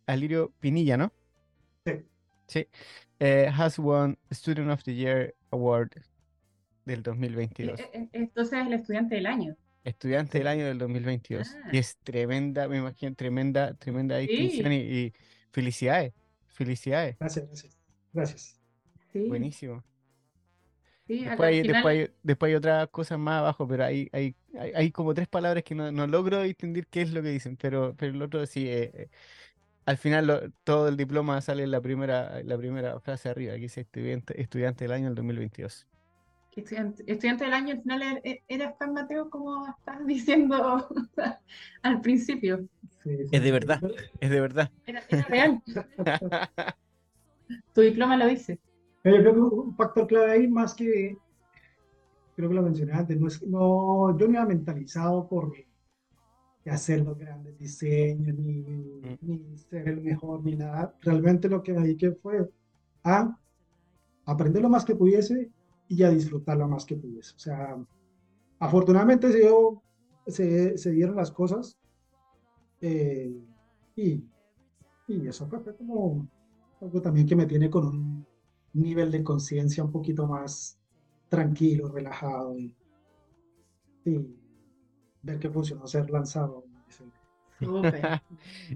Alirio 0.06 0.52
Pinilla, 0.60 0.98
¿no? 0.98 1.14
Sí. 1.86 1.94
Sí. 2.48 2.68
Eh, 3.20 3.50
has 3.52 3.80
won 3.80 4.18
Student 4.32 4.72
of 4.72 4.84
the 4.84 4.94
Year 4.94 5.34
Award 5.52 5.92
del 6.86 7.02
2022. 7.02 7.80
E, 7.80 7.90
e, 7.94 8.10
entonces 8.12 8.60
es 8.60 8.68
el 8.68 8.74
estudiante 8.74 9.16
del 9.16 9.26
año. 9.26 9.56
Estudiante 9.88 10.38
del 10.40 10.48
año 10.48 10.66
del 10.66 10.78
2022. 10.78 11.56
Ah. 11.64 11.70
Y 11.72 11.78
es 11.78 11.98
tremenda, 12.04 12.68
me 12.68 12.78
imagino, 12.78 13.16
tremenda, 13.16 13.74
tremenda 13.76 14.18
distinción 14.18 14.72
y, 14.74 14.78
y 14.78 15.14
felicidades. 15.52 16.14
Felicidades. 16.48 17.18
Gracias, 17.20 17.46
gracias. 17.48 17.78
Gracias. 18.14 18.60
Sí, 19.14 19.28
Buenísimo. 19.28 19.84
sí, 21.08 21.24
Después 21.24 21.48
hay, 21.50 21.62
final- 21.62 21.74
después, 21.74 21.98
hay, 22.10 22.16
después 22.24 22.50
hay 22.50 22.56
otras 22.56 22.88
cosas 22.90 23.18
más 23.20 23.40
abajo, 23.40 23.68
pero 23.68 23.86
hay, 23.86 24.10
hay, 24.12 24.36
hay, 24.60 24.72
hay 24.76 24.92
como 24.92 25.14
tres 25.14 25.28
palabras 25.28 25.64
que 25.64 25.74
no, 25.76 25.92
no 25.92 26.06
logro 26.08 26.44
entender 26.44 26.86
qué 26.88 27.02
es 27.04 27.12
lo 27.14 27.22
que 27.22 27.30
dicen, 27.30 27.56
pero, 27.58 27.96
pero 27.98 28.12
el 28.14 28.22
otro 28.22 28.46
sí, 28.46 28.68
eh, 28.68 28.92
eh, 28.94 29.10
al 29.86 29.98
final 29.98 30.28
lo- 30.28 30.52
todo 30.66 30.90
el 30.90 30.98
diploma 30.98 31.40
sale 31.42 31.64
en 31.64 31.72
la 31.72 31.80
primera, 31.80 32.44
la 32.44 32.58
primera 32.58 33.00
frase 33.00 33.30
arriba, 33.30 33.54
que 33.54 33.62
dice 33.62 33.82
estudiante, 33.82 34.42
estudiante 34.42 34.84
del 34.84 34.92
año 34.92 35.06
del 35.06 35.16
2022. 35.16 35.88
Estudiante, 36.62 37.04
estudiante 37.08 37.44
del 37.46 37.54
año 37.54 37.74
al 37.74 37.82
final 37.82 38.02
er- 38.02 38.22
er- 38.24 38.44
eras 38.48 38.78
tan 38.78 38.94
Mateo 38.94 39.30
como 39.30 39.68
estás 39.68 40.06
diciendo 40.06 40.88
al 41.84 42.02
principio. 42.02 42.68
Sí, 43.04 43.18
sí, 43.18 43.30
Es 43.32 43.44
de 43.44 43.52
verdad. 43.52 43.82
Es 44.20 44.30
de 44.30 44.42
verdad. 44.42 44.72
Era, 44.86 45.02
era 45.10 45.24
real. 45.24 45.62
Tu 47.74 47.82
diploma 47.82 48.18
lo 48.18 48.28
dice. 48.28 48.60
Pero 49.04 49.18
yo 49.18 49.22
creo 49.22 49.34
que 49.34 49.40
un 49.40 49.76
factor 49.76 50.08
clave 50.08 50.32
ahí, 50.32 50.48
más 50.48 50.74
que, 50.74 51.18
creo 52.36 52.50
que 52.50 52.56
lo 52.56 52.62
mencioné 52.62 52.92
antes, 52.94 53.20
no 53.20 53.28
es, 53.28 53.42
no, 53.44 54.18
yo 54.18 54.28
no 54.28 54.34
iba 54.34 54.46
mentalizado 54.46 55.28
por 55.30 55.54
hacer 56.66 57.00
los 57.02 57.18
grandes 57.18 57.58
diseños, 57.58 58.36
ni, 58.38 58.62
ni 59.22 59.58
ser 59.58 59.88
el 59.88 60.02
mejor, 60.02 60.44
ni 60.44 60.56
nada. 60.56 60.94
Realmente 61.02 61.48
lo 61.48 61.64
que 61.64 61.72
me 61.74 61.82
dediqué 61.82 62.12
fue 62.12 62.50
a 63.04 63.38
aprender 64.26 64.62
lo 64.62 64.70
más 64.70 64.84
que 64.84 64.96
pudiese 64.96 65.50
y 65.88 66.04
a 66.04 66.10
disfrutar 66.10 66.58
lo 66.58 66.68
más 66.68 66.86
que 66.86 66.96
pudiese. 66.98 67.34
O 67.36 67.40
sea, 67.40 67.78
afortunadamente 68.60 69.32
se, 69.32 69.40
dio- 69.40 69.84
se, 70.28 70.78
se 70.78 70.92
dieron 70.92 71.16
las 71.18 71.32
cosas 71.32 71.78
eh, 72.82 73.32
y, 73.96 74.24
y 75.08 75.28
eso 75.28 75.48
fue, 75.50 75.62
fue 75.62 75.76
como 75.78 76.28
algo 76.82 77.02
también 77.02 77.28
que 77.28 77.36
me 77.36 77.46
tiene 77.48 77.70
con 77.70 77.88
un 77.88 78.28
nivel 78.74 79.12
de 79.12 79.24
conciencia 79.24 79.84
un 79.84 79.92
poquito 79.92 80.28
más 80.28 80.80
tranquilo, 81.30 81.90
relajado 81.90 82.58
y, 82.60 82.76
y 84.06 84.18
ver 85.22 85.40
que 85.40 85.50
funcionó 85.52 85.88
ser 85.88 86.10
lanzado. 86.10 86.66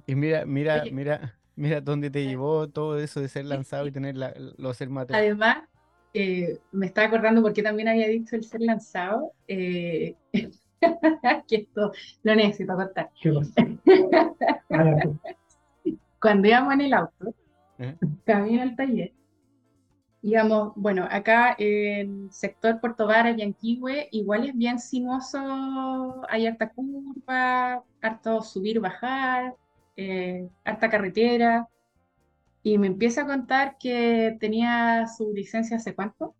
Y 0.05 0.15
mira, 0.15 0.45
mira, 0.45 0.87
mira, 0.89 1.39
mira 1.55 1.81
dónde 1.81 2.09
te 2.11 2.25
llevó 2.25 2.69
todo 2.69 2.99
eso 2.99 3.21
de 3.21 3.29
ser 3.29 3.45
lanzado 3.45 3.87
y 3.87 3.91
tener 3.91 4.17
la, 4.17 4.33
lo 4.57 4.73
ser 4.73 4.89
Mateo. 4.89 5.29
Además, 5.29 5.69
eh, 6.13 6.59
me 6.71 6.87
estaba 6.87 7.07
acordando 7.07 7.41
porque 7.41 7.63
también 7.63 7.87
había 7.87 8.07
dicho 8.07 8.35
el 8.35 8.43
ser 8.43 8.61
lanzado. 8.61 9.31
eh, 9.47 10.15
que 11.47 11.55
esto 11.55 11.91
lo 12.23 12.35
necesito 12.35 12.75
contar. 12.75 13.09
Ah. 14.73 14.95
Cuando 16.21 16.47
íbamos 16.47 16.73
en 16.75 16.81
el 16.81 16.93
auto, 16.93 17.35
¿Eh? 17.77 17.95
camino 18.23 18.61
al 18.61 18.75
taller, 18.77 19.11
íbamos, 20.21 20.71
bueno, 20.77 21.05
acá 21.11 21.55
en 21.57 22.31
sector 22.31 22.79
Puerto 22.79 23.05
Varas, 23.05 23.35
Yanquihue, 23.35 24.07
igual 24.11 24.47
es 24.47 24.55
bien 24.55 24.79
sinuoso, 24.79 26.21
hay 26.29 26.47
harta 26.47 26.69
curva, 26.69 27.83
harto 28.01 28.41
subir, 28.41 28.79
bajar, 28.79 29.55
eh, 29.97 30.47
harta 30.63 30.89
carretera. 30.89 31.67
Y 32.63 32.77
me 32.77 32.87
empieza 32.87 33.23
a 33.23 33.27
contar 33.27 33.77
que 33.79 34.37
tenía 34.39 35.07
su 35.07 35.33
licencia 35.33 35.77
hace 35.77 35.95
cuánto? 35.95 36.35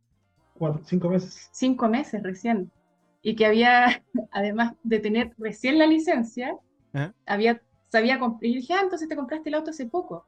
Cuatro, 0.54 0.82
cinco 0.86 1.10
meses. 1.10 1.50
cinco 1.52 1.88
meses 1.88 2.22
recién. 2.22 2.72
Y 3.22 3.36
que 3.36 3.46
había, 3.46 4.04
además 4.32 4.76
de 4.84 5.00
tener 5.00 5.34
recién 5.38 5.80
la 5.80 5.88
licencia, 5.88 6.56
¿Ah? 6.94 7.14
había, 7.26 7.62
sabía 7.90 8.20
comprar. 8.20 8.46
Y 8.46 8.56
dije, 8.56 8.74
ah, 8.74 8.82
entonces 8.84 9.08
te 9.08 9.16
compraste 9.16 9.50
el 9.50 9.56
auto 9.56 9.72
hace 9.72 9.88
poco. 9.88 10.28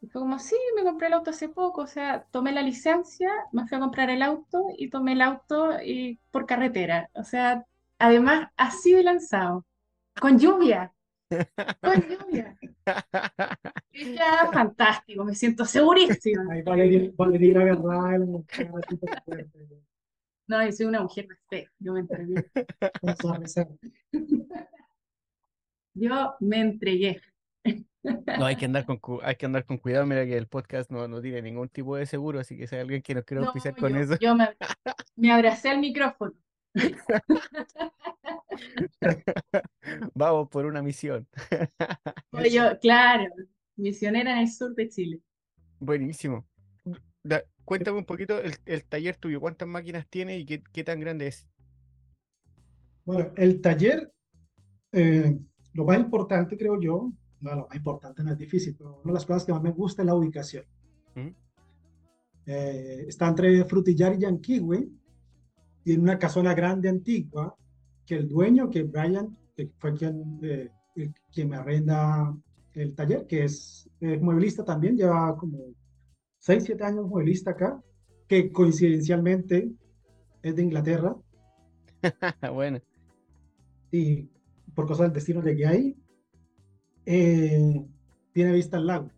Y 0.00 0.06
fue 0.08 0.20
como, 0.20 0.38
sí, 0.38 0.56
me 0.76 0.84
compré 0.84 1.08
el 1.08 1.14
auto 1.14 1.30
hace 1.30 1.48
poco. 1.48 1.82
O 1.82 1.86
sea, 1.86 2.24
tomé 2.30 2.52
la 2.52 2.62
licencia, 2.62 3.30
me 3.52 3.66
fui 3.66 3.76
a 3.76 3.80
comprar 3.80 4.10
el 4.10 4.22
auto 4.22 4.64
y 4.76 4.90
tomé 4.90 5.12
el 5.12 5.22
auto 5.22 5.80
y, 5.82 6.18
por 6.30 6.46
carretera. 6.46 7.10
O 7.14 7.24
sea, 7.24 7.64
además, 7.98 8.48
así 8.56 8.92
de 8.92 9.02
lanzado. 9.02 9.64
Con 10.20 10.38
lluvia. 10.38 10.92
Con 11.82 12.00
lluvia. 12.02 12.57
Ya, 13.92 14.48
fantástico, 14.52 15.24
me 15.24 15.34
siento 15.34 15.64
segurísima. 15.64 16.44
Ahí 16.52 16.62
Valeria, 16.62 17.10
Valeria 17.16 17.60
agarrada 17.60 18.14
en 18.16 18.46
No, 20.46 20.64
yo 20.64 20.72
soy 20.72 20.86
una 20.86 21.02
mujer 21.02 21.26
de 21.28 21.34
fe, 21.48 21.68
yo 21.78 21.92
me 21.94 22.00
entregué. 22.00 22.50
Yo 25.94 26.36
me 26.40 26.60
entregué. 26.60 27.20
No, 28.38 28.46
hay 28.46 28.56
que 28.56 28.66
andar 28.66 28.86
con, 28.86 28.98
cu- 28.98 29.20
hay 29.22 29.34
que 29.34 29.46
andar 29.46 29.64
con 29.64 29.78
cuidado. 29.78 30.06
Mira 30.06 30.24
que 30.24 30.36
el 30.36 30.46
podcast 30.46 30.90
no, 30.90 31.08
no 31.08 31.20
tiene 31.20 31.42
ningún 31.42 31.68
tipo 31.68 31.96
de 31.96 32.06
seguro, 32.06 32.38
así 32.38 32.56
que 32.56 32.66
si 32.66 32.76
hay 32.76 32.82
alguien 32.82 33.02
que 33.02 33.14
nos 33.14 33.24
quiera 33.24 33.40
No, 33.42 33.46
auspiciar 33.48 33.74
con 33.76 33.92
yo, 33.92 33.98
eso, 33.98 34.16
yo 34.20 34.34
me, 34.36 34.48
me 35.16 35.32
abracé 35.32 35.70
al 35.70 35.80
micrófono. 35.80 36.34
vamos 40.14 40.48
por 40.48 40.66
una 40.66 40.82
misión. 40.82 41.26
Yo, 42.52 42.78
claro, 42.80 43.24
misionera 43.76 44.32
en 44.32 44.38
el 44.38 44.50
sur 44.50 44.74
de 44.74 44.88
Chile. 44.88 45.20
Buenísimo. 45.80 46.46
Da- 47.22 47.44
cuéntame 47.64 47.98
un 47.98 48.04
poquito 48.04 48.40
el, 48.40 48.54
el 48.66 48.84
taller 48.84 49.16
tuyo, 49.16 49.40
cuántas 49.40 49.68
máquinas 49.68 50.06
tiene 50.08 50.38
y 50.38 50.46
qué, 50.46 50.62
qué 50.72 50.84
tan 50.84 51.00
grande 51.00 51.28
es. 51.28 51.46
Bueno, 53.04 53.32
el 53.36 53.60
taller, 53.60 54.12
eh, 54.92 55.38
lo 55.72 55.84
más 55.84 55.98
importante 55.98 56.56
creo 56.56 56.80
yo, 56.80 57.12
no, 57.40 57.54
lo 57.54 57.66
más 57.68 57.76
importante 57.76 58.22
no 58.22 58.32
es 58.32 58.38
difícil, 58.38 58.74
pero 58.76 58.96
una 59.02 59.12
de 59.12 59.14
las 59.14 59.26
cosas 59.26 59.44
que 59.44 59.52
más 59.52 59.62
me 59.62 59.70
gusta 59.70 60.02
es 60.02 60.06
la 60.06 60.14
ubicación. 60.14 60.64
¿Mm? 61.14 61.28
Eh, 62.46 63.04
está 63.08 63.28
entre 63.28 63.64
Frutillar 63.64 64.14
y 64.14 64.20
Yanquihue, 64.20 64.88
en 65.92 66.02
una 66.02 66.18
casona 66.18 66.54
grande 66.54 66.88
antigua, 66.88 67.56
que 68.06 68.16
el 68.16 68.28
dueño, 68.28 68.70
que 68.70 68.82
Brian, 68.82 69.36
que 69.54 69.70
fue 69.78 69.94
quien, 69.94 70.38
eh, 70.42 70.70
quien 71.32 71.48
me 71.48 71.56
arrenda 71.56 72.34
el 72.74 72.94
taller, 72.94 73.26
que 73.26 73.44
es 73.44 73.88
eh, 74.00 74.18
mueblista 74.18 74.64
también, 74.64 74.96
lleva 74.96 75.36
como 75.36 75.58
6, 76.38 76.64
7 76.64 76.84
años 76.84 77.06
mueblista 77.06 77.52
acá, 77.52 77.82
que 78.26 78.52
coincidencialmente 78.52 79.70
es 80.42 80.54
de 80.54 80.62
Inglaterra, 80.62 81.16
Bueno, 82.54 82.80
y 83.90 84.28
por 84.74 84.86
cosas 84.86 85.06
del 85.06 85.14
destino 85.14 85.42
llegué 85.42 85.66
ahí. 85.66 85.96
Eh, 87.06 87.84
tiene 88.32 88.52
vista 88.52 88.76
al 88.76 88.86
lago 88.86 89.10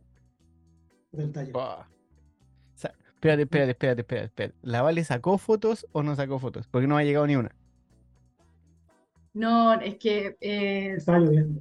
del 1.13 1.33
taller. 1.33 1.53
buah. 1.53 1.87
Espérate, 3.21 3.43
espérate, 3.43 3.71
espérate, 3.73 4.01
espérate, 4.01 4.27
espérate. 4.29 4.55
¿La 4.63 4.81
Vale 4.81 5.05
sacó 5.05 5.37
fotos 5.37 5.87
o 5.93 6.03
no 6.03 6.17
sacó 6.17 6.39
fotos? 6.39 6.67
Porque 6.69 6.87
no 6.87 6.97
ha 6.97 7.05
llegado 7.05 7.27
ni 7.27 7.37
una. 7.37 7.55
No, 9.35 9.75
es 9.79 9.97
que 9.99 10.39
eh, 10.41 10.95
Estaba 10.97 11.19
lloviendo. 11.19 11.61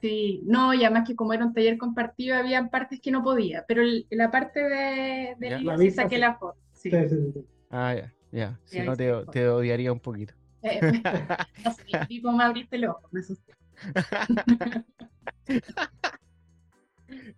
sí, 0.00 0.42
no, 0.46 0.72
y 0.74 0.84
además 0.84 1.06
que 1.08 1.16
como 1.16 1.32
era 1.32 1.44
un 1.44 1.52
taller 1.52 1.76
compartido, 1.76 2.36
había 2.36 2.68
partes 2.68 3.00
que 3.00 3.10
no 3.10 3.24
podía, 3.24 3.64
pero 3.66 3.82
el- 3.82 4.06
la 4.10 4.30
parte 4.30 4.60
de, 4.62 5.34
de 5.38 5.60
La 5.60 5.76
sí 5.76 5.84
vista 5.84 6.02
saqué 6.04 6.14
sí. 6.16 6.20
la 6.20 6.34
foto. 6.36 6.56
Sí. 6.72 6.90
Sí, 6.90 7.08
sí. 7.08 7.44
Ah, 7.70 7.94
ya, 7.96 8.14
ya. 8.30 8.60
Si 8.64 8.76
Ya, 8.76 8.84
no, 8.84 8.96
te, 8.96 9.48
odiaría 9.48 9.92
un 9.92 10.00
poquito. 10.00 10.34
Eh, 10.62 10.78
no 11.64 11.72
sé, 11.72 11.84
tipo 12.06 12.30
me 12.30 12.44
abriste 12.44 12.76
el 12.76 12.84
ojo, 12.86 13.02
me 13.10 13.20
asusté. 13.20 13.52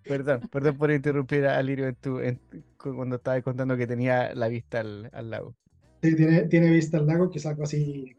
Perdón, 0.02 0.40
perdón 0.50 0.76
por 0.76 0.90
interrumpir 0.90 1.46
a 1.46 1.62
Lirio 1.62 1.88
en 1.88 1.94
tu, 1.96 2.18
en- 2.20 2.40
cu- 2.76 2.94
cuando 2.94 3.16
estaba 3.16 3.40
contando 3.42 3.76
que 3.76 3.86
tenía 3.86 4.34
la 4.34 4.48
vista 4.48 4.80
al, 4.80 5.08
al 5.12 5.30
lago. 5.30 5.54
Sí, 6.02 6.14
tiene, 6.16 6.42
tiene 6.42 6.70
vista 6.70 6.98
al 6.98 7.06
lago, 7.06 7.30
que 7.30 7.38
es 7.38 7.46
algo 7.46 7.62
así. 7.64 8.14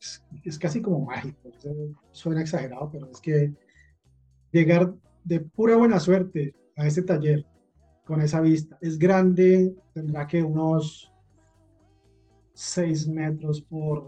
Es, 0.00 0.22
es 0.44 0.58
casi 0.58 0.82
como 0.82 1.04
mágico. 1.06 1.48
o 1.48 1.60
sea, 1.60 1.72
Suena 2.12 2.42
exagerado, 2.42 2.90
pero 2.92 3.10
es 3.10 3.20
que 3.20 3.52
llegar 4.52 4.92
de 5.24 5.40
pura 5.40 5.76
buena 5.76 5.98
suerte 5.98 6.54
a 6.76 6.86
ese 6.86 7.02
taller 7.02 7.46
con 8.04 8.20
esa 8.20 8.40
vista 8.42 8.76
es 8.82 8.98
grande, 8.98 9.74
tendrá 9.94 10.26
que 10.26 10.42
unos 10.42 11.10
6 12.52 13.08
metros 13.08 13.62
por 13.62 14.04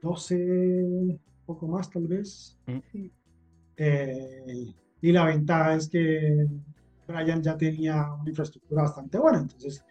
12, 0.00 1.18
poco 1.44 1.66
más 1.66 1.90
tal 1.90 2.06
vez. 2.06 2.56
Mm. 2.66 3.06
Eh, 3.78 4.74
y 5.06 5.12
la 5.12 5.24
ventaja 5.24 5.76
es 5.76 5.88
que 5.88 6.48
Brian 7.06 7.40
ya 7.40 7.56
tenía 7.56 8.12
una 8.12 8.28
infraestructura 8.28 8.82
bastante 8.82 9.16
buena, 9.18 9.38
entonces 9.38 9.84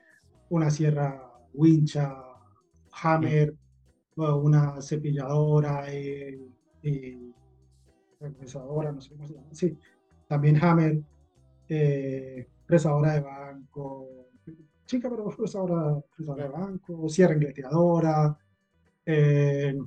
una 0.49 0.69
sierra 0.69 1.31
wincha, 1.53 2.13
hammer, 3.01 3.55
una 4.17 4.81
cepilladora 4.81 5.85
y, 5.93 6.51
y 6.83 7.33
regresadora, 8.19 8.91
no 8.91 8.99
sé 8.99 9.11
cómo 9.11 9.25
se 9.25 9.35
llama, 9.35 9.47
sí, 9.53 9.77
también 10.27 10.61
hammer, 10.61 11.01
eh, 11.69 12.49
de 12.67 13.19
banco, 13.21 14.09
chica 14.85 15.09
pero 15.09 15.31
fresadora, 15.31 15.97
de 16.17 16.47
banco, 16.49 17.07
sierra 17.07 17.35
engleteadora, 17.35 18.37
eh, 19.05 19.77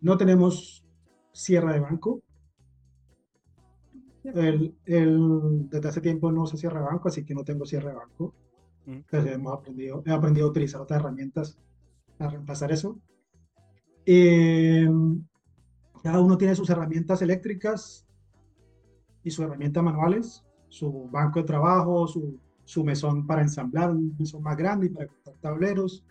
no 0.00 0.16
tenemos 0.16 0.84
cierre 1.32 1.72
de 1.72 1.80
banco. 1.80 2.22
El, 4.24 4.74
el- 4.84 5.68
desde 5.70 5.88
hace 5.88 6.00
tiempo 6.00 6.30
no 6.32 6.46
se 6.46 6.56
cierra 6.56 6.80
banco, 6.80 7.08
así 7.08 7.24
que 7.24 7.34
no 7.34 7.44
tengo 7.44 7.64
cierre 7.64 7.88
de 7.90 7.94
banco. 7.96 8.34
Mm. 8.86 8.92
Entonces 8.92 9.32
hemos 9.32 9.52
aprendido, 9.58 10.02
he 10.06 10.10
aprendido 10.12 10.46
a 10.46 10.50
utilizar 10.50 10.80
otras 10.80 11.00
herramientas 11.00 11.58
para 12.16 12.30
reemplazar 12.30 12.72
eso. 12.72 12.98
Eh, 14.06 14.88
cada 16.02 16.20
uno 16.20 16.38
tiene 16.38 16.54
sus 16.54 16.70
herramientas 16.70 17.20
eléctricas 17.22 18.06
y 19.22 19.30
sus 19.30 19.44
herramientas 19.44 19.82
manuales, 19.82 20.44
su 20.68 21.08
banco 21.10 21.40
de 21.40 21.44
trabajo, 21.46 22.06
su, 22.06 22.38
su 22.64 22.84
mesón 22.84 23.26
para 23.26 23.42
ensamblar, 23.42 23.90
un 23.90 24.16
mesón 24.18 24.42
más 24.42 24.56
grande 24.56 24.86
y 24.86 24.90
para 24.90 25.06
cortar 25.08 25.34
tableros. 25.40 26.04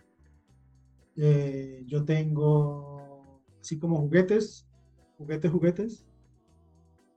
Eh, 1.16 1.82
yo 1.86 2.04
tengo 2.04 3.40
así 3.60 3.78
como 3.78 3.98
juguetes, 3.98 4.66
juguetes, 5.16 5.50
juguetes. 5.50 6.04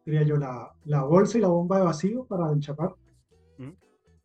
Diría 0.06 0.23
yo 0.23 0.38
la, 0.38 0.73
la 0.86 1.03
bolsa 1.03 1.38
y 1.38 1.41
la 1.41 1.48
bomba 1.48 1.78
de 1.78 1.84
vacío 1.84 2.26
para 2.26 2.52
enchapar. 2.52 2.95
Mm. 3.57 3.72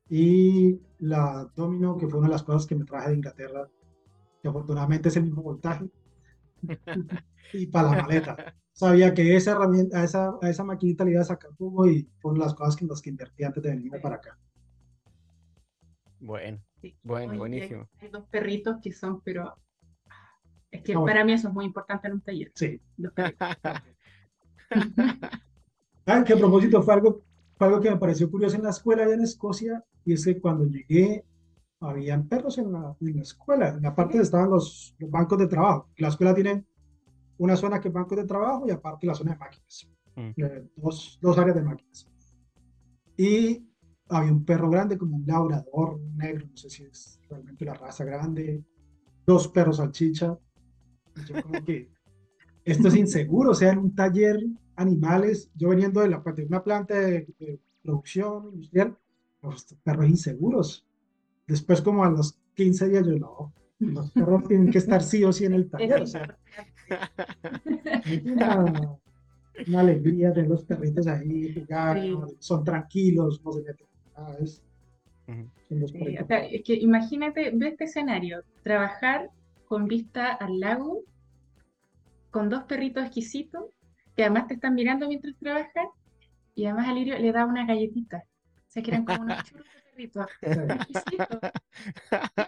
Y 0.09 0.81
la 0.99 1.51
domino, 1.55 1.97
que 1.97 2.09
fue 2.09 2.19
una 2.19 2.29
de 2.29 2.33
las 2.33 2.43
cosas 2.43 2.67
que 2.67 2.75
me 2.75 2.85
traje 2.85 3.11
de 3.11 3.17
Inglaterra, 3.17 3.69
que 4.43 4.49
afortunadamente 4.49 5.09
es 5.09 5.17
el 5.17 5.25
mismo 5.25 5.43
voltaje. 5.43 5.87
y 7.53 7.67
para 7.67 7.91
la 7.91 8.03
maleta. 8.03 8.55
Sabía 8.73 9.15
que 9.15 9.37
esa 9.37 9.53
herramienta, 9.53 10.01
a 10.01 10.05
esa, 10.05 10.35
a 10.41 10.51
esa 10.51 10.65
maquinita 10.65 11.05
le 11.05 11.13
iba 11.13 11.23
a 11.23 11.25
sacar 11.25 11.51
jugo 11.57 11.87
y 11.89 12.09
fue 12.19 12.33
una 12.33 12.41
de 12.41 12.47
las 12.47 12.55
cosas 12.55 12.77
que, 12.77 12.85
en 12.85 12.89
las 12.91 13.01
que 13.01 13.11
invertí 13.11 13.45
antes 13.45 13.63
de 13.63 13.71
venirme 13.71 14.01
para 14.01 14.17
acá. 14.17 14.39
Bueno, 16.21 16.61
Sí. 16.81 16.95
bueno, 17.03 17.31
Oye, 17.31 17.39
buenísimo. 17.39 17.89
Hay, 17.99 18.07
hay 18.07 18.13
dos 18.13 18.27
perritos 18.29 18.77
que 18.83 18.93
son, 18.93 19.21
pero 19.23 19.57
es 20.71 20.83
que 20.83 20.95
bueno. 20.95 21.07
para 21.07 21.25
mí 21.25 21.33
eso 21.33 21.49
es 21.49 21.55
muy 21.55 21.65
importante 21.65 22.09
en 22.09 22.15
un 22.15 22.21
taller. 22.21 22.53
Sí. 22.55 22.81
Los 22.99 23.13
perritos. 23.13 23.49
Ah, 26.07 26.23
que 26.25 26.33
a 26.33 26.37
propósito 26.37 26.81
fue 26.83 26.95
algo, 26.95 27.23
fue 27.57 27.67
algo 27.67 27.81
que 27.81 27.91
me 27.91 27.97
pareció 27.97 28.31
curioso 28.31 28.57
en 28.57 28.63
la 28.63 28.71
escuela 28.71 29.03
allá 29.03 29.15
en 29.15 29.23
Escocia, 29.23 29.85
y 30.05 30.13
es 30.13 30.25
que 30.25 30.41
cuando 30.41 30.65
llegué, 30.65 31.25
habían 31.81 32.29
perros 32.29 32.59
en 32.59 32.73
la, 32.73 32.97
en 33.01 33.17
la 33.17 33.23
escuela. 33.23 33.69
En 33.71 33.83
la 33.83 33.95
parte 33.95 34.19
estaban 34.19 34.51
los, 34.51 34.95
los 34.99 35.11
bancos 35.11 35.39
de 35.39 35.49
trabajo. 35.49 35.91
La 35.99 36.09
escuela 36.09 36.35
tiene 36.35 36.65
una 37.39 37.57
zona 37.57 37.81
que 37.81 37.89
es 37.89 37.95
bancos 37.95 38.17
de 38.17 38.25
trabajo 38.25 38.67
y 38.67 38.71
aparte 38.71 39.07
la 39.07 39.15
zona 39.15 39.33
de 39.33 39.39
máquinas. 39.39 39.89
Mm. 40.15 40.31
Eh, 40.37 40.69
dos, 40.77 41.19
dos 41.21 41.39
áreas 41.39 41.57
de 41.57 41.63
máquinas. 41.63 42.09
Y 43.17 43.67
había 44.09 44.33
un 44.33 44.45
perro 44.45 44.71
grande, 44.71 44.97
como 44.97 45.17
un 45.17 45.27
labrador 45.27 45.99
negro, 46.15 46.47
no 46.49 46.57
sé 46.57 46.71
si 46.71 46.85
es 46.85 47.21
realmente 47.29 47.65
la 47.65 47.75
raza 47.75 48.05
grande, 48.05 48.63
dos 49.27 49.49
perros 49.49 49.79
salchicha. 49.79 50.39
Yo 51.27 51.43
como 51.43 51.65
que, 51.65 51.91
esto 52.65 52.89
es 52.89 52.97
inseguro, 52.97 53.51
o 53.51 53.55
sea, 53.55 53.73
en 53.73 53.79
un 53.79 53.95
taller 53.95 54.45
animales, 54.77 55.51
yo 55.55 55.71
veniendo 55.71 56.01
de, 56.01 56.09
la, 56.09 56.21
de 56.21 56.45
una 56.47 56.63
planta 56.65 56.95
de, 56.99 57.27
de 57.39 57.61
producción 57.83 58.51
industrial, 58.55 58.99
los 59.43 59.65
perros 59.85 60.09
inseguros. 60.09 60.87
Después, 61.47 61.83
como 61.83 62.05
a 62.05 62.11
los 62.11 62.39
15 62.55 62.89
días, 62.89 63.07
yo 63.07 63.17
no, 63.19 63.55
los 63.81 64.13
perros 64.13 64.45
tienen 64.49 64.71
que 64.71 64.79
estar 64.79 65.03
sí 65.03 65.25
o 65.25 65.33
sí 65.33 65.45
en 65.47 65.55
el 65.55 65.71
taller, 65.71 66.03
o 66.03 66.07
sea, 66.07 66.39
una, 68.25 68.99
una 69.67 69.81
alegría 69.81 70.31
de 70.33 70.45
los 70.47 70.65
perritos 70.65 71.07
ahí, 71.07 71.53
jugar, 71.55 72.03
Sí. 72.03 72.15
son 72.39 72.65
tranquilos, 72.65 73.43
no 73.45 73.53
se 73.53 73.63
meten 73.63 73.89
nada, 74.17 74.39
Sí, 75.69 76.17
o 76.19 76.27
sea, 76.27 76.45
es 76.47 76.63
que 76.65 76.75
imagínate, 76.75 77.51
ve 77.53 77.69
este 77.69 77.85
escenario, 77.85 78.43
trabajar 78.63 79.31
con 79.65 79.87
vista 79.89 80.33
al 80.33 80.61
lago, 80.61 81.05
con 82.31 82.49
dos 82.49 82.63
perritos 82.65 83.05
exquisitos, 83.05 83.65
que 84.17 84.23
además 84.25 84.47
te 84.49 84.55
están 84.55 84.75
mirando 84.75 85.07
mientras 85.09 85.37
trabajas, 85.37 85.89
y 86.55 86.65
además 86.65 86.89
a 86.89 86.93
Lirio 86.95 87.19
le 87.19 87.33
da 87.33 87.45
una 87.45 87.67
galletita. 87.67 88.25
O 88.57 88.65
sea, 88.71 88.83
que 88.83 88.91
eran 88.91 89.05
como 89.05 89.23
unos 89.23 89.45
churros 89.45 89.67
de 89.67 89.83
perritos. 89.91 90.27
Exquisito. 90.41 91.41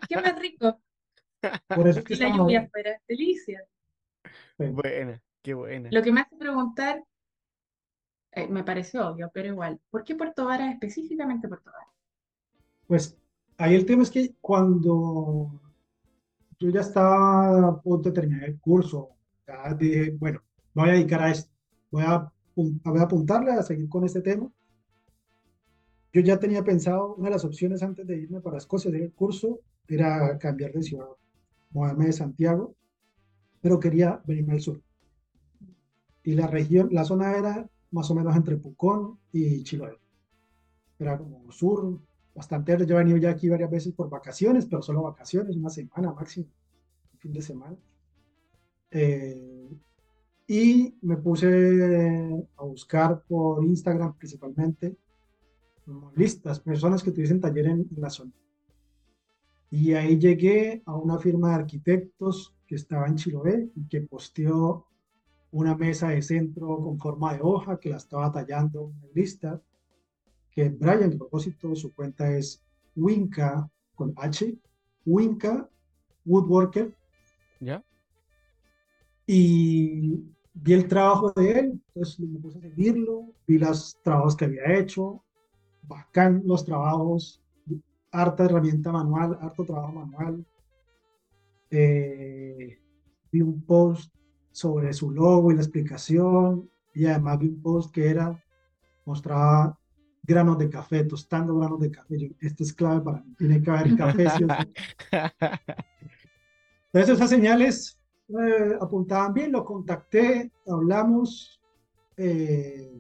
¿Qué 0.09 0.17
más 0.17 0.39
rico? 0.39 0.81
Por 1.69 1.87
eso 1.89 1.99
es 2.01 2.05
que 2.05 2.15
Y 2.15 2.17
la 2.17 2.25
estamos- 2.27 2.47
lluvia 2.47 2.61
afuera, 2.63 3.01
delicia. 3.07 3.63
Buena, 4.59 5.23
qué 5.43 5.55
buena. 5.55 5.89
Lo 5.93 6.03
que 6.03 6.11
me 6.13 6.21
hace 6.23 6.37
preguntar, 6.37 7.05
eh, 8.33 8.49
me 8.49 8.65
parece 8.65 8.99
obvio, 8.99 9.31
pero 9.33 9.49
igual, 9.49 9.79
¿por 9.91 10.05
qué 10.05 10.15
Puerto 10.15 10.47
Varas 10.47 10.73
específicamente 10.73 11.49
Puerto 11.49 11.71
Varas? 11.71 11.89
Pues 12.87 13.17
ahí 13.59 13.75
el 13.75 13.87
tema 13.87 14.03
es 14.03 14.11
que 14.11 14.35
cuando 14.41 15.61
yo 16.59 16.71
ya 16.71 16.81
estaba 16.81 17.69
a 17.69 17.81
punto 17.81 18.09
de 18.11 18.21
terminar 18.21 18.45
el 18.45 18.59
curso, 18.59 19.11
ya 19.47 19.73
dije, 19.75 20.11
bueno, 20.19 20.43
me 20.75 20.83
voy 20.83 20.91
a 20.91 20.95
dedicar 20.95 21.23
a 21.23 21.31
esto, 21.31 21.51
voy 21.91 22.05
a, 22.05 22.33
voy 22.55 22.99
a 22.99 23.03
apuntarle 23.03 23.53
a 23.53 23.63
seguir 23.63 23.89
con 23.89 24.05
este 24.05 24.21
tema. 24.21 24.51
Yo 26.13 26.21
ya 26.23 26.39
tenía 26.39 26.65
pensado, 26.65 27.15
una 27.15 27.29
de 27.29 27.35
las 27.35 27.45
opciones 27.45 27.83
antes 27.83 28.07
de 28.07 28.17
irme 28.17 28.41
para 28.41 28.59
Escocia, 28.59 28.91
hacer 28.91 29.03
el 29.03 29.13
curso, 29.13 29.61
era 29.87 30.39
cambiar 30.39 30.73
de 30.73 30.83
ciudad, 30.83 31.07
moverme 31.71 32.07
de 32.07 32.13
Santiago, 32.13 32.75
pero 33.61 33.79
quería 33.79 34.21
venirme 34.27 34.55
al 34.55 34.61
sur. 34.61 34.83
Y 36.23 36.33
la 36.33 36.47
región, 36.47 36.89
la 36.93 37.05
zona 37.05 37.37
era 37.37 37.69
más 37.91 38.11
o 38.11 38.15
menos 38.15 38.37
entre 38.37 38.57
Pucón 38.57 39.19
y 39.33 39.63
Chiloé. 39.63 39.99
Era 40.99 41.17
como 41.17 41.51
sur, 41.53 42.01
bastante. 42.35 42.77
Yo 42.87 42.95
he 42.95 42.99
venido 42.99 43.19
ya 43.19 43.31
aquí 43.31 43.49
varias 43.49 43.71
veces 43.71 43.93
por 43.93 44.09
vacaciones, 44.09 44.67
pero 44.67 44.83
solo 44.83 45.03
vacaciones, 45.03 45.57
una 45.57 45.71
semana 45.71 46.13
máximo, 46.13 46.47
un 47.13 47.19
fin 47.19 47.33
de 47.33 47.43
semana. 47.43 47.77
Eh, 48.91 49.58
y 50.49 50.97
me 51.03 51.19
puse 51.19 52.47
a 52.57 52.65
buscar 52.65 53.23
por 53.29 53.63
Instagram 53.63 54.17
principalmente 54.17 54.97
listas, 56.17 56.59
personas 56.59 57.03
que 57.03 57.13
tuviesen 57.13 57.41
taller 57.41 57.67
en, 57.67 57.87
en 57.95 58.01
la 58.01 58.11
zona. 58.11 58.33
Y 59.71 59.93
ahí 59.93 60.19
llegué 60.19 60.83
a 60.87 60.97
una 60.97 61.19
firma 61.19 61.51
de 61.51 61.55
arquitectos 61.57 62.57
que 62.67 62.75
estaba 62.75 63.07
en 63.07 63.17
Chiloé 63.17 63.71
y 63.77 63.87
que 63.87 64.01
posteó 64.01 64.87
una 65.51 65.77
mesa 65.77 66.09
de 66.09 66.23
centro 66.23 66.79
con 66.79 66.99
forma 66.99 67.35
de 67.35 67.41
hoja 67.43 67.79
que 67.79 67.91
la 67.91 67.99
estaba 67.99 68.33
tallando 68.33 68.93
en 69.03 69.11
lista 69.15 69.63
que 70.59 70.71
Brian, 70.71 71.13
a 71.13 71.17
propósito, 71.19 71.77
su 71.77 71.95
cuenta 71.95 72.37
es 72.37 72.61
Winca 72.97 73.71
con 73.95 74.13
H, 74.17 74.59
Winca 75.07 75.71
Woodworker, 76.25 76.93
¿Ya? 77.61 77.85
y 79.25 80.25
vi 80.63 80.73
el 80.73 80.89
trabajo 80.89 81.33
de 81.33 81.51
él, 81.53 81.83
entonces 81.89 82.21
me 82.21 82.39
puse 82.39 82.59
a 82.59 82.63
seguirlo, 82.63 83.33
vi 83.47 83.59
los 83.59 83.99
trabajos 84.03 84.37
que 84.37 84.47
había 84.47 84.79
hecho, 84.79 85.23
bacán 85.83 86.43
los 86.45 86.65
trabajos, 86.65 87.43
harta 88.11 88.45
herramienta 88.45 88.91
manual, 88.93 89.39
harto 89.41 89.65
trabajo 89.65 89.93
manual. 89.93 90.45
Eh, 91.71 92.79
vi 93.31 93.43
un 93.43 93.63
post 93.63 94.15
sobre 94.51 94.93
su 94.93 95.11
logo 95.11 95.53
y 95.53 95.55
la 95.55 95.63
explicación, 95.63 96.69
y 96.95 97.07
además 97.07 97.39
vi 97.39 97.49
un 97.49 97.63
post 97.63 97.93
que 97.93 98.09
era, 98.09 98.43
mostraba 99.05 99.79
granos 100.23 100.59
de 100.59 100.69
café, 100.69 101.05
tostando 101.05 101.57
granos 101.57 101.81
de 101.81 101.91
café. 101.91 102.19
Yo, 102.19 102.29
esto 102.41 102.63
es 102.63 102.73
clave 102.73 103.01
para 103.01 103.23
mí, 103.23 103.35
tiene 103.37 103.63
que 103.63 103.71
haber 103.71 103.97
café. 103.97 104.29
sí. 104.31 104.45
Entonces 106.91 107.17
esas 107.17 107.29
señales 107.29 107.98
eh, 108.29 108.77
apuntaban 108.81 109.33
bien, 109.35 109.53
lo 109.53 109.65
contacté, 109.65 110.51
hablamos. 110.67 111.61
eh, 112.17 112.93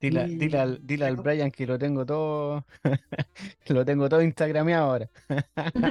Dile, 0.00 0.26
Y- 0.28 0.36
dile 0.36 0.58
al, 0.58 0.80
dile 0.84 1.04
al 1.06 1.16
Brian 1.16 1.50
que 1.50 1.64
lo 1.66 1.78
tengo 1.78 2.04
todo, 2.04 2.64
lo 3.68 3.84
tengo 3.84 4.08
todo 4.08 4.20
instagrameado 4.22 4.90
ahora. 4.90 5.10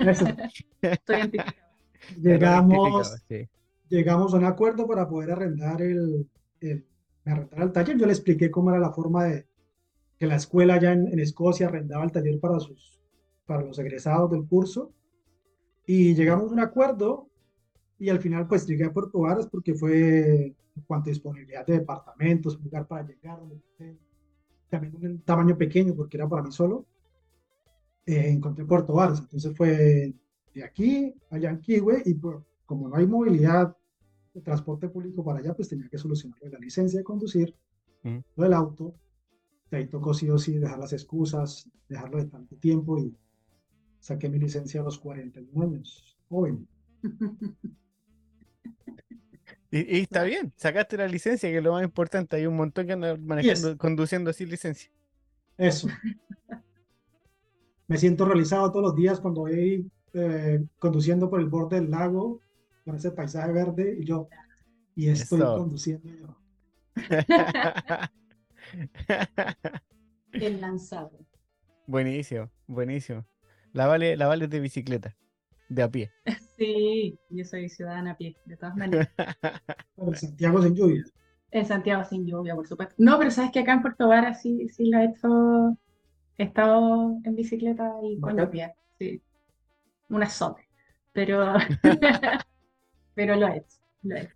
eso, 0.06 0.26
Estoy 0.82 1.16
identificado. 1.16 1.56
llegamos, 2.22 3.24
Sí. 3.30 3.48
llegamos 3.90 4.34
a 4.34 4.38
un 4.38 4.46
acuerdo 4.46 4.86
para 4.88 5.08
poder 5.08 5.32
arrendar 5.32 5.82
el, 5.82 6.30
el, 6.60 6.86
arrendar 7.26 7.62
el 7.62 7.72
taller. 7.72 7.98
Yo 7.98 8.06
le 8.06 8.12
expliqué 8.12 8.52
cómo 8.52 8.70
era 8.72 8.80
la 8.80 8.92
forma 8.92 9.24
de 9.26 9.48
que 10.20 10.28
la 10.28 10.36
escuela 10.36 10.74
allá 10.76 10.92
en, 10.92 11.08
en 11.08 11.20
Escocia 11.20 11.68
arrendaba 11.68 12.04
el 12.04 12.12
taller 12.12 12.38
para, 12.40 12.60
sus, 12.60 13.00
para 13.46 13.62
los 13.64 13.80
egresados 13.80 14.30
del 14.32 14.46
curso. 14.46 14.92
Y 15.86 16.14
llegamos 16.16 16.50
a 16.52 16.54
un 16.54 16.60
acuerdo 16.60 17.30
y 18.02 18.10
al 18.10 18.20
final 18.20 18.48
pues 18.48 18.66
llegué 18.68 18.86
a 18.86 18.92
Puerto 18.94 19.20
Varas 19.20 19.48
porque 19.48 19.74
fue 19.76 20.46
en 20.48 20.84
cuanto 20.88 21.10
a 21.10 21.14
disponibilidad 21.14 21.66
de 21.66 21.80
departamentos, 21.80 22.58
un 22.58 22.64
lugar 22.64 22.88
para 22.88 23.06
llegar, 23.08 23.40
también 24.70 24.96
un 24.96 25.22
tamaño 25.22 25.58
pequeño 25.58 25.94
porque 25.96 26.18
era 26.18 26.28
para 26.28 26.44
mí 26.44 26.52
solo. 26.52 26.86
eh, 28.06 28.30
encontré 28.30 28.66
Puerto 28.66 28.94
Varas, 28.94 29.20
entonces 29.20 29.56
fue 29.56 30.14
de 30.54 30.64
aquí 30.64 31.14
a 31.30 31.38
Yanquihue 31.38 32.02
y 32.06 32.14
pues, 32.16 32.38
como 32.66 32.90
no 32.90 32.96
hay 32.96 33.06
movilidad 33.06 33.76
de 34.34 34.42
transporte 34.42 34.90
público 34.90 35.24
para 35.24 35.40
allá, 35.40 35.54
pues 35.54 35.70
tenía 35.70 35.88
que 35.90 35.98
solucionar 35.98 36.40
la 36.52 36.60
licencia 36.60 37.00
de 37.00 37.04
conducir, 37.04 37.56
Mm. 38.04 38.18
lo 38.36 38.44
del 38.46 38.54
auto, 38.54 38.96
de 39.70 39.78
ahí 39.78 39.88
tocó 39.88 40.12
sí 40.16 40.28
o 40.28 40.40
sí 40.40 40.58
dejar 40.58 40.80
las 40.80 40.92
excusas, 40.92 41.70
dejarlo 41.88 42.18
de 42.18 42.26
tanto 42.26 42.56
tiempo 42.56 42.98
y 42.98 43.16
saqué 44.00 44.28
mi 44.28 44.40
licencia 44.40 44.82
a 44.82 44.84
los 44.86 44.98
41 44.98 45.62
años, 45.62 46.18
joven. 46.28 46.68
Y, 49.72 49.98
y 49.98 50.02
está 50.02 50.24
bien, 50.24 50.54
sacaste 50.58 50.98
la 50.98 51.08
licencia, 51.08 51.50
que 51.50 51.58
es 51.58 51.64
lo 51.64 51.72
más 51.74 51.84
importante. 51.84 52.36
Hay 52.36 52.46
un 52.46 52.56
montón 52.58 52.86
que 52.88 52.94
andan 52.94 53.26
manejando, 53.26 53.70
Yes. 53.70 53.78
conduciendo 53.78 54.34
sin 54.34 54.50
licencia. 54.50 54.92
Eso. 55.58 55.88
Me 57.88 57.98
siento 57.98 58.26
realizado 58.26 58.72
todos 58.72 58.84
los 58.86 58.96
días 58.96 59.20
cuando 59.20 59.42
voy 59.42 59.90
eh, 60.14 60.64
conduciendo 60.80 61.30
por 61.30 61.40
el 61.40 61.48
borde 61.48 61.80
del 61.80 61.90
lago 61.92 62.42
con 62.86 62.96
ese 62.96 63.12
paisaje 63.12 63.52
verde 63.52 63.98
y 64.00 64.06
yo, 64.06 64.28
y 64.96 65.10
estoy 65.10 65.40
Eso. 65.40 65.56
conduciendo 65.58 66.10
yo. 66.10 66.38
El 70.34 70.62
lanzado. 70.62 71.12
buenísimo, 71.86 72.50
buenísimo. 72.68 73.26
La 73.74 73.88
vale, 73.88 74.18
la 74.18 74.28
vale 74.28 74.48
de 74.48 74.60
bicicleta, 74.60 75.16
de 75.72 75.84
a 75.84 75.90
pie. 75.90 76.12
Sí, 76.58 77.18
yo 77.30 77.44
soy 77.44 77.70
ciudadana 77.70 78.12
a 78.12 78.18
pie, 78.18 78.36
de 78.46 78.56
todas 78.56 78.76
maneras. 78.76 79.10
En 79.98 80.16
Santiago 80.16 80.62
sin 80.62 80.76
lluvia. 80.76 81.04
En 81.52 81.66
Santiago 81.66 82.04
sin 82.06 82.26
lluvia, 82.28 82.56
por 82.56 82.68
supuesto. 82.68 82.96
No, 82.98 83.18
pero 83.18 83.32
sabes 83.32 83.52
que 83.52 83.60
acá 83.60 83.74
en 83.74 83.82
Puerto 83.82 84.08
Vara 84.08 84.34
sí, 84.36 84.68
sí 84.70 84.86
la 84.86 85.04
he 85.04 85.08
hecho. 85.08 85.78
He 86.38 86.44
estado 86.44 87.18
en 87.24 87.36
bicicleta 87.36 87.94
y 88.04 88.20
con 88.20 88.38
lluvia. 88.38 88.74
Sí. 89.00 89.22
Un 90.10 90.24
azote. 90.24 90.68
Pero, 91.14 91.54
pero 93.16 93.36
lo 93.36 93.48
he 93.48 93.58
hecho. 93.58 93.78
Lo 94.04 94.16
he 94.16 94.22
hecho. 94.24 94.36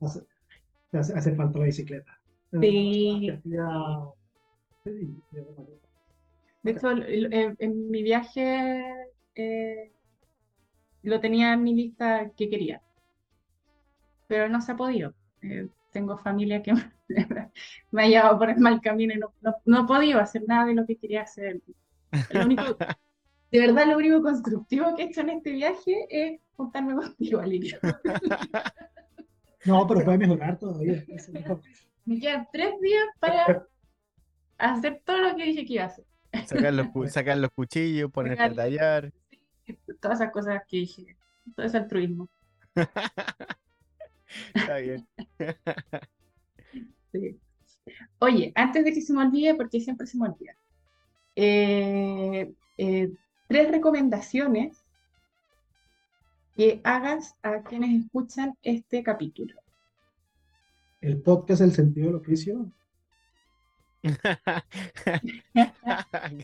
Hace, 0.00 0.20
hace- 0.92 1.14
hace 1.14 1.34
falta 1.36 1.58
la 1.58 1.66
bicicleta. 1.66 2.18
Sí, 2.60 3.30
de 6.62 6.70
hecho, 6.70 6.90
en, 6.90 7.56
en 7.58 7.90
mi 7.90 8.02
viaje 8.02 8.84
eh, 9.34 9.92
lo 11.02 11.20
tenía 11.20 11.52
en 11.52 11.62
mi 11.62 11.74
lista 11.74 12.30
que 12.36 12.48
quería, 12.48 12.82
pero 14.28 14.48
no 14.48 14.60
se 14.60 14.72
ha 14.72 14.76
podido. 14.76 15.14
Eh, 15.42 15.68
tengo 15.92 16.16
familia 16.18 16.62
que 16.62 16.72
me 17.90 18.02
ha 18.02 18.08
llevado 18.08 18.38
por 18.38 18.50
el 18.50 18.58
mal 18.58 18.80
camino 18.80 19.14
y 19.14 19.18
no, 19.18 19.32
no, 19.40 19.54
no 19.64 19.84
he 19.84 19.86
podido 19.86 20.20
hacer 20.20 20.42
nada 20.46 20.66
de 20.66 20.74
lo 20.74 20.86
que 20.86 20.96
quería 20.96 21.22
hacer. 21.22 21.60
Lo 22.30 22.44
único, 22.44 22.62
de 23.50 23.60
verdad, 23.60 23.86
lo 23.86 23.96
único 23.96 24.22
constructivo 24.22 24.94
que 24.96 25.02
he 25.02 25.06
hecho 25.06 25.20
en 25.22 25.30
este 25.30 25.52
viaje 25.52 26.06
es 26.08 26.40
juntarme 26.56 26.94
contigo, 26.94 27.40
Alirio. 27.40 27.78
No, 29.64 29.86
pero 29.86 30.04
puede 30.04 30.18
mejorar 30.18 30.58
todavía. 30.58 31.04
Me 32.04 32.18
quedan 32.18 32.48
tres 32.52 32.80
días 32.80 33.04
para 33.20 33.64
hacer 34.58 35.02
todo 35.04 35.18
lo 35.18 35.36
que 35.36 35.44
dije 35.44 35.64
que 35.64 35.74
iba 35.74 35.84
a 35.84 35.86
hacer. 35.86 36.04
Sacar 36.46 36.72
los, 36.74 36.88
cu- 36.88 37.06
sacar 37.08 37.38
los 37.38 37.50
cuchillos, 37.50 38.10
ponerte 38.10 38.42
a 38.42 38.54
tallar. 38.54 39.12
Todas 40.00 40.20
esas 40.20 40.32
cosas 40.32 40.62
que 40.68 40.78
dije. 40.78 41.16
Todo 41.54 41.66
ese 41.66 41.76
altruismo. 41.78 42.28
Está 44.54 44.76
bien. 44.78 45.06
Sí. 47.12 47.38
Oye, 48.20 48.52
antes 48.54 48.84
de 48.86 48.92
que 48.94 49.02
se 49.02 49.12
me 49.12 49.20
olvide, 49.22 49.54
porque 49.54 49.78
siempre 49.80 50.06
se 50.06 50.16
me 50.16 50.28
olvida, 50.30 50.56
eh, 51.36 52.50
eh, 52.78 53.12
tres 53.48 53.70
recomendaciones 53.70 54.82
que 56.56 56.80
hagas 56.84 57.34
a 57.42 57.60
quienes 57.62 58.02
escuchan 58.04 58.56
este 58.62 59.02
capítulo. 59.02 59.60
El 61.02 61.20
podcast 61.20 61.60
El 61.60 61.72
sentido 61.72 62.06
del 62.06 62.16
oficio 62.16 62.70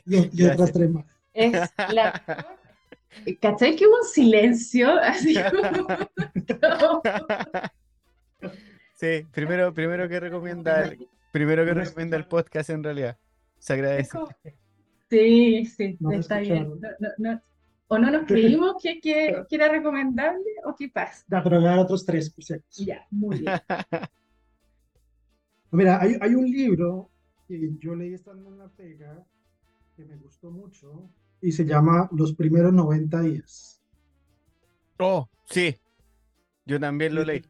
y, 0.07 0.43
y 0.43 0.47
otras 0.47 0.73
tres 0.73 0.91
más. 0.91 1.05
Es 1.35 1.53
la 1.93 2.23
¿Cachai 3.41 3.75
que 3.77 3.87
hubo 3.87 3.97
un 3.99 4.05
silencio? 4.09 4.91
Así 5.01 5.35
como... 5.51 5.89
Sí, 8.95 9.27
primero, 9.33 9.73
primero 9.73 10.09
que 10.09 10.21
recomienda, 10.21 10.85
el- 10.85 11.09
primero 11.33 11.65
que 11.65 11.75
recomienda 11.75 12.17
el 12.17 12.27
podcast 12.27 12.71
en 12.71 12.83
realidad. 12.85 13.17
Se 13.59 13.73
agradece. 13.75 14.19
Sí, 15.11 15.65
sí, 15.67 15.97
No 16.01 16.13
está 16.13 16.39
bien. 16.41 16.65
escucharon. 16.65 16.81
No, 17.01 17.09
no, 17.19 17.33
no. 17.33 17.43
O 17.91 17.99
no 17.99 18.11
nos 18.11 18.27
creímos 18.27 18.75
que, 18.83 19.01
que, 19.01 19.45
que 19.49 19.57
era 19.57 19.69
recomendable 19.69 20.45
o 20.65 20.75
qué 20.77 20.91
pasa. 20.91 21.25
Da, 21.27 21.43
pero 21.43 21.61
dar 21.63 21.79
otros 21.79 22.05
tres, 22.05 22.29
por 22.29 22.45
si 22.45 22.53
acaso. 22.53 22.85
Ya, 22.85 23.07
muy 23.11 23.39
bien. 23.39 23.53
Mira, 25.71 25.99
hay, 26.01 26.17
hay 26.21 26.35
un 26.35 26.45
libro 26.45 27.11
que 27.49 27.75
yo 27.79 27.95
leí 27.97 28.13
estando 28.15 28.51
en 28.51 28.59
la 28.59 28.69
pega 28.69 29.25
que 29.97 30.05
me 30.05 30.17
gustó 30.17 30.51
mucho 30.51 31.09
y 31.41 31.51
se 31.51 31.65
llama 31.65 32.09
Los 32.13 32.35
primeros 32.35 32.73
90 32.73 33.21
días. 33.23 33.81
Oh, 34.99 35.29
sí. 35.47 35.75
Yo 36.67 36.79
también 36.79 37.15
lo 37.15 37.25
leí. 37.25 37.43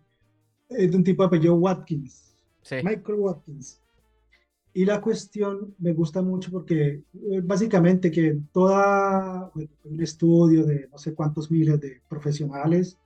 Es 0.68 0.90
de 0.90 0.96
un 0.96 1.04
tipo 1.04 1.22
de 1.22 1.26
apellido 1.26 1.56
Watkins, 1.56 2.36
Sí. 2.62 2.76
Michael 2.84 3.18
Watkins. 3.18 3.80
Y 4.74 4.84
la 4.84 5.00
cuestión 5.00 5.74
me 5.78 5.92
gusta 5.94 6.22
mucho 6.22 6.50
porque 6.52 7.02
eh, 7.30 7.40
básicamente 7.42 8.10
que 8.10 8.38
toda 8.52 9.50
bueno, 9.54 9.70
un 9.84 10.00
estudio 10.02 10.64
de 10.64 10.86
no 10.88 10.98
sé 10.98 11.14
cuántos 11.14 11.50
miles 11.50 11.80
de 11.80 12.00
profesionales 12.08 12.96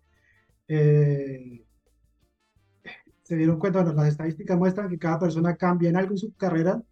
eh, 0.68 1.64
se 3.22 3.36
dieron 3.36 3.58
cuenta, 3.58 3.82
bueno, 3.82 3.94
las 3.94 4.08
estadísticas 4.08 4.58
muestran 4.58 4.88
que 4.88 4.98
cada 4.98 5.18
persona 5.18 5.56
cambia 5.56 5.90
en 5.90 5.96
algo 5.96 6.12
en 6.12 6.18
su 6.18 6.34
carrera, 6.34 6.82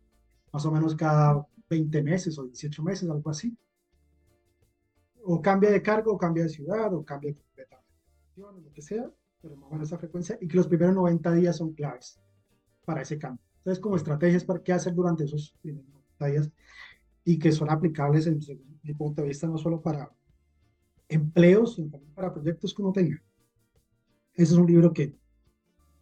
más 0.53 0.65
o 0.65 0.71
menos 0.71 0.95
cada 0.95 1.47
20 1.69 2.03
meses 2.03 2.39
o 2.39 2.45
18 2.45 2.83
meses, 2.83 3.11
algo 3.11 3.31
así. 3.31 3.57
O 5.25 5.41
cambia 5.43 5.71
de 5.71 5.83
cargo, 5.83 6.13
o 6.13 6.19
cambia 6.19 6.45
de 6.45 6.49
ciudad, 6.49 6.93
o 6.95 7.05
cambia 7.05 7.35
completamente 7.35 7.91
lo 8.37 8.73
que 8.73 8.83
sea, 8.83 9.11
pero 9.43 9.57
más 9.57 9.69
o 9.69 9.73
menos 9.73 9.89
esa 9.89 9.99
frecuencia, 9.99 10.39
y 10.41 10.49
que 10.49 10.57
los 10.57 10.67
primeros 10.67 10.95
90 10.95 11.33
días 11.35 11.57
son 11.57 11.73
claves 11.73 12.21
para 12.85 13.03
ese 13.03 13.19
cambio. 13.19 13.45
Entonces, 13.59 13.81
como 13.81 13.97
estrategias 13.97 14.45
para 14.45 14.63
qué 14.63 14.73
hacer 14.73 14.95
durante 14.95 15.25
esos 15.25 15.55
primeros 15.61 15.89
90 15.91 16.27
días 16.27 16.51
y 17.25 17.39
que 17.39 17.53
son 17.53 17.71
aplicables, 17.71 18.27
en, 18.27 18.41
mi 18.83 18.95
punto 18.95 19.21
de 19.21 19.29
vista, 19.29 19.47
no 19.47 19.59
solo 19.59 19.83
para 19.83 20.11
empleos, 21.09 21.75
sino 21.75 21.91
también 21.91 22.15
para 22.15 22.33
proyectos 22.33 22.73
que 22.73 22.83
uno 22.83 22.93
tenga. 22.93 23.23
Ese 24.33 24.55
es 24.55 24.59
un 24.59 24.67
libro 24.67 24.93
que, 24.93 25.20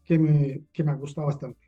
que, 0.08 0.18
me, 0.18 0.64
que 0.72 0.82
me 0.82 0.92
ha 0.92 0.94
gustado 0.94 1.26
bastante. 1.26 1.60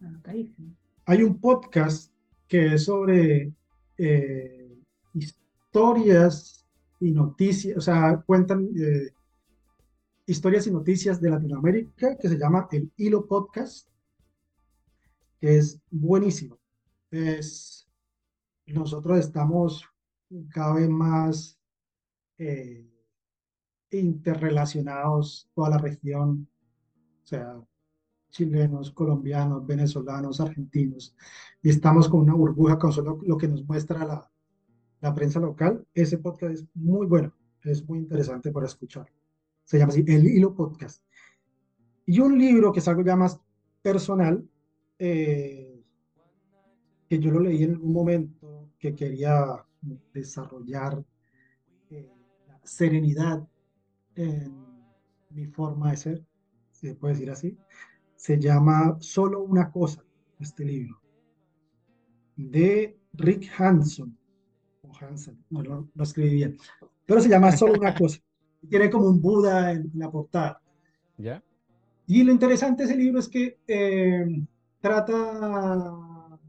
Anotadísimo. 0.00 0.76
Hay 1.04 1.24
un 1.24 1.40
podcast 1.40 2.12
que 2.46 2.74
es 2.74 2.84
sobre 2.84 3.52
eh, 3.96 4.78
historias 5.14 6.64
y 7.00 7.10
noticias, 7.10 7.76
o 7.76 7.80
sea, 7.80 8.22
cuentan 8.24 8.68
eh, 8.76 9.10
historias 10.26 10.68
y 10.68 10.70
noticias 10.70 11.20
de 11.20 11.30
Latinoamérica 11.30 12.16
que 12.16 12.28
se 12.28 12.38
llama 12.38 12.68
El 12.70 12.92
Hilo 12.96 13.26
Podcast, 13.26 13.88
que 15.40 15.58
es 15.58 15.80
buenísimo. 15.90 16.56
Es, 17.10 17.88
nosotros 18.64 19.18
estamos 19.18 19.84
cada 20.50 20.74
vez 20.74 20.88
más 20.88 21.58
eh, 22.38 22.88
interrelacionados, 23.90 25.50
toda 25.52 25.70
la 25.70 25.78
región, 25.78 26.48
sea, 27.28 27.60
chilenos, 28.30 28.90
colombianos, 28.90 29.66
venezolanos, 29.66 30.40
argentinos, 30.40 31.14
y 31.62 31.70
estamos 31.70 32.08
con 32.08 32.20
una 32.20 32.34
burbuja 32.34 32.78
con 32.78 32.92
solo 32.92 33.20
lo 33.26 33.36
que 33.36 33.48
nos 33.48 33.66
muestra 33.66 34.30
la, 35.00 35.14
prensa 35.14 35.38
local. 35.38 35.86
Ese 35.94 36.18
podcast 36.18 36.54
es 36.54 36.66
muy 36.74 37.06
bueno, 37.06 37.32
es 37.62 37.86
muy 37.88 37.98
interesante 37.98 38.50
para 38.50 38.66
escuchar. 38.66 39.06
Se 39.64 39.78
llama 39.78 39.92
así, 39.92 40.04
El 40.06 40.26
Hilo 40.26 40.54
Podcast. 40.54 41.04
Y 42.06 42.20
un 42.20 42.38
libro 42.38 42.72
que 42.72 42.80
es 42.80 42.88
algo 42.88 43.02
ya 43.02 43.16
más 43.16 43.38
personal, 43.82 44.48
eh, 44.98 45.84
que 47.08 47.18
yo 47.18 47.30
lo 47.30 47.40
leí 47.40 47.62
en 47.62 47.72
algún 47.72 47.92
momento, 47.92 48.70
que 48.78 48.94
quería 48.94 49.64
desarrollar 50.12 51.04
eh, 51.90 52.10
la 52.46 52.60
serenidad 52.64 53.46
en 54.14 54.52
mi 55.30 55.46
forma 55.46 55.90
de 55.90 55.96
ser, 55.96 56.27
se 56.80 56.94
puede 56.94 57.14
decir 57.14 57.30
así 57.30 57.56
se 58.18 58.38
llama 58.38 58.96
Solo 59.00 59.42
una 59.42 59.70
cosa, 59.70 60.04
este 60.40 60.64
libro, 60.64 61.00
de 62.36 62.98
Rick 63.14 63.48
Hanson, 63.56 64.14
o 64.82 64.90
Hansen, 65.00 65.38
no 65.50 65.62
lo, 65.62 65.88
lo 65.94 66.02
escribí 66.02 66.34
bien, 66.34 66.58
pero 67.06 67.20
se 67.20 67.28
llama 67.28 67.52
Solo 67.52 67.74
una 67.78 67.94
cosa. 67.94 68.18
Tiene 68.68 68.90
como 68.90 69.06
un 69.06 69.22
Buda 69.22 69.70
en 69.70 69.90
la 69.94 70.10
portada. 70.10 70.60
¿Ya? 71.16 71.42
Y 72.08 72.24
lo 72.24 72.32
interesante 72.32 72.82
de 72.82 72.90
ese 72.90 72.98
libro 72.98 73.20
es 73.20 73.28
que 73.28 73.60
eh, 73.68 74.26
trata 74.80 76.40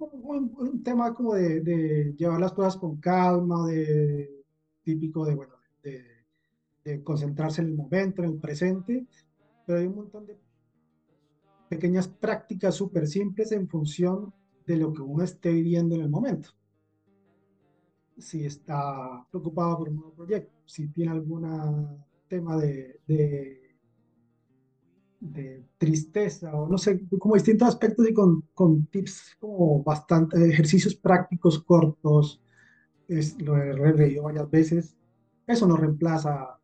un, 0.00 0.54
un 0.58 0.82
tema 0.82 1.14
como 1.14 1.34
de, 1.34 1.60
de, 1.60 2.14
llevar 2.16 2.40
las 2.40 2.52
cosas 2.52 2.76
con 2.76 2.96
calma, 2.96 3.68
de 3.68 4.44
típico 4.82 5.24
de, 5.24 5.34
bueno, 5.36 5.54
de, 5.84 6.04
de 6.88 7.02
concentrarse 7.02 7.60
en 7.60 7.68
el 7.68 7.74
momento, 7.74 8.22
en 8.22 8.30
el 8.30 8.38
presente, 8.38 9.06
pero 9.66 9.78
hay 9.78 9.86
un 9.86 9.96
montón 9.96 10.26
de 10.26 10.36
pequeñas 11.68 12.08
prácticas 12.08 12.74
súper 12.74 13.06
simples 13.06 13.52
en 13.52 13.68
función 13.68 14.32
de 14.66 14.76
lo 14.76 14.92
que 14.92 15.02
uno 15.02 15.22
esté 15.22 15.52
viviendo 15.52 15.94
en 15.94 16.02
el 16.02 16.08
momento. 16.08 16.50
si 18.16 18.44
está 18.44 19.24
preocupado 19.30 19.78
por 19.78 19.88
un 19.90 19.96
nuevo 19.96 20.12
proyecto, 20.12 20.52
si 20.66 20.88
tiene 20.88 21.12
algún 21.12 22.02
tema 22.26 22.56
de, 22.56 23.00
de, 23.06 23.76
de, 25.20 25.64
tristeza 25.78 26.52
o 26.52 26.68
no 26.68 26.78
sé, 26.78 27.00
como 27.16 27.34
distintos 27.34 27.68
aspectos 27.68 28.08
y 28.08 28.12
con, 28.12 28.42
con 28.54 28.86
tips 28.86 29.36
como 29.38 29.84
bastante, 29.84 30.48
ejercicios 30.48 30.96
prácticos 30.96 31.62
cortos, 31.62 32.42
es, 33.06 33.40
lo 33.40 33.56
he 33.56 33.72
releído 33.72 34.24
varias 34.24 34.50
veces. 34.50 34.96
Eso 35.46 35.66
no 35.66 35.76
reemplaza, 35.76 36.58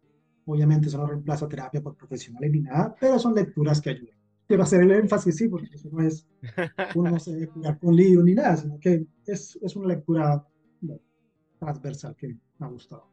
obviamente 0.46 0.88
eso 0.88 0.98
no 0.98 1.06
reemplaza 1.06 1.48
terapia 1.48 1.80
por 1.82 1.96
profesionales 1.96 2.50
ni 2.50 2.60
nada, 2.60 2.94
pero 2.98 3.18
son 3.18 3.34
lecturas 3.34 3.80
que 3.80 3.90
ayudan. 3.90 4.16
Quiero 4.46 4.62
hacer 4.62 4.82
el 4.82 4.90
énfasis, 4.90 5.36
sí, 5.36 5.48
porque 5.48 5.74
eso 5.74 5.88
no 5.90 6.02
es, 6.02 6.26
uno 6.94 7.10
no 7.10 7.18
se 7.18 7.32
debe 7.32 7.48
curar 7.48 7.78
con 7.78 7.96
libro 7.96 8.22
ni 8.22 8.34
nada, 8.34 8.56
sino 8.56 8.78
que 8.78 9.06
es, 9.26 9.58
es 9.62 9.76
una 9.76 9.88
lectura 9.88 10.46
transversal 11.58 12.14
que 12.14 12.28
me 12.28 12.66
ha 12.66 12.68
gustado. 12.68 13.10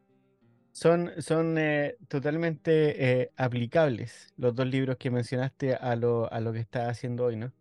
Son, 0.73 1.11
son 1.17 1.57
eh, 1.57 1.97
totalmente 2.07 3.21
eh, 3.21 3.31
aplicables 3.35 4.33
los 4.37 4.55
dos 4.55 4.67
libros 4.67 4.97
que 4.97 5.11
mencionaste 5.11 5.75
a 5.75 5.95
lo, 5.95 6.31
a 6.31 6.39
lo 6.39 6.53
que 6.53 6.59
estás 6.59 6.89
haciendo 6.89 7.25
hoy, 7.25 7.35
¿no? 7.35 7.51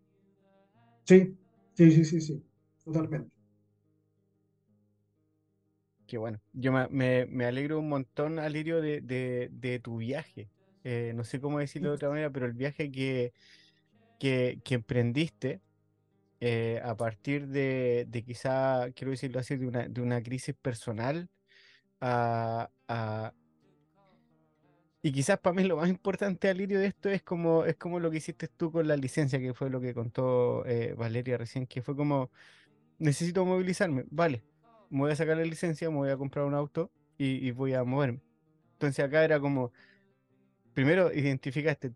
Sí, 1.03 1.35
sí, 1.73 1.91
sí, 1.91 2.05
sí, 2.05 2.21
sí, 2.21 2.43
totalmente. 2.83 3.40
Qué 6.11 6.17
bueno. 6.17 6.41
Yo 6.51 6.73
me, 6.73 7.25
me, 7.25 7.45
alegro 7.45 7.79
un 7.79 7.87
montón, 7.87 8.37
Alirio, 8.37 8.81
de, 8.81 8.99
de, 8.99 9.47
de 9.49 9.79
tu 9.79 9.95
viaje. 9.95 10.49
Eh, 10.83 11.13
no 11.15 11.23
sé 11.23 11.39
cómo 11.39 11.59
decirlo 11.59 11.87
de 11.87 11.95
otra 11.95 12.09
manera, 12.09 12.29
pero 12.29 12.47
el 12.47 12.51
viaje 12.51 12.91
que, 12.91 13.31
que, 14.19 14.59
que 14.65 14.75
emprendiste 14.75 15.61
eh, 16.41 16.81
a 16.83 16.97
partir 16.97 17.47
de, 17.47 18.05
de, 18.09 18.23
quizá, 18.23 18.91
quiero 18.93 19.11
decirlo 19.11 19.39
así, 19.39 19.55
de 19.55 19.65
una, 19.65 19.87
de 19.87 20.01
una 20.01 20.21
crisis 20.21 20.53
personal 20.53 21.29
a, 22.01 22.69
a, 22.89 23.33
y 25.01 25.13
quizás 25.13 25.39
para 25.39 25.55
mí 25.55 25.63
lo 25.63 25.77
más 25.77 25.87
importante, 25.87 26.49
Alirio, 26.49 26.77
de 26.81 26.87
esto 26.87 27.07
es 27.07 27.23
como, 27.23 27.63
es 27.63 27.77
como 27.77 28.01
lo 28.01 28.11
que 28.11 28.17
hiciste 28.17 28.49
tú 28.49 28.69
con 28.69 28.85
la 28.85 28.97
licencia, 28.97 29.39
que 29.39 29.53
fue 29.53 29.69
lo 29.69 29.79
que 29.79 29.93
contó 29.93 30.65
eh, 30.65 30.93
Valeria 30.93 31.37
recién, 31.37 31.67
que 31.67 31.81
fue 31.81 31.95
como, 31.95 32.31
necesito 32.99 33.45
movilizarme, 33.45 34.03
vale, 34.11 34.43
me 34.91 34.99
voy 34.99 35.11
a 35.11 35.15
sacar 35.15 35.37
la 35.37 35.45
licencia, 35.45 35.89
me 35.89 35.97
voy 35.97 36.09
a 36.11 36.17
comprar 36.17 36.45
un 36.45 36.53
auto 36.53 36.91
y, 37.17 37.47
y 37.47 37.51
voy 37.51 37.73
a 37.73 37.83
moverme. 37.83 38.21
Entonces 38.73 39.03
acá 39.05 39.23
era 39.25 39.39
como, 39.39 39.71
primero 40.73 41.13
identificaste, 41.13 41.93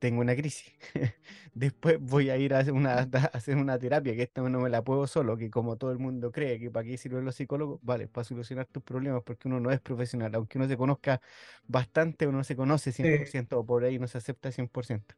tengo 0.00 0.20
una 0.20 0.34
crisis. 0.36 0.72
Después 1.54 2.00
voy 2.00 2.30
a 2.30 2.36
ir 2.38 2.54
a 2.54 2.60
hacer, 2.60 2.72
una, 2.72 2.94
hacer 3.34 3.56
una 3.56 3.78
terapia, 3.78 4.14
que 4.16 4.22
esta 4.22 4.42
no 4.42 4.60
me 4.60 4.70
la 4.70 4.82
puedo 4.82 5.06
solo, 5.06 5.36
que 5.36 5.50
como 5.50 5.76
todo 5.76 5.92
el 5.92 5.98
mundo 5.98 6.32
cree 6.32 6.58
que 6.58 6.70
para 6.70 6.84
qué 6.84 6.98
sirven 6.98 7.24
los 7.24 7.36
psicólogos, 7.36 7.80
vale, 7.82 8.08
para 8.08 8.24
solucionar 8.24 8.66
tus 8.66 8.82
problemas, 8.82 9.22
porque 9.24 9.48
uno 9.48 9.60
no 9.60 9.70
es 9.70 9.80
profesional, 9.80 10.34
aunque 10.34 10.58
uno 10.58 10.68
se 10.68 10.76
conozca 10.76 11.20
bastante, 11.66 12.26
uno 12.26 12.44
se 12.44 12.56
conoce 12.56 12.92
100%, 12.92 13.58
o 13.60 13.66
por 13.66 13.84
ahí 13.84 13.98
no 13.98 14.08
se 14.08 14.18
acepta 14.18 14.50
100%. 14.52 15.16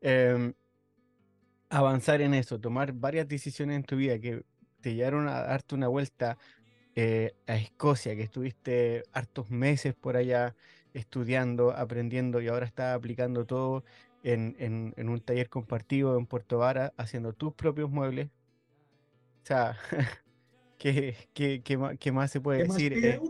Em, 0.00 0.54
avanzar 1.68 2.20
en 2.20 2.34
eso, 2.34 2.60
tomar 2.60 2.92
varias 2.92 3.28
decisiones 3.28 3.76
en 3.76 3.84
tu 3.84 3.96
vida 3.96 4.18
que 4.18 4.44
te 4.80 4.94
llevaron 4.94 5.28
a 5.28 5.42
darte 5.42 5.74
una 5.74 5.88
vuelta 5.88 6.38
eh, 6.96 7.32
a 7.46 7.56
Escocia, 7.56 8.16
que 8.16 8.22
estuviste 8.22 9.04
hartos 9.12 9.50
meses 9.50 9.94
por 9.94 10.16
allá 10.16 10.56
estudiando, 10.92 11.70
aprendiendo 11.70 12.40
y 12.40 12.48
ahora 12.48 12.66
estás 12.66 12.96
aplicando 12.96 13.46
todo 13.46 13.84
en, 14.22 14.56
en, 14.58 15.08
un 15.08 15.20
taller 15.20 15.48
compartido 15.48 16.18
en 16.18 16.26
Puerto 16.26 16.58
Vara, 16.58 16.92
haciendo 16.96 17.32
tus 17.32 17.54
propios 17.54 17.90
muebles. 17.90 18.26
O 19.42 19.46
sea, 19.46 19.78
¿qué, 20.78 21.16
qué, 21.32 21.62
qué, 21.62 22.12
más, 22.12 22.30
se 22.30 22.40
puede 22.40 22.64
decir? 22.64 23.20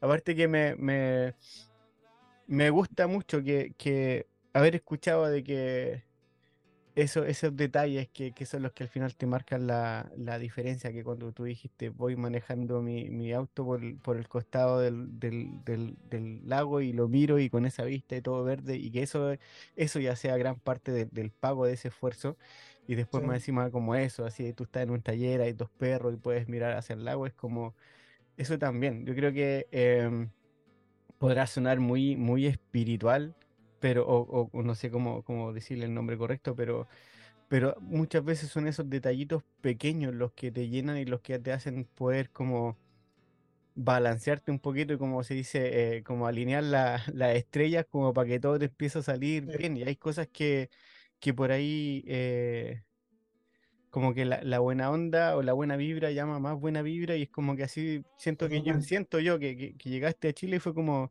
Aparte 0.00 0.36
que 0.36 0.48
me, 0.48 0.76
me, 0.76 1.34
me 2.46 2.70
gusta 2.70 3.06
mucho 3.06 3.42
que, 3.42 3.74
que 3.76 4.26
haber 4.52 4.76
escuchado 4.76 5.26
de 5.26 5.42
que 5.42 6.07
eso, 7.02 7.24
esos 7.24 7.54
detalles 7.56 8.08
que, 8.08 8.32
que, 8.32 8.44
son 8.44 8.62
los 8.62 8.72
que 8.72 8.82
al 8.82 8.88
final 8.88 9.14
te 9.14 9.26
marcan 9.26 9.68
la, 9.68 10.10
la 10.16 10.36
diferencia, 10.38 10.92
que 10.92 11.04
cuando 11.04 11.30
tú 11.32 11.44
dijiste 11.44 11.90
voy 11.90 12.16
manejando 12.16 12.82
mi, 12.82 13.08
mi 13.08 13.32
auto 13.32 13.64
por, 13.64 13.80
por, 14.00 14.16
el 14.16 14.26
costado 14.28 14.80
del, 14.80 15.18
del, 15.20 15.62
del, 15.64 16.40
lago 16.48 16.80
y 16.80 16.92
lo 16.92 17.06
miro 17.06 17.38
y 17.38 17.50
con 17.50 17.66
esa 17.66 17.84
vista 17.84 18.16
y 18.16 18.20
todo 18.20 18.42
verde 18.42 18.76
y 18.76 18.90
que 18.90 19.02
eso, 19.02 19.36
eso 19.76 20.00
ya 20.00 20.16
sea 20.16 20.36
gran 20.36 20.58
parte 20.58 21.06
del 21.06 21.30
pago 21.30 21.66
de 21.66 21.74
ese 21.74 21.88
esfuerzo 21.88 22.36
y 22.88 22.96
después 22.96 23.22
más 23.22 23.36
encima 23.36 23.70
como 23.70 23.94
eso, 23.94 24.24
así 24.24 24.52
tú 24.52 24.64
estás 24.64 24.82
en 24.82 24.90
un 24.90 25.02
taller, 25.02 25.40
hay 25.40 25.52
dos 25.52 25.70
perros 25.70 26.14
y 26.14 26.16
puedes 26.16 26.48
mirar 26.48 26.76
hacia 26.76 26.94
el 26.94 27.04
lago, 27.04 27.26
es 27.26 27.34
como 27.34 27.74
eso 28.36 28.58
también, 28.58 29.06
yo 29.06 29.14
creo 29.14 29.32
que 29.32 29.68
eh, 29.70 30.28
podrá 31.18 31.46
sonar 31.46 31.78
muy, 31.78 32.16
muy 32.16 32.46
espiritual 32.46 33.36
pero, 33.80 34.06
o, 34.06 34.50
no 34.62 34.74
sé 34.74 34.90
cómo, 34.90 35.22
cómo, 35.22 35.52
decirle 35.52 35.86
el 35.86 35.94
nombre 35.94 36.16
correcto, 36.16 36.54
pero, 36.56 36.86
pero 37.48 37.76
muchas 37.80 38.24
veces 38.24 38.50
son 38.50 38.68
esos 38.68 38.88
detallitos 38.90 39.44
pequeños 39.60 40.14
los 40.14 40.32
que 40.32 40.50
te 40.50 40.68
llenan 40.68 40.98
y 40.98 41.04
los 41.04 41.20
que 41.20 41.38
te 41.38 41.52
hacen 41.52 41.84
poder 41.84 42.30
como 42.30 42.76
balancearte 43.74 44.50
un 44.50 44.58
poquito 44.58 44.92
y 44.92 44.98
como 44.98 45.22
se 45.22 45.34
dice, 45.34 45.96
eh, 45.98 46.02
como 46.02 46.26
alinear 46.26 46.64
las 47.14 47.36
estrellas 47.36 47.86
como 47.88 48.12
para 48.12 48.28
que 48.28 48.40
todo 48.40 48.58
te 48.58 48.66
empiece 48.66 48.98
a 48.98 49.02
salir 49.02 49.46
bien. 49.46 49.76
Y 49.76 49.84
hay 49.84 49.96
cosas 49.96 50.28
que, 50.28 50.70
que 51.20 51.32
por 51.32 51.52
ahí, 51.52 52.04
eh, 52.08 52.82
como 53.90 54.14
que 54.14 54.24
la, 54.24 54.58
buena 54.58 54.90
onda 54.90 55.36
o 55.36 55.42
la 55.42 55.52
buena 55.52 55.76
vibra 55.76 56.10
llama 56.10 56.38
más 56.38 56.58
buena 56.58 56.82
vibra 56.82 57.16
y 57.16 57.22
es 57.22 57.30
como 57.30 57.56
que 57.56 57.64
así 57.64 58.04
siento 58.16 58.48
que 58.48 58.62
yo, 58.62 58.80
siento 58.82 59.18
yo 59.18 59.38
que, 59.38 59.76
que 59.78 59.90
llegaste 59.90 60.28
a 60.28 60.32
Chile 60.32 60.56
y 60.56 60.60
fue 60.60 60.74
como 60.74 61.10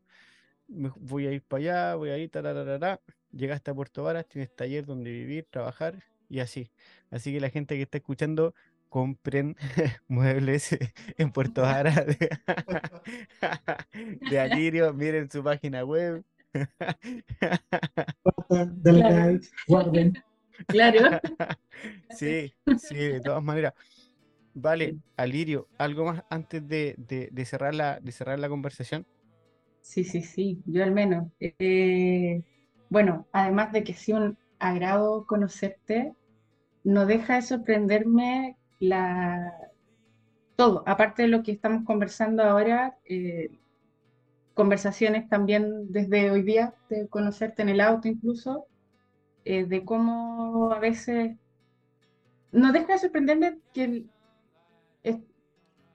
voy 0.68 1.26
a 1.26 1.32
ir 1.32 1.42
para 1.42 1.60
allá, 1.60 1.94
voy 1.96 2.10
a 2.10 2.18
ir, 2.18 2.30
tararara, 2.30 3.00
llegaste 3.32 3.70
a 3.70 3.74
Puerto 3.74 4.02
Varas, 4.02 4.26
tienes 4.28 4.54
taller 4.54 4.86
donde 4.86 5.10
vivir, 5.10 5.46
trabajar 5.50 6.04
y 6.28 6.40
así. 6.40 6.70
Así 7.10 7.32
que 7.32 7.40
la 7.40 7.50
gente 7.50 7.76
que 7.76 7.82
está 7.82 7.98
escuchando, 7.98 8.54
compren 8.88 9.56
muebles 10.08 10.76
en 11.18 11.32
Puerto 11.32 11.62
Varas 11.62 12.06
de, 12.06 12.30
de 14.30 14.40
Alirio, 14.40 14.92
miren 14.92 15.30
su 15.30 15.42
página 15.42 15.84
web. 15.84 16.24
guarden. 19.66 20.14
Claro. 20.66 21.20
Sí, 22.10 22.52
sí, 22.78 22.96
de 22.96 23.20
todas 23.20 23.42
maneras. 23.42 23.74
Vale, 24.54 24.96
Alirio, 25.16 25.68
¿algo 25.78 26.04
más 26.06 26.24
antes 26.30 26.66
de, 26.66 26.96
de, 26.96 27.44
cerrar, 27.44 27.74
la, 27.74 28.00
de 28.00 28.10
cerrar 28.10 28.40
la 28.40 28.48
conversación? 28.48 29.06
Sí, 29.88 30.04
sí, 30.04 30.22
sí, 30.22 30.62
yo 30.66 30.82
al 30.84 30.92
menos. 30.92 31.32
Eh, 31.40 32.42
bueno, 32.90 33.26
además 33.32 33.72
de 33.72 33.84
que 33.84 33.94
sido 33.94 34.18
un 34.18 34.38
agrado 34.58 35.26
conocerte, 35.26 36.14
no 36.84 37.06
deja 37.06 37.36
de 37.36 37.42
sorprenderme 37.42 38.56
la... 38.80 39.52
todo, 40.56 40.82
aparte 40.86 41.22
de 41.22 41.28
lo 41.28 41.42
que 41.42 41.52
estamos 41.52 41.84
conversando 41.84 42.42
ahora, 42.42 42.98
eh, 43.04 43.50
conversaciones 44.54 45.28
también 45.28 45.90
desde 45.92 46.30
hoy 46.30 46.42
día, 46.42 46.74
de 46.90 47.08
conocerte 47.08 47.62
en 47.62 47.68
el 47.70 47.80
auto 47.80 48.08
incluso, 48.08 48.66
eh, 49.44 49.66
de 49.66 49.84
cómo 49.84 50.72
a 50.72 50.78
veces... 50.80 51.36
No 52.52 52.72
deja 52.72 52.92
de 52.92 52.98
sorprenderme 52.98 53.58
que 53.72 54.04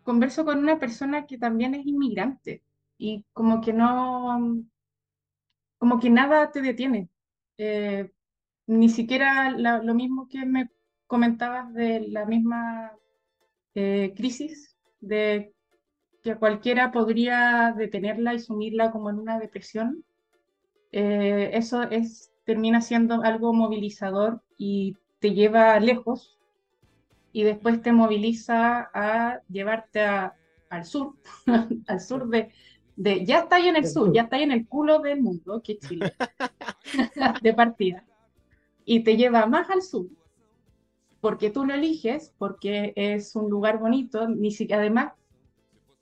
converso 0.03 0.45
con 0.45 0.59
una 0.59 0.79
persona 0.79 1.25
que 1.25 1.37
también 1.39 1.73
es 1.75 1.85
inmigrante 1.85 2.61
y 3.03 3.25
como 3.33 3.59
que 3.59 3.73
no, 3.73 4.63
como 5.77 5.99
que 5.99 6.09
nada 6.09 6.51
te 6.51 6.61
detiene. 6.61 7.09
Eh, 7.57 8.09
ni 8.65 8.87
siquiera 8.87 9.51
lo 9.51 9.93
mismo 9.93 10.29
que 10.29 10.45
me 10.45 10.69
comentabas 11.05 11.73
de 11.73 12.07
la 12.07 12.25
misma 12.25 12.93
eh, 13.75 14.13
crisis, 14.15 14.77
de 15.01 15.53
que 16.23 16.37
cualquiera 16.37 16.93
podría 16.93 17.73
detenerla 17.77 18.35
y 18.35 18.39
sumirla 18.39 18.89
como 18.91 19.09
en 19.09 19.19
una 19.19 19.37
depresión. 19.37 20.05
Eh, 20.93 21.49
eso 21.53 21.83
es, 21.83 22.31
termina 22.45 22.79
siendo 22.79 23.21
algo 23.21 23.51
movilizador 23.51 24.41
y 24.57 24.95
te 25.19 25.33
lleva 25.33 25.77
lejos 25.81 26.39
y 27.33 27.43
después 27.43 27.81
te 27.81 27.91
moviliza 27.91 28.89
a 28.93 29.41
llevarte 29.49 30.05
al 30.05 30.85
sur, 30.85 31.15
al 31.87 31.99
sur 31.99 32.29
de, 32.29 32.49
ya 32.95 33.39
está 33.39 33.57
ahí 33.57 33.67
en 33.67 33.75
el 33.75 33.87
sur, 33.87 34.13
ya 34.13 34.23
está 34.23 34.35
ahí 34.35 34.43
en 34.43 34.51
el 34.51 34.67
culo 34.67 34.99
del 34.99 35.21
mundo, 35.21 35.61
que 35.63 35.73
es 35.73 35.79
Chile, 35.79 36.13
de 37.41 37.53
partida, 37.53 38.03
y 38.85 39.03
te 39.03 39.17
lleva 39.17 39.45
más 39.45 39.69
al 39.69 39.81
sur, 39.81 40.07
porque 41.21 41.49
tú 41.49 41.65
lo 41.65 41.73
eliges, 41.73 42.33
porque 42.37 42.93
es 42.95 43.35
un 43.35 43.49
lugar 43.49 43.79
bonito, 43.79 44.27
ni 44.27 44.51
siquiera, 44.51 44.81
además, 44.81 45.13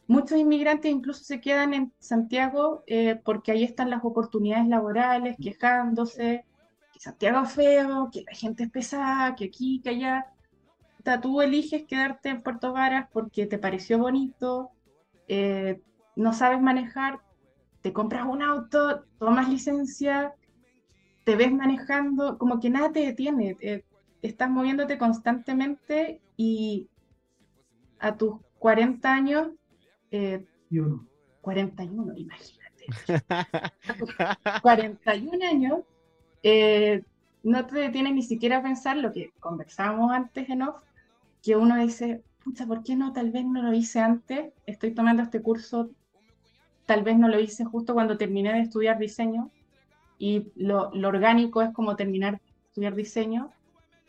muchos 0.07 0.37
inmigrantes 0.37 0.91
incluso 0.91 1.23
se 1.23 1.39
quedan 1.39 1.73
en 1.73 1.93
Santiago 1.99 2.83
eh, 2.87 3.19
porque 3.23 3.53
ahí 3.53 3.63
están 3.63 3.89
las 3.89 4.03
oportunidades 4.03 4.67
laborales, 4.67 5.37
quejándose, 5.41 6.45
que 6.93 6.99
Santiago 6.99 7.43
es 7.43 7.53
feo, 7.53 8.09
que 8.11 8.23
la 8.23 8.33
gente 8.33 8.63
es 8.63 8.69
pesada, 8.69 9.35
que 9.35 9.45
aquí, 9.45 9.79
que 9.81 9.91
allá, 9.91 10.27
sea, 11.03 11.21
tú 11.21 11.41
eliges 11.41 11.83
quedarte 11.83 12.29
en 12.29 12.41
Puerto 12.41 12.73
Varas 12.73 13.07
porque 13.11 13.45
te 13.45 13.57
pareció 13.57 13.97
bonito, 13.97 14.71
eh, 15.27 15.81
no 16.21 16.33
sabes 16.33 16.61
manejar, 16.61 17.21
te 17.81 17.93
compras 17.93 18.25
un 18.27 18.41
auto, 18.43 19.05
tomas 19.19 19.49
licencia, 19.49 20.35
te 21.25 21.35
ves 21.35 21.51
manejando, 21.53 22.37
como 22.37 22.59
que 22.59 22.69
nada 22.69 22.91
te 22.91 23.01
detiene, 23.01 23.57
eh, 23.61 23.85
estás 24.21 24.49
moviéndote 24.49 24.97
constantemente 24.97 26.21
y 26.37 26.89
a 27.99 28.17
tus 28.17 28.35
40 28.59 29.13
años, 29.13 29.49
eh, 30.11 30.45
Y 30.69 30.79
uno. 30.79 31.07
41, 31.41 32.13
imagínate, 32.15 32.85
41 34.59 35.43
años, 35.43 35.79
eh, 36.43 37.03
no 37.43 37.65
te 37.67 37.79
detiene 37.79 38.11
ni 38.13 38.23
siquiera 38.23 38.57
a 38.57 38.63
pensar 38.63 38.97
lo 38.97 39.11
que 39.11 39.33
conversábamos 39.39 40.11
antes 40.11 40.49
en 40.49 40.63
off, 40.63 40.83
que 41.43 41.55
uno 41.55 41.77
dice, 41.77 42.23
pucha, 42.43 42.67
¿por 42.67 42.83
qué 42.83 42.95
no? 42.95 43.13
Tal 43.13 43.31
vez 43.31 43.45
no 43.45 43.63
lo 43.63 43.73
hice 43.73 43.99
antes, 43.99 44.53
estoy 44.65 44.93
tomando 44.93 45.23
este 45.23 45.41
curso, 45.41 45.91
tal 46.85 47.03
vez 47.03 47.17
no 47.17 47.27
lo 47.27 47.39
hice 47.39 47.65
justo 47.65 47.93
cuando 47.93 48.17
terminé 48.17 48.53
de 48.53 48.61
estudiar 48.61 48.97
diseño, 48.97 49.51
y 50.21 50.51
lo, 50.55 50.89
orgánico 50.89 51.63
es 51.63 51.73
como 51.73 51.95
terminar 51.95 52.33
de 52.33 52.41
estudiar 52.67 52.93
diseño, 52.93 53.51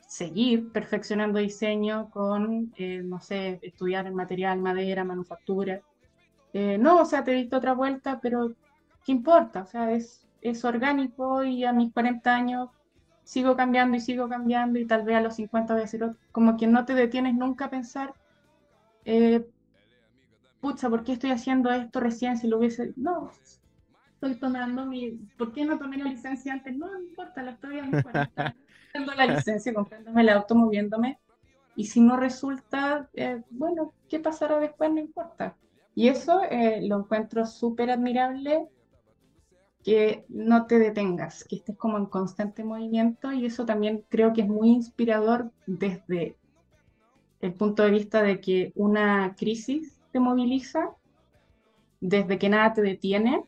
seguir 0.06 0.70
perfeccionando 0.70 1.38
diseño 1.38 2.10
con, 2.10 2.72
eh, 2.76 3.00
no 3.02 3.18
sé, 3.20 3.58
estudiar 3.62 4.06
en 4.06 4.14
material, 4.14 4.58
madera, 4.60 5.04
manufactura. 5.04 5.80
Eh, 6.52 6.76
no, 6.76 7.00
o 7.00 7.04
sea, 7.06 7.24
te 7.24 7.30
diste 7.32 7.56
otra 7.56 7.72
vuelta, 7.72 8.20
pero 8.20 8.52
¿qué 9.06 9.12
importa? 9.12 9.62
O 9.62 9.66
sea, 9.66 9.90
es, 9.90 10.28
es 10.42 10.64
orgánico 10.66 11.44
y 11.44 11.64
a 11.64 11.72
mis 11.72 11.90
40 11.94 12.34
años 12.34 12.68
sigo 13.24 13.56
cambiando 13.56 13.96
y 13.96 14.00
sigo 14.00 14.28
cambiando 14.28 14.78
y 14.78 14.84
tal 14.86 15.04
vez 15.04 15.16
a 15.16 15.22
los 15.22 15.36
50 15.36 15.72
voy 15.72 15.82
a 15.82 15.84
hacer 15.86 16.04
otro. 16.04 16.18
Como 16.30 16.58
que 16.58 16.66
no 16.66 16.84
te 16.84 16.94
detienes 16.94 17.34
nunca 17.34 17.66
a 17.66 17.70
pensar, 17.70 18.12
eh, 19.06 19.46
pucha, 20.62 20.88
¿por 20.88 21.02
qué 21.02 21.12
estoy 21.12 21.32
haciendo 21.32 21.70
esto 21.72 21.98
recién 22.00 22.38
si 22.38 22.46
lo 22.46 22.58
hubiese... 22.58 22.92
No, 22.96 23.32
estoy 24.14 24.36
tomando 24.36 24.86
mi... 24.86 25.10
¿Por 25.36 25.52
qué 25.52 25.64
no 25.64 25.76
tomé 25.76 25.98
la 25.98 26.04
licencia 26.04 26.52
antes? 26.52 26.74
No, 26.76 26.86
no 26.86 27.02
importa, 27.02 27.42
la 27.42 27.50
estoy 27.50 27.80
a 27.80 27.82
mis 27.82 28.02
40 28.02 28.42
años, 28.42 28.56
Tengo 28.92 29.12
la 29.12 29.26
licencia, 29.26 29.74
comprándome 29.74 30.22
el 30.22 30.28
auto, 30.28 30.54
moviéndome. 30.54 31.18
Y 31.74 31.86
si 31.86 32.00
no 32.00 32.16
resulta, 32.16 33.10
eh, 33.14 33.42
bueno, 33.50 33.92
¿qué 34.08 34.20
pasará 34.20 34.60
después? 34.60 34.92
No 34.92 35.00
importa. 35.00 35.56
Y 35.96 36.06
eso 36.06 36.40
eh, 36.48 36.80
lo 36.82 37.00
encuentro 37.00 37.44
súper 37.44 37.90
admirable, 37.90 38.68
que 39.82 40.24
no 40.28 40.66
te 40.66 40.78
detengas, 40.78 41.42
que 41.42 41.56
estés 41.56 41.76
como 41.76 41.98
en 41.98 42.06
constante 42.06 42.62
movimiento 42.62 43.32
y 43.32 43.46
eso 43.46 43.66
también 43.66 44.04
creo 44.08 44.32
que 44.32 44.42
es 44.42 44.48
muy 44.48 44.70
inspirador 44.70 45.50
desde 45.66 46.36
el 47.40 47.52
punto 47.54 47.82
de 47.82 47.90
vista 47.90 48.22
de 48.22 48.40
que 48.40 48.72
una 48.76 49.34
crisis 49.36 50.01
te 50.12 50.20
moviliza, 50.20 50.90
desde 52.00 52.38
que 52.38 52.48
nada 52.48 52.72
te 52.74 52.82
detiene 52.82 53.44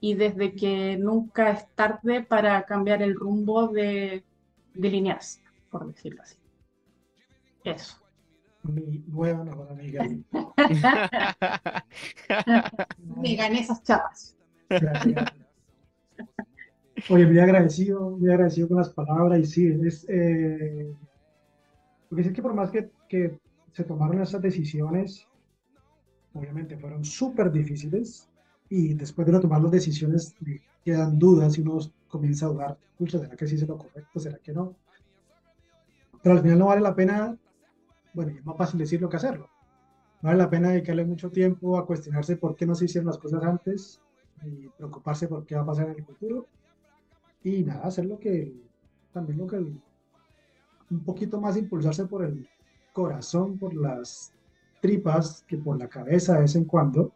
y 0.00 0.14
desde 0.14 0.54
que 0.54 0.96
nunca 0.96 1.50
es 1.50 1.68
tarde 1.74 2.22
para 2.22 2.62
cambiar 2.64 3.02
el 3.02 3.14
rumbo 3.14 3.68
de, 3.68 4.24
de 4.74 4.90
líneas, 4.90 5.42
por 5.70 5.86
decirlo 5.86 6.22
así. 6.22 6.36
Eso. 7.64 7.96
Mi 8.62 9.04
nueva 9.06 9.44
mejor 9.44 9.70
amiga. 9.70 10.04
Me 13.16 13.36
gané 13.36 13.60
esas 13.60 13.82
chapas. 13.82 14.36
Gracias. 14.68 15.32
Oye, 17.08 17.26
muy 17.26 17.38
agradecido, 17.38 18.10
muy 18.10 18.30
agradecido 18.30 18.68
con 18.68 18.76
las 18.78 18.90
palabras 18.90 19.40
y 19.40 19.44
sí, 19.46 19.66
es, 19.86 20.06
eh, 20.08 20.92
porque 22.08 22.24
sí 22.24 22.32
que 22.32 22.42
por 22.42 22.54
más 22.54 22.70
que, 22.70 22.90
que 23.08 23.38
se 23.72 23.84
tomaron 23.84 24.20
esas 24.20 24.42
decisiones, 24.42 25.26
obviamente 26.34 26.76
fueron 26.76 27.04
súper 27.04 27.50
difíciles 27.50 28.28
y 28.68 28.94
después 28.94 29.26
de 29.26 29.32
no 29.32 29.40
tomar 29.40 29.60
las 29.62 29.72
decisiones 29.72 30.34
quedan 30.84 31.18
dudas 31.18 31.58
y 31.58 31.62
uno 31.62 31.78
comienza 32.08 32.46
a 32.46 32.48
dudar, 32.50 32.78
pucha, 32.96 33.18
¿será 33.18 33.36
que 33.36 33.46
sí 33.46 33.56
es 33.56 33.66
lo 33.66 33.78
correcto? 33.78 34.20
¿Será 34.20 34.38
que 34.38 34.52
no? 34.52 34.76
Pero 36.22 36.36
al 36.36 36.42
final 36.42 36.58
no 36.58 36.66
vale 36.66 36.80
la 36.80 36.94
pena, 36.94 37.36
bueno, 38.14 38.32
es 38.32 38.44
más 38.44 38.56
fácil 38.56 38.78
decirlo 38.78 39.08
que 39.08 39.16
hacerlo. 39.16 39.48
No 40.22 40.28
vale 40.28 40.38
la 40.38 40.50
pena 40.50 40.70
dedicarle 40.70 41.04
mucho 41.04 41.30
tiempo 41.30 41.78
a 41.78 41.86
cuestionarse 41.86 42.36
por 42.36 42.54
qué 42.56 42.66
no 42.66 42.74
se 42.74 42.84
hicieron 42.84 43.06
las 43.06 43.18
cosas 43.18 43.42
antes 43.42 44.00
y 44.44 44.68
preocuparse 44.68 45.28
por 45.28 45.44
qué 45.46 45.54
va 45.54 45.62
a 45.62 45.66
pasar 45.66 45.88
en 45.88 45.96
el 45.96 46.04
futuro. 46.04 46.46
Y 47.42 47.62
nada, 47.64 47.86
hacer 47.86 48.04
lo 48.04 48.18
que, 48.18 48.54
también 49.12 49.38
lo 49.38 49.46
que, 49.46 49.56
un 49.56 51.04
poquito 51.04 51.40
más 51.40 51.56
impulsarse 51.56 52.04
por 52.04 52.24
el 52.24 52.46
corazón, 52.92 53.58
por 53.58 53.74
las 53.74 54.32
tripas, 54.80 55.44
que 55.46 55.58
por 55.58 55.78
la 55.78 55.88
cabeza 55.88 56.34
de 56.34 56.40
vez 56.40 56.56
en 56.56 56.64
cuando, 56.64 57.12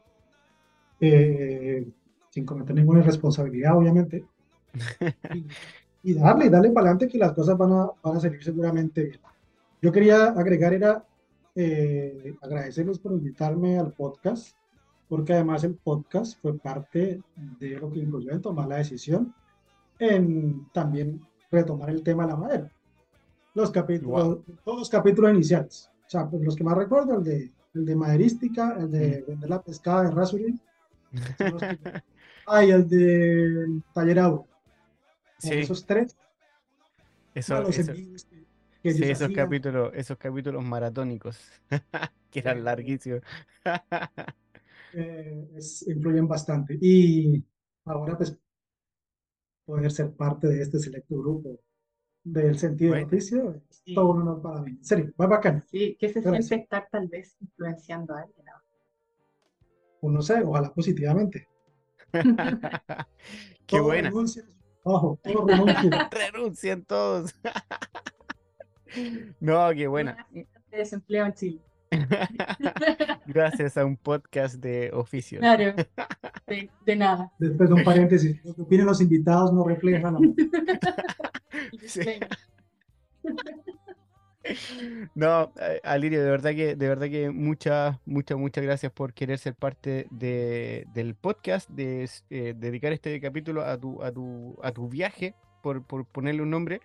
eh, 1.00 1.86
sin 2.30 2.44
cometer 2.44 2.74
ninguna 2.74 3.00
irresponsabilidad, 3.00 3.76
obviamente. 3.76 4.24
Y, 6.04 6.10
y 6.10 6.14
darle, 6.14 6.50
darle 6.50 6.70
para 6.70 6.90
adelante 6.90 7.08
que 7.08 7.16
las 7.16 7.32
cosas 7.32 7.56
van 7.56 7.72
a, 7.72 7.90
van 8.02 8.16
a 8.16 8.20
salir 8.20 8.44
seguramente 8.44 9.04
bien. 9.04 9.20
Yo 9.80 9.90
quería 9.90 10.26
agregar, 10.26 10.74
era 10.74 11.04
eh, 11.54 12.34
agradecerles 12.42 12.98
por 12.98 13.12
invitarme 13.12 13.78
al 13.78 13.92
podcast, 13.92 14.56
porque 15.08 15.32
además 15.32 15.62
el 15.64 15.74
podcast 15.74 16.40
fue 16.40 16.58
parte 16.58 17.22
de 17.60 17.70
lo 17.78 17.90
que 17.90 18.00
incluyó 18.00 18.32
en 18.32 18.42
tomar 18.42 18.66
la 18.66 18.76
decisión 18.76 19.34
en 19.98 20.66
también 20.72 21.20
retomar 21.50 21.90
el 21.90 22.02
tema 22.02 22.24
de 22.24 22.32
la 22.32 22.36
madera. 22.36 22.72
Los 23.54 23.70
capítulos, 23.70 24.40
todos 24.64 24.78
los 24.78 24.90
capítulos 24.90 25.32
iniciales. 25.32 25.90
O 26.06 26.10
sea, 26.10 26.28
pues 26.28 26.42
los 26.42 26.56
que 26.56 26.64
más 26.64 26.76
recuerdo, 26.76 27.18
el 27.18 27.24
de, 27.24 27.52
el 27.74 27.84
de 27.84 27.96
maderística, 27.96 28.76
el 28.78 28.90
de 28.90 29.24
vender 29.26 29.50
la 29.50 29.62
pescada 29.62 30.04
de 30.04 30.10
Rasurin. 30.10 30.60
Ah, 32.46 32.64
y 32.64 32.70
el 32.70 32.88
de 32.88 33.80
taller 33.92 34.18
agua. 34.20 34.44
Sí, 35.38 35.54
Esos 35.54 35.84
tres. 35.86 36.16
eso, 37.34 37.54
eran 37.54 37.66
los 37.66 37.78
eso- 37.78 37.92
envíos 37.92 38.24
que- 38.24 38.44
que 38.82 38.92
sí, 38.92 38.98
ellos 38.98 39.10
esos 39.10 39.22
hacían. 39.26 39.44
capítulos, 39.46 39.90
esos 39.94 40.18
capítulos 40.18 40.64
maratónicos, 40.64 41.38
que 42.30 42.38
eran 42.40 42.64
larguísimos. 42.64 43.22
eh, 44.94 45.48
es- 45.56 45.86
influyen 45.88 46.28
bastante. 46.28 46.78
Y 46.80 47.42
ahora, 47.84 48.16
pues, 48.16 48.36
poder 49.66 49.90
ser 49.90 50.12
parte 50.12 50.46
de 50.48 50.62
este 50.62 50.78
selecto 50.78 51.16
grupo 51.18 51.58
del 52.24 52.58
sentido 52.58 52.94
del 52.94 53.04
Bueno. 53.04 53.16
oficio 53.16 53.54
es 53.54 53.62
Sí. 53.84 53.94
todo 53.94 54.10
un 54.12 54.22
honor 54.22 54.40
para 54.42 54.62
mí. 54.62 54.70
En 54.72 54.84
serio, 54.84 55.12
muy 55.16 55.26
bacán. 55.26 55.62
Sí, 55.70 55.96
¿qué 56.00 56.08
se 56.08 56.20
Gracias. 56.22 56.46
siente 56.48 56.64
estar 56.64 56.88
tal 56.90 57.06
vez 57.08 57.36
influenciando 57.40 58.14
a 58.14 58.20
alguien? 58.22 58.48
ahora? 58.48 58.64
O 60.00 60.10
no 60.10 60.22
sé, 60.22 60.42
ojalá 60.42 60.72
positivamente. 60.72 61.46
Qué 63.66 63.76
Todo 63.78 63.84
buena. 63.84 64.08
renuncia, 64.08 64.44
ojo, 64.84 65.18
todo 65.22 65.46
renuncia. 65.46 66.08
Renuncian 66.32 66.84
todos. 66.84 67.34
No, 69.40 69.70
qué 69.74 69.88
buena. 69.88 70.24
De 70.30 70.46
desempleo 70.70 71.26
en 71.26 71.34
Chile. 71.34 71.60
Gracias 73.26 73.76
a 73.76 73.84
un 73.84 73.96
podcast 73.96 74.54
de 74.56 74.92
oficio. 74.92 75.40
Claro, 75.40 75.74
de, 76.46 76.70
de 76.86 76.96
nada. 76.96 77.32
Después 77.40 77.68
de 77.70 77.74
un 77.74 77.82
paréntesis, 77.82 78.40
lo 78.44 78.54
que 78.54 78.62
opinen 78.62 78.86
los 78.86 79.00
invitados 79.00 79.52
no 79.52 79.64
refleja 79.64 80.12
la... 80.12 80.20
Sí. 81.86 82.00
No, 85.14 85.52
Alirio, 85.82 86.22
de 86.22 86.30
verdad 86.30 86.50
que, 86.50 86.76
de 86.76 86.88
verdad 86.88 87.06
que 87.08 87.30
muchas, 87.30 87.96
muchas, 88.04 88.36
muchas 88.38 88.62
gracias 88.62 88.92
por 88.92 89.14
querer 89.14 89.38
ser 89.38 89.54
parte 89.54 90.06
de, 90.10 90.86
del 90.92 91.14
podcast, 91.14 91.70
de 91.70 92.08
eh, 92.28 92.54
dedicar 92.54 92.92
este 92.92 93.18
capítulo 93.20 93.62
a 93.62 93.78
tu, 93.78 94.02
a 94.02 94.12
tu, 94.12 94.58
a 94.62 94.72
tu 94.72 94.88
viaje, 94.88 95.34
por, 95.62 95.82
por 95.86 96.04
ponerle 96.04 96.42
un 96.42 96.50
nombre. 96.50 96.82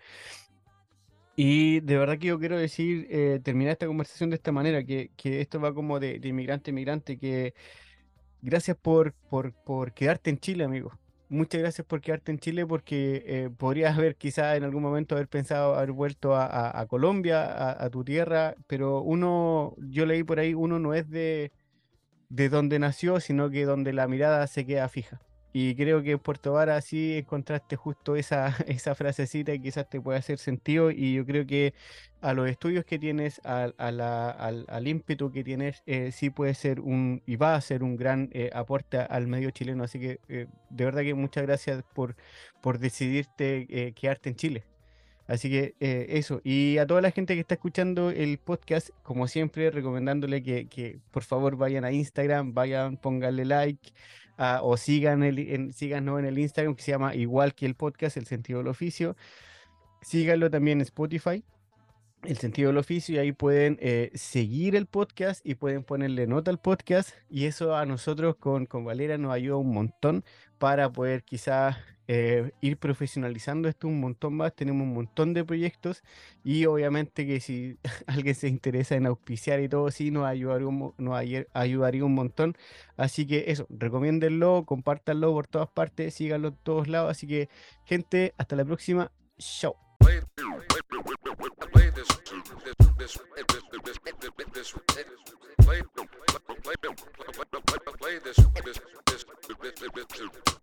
Y 1.35 1.79
de 1.81 1.97
verdad 1.97 2.17
que 2.17 2.27
yo 2.27 2.39
quiero 2.39 2.57
decir, 2.57 3.07
eh, 3.09 3.39
terminar 3.43 3.73
esta 3.73 3.87
conversación 3.87 4.29
de 4.29 4.35
esta 4.35 4.51
manera, 4.51 4.83
que, 4.83 5.11
que 5.15 5.41
esto 5.41 5.59
va 5.59 5.73
como 5.73 5.99
de, 5.99 6.19
de 6.19 6.27
inmigrante 6.29 6.69
a 6.69 6.73
inmigrante, 6.73 7.17
que 7.17 7.53
gracias 8.41 8.77
por, 8.77 9.13
por, 9.29 9.53
por 9.53 9.93
quedarte 9.93 10.29
en 10.29 10.39
Chile, 10.39 10.63
amigo. 10.65 10.93
Muchas 11.31 11.61
gracias 11.61 11.85
por 11.85 12.01
quedarte 12.01 12.31
en 12.31 12.39
Chile 12.39 12.65
porque 12.65 13.23
eh, 13.27 13.49
podrías 13.56 13.95
haber 13.97 14.15
quizá 14.15 14.56
en 14.56 14.64
algún 14.64 14.81
momento 14.81 15.14
haber 15.15 15.27
pensado 15.27 15.76
haber 15.76 15.91
vuelto 15.91 16.35
a, 16.35 16.45
a- 16.80 16.88
Colombia, 16.88 17.43
a, 17.45 17.84
a 17.85 17.89
tu 17.91 18.03
tierra, 18.03 18.56
pero 18.68 19.01
uno, 19.01 19.76
yo 19.77 20.06
leí 20.07 20.23
por 20.23 20.39
ahí, 20.39 20.56
uno 20.56 20.80
no 20.80 20.95
es 20.95 21.07
de, 21.10 21.51
de 22.30 22.49
donde 22.49 22.80
nació, 22.80 23.19
sino 23.22 23.49
que 23.51 23.65
donde 23.65 23.93
la 23.93 24.07
mirada 24.07 24.47
se 24.47 24.65
queda 24.65 24.89
fija. 24.89 25.22
Y 25.51 25.76
creo 25.76 26.03
que 26.03 26.11
en 26.11 26.19
Puerto 26.19 26.53
Vara 26.53 26.80
sí 26.81 27.17
encontraste 27.17 27.76
justo 27.76 28.15
esa, 28.15 28.55
esa 28.67 28.95
frasecita 28.95 29.53
y 29.53 29.61
quizás 29.61 29.89
te 29.89 29.99
puede 30.01 30.19
hacer 30.19 30.38
sentido. 30.39 30.91
Y 30.91 31.15
yo 31.15 31.26
creo 31.26 31.45
que 31.45 31.73
a 32.21 32.34
los 32.34 32.49
estudios 32.49 32.85
que 32.85 32.99
tienes, 32.99 33.41
al, 33.43 33.73
a 33.77 33.91
la- 33.91 34.30
al, 34.31 34.65
al 34.69 34.88
ímpetu 34.88 35.31
que 35.31 35.43
tienes, 35.43 35.81
eh, 35.85 36.11
sí 36.11 36.30
puede 36.30 36.53
ser 36.53 36.80
un, 36.81 37.23
y 37.26 37.35
va 37.38 37.55
a 37.55 37.61
ser 37.61 37.84
un 37.84 37.95
gran 37.97 38.30
eh, 38.34 38.49
aporte 38.53 38.97
a- 38.97 39.05
al 39.05 39.27
medio 39.27 39.49
chileno. 39.51 39.84
Así 39.84 39.99
que 39.99 40.19
eh, 40.27 40.47
de 40.69 40.85
verdad 40.85 41.01
que 41.01 41.13
muchas 41.15 41.43
gracias 41.43 41.84
por, 41.93 42.15
por 42.61 42.80
decidirte 42.80 43.65
eh, 43.69 43.93
quedarte 43.93 44.30
en 44.30 44.35
Chile. 44.35 44.65
Así 45.27 45.49
que 45.49 45.76
eh, 45.80 46.07
eso. 46.09 46.41
Y 46.43 46.77
a 46.80 46.88
toda 46.88 47.01
la 47.01 47.11
gente 47.11 47.35
que 47.35 47.41
está 47.41 47.53
escuchando 47.55 48.09
el 48.09 48.39
podcast, 48.39 48.89
como 49.03 49.27
siempre, 49.27 49.69
recomendándole 49.69 50.41
que, 50.41 50.67
que 50.67 51.01
por 51.11 51.23
favor 51.23 51.55
vayan 51.55 51.85
a 51.85 51.91
Instagram, 51.91 52.53
vayan, 52.55 52.97
pónganle 52.97 53.45
like. 53.45 53.91
Ah, 54.40 54.61
o 54.64 54.78
sigan 54.78 55.22
el, 55.22 55.38
en, 55.38 55.72
en 55.80 56.26
el 56.26 56.40
Instagram 56.40 56.76
que 56.76 56.82
se 56.82 56.91
llama 56.91 57.14
igual 57.14 57.53
que 57.53 57.68
el 57.68 57.76
podcast, 57.76 58.18
el 58.18 58.26
sentido 58.26 58.60
del 58.60 58.68
oficio. 58.68 59.16
Síganlo 60.02 60.49
también 60.49 60.80
en 60.80 60.84
Spotify, 60.84 61.44
el 62.24 62.38
sentido 62.38 62.70
del 62.70 62.78
oficio, 62.78 63.16
y 63.16 63.18
ahí 63.20 63.32
pueden 63.34 63.78
eh, 63.82 64.11
seguir 64.16 64.76
el 64.76 64.86
podcast 64.86 65.45
y 65.45 65.56
pueden 65.56 65.84
ponerle 65.84 66.26
nota 66.26 66.49
al 66.49 66.60
podcast. 66.60 67.11
Y 67.30 67.45
eso 67.45 67.76
a 67.76 67.86
nosotros 67.86 68.38
con, 68.38 68.66
con 68.66 68.86
Valera 68.86 69.18
nos 69.18 69.34
ayuda 69.34 69.57
un 69.57 69.74
montón 69.74 70.24
para 70.60 70.91
poder 70.91 71.23
quizás 71.23 71.77
eh, 72.11 72.52
ir 72.61 72.77
profesionalizando 72.77 73.69
esto 73.69 73.88
un 73.88 73.99
montón 73.99 74.34
más. 74.34 74.56
Tenemos 74.56 74.84
un 74.84 74.94
montón 74.94 75.34
de 75.34 75.45
proyectos 75.45 76.03
y 76.44 76.65
obviamente 76.65 77.26
que 77.26 77.40
si 77.40 77.77
alguien 78.07 78.36
se 78.36 78.48
interesa 78.48 78.95
en 78.95 79.06
auspiciar 79.06 79.60
y 79.61 79.69
todo, 79.69 79.90
sí, 79.91 80.11
nos 80.11 80.26
ayudaría 80.26 80.68
un, 80.68 80.94
nos 80.98 81.19
ayudaría 81.53 82.03
un 82.03 82.15
montón. 82.15 82.57
Así 82.98 83.26
que 83.26 83.45
eso, 83.48 83.68
recomiéndenlo, 83.69 84.65
compártanlo 84.65 85.31
por 85.34 85.48
todas 85.48 85.69
partes, 85.69 86.14
síganlo 86.14 86.49
en 86.49 86.57
todos 86.64 86.88
lados. 86.88 87.11
Así 87.11 87.27
que, 87.27 87.49
gente, 87.86 88.34
hasta 88.38 88.56
la 88.56 88.65
próxima. 88.65 89.11
Chao. 89.38 89.76
Bip, 99.69 99.79
bip, 99.81 99.93
bip, 99.93 100.09
bip, 100.09 100.45
bip. 100.45 100.59